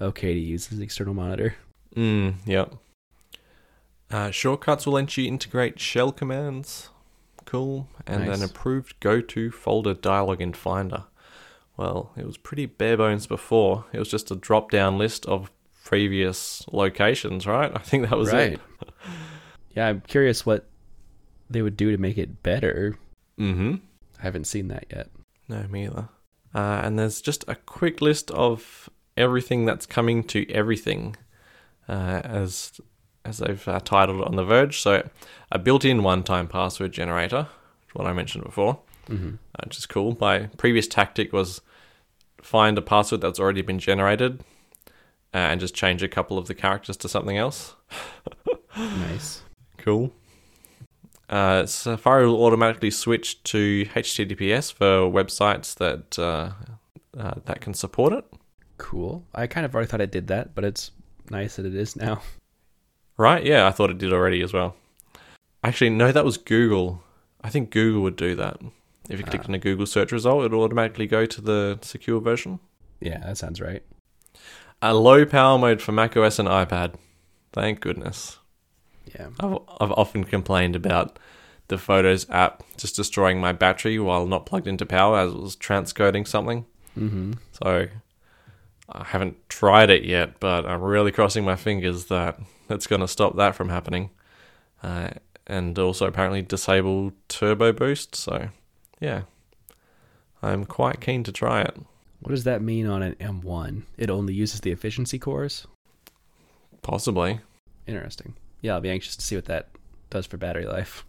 okay 0.00 0.34
to 0.34 0.40
use 0.40 0.70
as 0.70 0.78
an 0.78 0.84
external 0.84 1.14
monitor. 1.14 1.54
Mm, 1.96 2.34
yep. 2.46 2.74
Uh, 4.10 4.30
shortcuts 4.30 4.86
will 4.86 4.94
let 4.94 5.16
you 5.16 5.26
integrate 5.26 5.80
shell 5.80 6.12
commands. 6.12 6.90
Cool. 7.44 7.88
And 8.06 8.26
Nice. 8.26 8.38
an 8.38 8.44
approved 8.44 8.98
go 9.00 9.20
to 9.20 9.50
folder 9.50 9.94
dialog 9.94 10.40
in 10.40 10.52
Finder. 10.52 11.04
Well, 11.76 12.12
it 12.16 12.24
was 12.26 12.36
pretty 12.36 12.66
bare 12.66 12.96
bones 12.96 13.26
before. 13.26 13.86
It 13.92 13.98
was 13.98 14.08
just 14.08 14.30
a 14.30 14.36
drop 14.36 14.70
down 14.70 14.98
list 14.98 15.26
of 15.26 15.50
previous 15.84 16.64
locations, 16.72 17.46
right? 17.46 17.72
I 17.74 17.80
think 17.80 18.08
that 18.08 18.16
was 18.16 18.32
it. 18.32 18.60
yeah, 19.76 19.88
I'm 19.88 20.00
curious 20.02 20.46
what 20.46 20.68
they 21.50 21.62
would 21.62 21.76
do 21.76 21.90
to 21.90 21.98
make 21.98 22.18
it 22.18 22.42
better. 22.42 22.96
Mm 23.38 23.54
hmm. 23.54 23.74
I 24.18 24.22
haven't 24.22 24.46
seen 24.46 24.68
that 24.68 24.86
yet. 24.90 25.10
No, 25.48 25.64
me 25.68 25.86
either. 25.86 26.08
Uh, 26.54 26.80
and 26.84 26.98
there's 26.98 27.20
just 27.20 27.44
a 27.48 27.56
quick 27.56 28.00
list 28.00 28.30
of 28.30 28.88
everything 29.16 29.64
that's 29.64 29.86
coming 29.86 30.24
to 30.24 30.50
everything, 30.50 31.16
uh, 31.88 32.20
as 32.24 32.80
as 33.24 33.38
they've 33.38 33.66
uh, 33.68 33.80
titled 33.80 34.20
it 34.20 34.26
on 34.26 34.36
The 34.36 34.44
Verge. 34.44 34.80
So, 34.80 35.08
a 35.50 35.58
built-in 35.58 36.02
one-time 36.02 36.46
password 36.46 36.92
generator, 36.92 37.48
which 37.86 37.94
what 37.94 38.06
I 38.06 38.12
mentioned 38.12 38.44
before, 38.44 38.80
Mm-hmm. 39.08 39.34
which 39.64 39.76
is 39.78 39.84
cool. 39.86 40.16
My 40.20 40.46
previous 40.56 40.86
tactic 40.86 41.32
was 41.32 41.60
find 42.40 42.76
a 42.78 42.82
password 42.82 43.20
that's 43.20 43.38
already 43.38 43.60
been 43.62 43.78
generated 43.78 44.40
uh, 45.34 45.38
and 45.38 45.60
just 45.60 45.74
change 45.74 46.02
a 46.02 46.08
couple 46.08 46.38
of 46.38 46.46
the 46.46 46.54
characters 46.54 46.96
to 46.98 47.08
something 47.08 47.36
else. 47.36 47.74
Nice. 48.76 49.42
Cool. 49.78 50.12
Uh, 51.28 51.64
Safari 51.64 52.26
will 52.26 52.44
automatically 52.44 52.90
switch 52.90 53.42
to 53.44 53.84
HTTPS 53.86 54.72
for 54.72 55.08
websites 55.10 55.74
that 55.76 56.18
uh, 56.18 56.50
uh, 57.16 57.34
that 57.44 57.60
can 57.60 57.72
support 57.72 58.12
it. 58.12 58.24
Cool. 58.84 59.24
I 59.34 59.46
kind 59.46 59.64
of 59.64 59.74
already 59.74 59.88
thought 59.88 60.02
it 60.02 60.12
did 60.12 60.26
that, 60.26 60.54
but 60.54 60.62
it's 60.62 60.90
nice 61.30 61.56
that 61.56 61.64
it 61.64 61.74
is 61.74 61.96
now. 61.96 62.20
Right? 63.16 63.42
Yeah, 63.42 63.66
I 63.66 63.70
thought 63.70 63.88
it 63.88 63.96
did 63.96 64.12
already 64.12 64.42
as 64.42 64.52
well. 64.52 64.76
Actually, 65.64 65.88
no, 65.88 66.12
that 66.12 66.24
was 66.24 66.36
Google. 66.36 67.02
I 67.42 67.48
think 67.48 67.70
Google 67.70 68.02
would 68.02 68.16
do 68.16 68.34
that. 68.34 68.60
If 69.08 69.18
you 69.18 69.24
click 69.24 69.48
on 69.48 69.54
a 69.54 69.58
Google 69.58 69.86
search 69.86 70.12
result, 70.12 70.44
it'll 70.44 70.62
automatically 70.62 71.06
go 71.06 71.24
to 71.24 71.40
the 71.40 71.78
secure 71.80 72.20
version. 72.20 72.60
Yeah, 73.00 73.20
that 73.20 73.38
sounds 73.38 73.58
right. 73.58 73.82
A 74.82 74.92
low 74.92 75.24
power 75.24 75.58
mode 75.58 75.80
for 75.80 75.92
macOS 75.92 76.38
and 76.38 76.46
iPad. 76.46 76.96
Thank 77.54 77.80
goodness. 77.80 78.38
Yeah. 79.18 79.28
I've, 79.40 79.58
I've 79.80 79.92
often 79.92 80.24
complained 80.24 80.76
about 80.76 81.18
the 81.68 81.78
Photos 81.78 82.28
app 82.28 82.62
just 82.76 82.96
destroying 82.96 83.40
my 83.40 83.54
battery 83.54 83.98
while 83.98 84.26
not 84.26 84.44
plugged 84.44 84.68
into 84.68 84.84
power 84.84 85.20
as 85.20 85.32
it 85.32 85.40
was 85.40 85.56
transcoding 85.56 86.28
something. 86.28 86.66
Mm-hmm. 86.98 87.32
So 87.52 87.88
I 88.88 89.04
haven't 89.04 89.48
tried 89.48 89.90
it 89.90 90.04
yet, 90.04 90.40
but 90.40 90.66
I'm 90.66 90.82
really 90.82 91.12
crossing 91.12 91.44
my 91.44 91.56
fingers 91.56 92.06
that 92.06 92.38
it's 92.68 92.86
going 92.86 93.00
to 93.00 93.08
stop 93.08 93.36
that 93.36 93.54
from 93.54 93.68
happening. 93.68 94.10
Uh, 94.82 95.10
and 95.46 95.78
also 95.78 96.06
apparently 96.06 96.42
disable 96.42 97.12
turbo 97.28 97.72
boost. 97.72 98.14
So 98.14 98.48
yeah, 99.00 99.22
I'm 100.42 100.64
quite 100.64 101.00
keen 101.00 101.22
to 101.24 101.32
try 101.32 101.62
it. 101.62 101.76
What 102.20 102.30
does 102.30 102.44
that 102.44 102.62
mean 102.62 102.86
on 102.86 103.02
an 103.02 103.14
M1? 103.16 103.82
It 103.98 104.10
only 104.10 104.32
uses 104.32 104.60
the 104.60 104.70
efficiency 104.70 105.18
cores? 105.18 105.66
Possibly. 106.80 107.40
Interesting. 107.86 108.34
Yeah, 108.62 108.74
I'll 108.74 108.80
be 108.80 108.90
anxious 108.90 109.16
to 109.16 109.22
see 109.22 109.36
what 109.36 109.44
that 109.46 109.68
does 110.08 110.26
for 110.26 110.38
battery 110.38 110.64
life. 110.64 111.04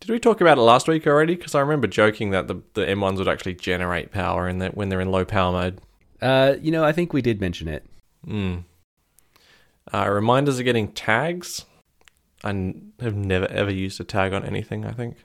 Did 0.00 0.10
we 0.10 0.18
talk 0.18 0.42
about 0.42 0.58
it 0.58 0.62
last 0.62 0.88
week 0.88 1.06
already? 1.06 1.34
Because 1.34 1.54
I 1.54 1.60
remember 1.60 1.86
joking 1.86 2.30
that 2.30 2.48
the, 2.48 2.56
the 2.74 2.84
M1s 2.84 3.16
would 3.16 3.28
actually 3.28 3.54
generate 3.54 4.10
power 4.10 4.46
in 4.46 4.58
that 4.58 4.76
when 4.76 4.90
they're 4.90 5.00
in 5.00 5.10
low 5.10 5.24
power 5.24 5.52
mode. 5.52 5.80
Uh, 6.24 6.56
you 6.60 6.70
know, 6.70 6.82
I 6.82 6.92
think 6.92 7.12
we 7.12 7.20
did 7.20 7.38
mention 7.38 7.68
it. 7.68 7.84
Hmm. 8.24 8.60
Uh, 9.92 10.08
reminders 10.08 10.58
are 10.58 10.62
getting 10.62 10.88
tags. 10.92 11.66
I 12.42 12.48
n- 12.50 12.92
have 13.00 13.14
never 13.14 13.46
ever 13.48 13.70
used 13.70 14.00
a 14.00 14.04
tag 14.04 14.32
on 14.32 14.42
anything. 14.42 14.86
I 14.86 14.92
think. 14.92 15.18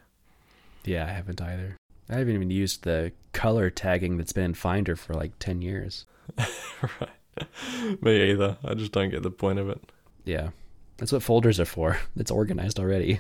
Yeah, 0.84 1.06
I 1.06 1.12
haven't 1.12 1.42
either. 1.42 1.78
I 2.10 2.16
haven't 2.16 2.34
even 2.36 2.52
used 2.52 2.84
the 2.84 3.14
color 3.32 3.70
tagging 3.70 4.18
that's 4.18 4.34
been 4.34 4.44
in 4.44 4.54
Finder 4.56 4.96
for 4.98 5.14
like 5.14 5.38
10 5.40 5.62
years. 5.62 6.06
right. 6.82 8.02
Me 8.02 8.32
either. 8.32 8.58
I 8.64 8.74
just 8.74 8.92
don't 8.92 9.10
get 9.12 9.24
the 9.24 9.32
point 9.32 9.60
of 9.60 9.70
it. 9.70 9.80
Yeah. 10.26 10.50
That's 10.98 11.12
what 11.12 11.24
folders 11.24 11.60
are 11.60 11.66
for. 11.66 11.98
It's 12.18 12.32
organized 12.32 12.80
already. 12.80 13.20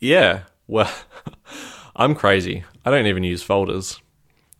Yeah. 0.00 0.44
Well, 0.66 0.92
I'm 1.96 2.14
crazy. 2.14 2.64
I 2.84 2.90
don't 2.90 3.06
even 3.06 3.22
use 3.24 3.42
folders. 3.42 4.00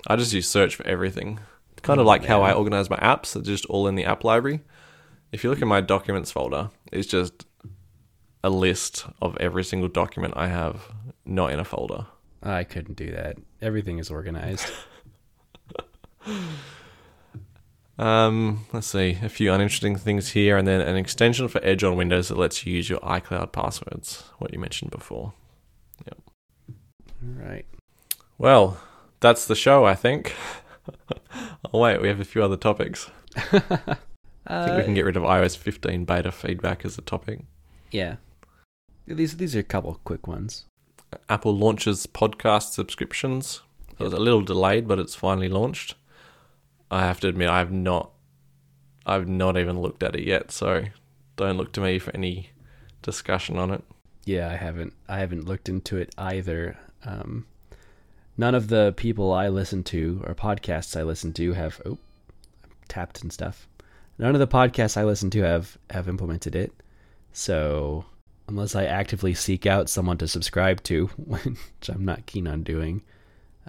I 0.06 0.16
just 0.16 0.32
use 0.32 0.48
search 0.48 0.76
for 0.76 0.86
everything. 0.86 1.40
Kind 1.84 2.00
of 2.00 2.06
like 2.06 2.24
how 2.24 2.42
I 2.42 2.52
organize 2.52 2.90
my 2.90 2.96
apps. 2.96 3.34
They're 3.34 3.42
just 3.42 3.66
all 3.66 3.86
in 3.86 3.94
the 3.94 4.04
app 4.04 4.24
library. 4.24 4.60
If 5.32 5.44
you 5.44 5.50
look 5.50 5.62
at 5.62 5.68
my 5.68 5.80
documents 5.80 6.30
folder, 6.30 6.70
it's 6.90 7.06
just 7.06 7.46
a 8.42 8.50
list 8.50 9.06
of 9.20 9.36
every 9.38 9.64
single 9.64 9.88
document 9.88 10.34
I 10.36 10.48
have, 10.48 10.88
not 11.24 11.52
in 11.52 11.60
a 11.60 11.64
folder. 11.64 12.06
I 12.42 12.64
couldn't 12.64 12.96
do 12.96 13.10
that. 13.12 13.36
Everything 13.62 13.98
is 13.98 14.10
organized. 14.10 14.70
Um, 17.96 18.66
let's 18.72 18.88
see, 18.88 19.18
a 19.22 19.28
few 19.28 19.52
uninteresting 19.52 19.96
things 19.96 20.30
here, 20.30 20.56
and 20.56 20.66
then 20.66 20.80
an 20.80 20.96
extension 20.96 21.46
for 21.48 21.64
Edge 21.64 21.84
on 21.84 21.96
Windows 21.96 22.28
that 22.28 22.38
lets 22.38 22.66
you 22.66 22.72
use 22.72 22.90
your 22.90 22.98
iCloud 23.00 23.52
passwords. 23.52 24.24
What 24.38 24.52
you 24.52 24.58
mentioned 24.58 24.90
before. 24.90 25.32
Yep. 26.06 26.18
All 27.22 27.44
right. 27.48 27.66
Well, 28.36 28.78
that's 29.20 29.46
the 29.46 29.54
show, 29.54 29.84
I 29.84 29.94
think. 29.94 30.34
oh 31.72 31.78
wait, 31.80 32.00
we 32.00 32.08
have 32.08 32.20
a 32.20 32.24
few 32.24 32.42
other 32.42 32.56
topics. 32.56 33.10
I 34.46 34.66
think 34.66 34.76
we 34.76 34.84
can 34.84 34.94
get 34.94 35.04
rid 35.04 35.16
of 35.16 35.22
iOS 35.22 35.56
15 35.56 36.04
beta 36.04 36.30
feedback 36.30 36.84
as 36.84 36.98
a 36.98 37.02
topic. 37.02 37.40
yeah. 37.90 38.16
These 39.06 39.36
these 39.36 39.54
are 39.54 39.60
a 39.60 39.62
couple 39.62 40.00
quick 40.04 40.26
ones. 40.26 40.64
Apple 41.28 41.54
launches 41.56 42.06
podcast 42.06 42.70
subscriptions. 42.72 43.60
It 43.98 44.02
was 44.02 44.14
a 44.14 44.18
little 44.18 44.40
delayed, 44.40 44.88
but 44.88 44.98
it's 44.98 45.14
finally 45.14 45.48
launched. 45.48 45.94
I 46.90 47.02
have 47.02 47.20
to 47.20 47.28
admit, 47.28 47.48
I've 47.48 47.70
not, 47.70 48.10
I've 49.04 49.28
not 49.28 49.56
even 49.58 49.80
looked 49.80 50.02
at 50.02 50.16
it 50.16 50.24
yet. 50.24 50.50
So 50.50 50.84
don't 51.36 51.56
look 51.58 51.72
to 51.72 51.80
me 51.80 51.98
for 51.98 52.14
any 52.14 52.50
discussion 53.02 53.58
on 53.58 53.70
it. 53.70 53.84
Yeah, 54.24 54.48
I 54.48 54.56
haven't 54.56 54.94
I 55.08 55.18
haven't 55.18 55.44
looked 55.46 55.68
into 55.68 55.96
it 55.98 56.14
either. 56.16 56.78
Um, 57.04 57.46
none 58.36 58.54
of 58.54 58.68
the 58.68 58.92
people 58.96 59.32
I 59.32 59.48
listen 59.48 59.82
to 59.84 60.22
or 60.26 60.34
podcasts 60.34 60.98
I 60.98 61.02
listen 61.02 61.32
to 61.34 61.52
have 61.52 61.80
oh 61.86 61.98
tapped 62.88 63.22
and 63.22 63.32
stuff. 63.32 63.66
None 64.18 64.34
of 64.34 64.38
the 64.40 64.46
podcasts 64.46 64.96
I 64.96 65.04
listen 65.04 65.30
to 65.30 65.42
have 65.42 65.76
have 65.90 66.08
implemented 66.08 66.54
it. 66.54 66.72
So 67.32 68.04
unless 68.48 68.74
I 68.74 68.84
actively 68.84 69.34
seek 69.34 69.66
out 69.66 69.88
someone 69.88 70.18
to 70.18 70.28
subscribe 70.28 70.82
to, 70.84 71.06
which 71.16 71.88
I'm 71.88 72.04
not 72.04 72.26
keen 72.26 72.46
on 72.46 72.62
doing, 72.62 73.02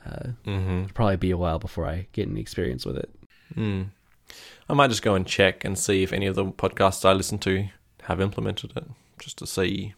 uh, 0.06 0.30
Mm-hmm. 0.46 0.84
it'll 0.84 0.94
probably 0.94 1.16
be 1.18 1.32
a 1.32 1.38
while 1.38 1.60
before 1.60 1.86
I 1.88 2.08
get 2.12 2.28
any 2.30 2.42
experience 2.42 2.86
with 2.86 2.98
it. 2.98 3.10
Mm. 3.56 3.88
I 4.70 4.74
might 4.74 4.90
just 4.90 5.02
go 5.04 5.16
and 5.16 5.26
check 5.26 5.64
and 5.64 5.78
see 5.80 6.04
if 6.04 6.12
any 6.12 6.26
of 6.28 6.36
the 6.36 6.46
podcasts 6.46 7.06
I 7.06 7.14
listen 7.14 7.38
to 7.40 7.68
have 8.04 8.20
implemented 8.20 8.74
it, 8.76 8.86
just 9.20 9.38
to 9.40 9.48
see 9.48 9.94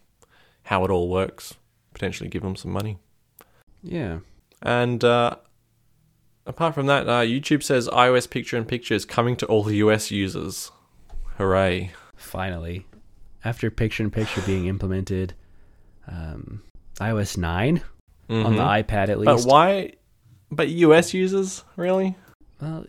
how 0.63 0.86
it 0.86 0.91
all 0.91 1.09
works. 1.09 1.55
Potentially 1.93 2.30
give 2.30 2.43
them 2.43 2.55
some 2.55 2.72
money. 2.72 2.99
Yeah. 3.82 4.20
And 4.62 5.03
uh, 5.03 5.36
apart 6.45 6.74
from 6.74 6.88
that, 6.88 7.08
uh, 7.08 7.22
YouTube 7.22 7.64
says 7.64 7.88
iOS 7.89 8.30
Picture 8.30 8.58
in 8.58 8.66
Picture 8.66 8.93
is 8.95 9.05
coming 9.05 9.36
to 9.38 9.45
all 9.45 9.70
US 9.72 10.12
users. 10.12 10.72
Hooray! 11.38 11.91
Finally, 12.16 12.86
after 13.45 13.70
picture 13.70 14.03
in 14.03 14.10
picture 14.12 14.41
being 14.41 14.66
implemented, 14.66 15.34
um, 16.08 16.64
iOS 16.99 17.38
9 17.38 17.82
on 18.30 18.55
the 18.55 18.62
Mhm. 18.64 18.84
iPad 18.84 19.10
at 19.10 19.20
least. 19.20 19.45
But 19.45 19.51
why? 19.51 19.93
But 20.49 20.70
US 20.70 21.14
users, 21.14 21.64
really? 21.76 22.16
Well, 22.60 22.86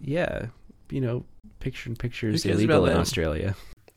yeah, 0.00 0.46
you 0.90 1.00
know, 1.00 1.24
picture 1.58 1.90
in 1.90 1.96
picture 1.96 2.28
is 2.28 2.46
illegal 2.46 2.86
in? 2.86 2.96
Australia. 2.96 3.56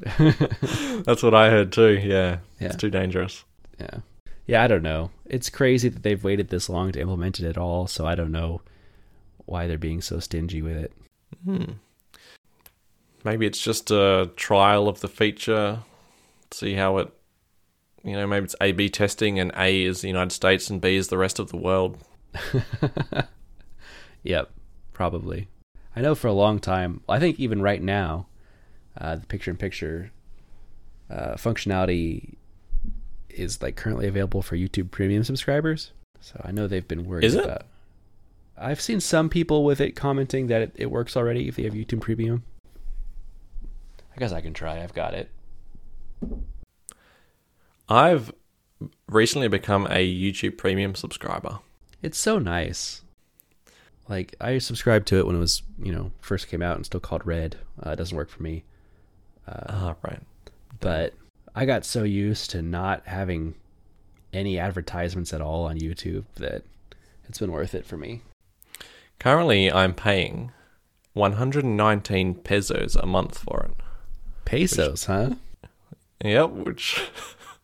That's 0.18 1.22
what 1.22 1.34
I 1.34 1.50
heard 1.50 1.72
too. 1.72 1.98
Yeah, 2.02 2.38
Yeah. 2.58 2.68
it's 2.68 2.76
too 2.76 2.90
dangerous. 2.90 3.44
Yeah, 3.78 3.98
yeah. 4.46 4.62
I 4.62 4.66
don't 4.66 4.82
know. 4.82 5.10
It's 5.30 5.48
crazy 5.48 5.88
that 5.88 6.02
they've 6.02 6.22
waited 6.22 6.48
this 6.48 6.68
long 6.68 6.92
to 6.92 7.00
implement 7.00 7.40
it 7.40 7.46
at 7.46 7.56
all. 7.56 7.86
So 7.86 8.06
I 8.06 8.14
don't 8.14 8.32
know 8.32 8.60
why 9.46 9.66
they're 9.66 9.78
being 9.78 10.02
so 10.02 10.20
stingy 10.20 10.60
with 10.60 10.76
it. 10.76 10.92
Hmm. 11.44 11.72
Maybe 13.24 13.46
it's 13.46 13.60
just 13.60 13.90
a 13.90 14.30
trial 14.36 14.88
of 14.88 15.00
the 15.00 15.08
feature. 15.08 15.80
See 16.50 16.74
how 16.74 16.98
it, 16.98 17.12
you 18.02 18.12
know, 18.12 18.26
maybe 18.26 18.44
it's 18.44 18.56
A/B 18.60 18.88
testing, 18.88 19.38
and 19.38 19.52
A 19.56 19.84
is 19.84 20.00
the 20.00 20.08
United 20.08 20.32
States 20.32 20.68
and 20.68 20.80
B 20.80 20.96
is 20.96 21.08
the 21.08 21.18
rest 21.18 21.38
of 21.38 21.50
the 21.50 21.56
world. 21.56 21.98
Yep, 24.22 24.50
probably. 24.92 25.48
I 25.96 26.00
know 26.00 26.14
for 26.14 26.28
a 26.28 26.32
long 26.32 26.58
time. 26.58 27.02
I 27.08 27.18
think 27.18 27.40
even 27.40 27.62
right 27.62 27.82
now, 27.82 28.26
uh, 28.98 29.16
the 29.16 29.26
picture 29.26 29.50
in 29.50 29.56
picture 29.56 30.12
uh, 31.10 31.34
functionality 31.34 32.34
is 33.34 33.60
like 33.62 33.76
currently 33.76 34.06
available 34.06 34.42
for 34.42 34.56
YouTube 34.56 34.90
Premium 34.90 35.24
subscribers. 35.24 35.92
So 36.20 36.40
I 36.44 36.52
know 36.52 36.66
they've 36.66 36.86
been 36.86 37.06
worried 37.06 37.24
Is 37.24 37.34
it? 37.34 37.44
about. 37.44 37.62
I've 38.58 38.80
seen 38.80 39.00
some 39.00 39.28
people 39.30 39.64
with 39.64 39.80
it 39.80 39.92
commenting 39.96 40.48
that 40.48 40.60
it, 40.62 40.72
it 40.74 40.90
works 40.90 41.16
already 41.16 41.48
if 41.48 41.56
they 41.56 41.62
have 41.62 41.72
YouTube 41.72 42.00
Premium. 42.00 42.42
I 44.14 44.18
guess 44.18 44.32
I 44.32 44.40
can 44.42 44.52
try. 44.52 44.82
I've 44.82 44.92
got 44.92 45.14
it. 45.14 45.30
I've 47.88 48.32
recently 49.08 49.48
become 49.48 49.86
a 49.86 50.06
YouTube 50.06 50.56
Premium 50.58 50.94
subscriber. 50.94 51.58
It's 52.02 52.18
so 52.18 52.38
nice. 52.38 53.02
Like 54.08 54.34
I 54.40 54.58
subscribed 54.58 55.06
to 55.08 55.18
it 55.18 55.26
when 55.26 55.36
it 55.36 55.40
was, 55.40 55.62
you 55.82 55.92
know, 55.92 56.10
first 56.20 56.48
came 56.48 56.62
out 56.62 56.76
and 56.76 56.84
still 56.84 57.00
called 57.00 57.26
Red. 57.26 57.56
Uh, 57.84 57.90
it 57.90 57.96
doesn't 57.96 58.16
work 58.16 58.28
for 58.28 58.42
me. 58.42 58.64
Uh, 59.46 59.62
Ah, 59.68 59.94
right. 60.02 60.20
but 60.80 61.14
I 61.54 61.64
got 61.64 61.84
so 61.84 62.02
used 62.04 62.50
to 62.50 62.62
not 62.62 63.06
having 63.06 63.54
any 64.32 64.58
advertisements 64.58 65.32
at 65.32 65.40
all 65.40 65.64
on 65.64 65.78
YouTube 65.78 66.24
that 66.36 66.62
it's 67.28 67.38
been 67.38 67.52
worth 67.52 67.74
it 67.74 67.84
for 67.86 67.96
me. 67.96 68.22
Currently, 69.18 69.70
I'm 69.70 69.94
paying 69.94 70.52
119 71.14 72.34
pesos 72.36 72.96
a 72.96 73.06
month 73.06 73.38
for 73.38 73.68
it. 73.68 73.84
Pesos, 74.44 75.04
huh? 75.04 75.34
Yep, 76.24 76.50
which 76.50 77.00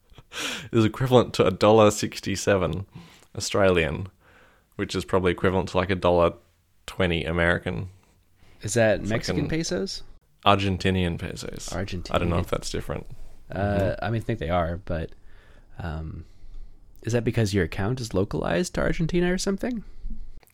is 0.72 0.84
equivalent 0.84 1.34
to 1.34 1.46
a 1.46 1.50
dollar 1.50 1.90
sixty-seven 1.90 2.86
Australian, 3.36 4.08
which 4.76 4.94
is 4.94 5.04
probably 5.04 5.32
equivalent 5.32 5.68
to 5.70 5.76
like 5.76 5.90
a 5.90 5.94
dollar 5.94 6.34
twenty 6.86 7.24
American, 7.24 7.88
Is 8.62 8.74
that 8.74 9.02
Mexican 9.02 9.42
like 9.42 9.50
pesos? 9.50 10.02
Argentinian 10.44 11.18
pesos. 11.18 11.68
Argentinian. 11.70 12.14
I 12.14 12.18
don't 12.18 12.30
know 12.30 12.38
if 12.38 12.48
that's 12.48 12.70
different. 12.70 13.06
Uh, 13.50 13.94
I 14.02 14.10
mean, 14.10 14.20
I 14.20 14.24
think 14.24 14.38
they 14.38 14.50
are, 14.50 14.78
but 14.84 15.10
um, 15.78 16.24
is 17.02 17.12
that 17.12 17.24
because 17.24 17.54
your 17.54 17.64
account 17.64 18.00
is 18.00 18.14
localized 18.14 18.74
to 18.74 18.80
Argentina 18.80 19.32
or 19.32 19.38
something? 19.38 19.84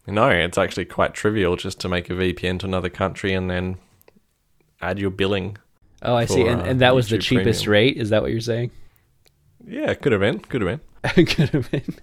No, 0.07 0.29
it's 0.29 0.59
actually 0.59 0.85
quite 0.85 1.15
trivial 1.15 1.57
just 1.57 1.79
to 1.81 1.89
make 1.89 2.11
a 2.11 2.15
VPN 2.15 2.59
to 2.61 2.67
another 2.67 2.89
country 2.91 3.33
and 3.33 3.49
then 3.49 3.79
add 4.81 4.99
your 4.99 5.11
billing. 5.11 5.59
Oh, 6.03 6.17
I 6.17 6.27
see. 6.27 6.43
And, 6.43 6.61
uh, 6.61 6.65
and 6.65 6.81
that 6.81 6.95
was 6.95 7.09
the 7.09 7.19
cheapest 7.19 7.65
Premium. 7.65 7.73
rate. 7.73 7.97
Is 7.97 8.11
that 8.11 8.23
what 8.23 8.33
you're 8.33 8.41
saying? 8.41 8.73
Yeah, 9.65 9.95
could 9.95 10.13
have 10.13 10.21
been. 10.21 10.41
Could 10.41 10.63
have 10.63 10.81
been. 11.03 11.25
Could 11.27 11.51
have 11.51 11.71
been. 11.71 11.97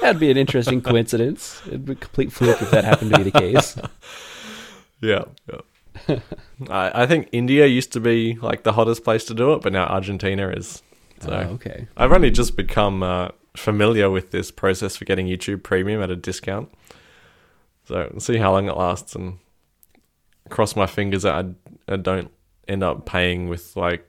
That'd 0.00 0.20
be 0.20 0.30
an 0.30 0.36
interesting 0.36 0.80
coincidence. 0.82 1.62
It'd 1.66 1.84
be 1.84 1.92
a 1.92 1.96
complete 1.96 2.32
fluke 2.32 2.60
if 2.60 2.70
that 2.70 2.84
happened 2.84 3.12
to 3.12 3.18
be 3.18 3.30
the 3.30 3.38
case. 3.38 3.76
Yeah, 5.00 5.26
yeah. 5.48 5.60
I, 6.68 7.02
I 7.02 7.06
think 7.06 7.28
India 7.32 7.66
used 7.66 7.92
to 7.92 8.00
be 8.00 8.34
like 8.40 8.62
the 8.62 8.72
hottest 8.72 9.04
place 9.04 9.24
to 9.26 9.34
do 9.34 9.52
it, 9.54 9.62
but 9.62 9.72
now 9.72 9.86
Argentina 9.86 10.48
is. 10.50 10.82
So 11.20 11.30
Oh, 11.30 11.54
okay. 11.54 11.88
I've 11.96 12.12
only 12.12 12.30
just 12.30 12.56
become 12.56 13.02
uh, 13.02 13.28
familiar 13.56 14.08
with 14.10 14.30
this 14.30 14.50
process 14.50 14.96
for 14.96 15.04
getting 15.04 15.26
YouTube 15.26 15.62
Premium 15.62 16.00
at 16.02 16.10
a 16.10 16.16
discount. 16.16 16.70
So 17.86 18.08
we'll 18.12 18.20
see 18.20 18.36
how 18.36 18.52
long 18.52 18.68
it 18.68 18.76
lasts, 18.76 19.14
and 19.14 19.38
cross 20.48 20.76
my 20.76 20.86
fingers 20.86 21.22
that 21.22 21.34
I, 21.88 21.92
I 21.92 21.96
don't 21.96 22.30
end 22.68 22.82
up 22.82 23.06
paying 23.06 23.48
with 23.48 23.74
like 23.76 24.06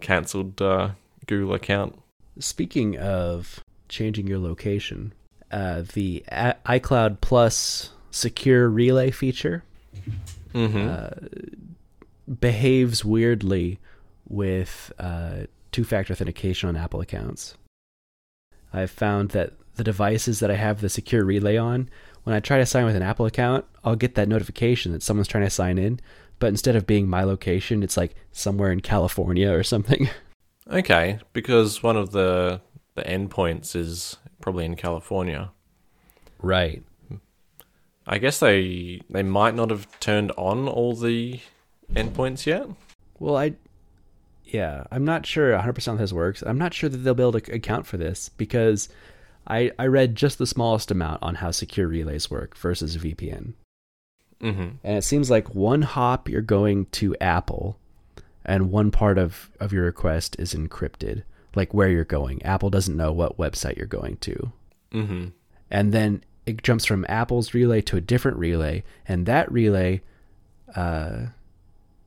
cancelled 0.00 0.62
uh, 0.62 0.90
Google 1.26 1.54
account. 1.54 1.98
Speaking 2.38 2.96
of 2.98 3.60
changing 3.88 4.26
your 4.28 4.38
location, 4.38 5.12
uh, 5.50 5.82
the 5.92 6.24
A- 6.28 6.54
iCloud 6.66 7.20
Plus 7.20 7.90
secure 8.10 8.68
relay 8.68 9.10
feature 9.10 9.64
Mm-hmm. 10.56 12.34
behaves 12.40 13.04
weirdly 13.04 13.78
with 14.28 14.92
uh, 14.98 15.44
two 15.72 15.84
factor 15.84 16.12
authentication 16.12 16.68
on 16.68 16.76
Apple 16.76 17.00
accounts. 17.00 17.56
I've 18.72 18.90
found 18.90 19.30
that 19.30 19.52
the 19.76 19.84
devices 19.84 20.40
that 20.40 20.50
I 20.50 20.54
have 20.54 20.80
the 20.80 20.88
secure 20.88 21.24
relay 21.24 21.56
on, 21.56 21.88
when 22.24 22.34
I 22.34 22.40
try 22.40 22.58
to 22.58 22.66
sign 22.66 22.84
with 22.84 22.96
an 22.96 23.02
Apple 23.02 23.26
account, 23.26 23.64
I'll 23.84 23.96
get 23.96 24.14
that 24.16 24.28
notification 24.28 24.92
that 24.92 25.02
someone's 25.02 25.28
trying 25.28 25.44
to 25.44 25.50
sign 25.50 25.78
in, 25.78 26.00
but 26.38 26.48
instead 26.48 26.76
of 26.76 26.86
being 26.86 27.08
my 27.08 27.22
location, 27.22 27.82
it's 27.82 27.96
like 27.96 28.14
somewhere 28.32 28.72
in 28.72 28.80
California 28.80 29.52
or 29.52 29.62
something. 29.62 30.08
okay, 30.70 31.20
because 31.32 31.82
one 31.82 31.96
of 31.96 32.10
the 32.12 32.60
the 32.94 33.02
endpoints 33.02 33.76
is 33.76 34.16
probably 34.40 34.64
in 34.64 34.74
California. 34.74 35.50
right. 36.40 36.82
I 38.06 38.18
guess 38.18 38.38
they 38.38 39.00
they 39.10 39.22
might 39.22 39.54
not 39.54 39.70
have 39.70 39.88
turned 40.00 40.32
on 40.32 40.68
all 40.68 40.94
the 40.94 41.40
endpoints 41.92 42.46
yet. 42.46 42.68
Well, 43.18 43.36
I, 43.36 43.54
yeah, 44.44 44.84
I'm 44.90 45.04
not 45.04 45.26
sure 45.26 45.52
100% 45.52 45.86
how 45.86 45.96
this 45.96 46.12
works. 46.12 46.42
I'm 46.46 46.58
not 46.58 46.74
sure 46.74 46.88
that 46.88 46.98
they'll 46.98 47.14
be 47.14 47.22
able 47.22 47.40
to 47.40 47.52
account 47.52 47.86
for 47.86 47.96
this 47.96 48.28
because 48.28 48.88
I, 49.46 49.72
I 49.78 49.86
read 49.86 50.14
just 50.14 50.38
the 50.38 50.46
smallest 50.46 50.90
amount 50.90 51.22
on 51.22 51.36
how 51.36 51.50
secure 51.50 51.86
relays 51.86 52.30
work 52.30 52.56
versus 52.56 52.96
VPN. 52.96 53.54
Mm-hmm. 54.40 54.68
And 54.84 54.98
it 54.98 55.02
seems 55.02 55.30
like 55.30 55.54
one 55.54 55.82
hop 55.82 56.28
you're 56.28 56.42
going 56.42 56.86
to 56.86 57.16
Apple 57.20 57.78
and 58.44 58.70
one 58.70 58.90
part 58.90 59.18
of, 59.18 59.50
of 59.60 59.72
your 59.72 59.84
request 59.84 60.36
is 60.38 60.54
encrypted, 60.54 61.22
like 61.54 61.72
where 61.72 61.88
you're 61.88 62.04
going. 62.04 62.42
Apple 62.42 62.70
doesn't 62.70 62.96
know 62.96 63.12
what 63.12 63.38
website 63.38 63.76
you're 63.76 63.86
going 63.86 64.18
to. 64.18 64.52
Mm-hmm. 64.92 65.26
And 65.70 65.92
then 65.92 66.22
it 66.46 66.62
jumps 66.62 66.84
from 66.86 67.04
Apple's 67.08 67.52
relay 67.54 67.80
to 67.82 67.96
a 67.96 68.00
different 68.00 68.38
relay, 68.38 68.84
and 69.06 69.26
that 69.26 69.50
relay 69.50 70.00
uh, 70.74 71.26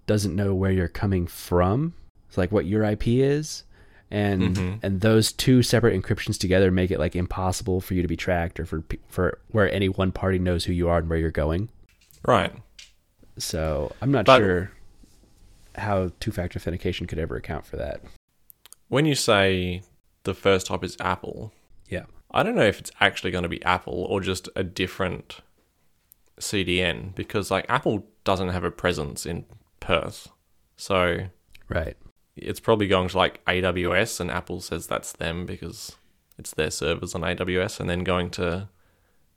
doesn't 0.07 0.36
know 0.36 0.53
where 0.56 0.72
you're 0.72 0.88
coming 0.88 1.28
from. 1.28 1.94
It's 2.28 2.38
like 2.38 2.52
what 2.52 2.66
your 2.66 2.84
IP 2.84 3.07
is. 3.22 3.64
And 4.11 4.56
Mhm. 4.56 4.80
and 4.82 5.02
those 5.02 5.32
two 5.32 5.61
separate 5.61 5.99
encryptions 5.99 6.40
together 6.40 6.72
make 6.72 6.90
it 6.90 6.98
like 6.98 7.16
impossible 7.16 7.80
for 7.80 7.94
you 7.94 8.02
to 8.02 8.07
be 8.07 8.16
tracked 8.18 8.60
or 8.60 8.66
for 8.66 8.84
for 9.07 9.38
where 9.52 9.72
any 9.72 9.88
one 9.88 10.11
party 10.11 10.40
knows 10.40 10.66
who 10.66 10.74
you 10.74 10.90
are 10.90 10.98
and 10.98 11.07
where 11.10 11.20
you're 11.20 11.30
going. 11.30 11.70
Right. 12.26 12.52
So 13.38 13.91
I'm 14.02 14.11
not 14.11 14.26
But- 14.26 14.40
sure 14.40 14.72
how 15.76 16.11
two-factor 16.20 16.57
authentication 16.57 17.06
could 17.06 17.20
ever 17.20 17.36
account 17.36 17.66
for 17.68 17.78
that. 17.78 18.02
When 18.88 19.06
you 19.06 19.14
say 19.16 19.84
the 20.24 20.34
first 20.34 20.68
hop 20.70 20.84
is 20.84 20.98
Apple. 20.99 21.53
I 22.31 22.43
don't 22.43 22.56
know 22.56 22.61
if 22.64 22.80
it's 22.80 22.91
actually 22.99 23.31
going 23.31 23.43
to 23.43 23.49
be 23.49 23.64
Apple 23.64 24.06
or 24.10 24.22
just 24.22 24.49
a 24.56 24.64
different 24.64 25.41
CDN 26.39 27.15
because 27.15 27.51
like 27.51 27.65
Apple 27.69 28.06
doesn't 28.23 28.49
have 28.49 28.64
a 28.64 28.72
presence 28.72 29.26
in 29.26 29.45
Perth. 29.80 30.30
So 30.77 31.27
Right. 31.68 31.97
it's 32.35 32.60
probably 32.60 32.88
going 32.88 33.10
to 33.10 33.18
like 33.18 33.43
AWS 33.45 34.19
and 34.19 34.31
Apple 34.31 34.61
says 34.61 34.88
that's 34.88 35.11
them 35.14 35.45
because 35.45 35.95
it's 36.38 36.53
their 36.53 36.72
servers 36.72 37.14
on 37.15 37.22
AWS 37.22 37.80
and 37.80 37.89
then 37.89 38.03
going 38.03 38.30
to 38.31 38.69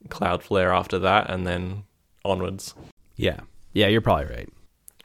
Cloudflare 0.09 0.75
after 0.75 0.99
that 0.99 1.31
and 1.31 1.47
then 1.47 1.85
onwards. 2.25 2.75
Yeah. 3.17 3.41
Yeah, 3.73 3.89
you're 3.89 4.01
probably 4.01 4.27
right. 4.27 4.49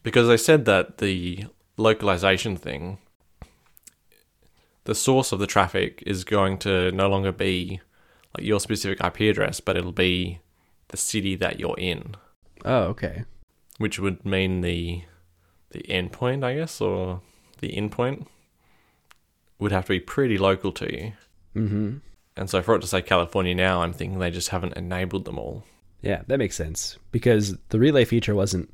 Because 0.03 0.27
they 0.27 0.37
said 0.37 0.65
that 0.65 0.99
the 0.99 1.45
localization 1.77 2.55
thing, 2.57 2.97
the 4.87 4.95
source 4.95 5.33
of 5.33 5.39
the 5.39 5.47
traffic 5.47 6.01
is 6.05 6.23
going 6.23 6.57
to 6.59 6.91
no 6.93 7.09
longer 7.09 7.33
be 7.33 7.81
like 8.35 8.45
your 8.45 8.59
specific 8.59 9.03
IP 9.03 9.19
address, 9.29 9.59
but 9.59 9.75
it'll 9.75 9.91
be 9.91 10.39
the 10.87 10.95
city 10.97 11.35
that 11.35 11.59
you're 11.59 11.77
in, 11.77 12.15
Oh, 12.63 12.83
okay. 12.83 13.25
which 13.79 13.99
would 13.99 14.25
mean 14.25 14.61
the 14.61 15.03
the 15.71 15.79
endpoint, 15.89 16.45
I 16.45 16.55
guess, 16.55 16.79
or 16.79 17.19
the 17.59 17.69
endpoint 17.73 18.27
would 19.59 19.73
have 19.73 19.83
to 19.85 19.89
be 19.89 19.99
pretty 19.99 20.37
local 20.37 20.71
to 20.71 20.85
you. 20.97 21.13
Mm-hmm. 21.53 21.97
And 22.37 22.49
so 22.49 22.61
for 22.61 22.75
it 22.75 22.81
to 22.81 22.87
say 22.87 23.01
California 23.01 23.53
now, 23.53 23.81
I'm 23.81 23.91
thinking 23.91 24.19
they 24.19 24.31
just 24.31 24.49
haven't 24.49 24.77
enabled 24.77 25.25
them 25.25 25.37
all. 25.37 25.65
Yeah, 26.01 26.21
that 26.27 26.37
makes 26.39 26.55
sense 26.55 26.97
because 27.11 27.57
the 27.69 27.79
relay 27.79 28.05
feature 28.05 28.35
wasn't 28.35 28.73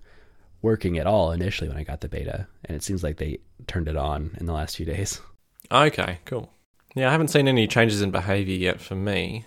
working 0.61 0.99
at 0.99 1.07
all 1.07 1.31
initially 1.31 1.69
when 1.69 1.77
I 1.79 1.83
got 1.83 2.01
the 2.01 2.09
beta, 2.09 2.47
and 2.65 2.75
it 2.77 2.83
seems 2.83 3.01
like 3.03 3.17
they 3.17 3.39
turned 3.65 3.87
it 3.87 3.97
on 3.97 4.37
in 4.39 4.45
the 4.45 4.53
last 4.53 4.77
few 4.77 4.85
days. 4.85 5.19
Okay, 5.71 6.19
cool. 6.25 6.51
Yeah, 6.95 7.09
I 7.09 7.11
haven't 7.11 7.29
seen 7.29 7.47
any 7.47 7.67
changes 7.67 8.01
in 8.01 8.11
behavior 8.11 8.55
yet 8.55 8.79
for 8.79 8.95
me. 8.95 9.45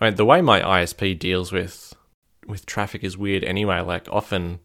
I 0.00 0.06
mean, 0.06 0.16
the 0.16 0.24
way 0.24 0.40
my 0.40 0.60
ISP 0.60 1.18
deals 1.18 1.52
with 1.52 1.94
with 2.46 2.66
traffic 2.66 3.04
is 3.04 3.16
weird 3.16 3.44
anyway. 3.44 3.80
Like 3.80 4.08
often 4.10 4.60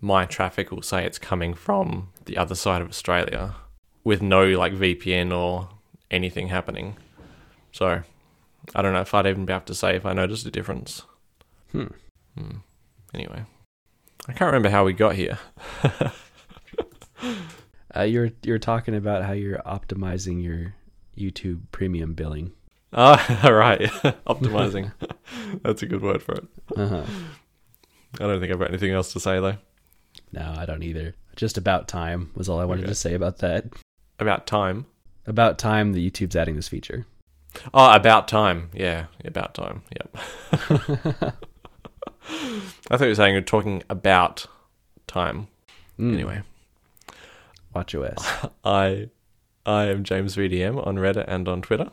my 0.00 0.24
traffic 0.24 0.70
will 0.70 0.82
say 0.82 1.04
it's 1.04 1.18
coming 1.18 1.54
from 1.54 2.08
the 2.24 2.36
other 2.36 2.54
side 2.54 2.82
of 2.82 2.88
Australia 2.88 3.54
with 4.04 4.22
no 4.22 4.44
like 4.44 4.72
VPN 4.72 5.32
or 5.36 5.68
anything 6.10 6.48
happening. 6.48 6.96
So 7.72 8.02
I 8.74 8.82
don't 8.82 8.92
know 8.92 9.02
if 9.02 9.14
I'd 9.14 9.26
even 9.26 9.44
be 9.44 9.52
able 9.52 9.66
to 9.66 9.74
say 9.74 9.96
if 9.96 10.06
I 10.06 10.12
noticed 10.12 10.46
a 10.46 10.50
difference. 10.50 11.02
Hmm. 11.72 11.88
Hmm. 12.36 12.56
Anyway, 13.14 13.44
I 14.28 14.32
can't 14.32 14.48
remember 14.48 14.70
how 14.70 14.84
we 14.84 14.92
got 14.92 15.14
here. 15.14 15.38
Uh, 17.96 18.02
you're 18.02 18.30
you're 18.42 18.58
talking 18.58 18.94
about 18.94 19.24
how 19.24 19.32
you're 19.32 19.58
optimizing 19.60 20.42
your 20.42 20.74
YouTube 21.16 21.60
Premium 21.72 22.14
billing. 22.14 22.52
Oh, 22.92 23.14
right. 23.44 23.80
Optimizing. 24.26 24.92
That's 25.62 25.82
a 25.82 25.86
good 25.86 26.02
word 26.02 26.22
for 26.22 26.34
it. 26.34 26.44
Uh-huh. 26.76 27.02
I 28.20 28.26
don't 28.26 28.40
think 28.40 28.52
I've 28.52 28.58
got 28.58 28.68
anything 28.70 28.92
else 28.92 29.12
to 29.12 29.20
say 29.20 29.38
though. 29.40 29.56
No, 30.32 30.54
I 30.56 30.66
don't 30.66 30.82
either. 30.82 31.14
Just 31.36 31.56
about 31.58 31.88
time 31.88 32.30
was 32.34 32.48
all 32.48 32.58
I 32.60 32.64
wanted 32.64 32.82
Okay. 32.82 32.90
to 32.90 32.94
say 32.96 33.14
about 33.14 33.38
that. 33.38 33.66
About 34.18 34.46
time. 34.46 34.86
About 35.26 35.58
time 35.58 35.92
that 35.92 36.00
YouTube's 36.00 36.34
adding 36.36 36.56
this 36.56 36.68
feature. 36.68 37.06
Oh, 37.74 37.92
about 37.94 38.26
time. 38.28 38.70
Yeah, 38.74 39.06
about 39.24 39.54
time. 39.54 39.82
Yep. 39.96 40.16
I 42.90 42.96
thought 42.96 43.00
you 43.00 43.06
were 43.08 43.14
saying 43.14 43.32
you're 43.34 43.42
talking 43.42 43.82
about 43.90 44.46
time. 45.06 45.48
Mm, 45.98 46.14
Anyway, 46.14 46.42
Watch 47.80 47.94
OS. 47.94 48.46
I 48.64 49.08
I 49.64 49.84
am 49.84 50.04
James 50.04 50.36
VDM 50.36 50.86
on 50.86 50.96
Reddit 50.96 51.24
and 51.26 51.48
on 51.48 51.62
Twitter. 51.62 51.88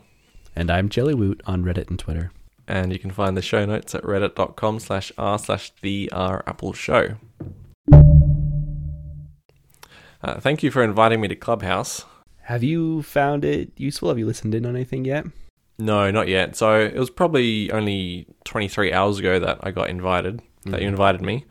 and 0.54 0.70
I'm 0.70 0.90
Jellywoot 0.90 1.40
on 1.46 1.64
Reddit 1.64 1.88
and 1.88 1.98
Twitter. 1.98 2.30
And 2.66 2.92
you 2.92 2.98
can 2.98 3.10
find 3.10 3.34
the 3.34 3.40
show 3.40 3.64
notes 3.64 3.94
at 3.94 4.02
reddit.com 4.02 4.80
slash 4.80 5.10
r 5.16 5.38
slash 5.38 5.72
the 5.80 6.10
R 6.12 6.44
Apple 6.46 6.74
Show. 6.74 7.14
Uh, 10.22 10.38
thank 10.40 10.62
you 10.62 10.70
for 10.70 10.82
inviting 10.82 11.22
me 11.22 11.28
to 11.28 11.34
Clubhouse. 11.36 12.04
Have 12.42 12.62
you 12.62 13.00
found 13.02 13.42
it 13.46 13.72
useful? 13.78 14.10
Have 14.10 14.18
you 14.18 14.26
listened 14.26 14.54
in 14.54 14.66
on 14.66 14.76
anything 14.76 15.06
yet? 15.06 15.24
No, 15.78 16.10
not 16.10 16.28
yet. 16.28 16.54
So 16.54 16.78
it 16.80 16.96
was 16.98 17.08
probably 17.08 17.72
only 17.72 18.26
23 18.44 18.92
hours 18.92 19.18
ago 19.20 19.38
that 19.38 19.58
I 19.62 19.70
got 19.70 19.88
invited, 19.88 20.42
that 20.66 20.82
you 20.82 20.88
Mhm. 20.88 20.90
invited 20.90 21.22
me. 21.22 21.46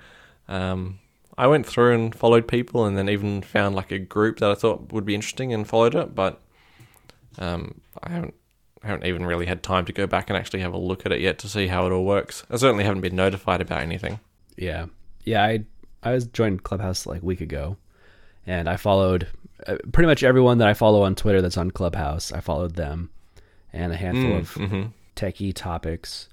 Um, 0.48 1.00
I 1.38 1.48
went 1.48 1.66
through 1.66 1.94
and 1.94 2.16
followed 2.16 2.48
people 2.48 2.86
and 2.86 2.98
then 2.98 3.10
even 3.10 3.42
found 3.42 3.76
like 3.76 3.92
a 3.92 4.00
group 4.00 4.40
that 4.40 4.50
I 4.50 4.56
thought 4.56 4.92
would 4.92 5.06
be 5.06 5.16
interesting 5.16 5.54
and 5.54 5.68
followed 5.68 5.94
it, 5.96 6.16
but 6.16 6.42
um, 7.40 7.82
I 8.04 8.10
haven't 8.12 8.34
I 8.84 8.88
haven't 8.88 9.06
even 9.06 9.26
really 9.26 9.46
had 9.48 9.64
time 9.64 9.86
to 9.86 9.94
go 9.94 10.08
back 10.08 10.30
and 10.30 10.38
actually 10.38 10.62
have 10.62 10.74
a 10.74 10.78
look 10.78 11.06
at 11.06 11.12
it 11.12 11.20
yet 11.22 11.40
to 11.40 11.50
see 11.50 11.68
how 11.68 11.86
it 11.88 11.92
all 11.92 12.06
works. 12.06 12.44
I 12.50 12.58
certainly 12.58 12.84
haven't 12.84 13.02
been 13.02 13.16
notified 13.16 13.60
about 13.62 13.82
anything. 13.82 14.20
Yeah, 14.56 14.86
yeah. 15.26 15.44
I 15.44 15.66
I 16.04 16.12
was 16.14 16.26
joined 16.28 16.64
Clubhouse 16.64 17.06
like 17.06 17.22
a 17.22 17.26
week 17.26 17.42
ago, 17.42 17.78
and 18.46 18.70
I 18.70 18.78
followed 18.78 19.28
uh, 19.68 19.78
pretty 19.92 20.08
much 20.08 20.24
everyone 20.24 20.58
that 20.60 20.68
I 20.68 20.74
follow 20.74 21.02
on 21.04 21.16
Twitter 21.16 21.42
that's 21.42 21.58
on 21.58 21.72
Clubhouse. 21.72 22.32
I 22.32 22.40
followed 22.40 22.76
them, 22.76 23.10
and 23.74 23.92
a 23.92 23.96
handful 23.98 24.38
of 24.38 24.52
hmm 24.54 24.84
techie 25.16 25.54
topics. 25.54 26.30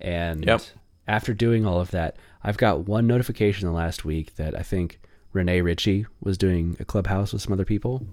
And 0.00 0.44
Yep. 0.46 0.62
after 1.08 1.34
doing 1.34 1.66
all 1.66 1.80
of 1.80 1.90
that, 1.90 2.16
I've 2.44 2.56
got 2.56 2.86
one 2.88 3.06
notification 3.06 3.66
the 3.66 3.72
last 3.74 4.04
week 4.04 4.34
that 4.36 4.54
I 4.58 4.62
think 4.62 5.00
Rene 5.32 5.60
Ritchie 5.60 6.06
was 6.20 6.36
doing 6.36 6.76
a 6.80 6.84
Clubhouse 6.84 7.32
with 7.32 7.42
some 7.42 7.52
other 7.52 7.64
people, 7.64 8.06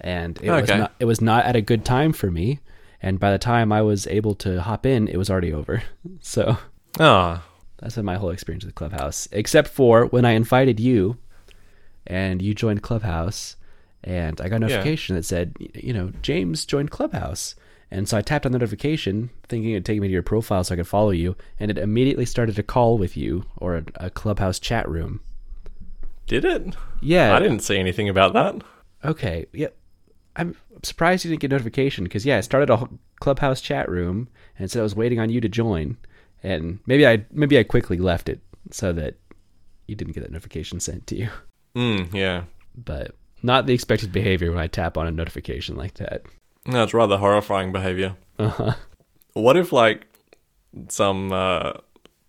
and 0.00 0.38
it 0.42 0.50
was 0.60 0.68
not 0.78 0.92
it 1.00 1.04
was 1.06 1.20
not 1.20 1.44
at 1.44 1.56
a 1.56 1.60
good 1.62 1.84
time 1.84 2.12
for 2.12 2.30
me. 2.30 2.60
and 3.00 3.20
by 3.20 3.30
the 3.30 3.38
time 3.38 3.70
I 3.72 3.80
was 3.82 4.06
able 4.08 4.34
to 4.36 4.60
hop 4.60 4.84
in, 4.84 5.06
it 5.08 5.16
was 5.16 5.30
already 5.30 5.52
over. 5.52 5.82
So 6.20 6.56
Ah, 6.98 7.44
that's 7.78 7.94
been 7.94 8.04
my 8.04 8.16
whole 8.16 8.30
experience 8.30 8.64
with 8.64 8.74
Clubhouse, 8.74 9.28
except 9.30 9.68
for 9.68 10.06
when 10.06 10.24
I 10.24 10.32
invited 10.32 10.80
you, 10.80 11.16
and 12.06 12.42
you 12.42 12.54
joined 12.54 12.82
Clubhouse, 12.82 13.56
and 14.02 14.40
I 14.40 14.48
got 14.48 14.56
a 14.56 14.58
notification 14.60 15.14
that 15.16 15.24
said, 15.24 15.54
you 15.74 15.92
know, 15.92 16.12
James 16.22 16.64
joined 16.66 16.90
Clubhouse. 16.90 17.54
And 17.90 18.08
so 18.08 18.18
I 18.18 18.22
tapped 18.22 18.44
on 18.44 18.52
the 18.52 18.58
notification, 18.58 19.30
thinking 19.48 19.70
it'd 19.70 19.86
take 19.86 20.00
me 20.00 20.08
to 20.08 20.12
your 20.12 20.22
profile 20.22 20.62
so 20.62 20.74
I 20.74 20.76
could 20.76 20.86
follow 20.86 21.10
you, 21.10 21.36
and 21.58 21.70
it 21.70 21.78
immediately 21.78 22.26
started 22.26 22.58
a 22.58 22.62
call 22.62 22.98
with 22.98 23.16
you 23.16 23.44
or 23.56 23.76
a, 23.76 23.84
a 23.96 24.10
Clubhouse 24.10 24.58
chat 24.58 24.88
room. 24.88 25.20
did 26.26 26.44
it? 26.44 26.76
Yeah, 27.00 27.34
I 27.34 27.38
didn't 27.40 27.60
say 27.60 27.78
anything 27.78 28.08
about 28.08 28.34
that. 28.34 28.62
Okay. 29.04 29.46
Yep. 29.52 29.76
I'm 30.36 30.54
surprised 30.82 31.24
you 31.24 31.30
didn't 31.30 31.40
get 31.40 31.50
notification 31.50 32.04
because 32.04 32.26
yeah, 32.26 32.38
I 32.38 32.40
started 32.42 32.70
a 32.70 32.88
clubhouse 33.20 33.60
chat 33.60 33.88
room 33.88 34.28
and 34.56 34.64
it 34.66 34.70
said 34.70 34.80
I 34.80 34.82
was 34.84 34.94
waiting 34.94 35.18
on 35.18 35.30
you 35.30 35.40
to 35.40 35.48
join, 35.48 35.96
and 36.42 36.80
maybe 36.86 37.06
I 37.06 37.24
maybe 37.32 37.58
I 37.58 37.64
quickly 37.64 37.96
left 37.98 38.28
it 38.28 38.40
so 38.70 38.92
that 38.92 39.16
you 39.86 39.96
didn't 39.96 40.12
get 40.12 40.20
that 40.22 40.30
notification 40.30 40.78
sent 40.80 41.06
to 41.08 41.16
you. 41.16 41.28
Mm, 41.74 42.12
yeah. 42.12 42.44
But 42.76 43.14
not 43.42 43.66
the 43.66 43.74
expected 43.74 44.12
behavior 44.12 44.50
when 44.50 44.60
I 44.60 44.66
tap 44.66 44.98
on 44.98 45.06
a 45.06 45.10
notification 45.10 45.76
like 45.76 45.94
that. 45.94 46.22
No, 46.68 46.82
it's 46.84 46.94
rather 46.94 47.16
horrifying 47.16 47.72
behavior. 47.72 48.16
Uh-huh. 48.38 48.74
What 49.34 49.56
if 49.56 49.72
like 49.72 50.06
some 50.88 51.32
uh, 51.32 51.74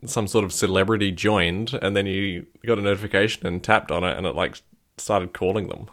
some 0.05 0.27
sort 0.27 0.45
of 0.45 0.53
celebrity 0.53 1.11
joined 1.11 1.73
and 1.81 1.95
then 1.95 2.05
you 2.05 2.45
got 2.67 2.77
a 2.77 2.81
notification 2.83 3.47
and 3.47 3.63
tapped 3.63 3.89
on 3.91 4.03
it 4.03 4.15
and 4.15 4.27
it 4.27 4.35
like 4.35 4.61
started 4.97 5.33
calling 5.33 5.69
them? 5.69 5.89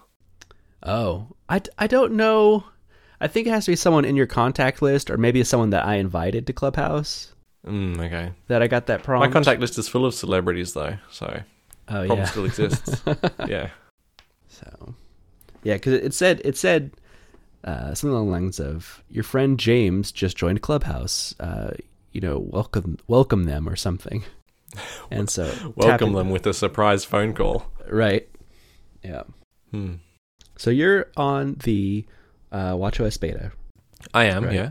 Oh, 0.82 1.28
I, 1.48 1.62
I 1.78 1.86
don't 1.86 2.12
know. 2.12 2.64
I 3.20 3.28
think 3.28 3.47
it 3.47 3.51
has 3.51 3.64
to 3.64 3.70
be 3.73 3.77
someone 3.77 4.05
in 4.05 4.14
your 4.14 4.27
contact 4.27 4.82
list 4.82 5.10
or 5.10 5.16
maybe 5.16 5.43
someone 5.43 5.70
that 5.70 5.86
I 5.86 5.94
invited 5.94 6.47
to 6.48 6.52
Clubhouse 6.52 7.32
Mm, 7.66 7.98
okay. 7.98 8.32
that 8.48 8.60
I 8.62 8.66
got 8.66 8.86
that 8.86 9.02
prompt. 9.02 9.27
My 9.27 9.32
contact 9.32 9.60
list 9.60 9.78
is 9.78 9.89
full 9.89 10.05
of 10.05 10.12
celebrities 10.14 10.74
though, 10.74 10.98
so 11.10 11.40
Oh 11.89 12.05
problem 12.05 12.18
yeah. 12.18 12.24
still 12.27 12.44
exists. 12.44 13.02
yeah. 13.48 13.70
So, 14.48 14.94
yeah, 15.62 15.74
because 15.74 15.94
it 15.94 16.12
said 16.12 16.43
it 16.44 16.59
said 16.59 16.90
uh, 17.66 17.94
something 17.94 18.14
along 18.14 18.26
the 18.26 18.32
lines 18.32 18.60
of 18.60 19.02
your 19.10 19.24
friend 19.24 19.59
James 19.59 20.12
just 20.12 20.36
joined 20.36 20.62
Clubhouse. 20.62 21.34
Uh, 21.40 21.74
you 22.12 22.20
know, 22.20 22.38
welcome 22.38 22.98
welcome 23.09 23.44
them 23.44 23.68
or 23.68 23.76
something. 23.76 24.24
And 25.10 25.30
so 25.30 25.51
Welcome 25.74 26.12
them 26.12 26.28
with 26.28 26.47
a 26.47 26.52
surprise 26.52 27.02
phone 27.05 27.32
call. 27.32 27.66
right? 27.88 28.28
Yeah. 29.02 29.22
Hmm. 29.70 29.94
So 30.59 30.68
you're 30.70 31.06
on 31.16 31.55
the 31.64 32.05
uh, 32.52 32.72
WatchOS 32.74 33.18
beta. 33.18 33.52
I 34.12 34.24
am, 34.24 34.44
Right. 34.44 34.55
yeah. 34.55 34.70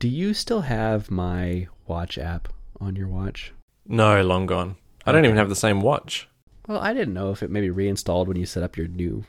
Do 0.00 0.08
you 0.08 0.34
still 0.34 0.62
have 0.62 1.10
my 1.12 1.68
watch 1.86 2.18
app 2.18 2.48
on 2.80 2.96
your 2.96 3.06
watch? 3.06 3.52
No, 3.86 4.20
long 4.22 4.46
gone. 4.46 4.76
I 5.06 5.12
don't 5.12 5.24
even 5.26 5.36
have 5.36 5.48
the 5.50 5.54
same 5.54 5.80
watch. 5.80 6.26
Well, 6.66 6.80
I 6.80 6.92
didn't 6.94 7.14
know 7.14 7.30
if 7.30 7.42
it 7.42 7.50
maybe 7.50 7.70
reinstalled 7.70 8.26
when 8.26 8.36
you 8.38 8.46
set 8.46 8.62
up 8.64 8.76
your 8.76 8.88
new 8.88 9.24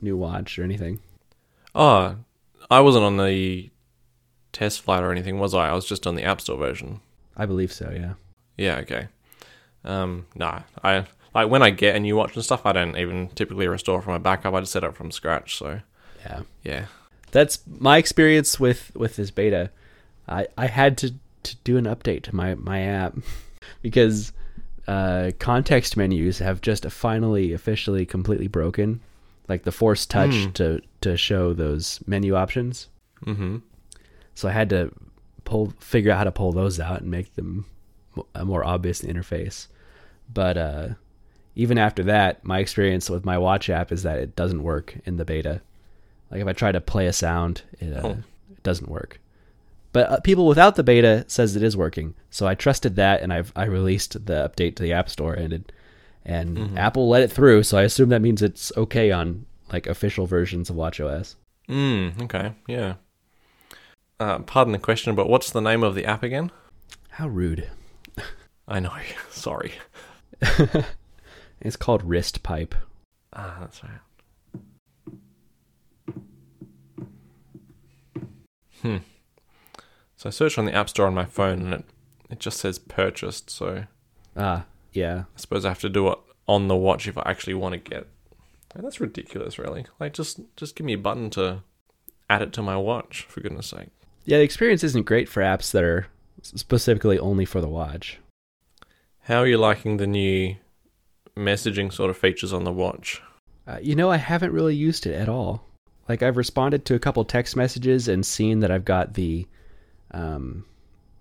new 0.00 0.16
watch 0.16 0.58
or 0.58 0.62
anything. 0.62 1.00
Oh, 1.76 2.16
I 2.70 2.80
wasn't 2.80 3.04
on 3.04 3.18
the 3.18 3.70
test 4.52 4.80
flight 4.80 5.02
or 5.02 5.12
anything, 5.12 5.38
was 5.38 5.54
I? 5.54 5.68
I 5.68 5.74
was 5.74 5.84
just 5.84 6.06
on 6.06 6.14
the 6.14 6.22
App 6.24 6.40
Store 6.40 6.56
version. 6.56 7.00
I 7.36 7.44
believe 7.46 7.72
so. 7.72 7.90
Yeah. 7.94 8.14
Yeah, 8.56 8.76
okay. 8.78 9.08
Um, 9.84 10.26
nah, 10.34 10.62
I 10.82 11.04
like 11.34 11.50
when 11.50 11.62
I 11.62 11.68
get 11.70 11.94
a 11.94 12.00
new 12.00 12.16
watch 12.16 12.34
and 12.34 12.42
stuff, 12.44 12.64
I 12.64 12.72
don't 12.72 12.96
even 12.96 13.28
typically 13.28 13.68
restore 13.68 14.00
from 14.00 14.14
a 14.14 14.18
backup. 14.18 14.54
I 14.54 14.60
just 14.60 14.72
set 14.72 14.82
up 14.84 14.96
from 14.96 15.10
scratch. 15.10 15.56
So 15.56 15.80
Yeah. 16.24 16.40
yeah, 16.64 16.86
that's 17.30 17.58
my 17.78 17.98
experience 17.98 18.58
with 18.58 18.90
with 18.96 19.16
this 19.16 19.30
beta. 19.30 19.70
I 20.26 20.46
I 20.56 20.66
had 20.66 20.96
to 20.98 21.12
to 21.44 21.56
do 21.62 21.76
an 21.76 21.84
update 21.84 22.22
to 22.22 22.34
my 22.34 22.54
my 22.54 22.80
app 22.80 23.14
because 23.82 24.32
uh, 24.88 25.32
context 25.38 25.96
menus 25.96 26.38
have 26.38 26.62
just 26.62 26.86
finally 26.90 27.52
officially 27.52 28.06
completely 28.06 28.48
broken, 28.48 29.00
like 29.48 29.62
the 29.64 29.72
force 29.72 30.06
touch 30.06 30.34
Hmm. 30.44 30.50
to 30.52 30.80
to 31.02 31.16
show 31.16 31.52
those 31.52 32.00
menu 32.06 32.34
options. 32.34 32.88
mm-hmm. 33.24 33.58
So 34.34 34.48
I 34.48 34.52
had 34.52 34.68
to 34.70 34.92
pull 35.44 35.72
figure 35.80 36.10
out 36.12 36.18
how 36.18 36.24
to 36.24 36.32
pull 36.32 36.52
those 36.52 36.78
out 36.80 37.00
and 37.00 37.10
make 37.10 37.34
them 37.36 37.66
a 38.34 38.44
more 38.44 38.64
obvious 38.64 39.02
in 39.02 39.08
the 39.08 39.14
interface. 39.20 39.68
But 40.32 40.56
uh, 40.58 40.88
even 41.54 41.78
after 41.78 42.02
that, 42.04 42.44
my 42.44 42.58
experience 42.58 43.08
with 43.08 43.24
my 43.24 43.38
watch 43.38 43.70
app 43.70 43.92
is 43.92 44.02
that 44.02 44.18
it 44.18 44.34
doesn't 44.36 44.62
work 44.62 44.96
in 45.04 45.16
the 45.16 45.24
beta. 45.24 45.60
Like 46.30 46.40
if 46.40 46.46
I 46.48 46.52
try 46.52 46.72
to 46.72 46.80
play 46.80 47.06
a 47.06 47.12
sound, 47.12 47.62
it, 47.78 47.96
uh, 47.96 48.00
Oh. 48.02 48.10
it 48.50 48.62
doesn't 48.62 48.90
work. 48.90 49.20
But 49.92 50.10
uh, 50.10 50.20
people 50.20 50.46
without 50.46 50.74
the 50.76 50.82
beta 50.82 51.24
says 51.28 51.56
it 51.56 51.62
is 51.62 51.76
working, 51.76 52.14
so 52.30 52.46
I 52.46 52.54
trusted 52.54 52.96
that, 52.96 53.22
and 53.22 53.32
I've 53.32 53.52
I 53.56 53.64
released 53.64 54.12
the 54.26 54.46
update 54.50 54.76
to 54.76 54.82
the 54.82 54.92
App 54.92 55.08
Store, 55.08 55.32
and 55.32 55.52
it, 55.54 55.72
and 56.26 56.58
Mhm. 56.58 56.76
Apple 56.76 57.08
let 57.08 57.22
it 57.22 57.30
through. 57.32 57.62
So 57.62 57.78
I 57.78 57.82
assume 57.84 58.10
that 58.10 58.20
means 58.20 58.42
it's 58.42 58.70
okay 58.76 59.10
on 59.10 59.46
like 59.72 59.86
official 59.86 60.26
versions 60.26 60.68
of 60.68 60.76
WatchOS. 60.76 61.36
Mm, 61.68 62.22
okay, 62.24 62.52
yeah. 62.68 62.94
Uh, 64.20 64.40
pardon 64.40 64.72
the 64.72 64.78
question, 64.78 65.14
but 65.14 65.28
what's 65.28 65.50
the 65.50 65.60
name 65.62 65.82
of 65.82 65.94
the 65.94 66.04
app 66.04 66.22
again? 66.22 66.50
How 67.10 67.28
rude! 67.28 67.70
I 68.68 68.80
know. 68.80 68.92
Sorry. 69.30 69.72
It's 71.58 71.76
called 71.76 72.02
Wrist 72.04 72.42
Pipe. 72.42 72.74
Ah, 73.32 73.56
that's 73.60 73.82
right. 73.82 74.00
Hmm. 78.82 78.96
So 80.16 80.28
I 80.28 80.30
searched 80.30 80.58
on 80.58 80.66
the 80.66 80.74
App 80.74 80.88
Store 80.90 81.06
on 81.06 81.14
my 81.14 81.24
phone 81.24 81.62
and 81.62 81.74
it, 81.74 81.84
it 82.30 82.38
just 82.40 82.60
says 82.60 82.78
purchased, 82.78 83.48
so 83.50 83.84
Ah, 84.36 84.64
yeah. 84.96 85.24
I 85.34 85.40
suppose 85.40 85.64
I 85.64 85.68
have 85.68 85.80
to 85.80 85.88
do 85.88 86.08
it 86.08 86.18
on 86.48 86.68
the 86.68 86.76
watch 86.76 87.06
if 87.06 87.18
I 87.18 87.22
actually 87.26 87.54
want 87.54 87.72
to 87.72 87.90
get. 87.90 88.06
And 88.74 88.84
that's 88.84 89.00
ridiculous, 89.00 89.58
really. 89.58 89.86
Like, 90.00 90.12
just 90.12 90.40
just 90.56 90.76
give 90.76 90.84
me 90.84 90.94
a 90.94 90.98
button 90.98 91.30
to 91.30 91.62
add 92.28 92.42
it 92.42 92.52
to 92.54 92.62
my 92.62 92.76
watch, 92.76 93.26
for 93.28 93.40
goodness 93.40 93.68
sake. 93.68 93.88
Yeah, 94.24 94.38
the 94.38 94.44
experience 94.44 94.84
isn't 94.84 95.06
great 95.06 95.28
for 95.28 95.42
apps 95.42 95.70
that 95.72 95.84
are 95.84 96.08
specifically 96.42 97.18
only 97.18 97.44
for 97.44 97.60
the 97.60 97.68
watch. 97.68 98.18
How 99.22 99.38
are 99.38 99.46
you 99.46 99.58
liking 99.58 99.96
the 99.96 100.06
new 100.06 100.56
messaging 101.36 101.92
sort 101.92 102.10
of 102.10 102.16
features 102.16 102.52
on 102.52 102.64
the 102.64 102.72
watch? 102.72 103.22
Uh, 103.66 103.78
you 103.80 103.94
know, 103.94 104.10
I 104.10 104.16
haven't 104.16 104.52
really 104.52 104.74
used 104.74 105.06
it 105.06 105.14
at 105.14 105.28
all. 105.28 105.64
Like, 106.08 106.22
I've 106.22 106.36
responded 106.36 106.84
to 106.84 106.94
a 106.94 107.00
couple 107.00 107.24
text 107.24 107.56
messages 107.56 108.08
and 108.08 108.24
seen 108.24 108.60
that 108.60 108.70
I've 108.70 108.84
got 108.84 109.14
the, 109.14 109.46
um, 110.12 110.64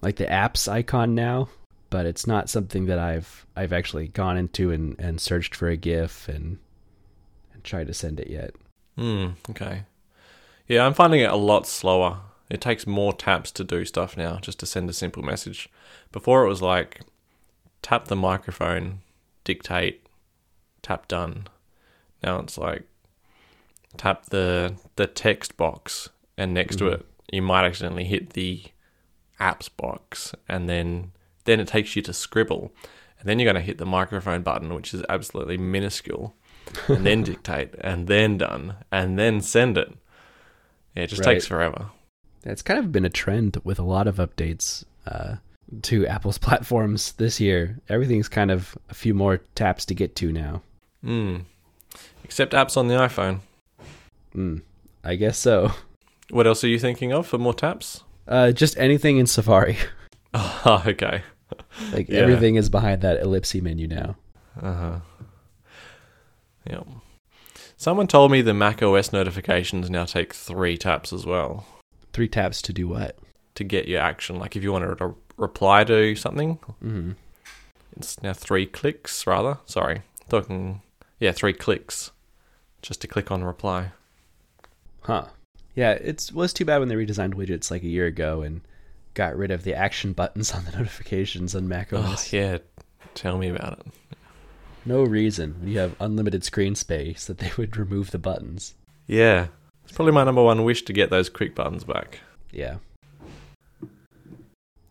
like 0.02 0.18
the 0.18 0.26
apps 0.26 0.68
icon 0.68 1.15
now, 1.15 1.49
but 1.89 2.05
it's 2.05 2.25
not 2.27 2.49
something 2.49 2.85
that 2.87 2.99
I've 2.99 3.45
I've 3.55 3.73
actually 3.73 4.07
gone 4.09 4.37
into 4.37 4.71
and, 4.71 4.95
and 4.99 5.19
searched 5.21 5.55
for 5.55 5.67
a 5.69 5.77
GIF 5.77 6.27
and 6.27 6.57
and 7.53 7.63
tried 7.63 7.87
to 7.87 7.93
send 7.93 8.19
it 8.19 8.29
yet. 8.29 8.51
Hmm, 8.97 9.27
okay. 9.49 9.83
Yeah, 10.67 10.85
I'm 10.85 10.93
finding 10.93 11.19
it 11.21 11.29
a 11.29 11.35
lot 11.35 11.67
slower. 11.67 12.19
It 12.49 12.61
takes 12.61 12.85
more 12.87 13.13
taps 13.13 13.51
to 13.53 13.63
do 13.63 13.85
stuff 13.85 14.15
now, 14.17 14.37
just 14.39 14.59
to 14.59 14.65
send 14.65 14.89
a 14.89 14.93
simple 14.93 15.23
message. 15.23 15.69
Before 16.11 16.45
it 16.45 16.49
was 16.49 16.61
like 16.61 17.01
tap 17.81 18.05
the 18.05 18.15
microphone, 18.15 18.99
dictate, 19.43 20.05
tap 20.81 21.07
done. 21.07 21.47
Now 22.23 22.39
it's 22.39 22.57
like 22.57 22.83
tap 23.97 24.25
the 24.25 24.75
the 24.95 25.07
text 25.07 25.55
box 25.57 26.09
and 26.37 26.53
next 26.53 26.75
to 26.77 26.85
Mhm. 26.85 26.93
it 26.95 27.05
you 27.31 27.41
might 27.41 27.65
accidentally 27.65 28.03
hit 28.03 28.31
the 28.31 28.61
apps 29.39 29.69
box 29.75 30.35
and 30.49 30.67
then 30.69 31.11
then 31.45 31.59
it 31.59 31.67
takes 31.67 31.95
you 31.95 32.01
to 32.03 32.13
scribble. 32.13 32.72
And 33.19 33.30
then 33.30 33.39
you're 33.39 33.51
going 33.51 33.61
to 33.61 33.65
hit 33.65 33.77
the 33.77 33.85
microphone 33.85 34.41
button 34.43 34.73
which 34.73 34.93
is 34.93 35.03
absolutely 35.09 35.57
minuscule 35.57 36.35
and 36.88 37.05
then 37.05 37.23
dictate 37.30 37.73
and 37.81 38.07
then 38.07 38.38
done 38.38 38.76
and 38.91 39.17
then 39.17 39.41
send 39.41 39.77
it. 39.77 39.91
Yeah, 40.95 41.03
it 41.03 41.07
just 41.07 41.26
Right. 41.26 41.34
takes 41.34 41.47
forever. 41.47 41.88
It's 42.43 42.61
kind 42.61 42.80
of 42.80 42.91
been 42.91 43.05
a 43.05 43.09
trend 43.09 43.57
with 43.63 43.80
a 43.80 43.84
lot 43.84 44.07
of 44.07 44.17
updates 44.17 44.84
uh, 45.07 45.35
to 45.84 46.05
Apple's 46.05 46.38
platforms 46.47 47.13
this 47.13 47.39
year. 47.39 47.80
Everything's 47.89 48.27
kind 48.30 48.51
of 48.51 48.77
a 48.89 48.93
few 48.93 49.13
more 49.13 49.38
taps 49.55 49.85
to 49.85 49.95
get 49.95 50.15
to 50.17 50.31
now. 50.31 50.61
Mm. 51.03 51.45
Except 52.23 52.53
apps 52.53 52.77
on 52.77 52.88
the 52.88 52.95
iPhone. 52.95 53.39
Mm, 54.35 54.61
I 55.03 55.15
guess 55.15 55.38
so. 55.38 55.72
What 56.30 56.45
else 56.47 56.63
are 56.63 56.67
you 56.67 56.80
thinking 56.80 57.13
of 57.13 57.26
for 57.27 57.38
more 57.38 57.53
taps? 57.53 58.03
Uh, 58.27 58.51
just 58.51 58.77
anything 58.77 59.17
in 59.17 59.26
Safari. 59.27 59.77
Oh, 60.38 60.84
okay. 60.85 61.22
Like 61.91 62.09
Yeah. 62.09 62.19
everything 62.19 62.55
is 62.55 62.69
behind 62.69 63.01
that 63.01 63.19
ellipse 63.22 63.53
menu 63.55 63.88
now. 63.88 64.15
Uh 64.61 64.73
huh. 64.73 64.99
Yep. 66.69 66.88
Someone 67.77 68.07
told 68.07 68.31
me 68.31 68.41
the 68.41 68.53
Mac 68.53 68.81
OS 68.81 69.11
notifications 69.13 69.89
now 69.89 70.05
take 70.05 70.34
three 70.34 70.77
taps 70.77 71.11
as 71.13 71.26
well 71.26 71.65
Three 72.13 72.27
taps 72.30 72.61
to 72.63 72.73
do 72.73 72.88
what? 72.88 73.17
to 73.55 73.63
get 73.63 73.88
your 73.88 74.01
action. 74.01 74.38
Like 74.38 74.55
if 74.55 74.63
you 74.63 74.72
want 74.73 74.97
to 74.97 75.15
reply 75.38 75.84
to 75.85 76.15
something, 76.15 76.55
hmm 76.81 77.11
it's 77.97 78.22
now 78.22 78.34
three 78.34 78.65
clicks 78.65 79.26
rather. 79.26 79.57
Sorry, 79.65 80.01
talking. 80.27 80.81
Yeah, 81.19 81.31
three 81.31 81.53
clicks 81.53 82.11
just 82.81 82.99
to 83.01 83.07
click 83.07 83.31
on 83.31 83.43
reply. 83.45 83.91
Huh. 85.01 85.26
Yeah, 85.76 85.91
it 85.91 86.30
was 86.34 86.51
too 86.51 86.65
bad 86.65 86.80
when 86.80 86.89
they 86.89 86.95
redesigned 86.95 87.35
widgets 87.35 87.72
like 87.72 87.84
a 87.84 87.88
year 87.88 88.05
ago 88.05 88.41
and 88.41 88.61
got 89.15 89.35
rid 89.35 89.49
of 89.49 89.63
the 89.63 89.73
action 89.73 90.13
buttons 90.13 90.53
on 90.53 90.65
the 90.65 90.71
notifications 90.77 91.55
on 91.55 91.67
Mac 91.67 91.91
Oh, 91.91 91.97
OS. 91.97 92.31
yeah. 92.31 92.59
Tell 93.15 93.37
me 93.37 93.49
about 93.49 93.79
it. 93.79 93.87
No 94.85 95.03
reason 95.03 95.55
when 95.59 95.69
you 95.69 95.79
have 95.79 95.95
unlimited 95.99 96.43
screen 96.43 96.75
space 96.75 97.25
that 97.25 97.39
they 97.39 97.51
would 97.57 97.75
remove 97.75 98.11
the 98.11 98.19
buttons. 98.19 98.75
Yeah. 99.07 99.47
It's 99.83 99.91
probably 99.93 100.11
my 100.13 100.23
number 100.23 100.43
one 100.43 100.63
wish 100.63 100.83
to 100.83 100.93
get 100.93 101.09
those 101.09 101.29
quick 101.29 101.55
buttons 101.55 101.83
back. 101.83 102.19
Yeah. 102.51 102.77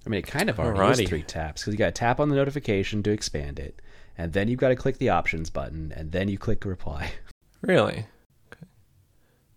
I 0.07 0.11
mean, 0.11 0.19
it 0.19 0.27
kind 0.27 0.51
of 0.51 0.59
already 0.61 0.93
is 0.93 0.99
Alrighty. 1.01 1.09
three 1.09 1.23
taps 1.23 1.63
because 1.63 1.73
you 1.75 1.79
got 1.79 1.87
to 1.95 1.99
tap 1.99 2.21
on 2.21 2.29
the 2.29 2.37
notification 2.37 3.03
to 3.05 3.11
expand 3.11 3.59
it, 3.59 3.81
and 4.19 4.33
then 4.35 4.49
you've 4.49 4.61
got 4.61 4.69
to 4.69 4.77
click 4.77 4.99
the 4.99 5.09
options 5.09 5.49
button, 5.49 5.93
and 5.97 6.13
then 6.13 6.29
you 6.29 6.39
click 6.39 6.65
reply. 6.65 7.13
Really? 7.63 8.05
Okay. 8.53 8.67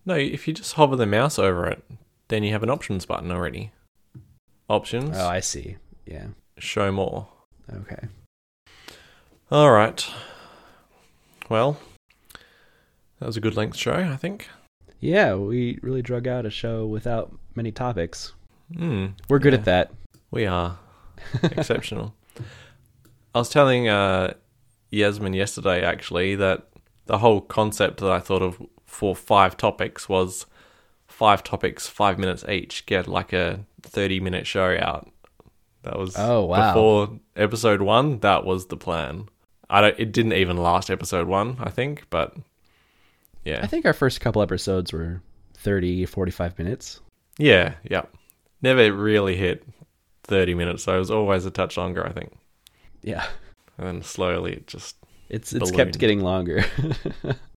No, 0.06 0.14
if 0.16 0.48
you 0.48 0.54
just 0.54 0.76
hover 0.76 0.96
the 0.96 1.06
mouse 1.06 1.38
over 1.38 1.68
it, 1.68 1.84
then 2.30 2.42
you 2.42 2.54
have 2.54 2.64
an 2.64 2.70
options 2.70 3.06
button 3.06 3.30
already. 3.32 3.72
Options, 4.70 5.16
Oh, 5.18 5.28
I 5.28 5.40
see. 5.40 5.78
Yeah. 6.06 6.28
show 6.58 6.92
more. 6.92 7.28
Okay. 7.74 8.08
All 9.52 9.72
right. 9.72 10.06
Well, 11.50 11.80
that 13.20 13.26
was 13.26 13.38
a 13.38 13.42
good 13.42 13.56
length 13.56 13.78
show, 13.78 13.94
I 13.94 14.18
think. 14.18 14.50
Yeah, 15.00 15.36
we 15.36 15.80
really 15.82 16.02
drug 16.02 16.28
out 16.28 16.46
a 16.46 16.50
show 16.50 16.86
without 16.86 17.34
many 17.56 17.72
topics. 17.72 18.34
Hmm. 18.76 19.08
We're 19.30 19.40
good 19.40 19.54
Yeah. 19.54 19.60
at 19.60 19.66
that. 19.66 19.92
We 20.32 20.46
are 20.46 20.78
exceptional. 21.44 22.14
I 23.34 23.40
was 23.40 23.50
telling 23.50 23.88
uh, 23.88 24.34
Yasmin 24.92 25.34
yesterday, 25.34 25.82
actually, 25.84 26.36
that 26.36 26.68
the 27.06 27.20
whole 27.20 27.40
concept 27.42 28.00
that 28.02 28.12
I 28.12 28.20
thought 28.20 28.42
of 28.42 28.62
for 28.86 29.16
five 29.16 29.56
topics 29.56 30.10
was 30.10 30.46
five 31.08 31.44
topics, 31.44 31.88
five 31.88 32.20
minutes 32.20 32.44
each, 32.50 32.86
get 32.86 33.08
like 33.08 33.32
a 33.32 33.66
30 33.88 34.20
minute 34.20 34.46
show 34.48 34.78
out. 34.80 35.10
That 35.84 35.98
was 35.98 36.16
Oh, 36.18 36.46
wow. 36.46 36.74
before 36.74 37.20
episode 37.36 37.82
one. 37.82 38.20
That 38.20 38.46
was 38.46 38.68
the 38.68 38.78
plan. 38.78 39.28
I 39.70 39.82
don't. 39.82 40.00
It 40.00 40.12
didn't 40.12 40.34
even 40.34 40.58
last 40.58 40.90
episode 40.90 41.28
one, 41.28 41.58
I 41.60 41.70
think, 41.70 42.06
but 42.10 42.36
yeah, 43.46 43.60
I 43.64 43.68
think 43.68 43.86
our 43.86 43.94
first 43.94 44.20
couple 44.22 44.42
episodes 44.42 44.92
were 44.94 45.22
30, 45.56 46.06
45 46.06 46.58
minutes. 46.60 47.00
yeah, 47.38 47.76
yeah. 47.90 48.04
Never 48.62 48.92
really 48.92 49.36
hit 49.38 49.64
30 50.24 50.54
minutes, 50.56 50.84
so 50.84 50.96
it 50.96 51.00
was 51.00 51.12
always 51.12 51.46
a 51.46 51.52
touch 51.52 51.78
longer, 51.78 52.06
I 52.06 52.12
think. 52.12 52.34
Yeah. 53.02 53.26
And 53.78 53.88
then 53.88 54.02
slowly 54.04 54.54
it 54.54 54.68
just 54.68 54.96
It's 55.30 55.54
it's 55.54 55.60
Ballooned. 55.72 55.76
kept 55.78 56.00
getting 56.00 56.22
longer. 56.22 56.66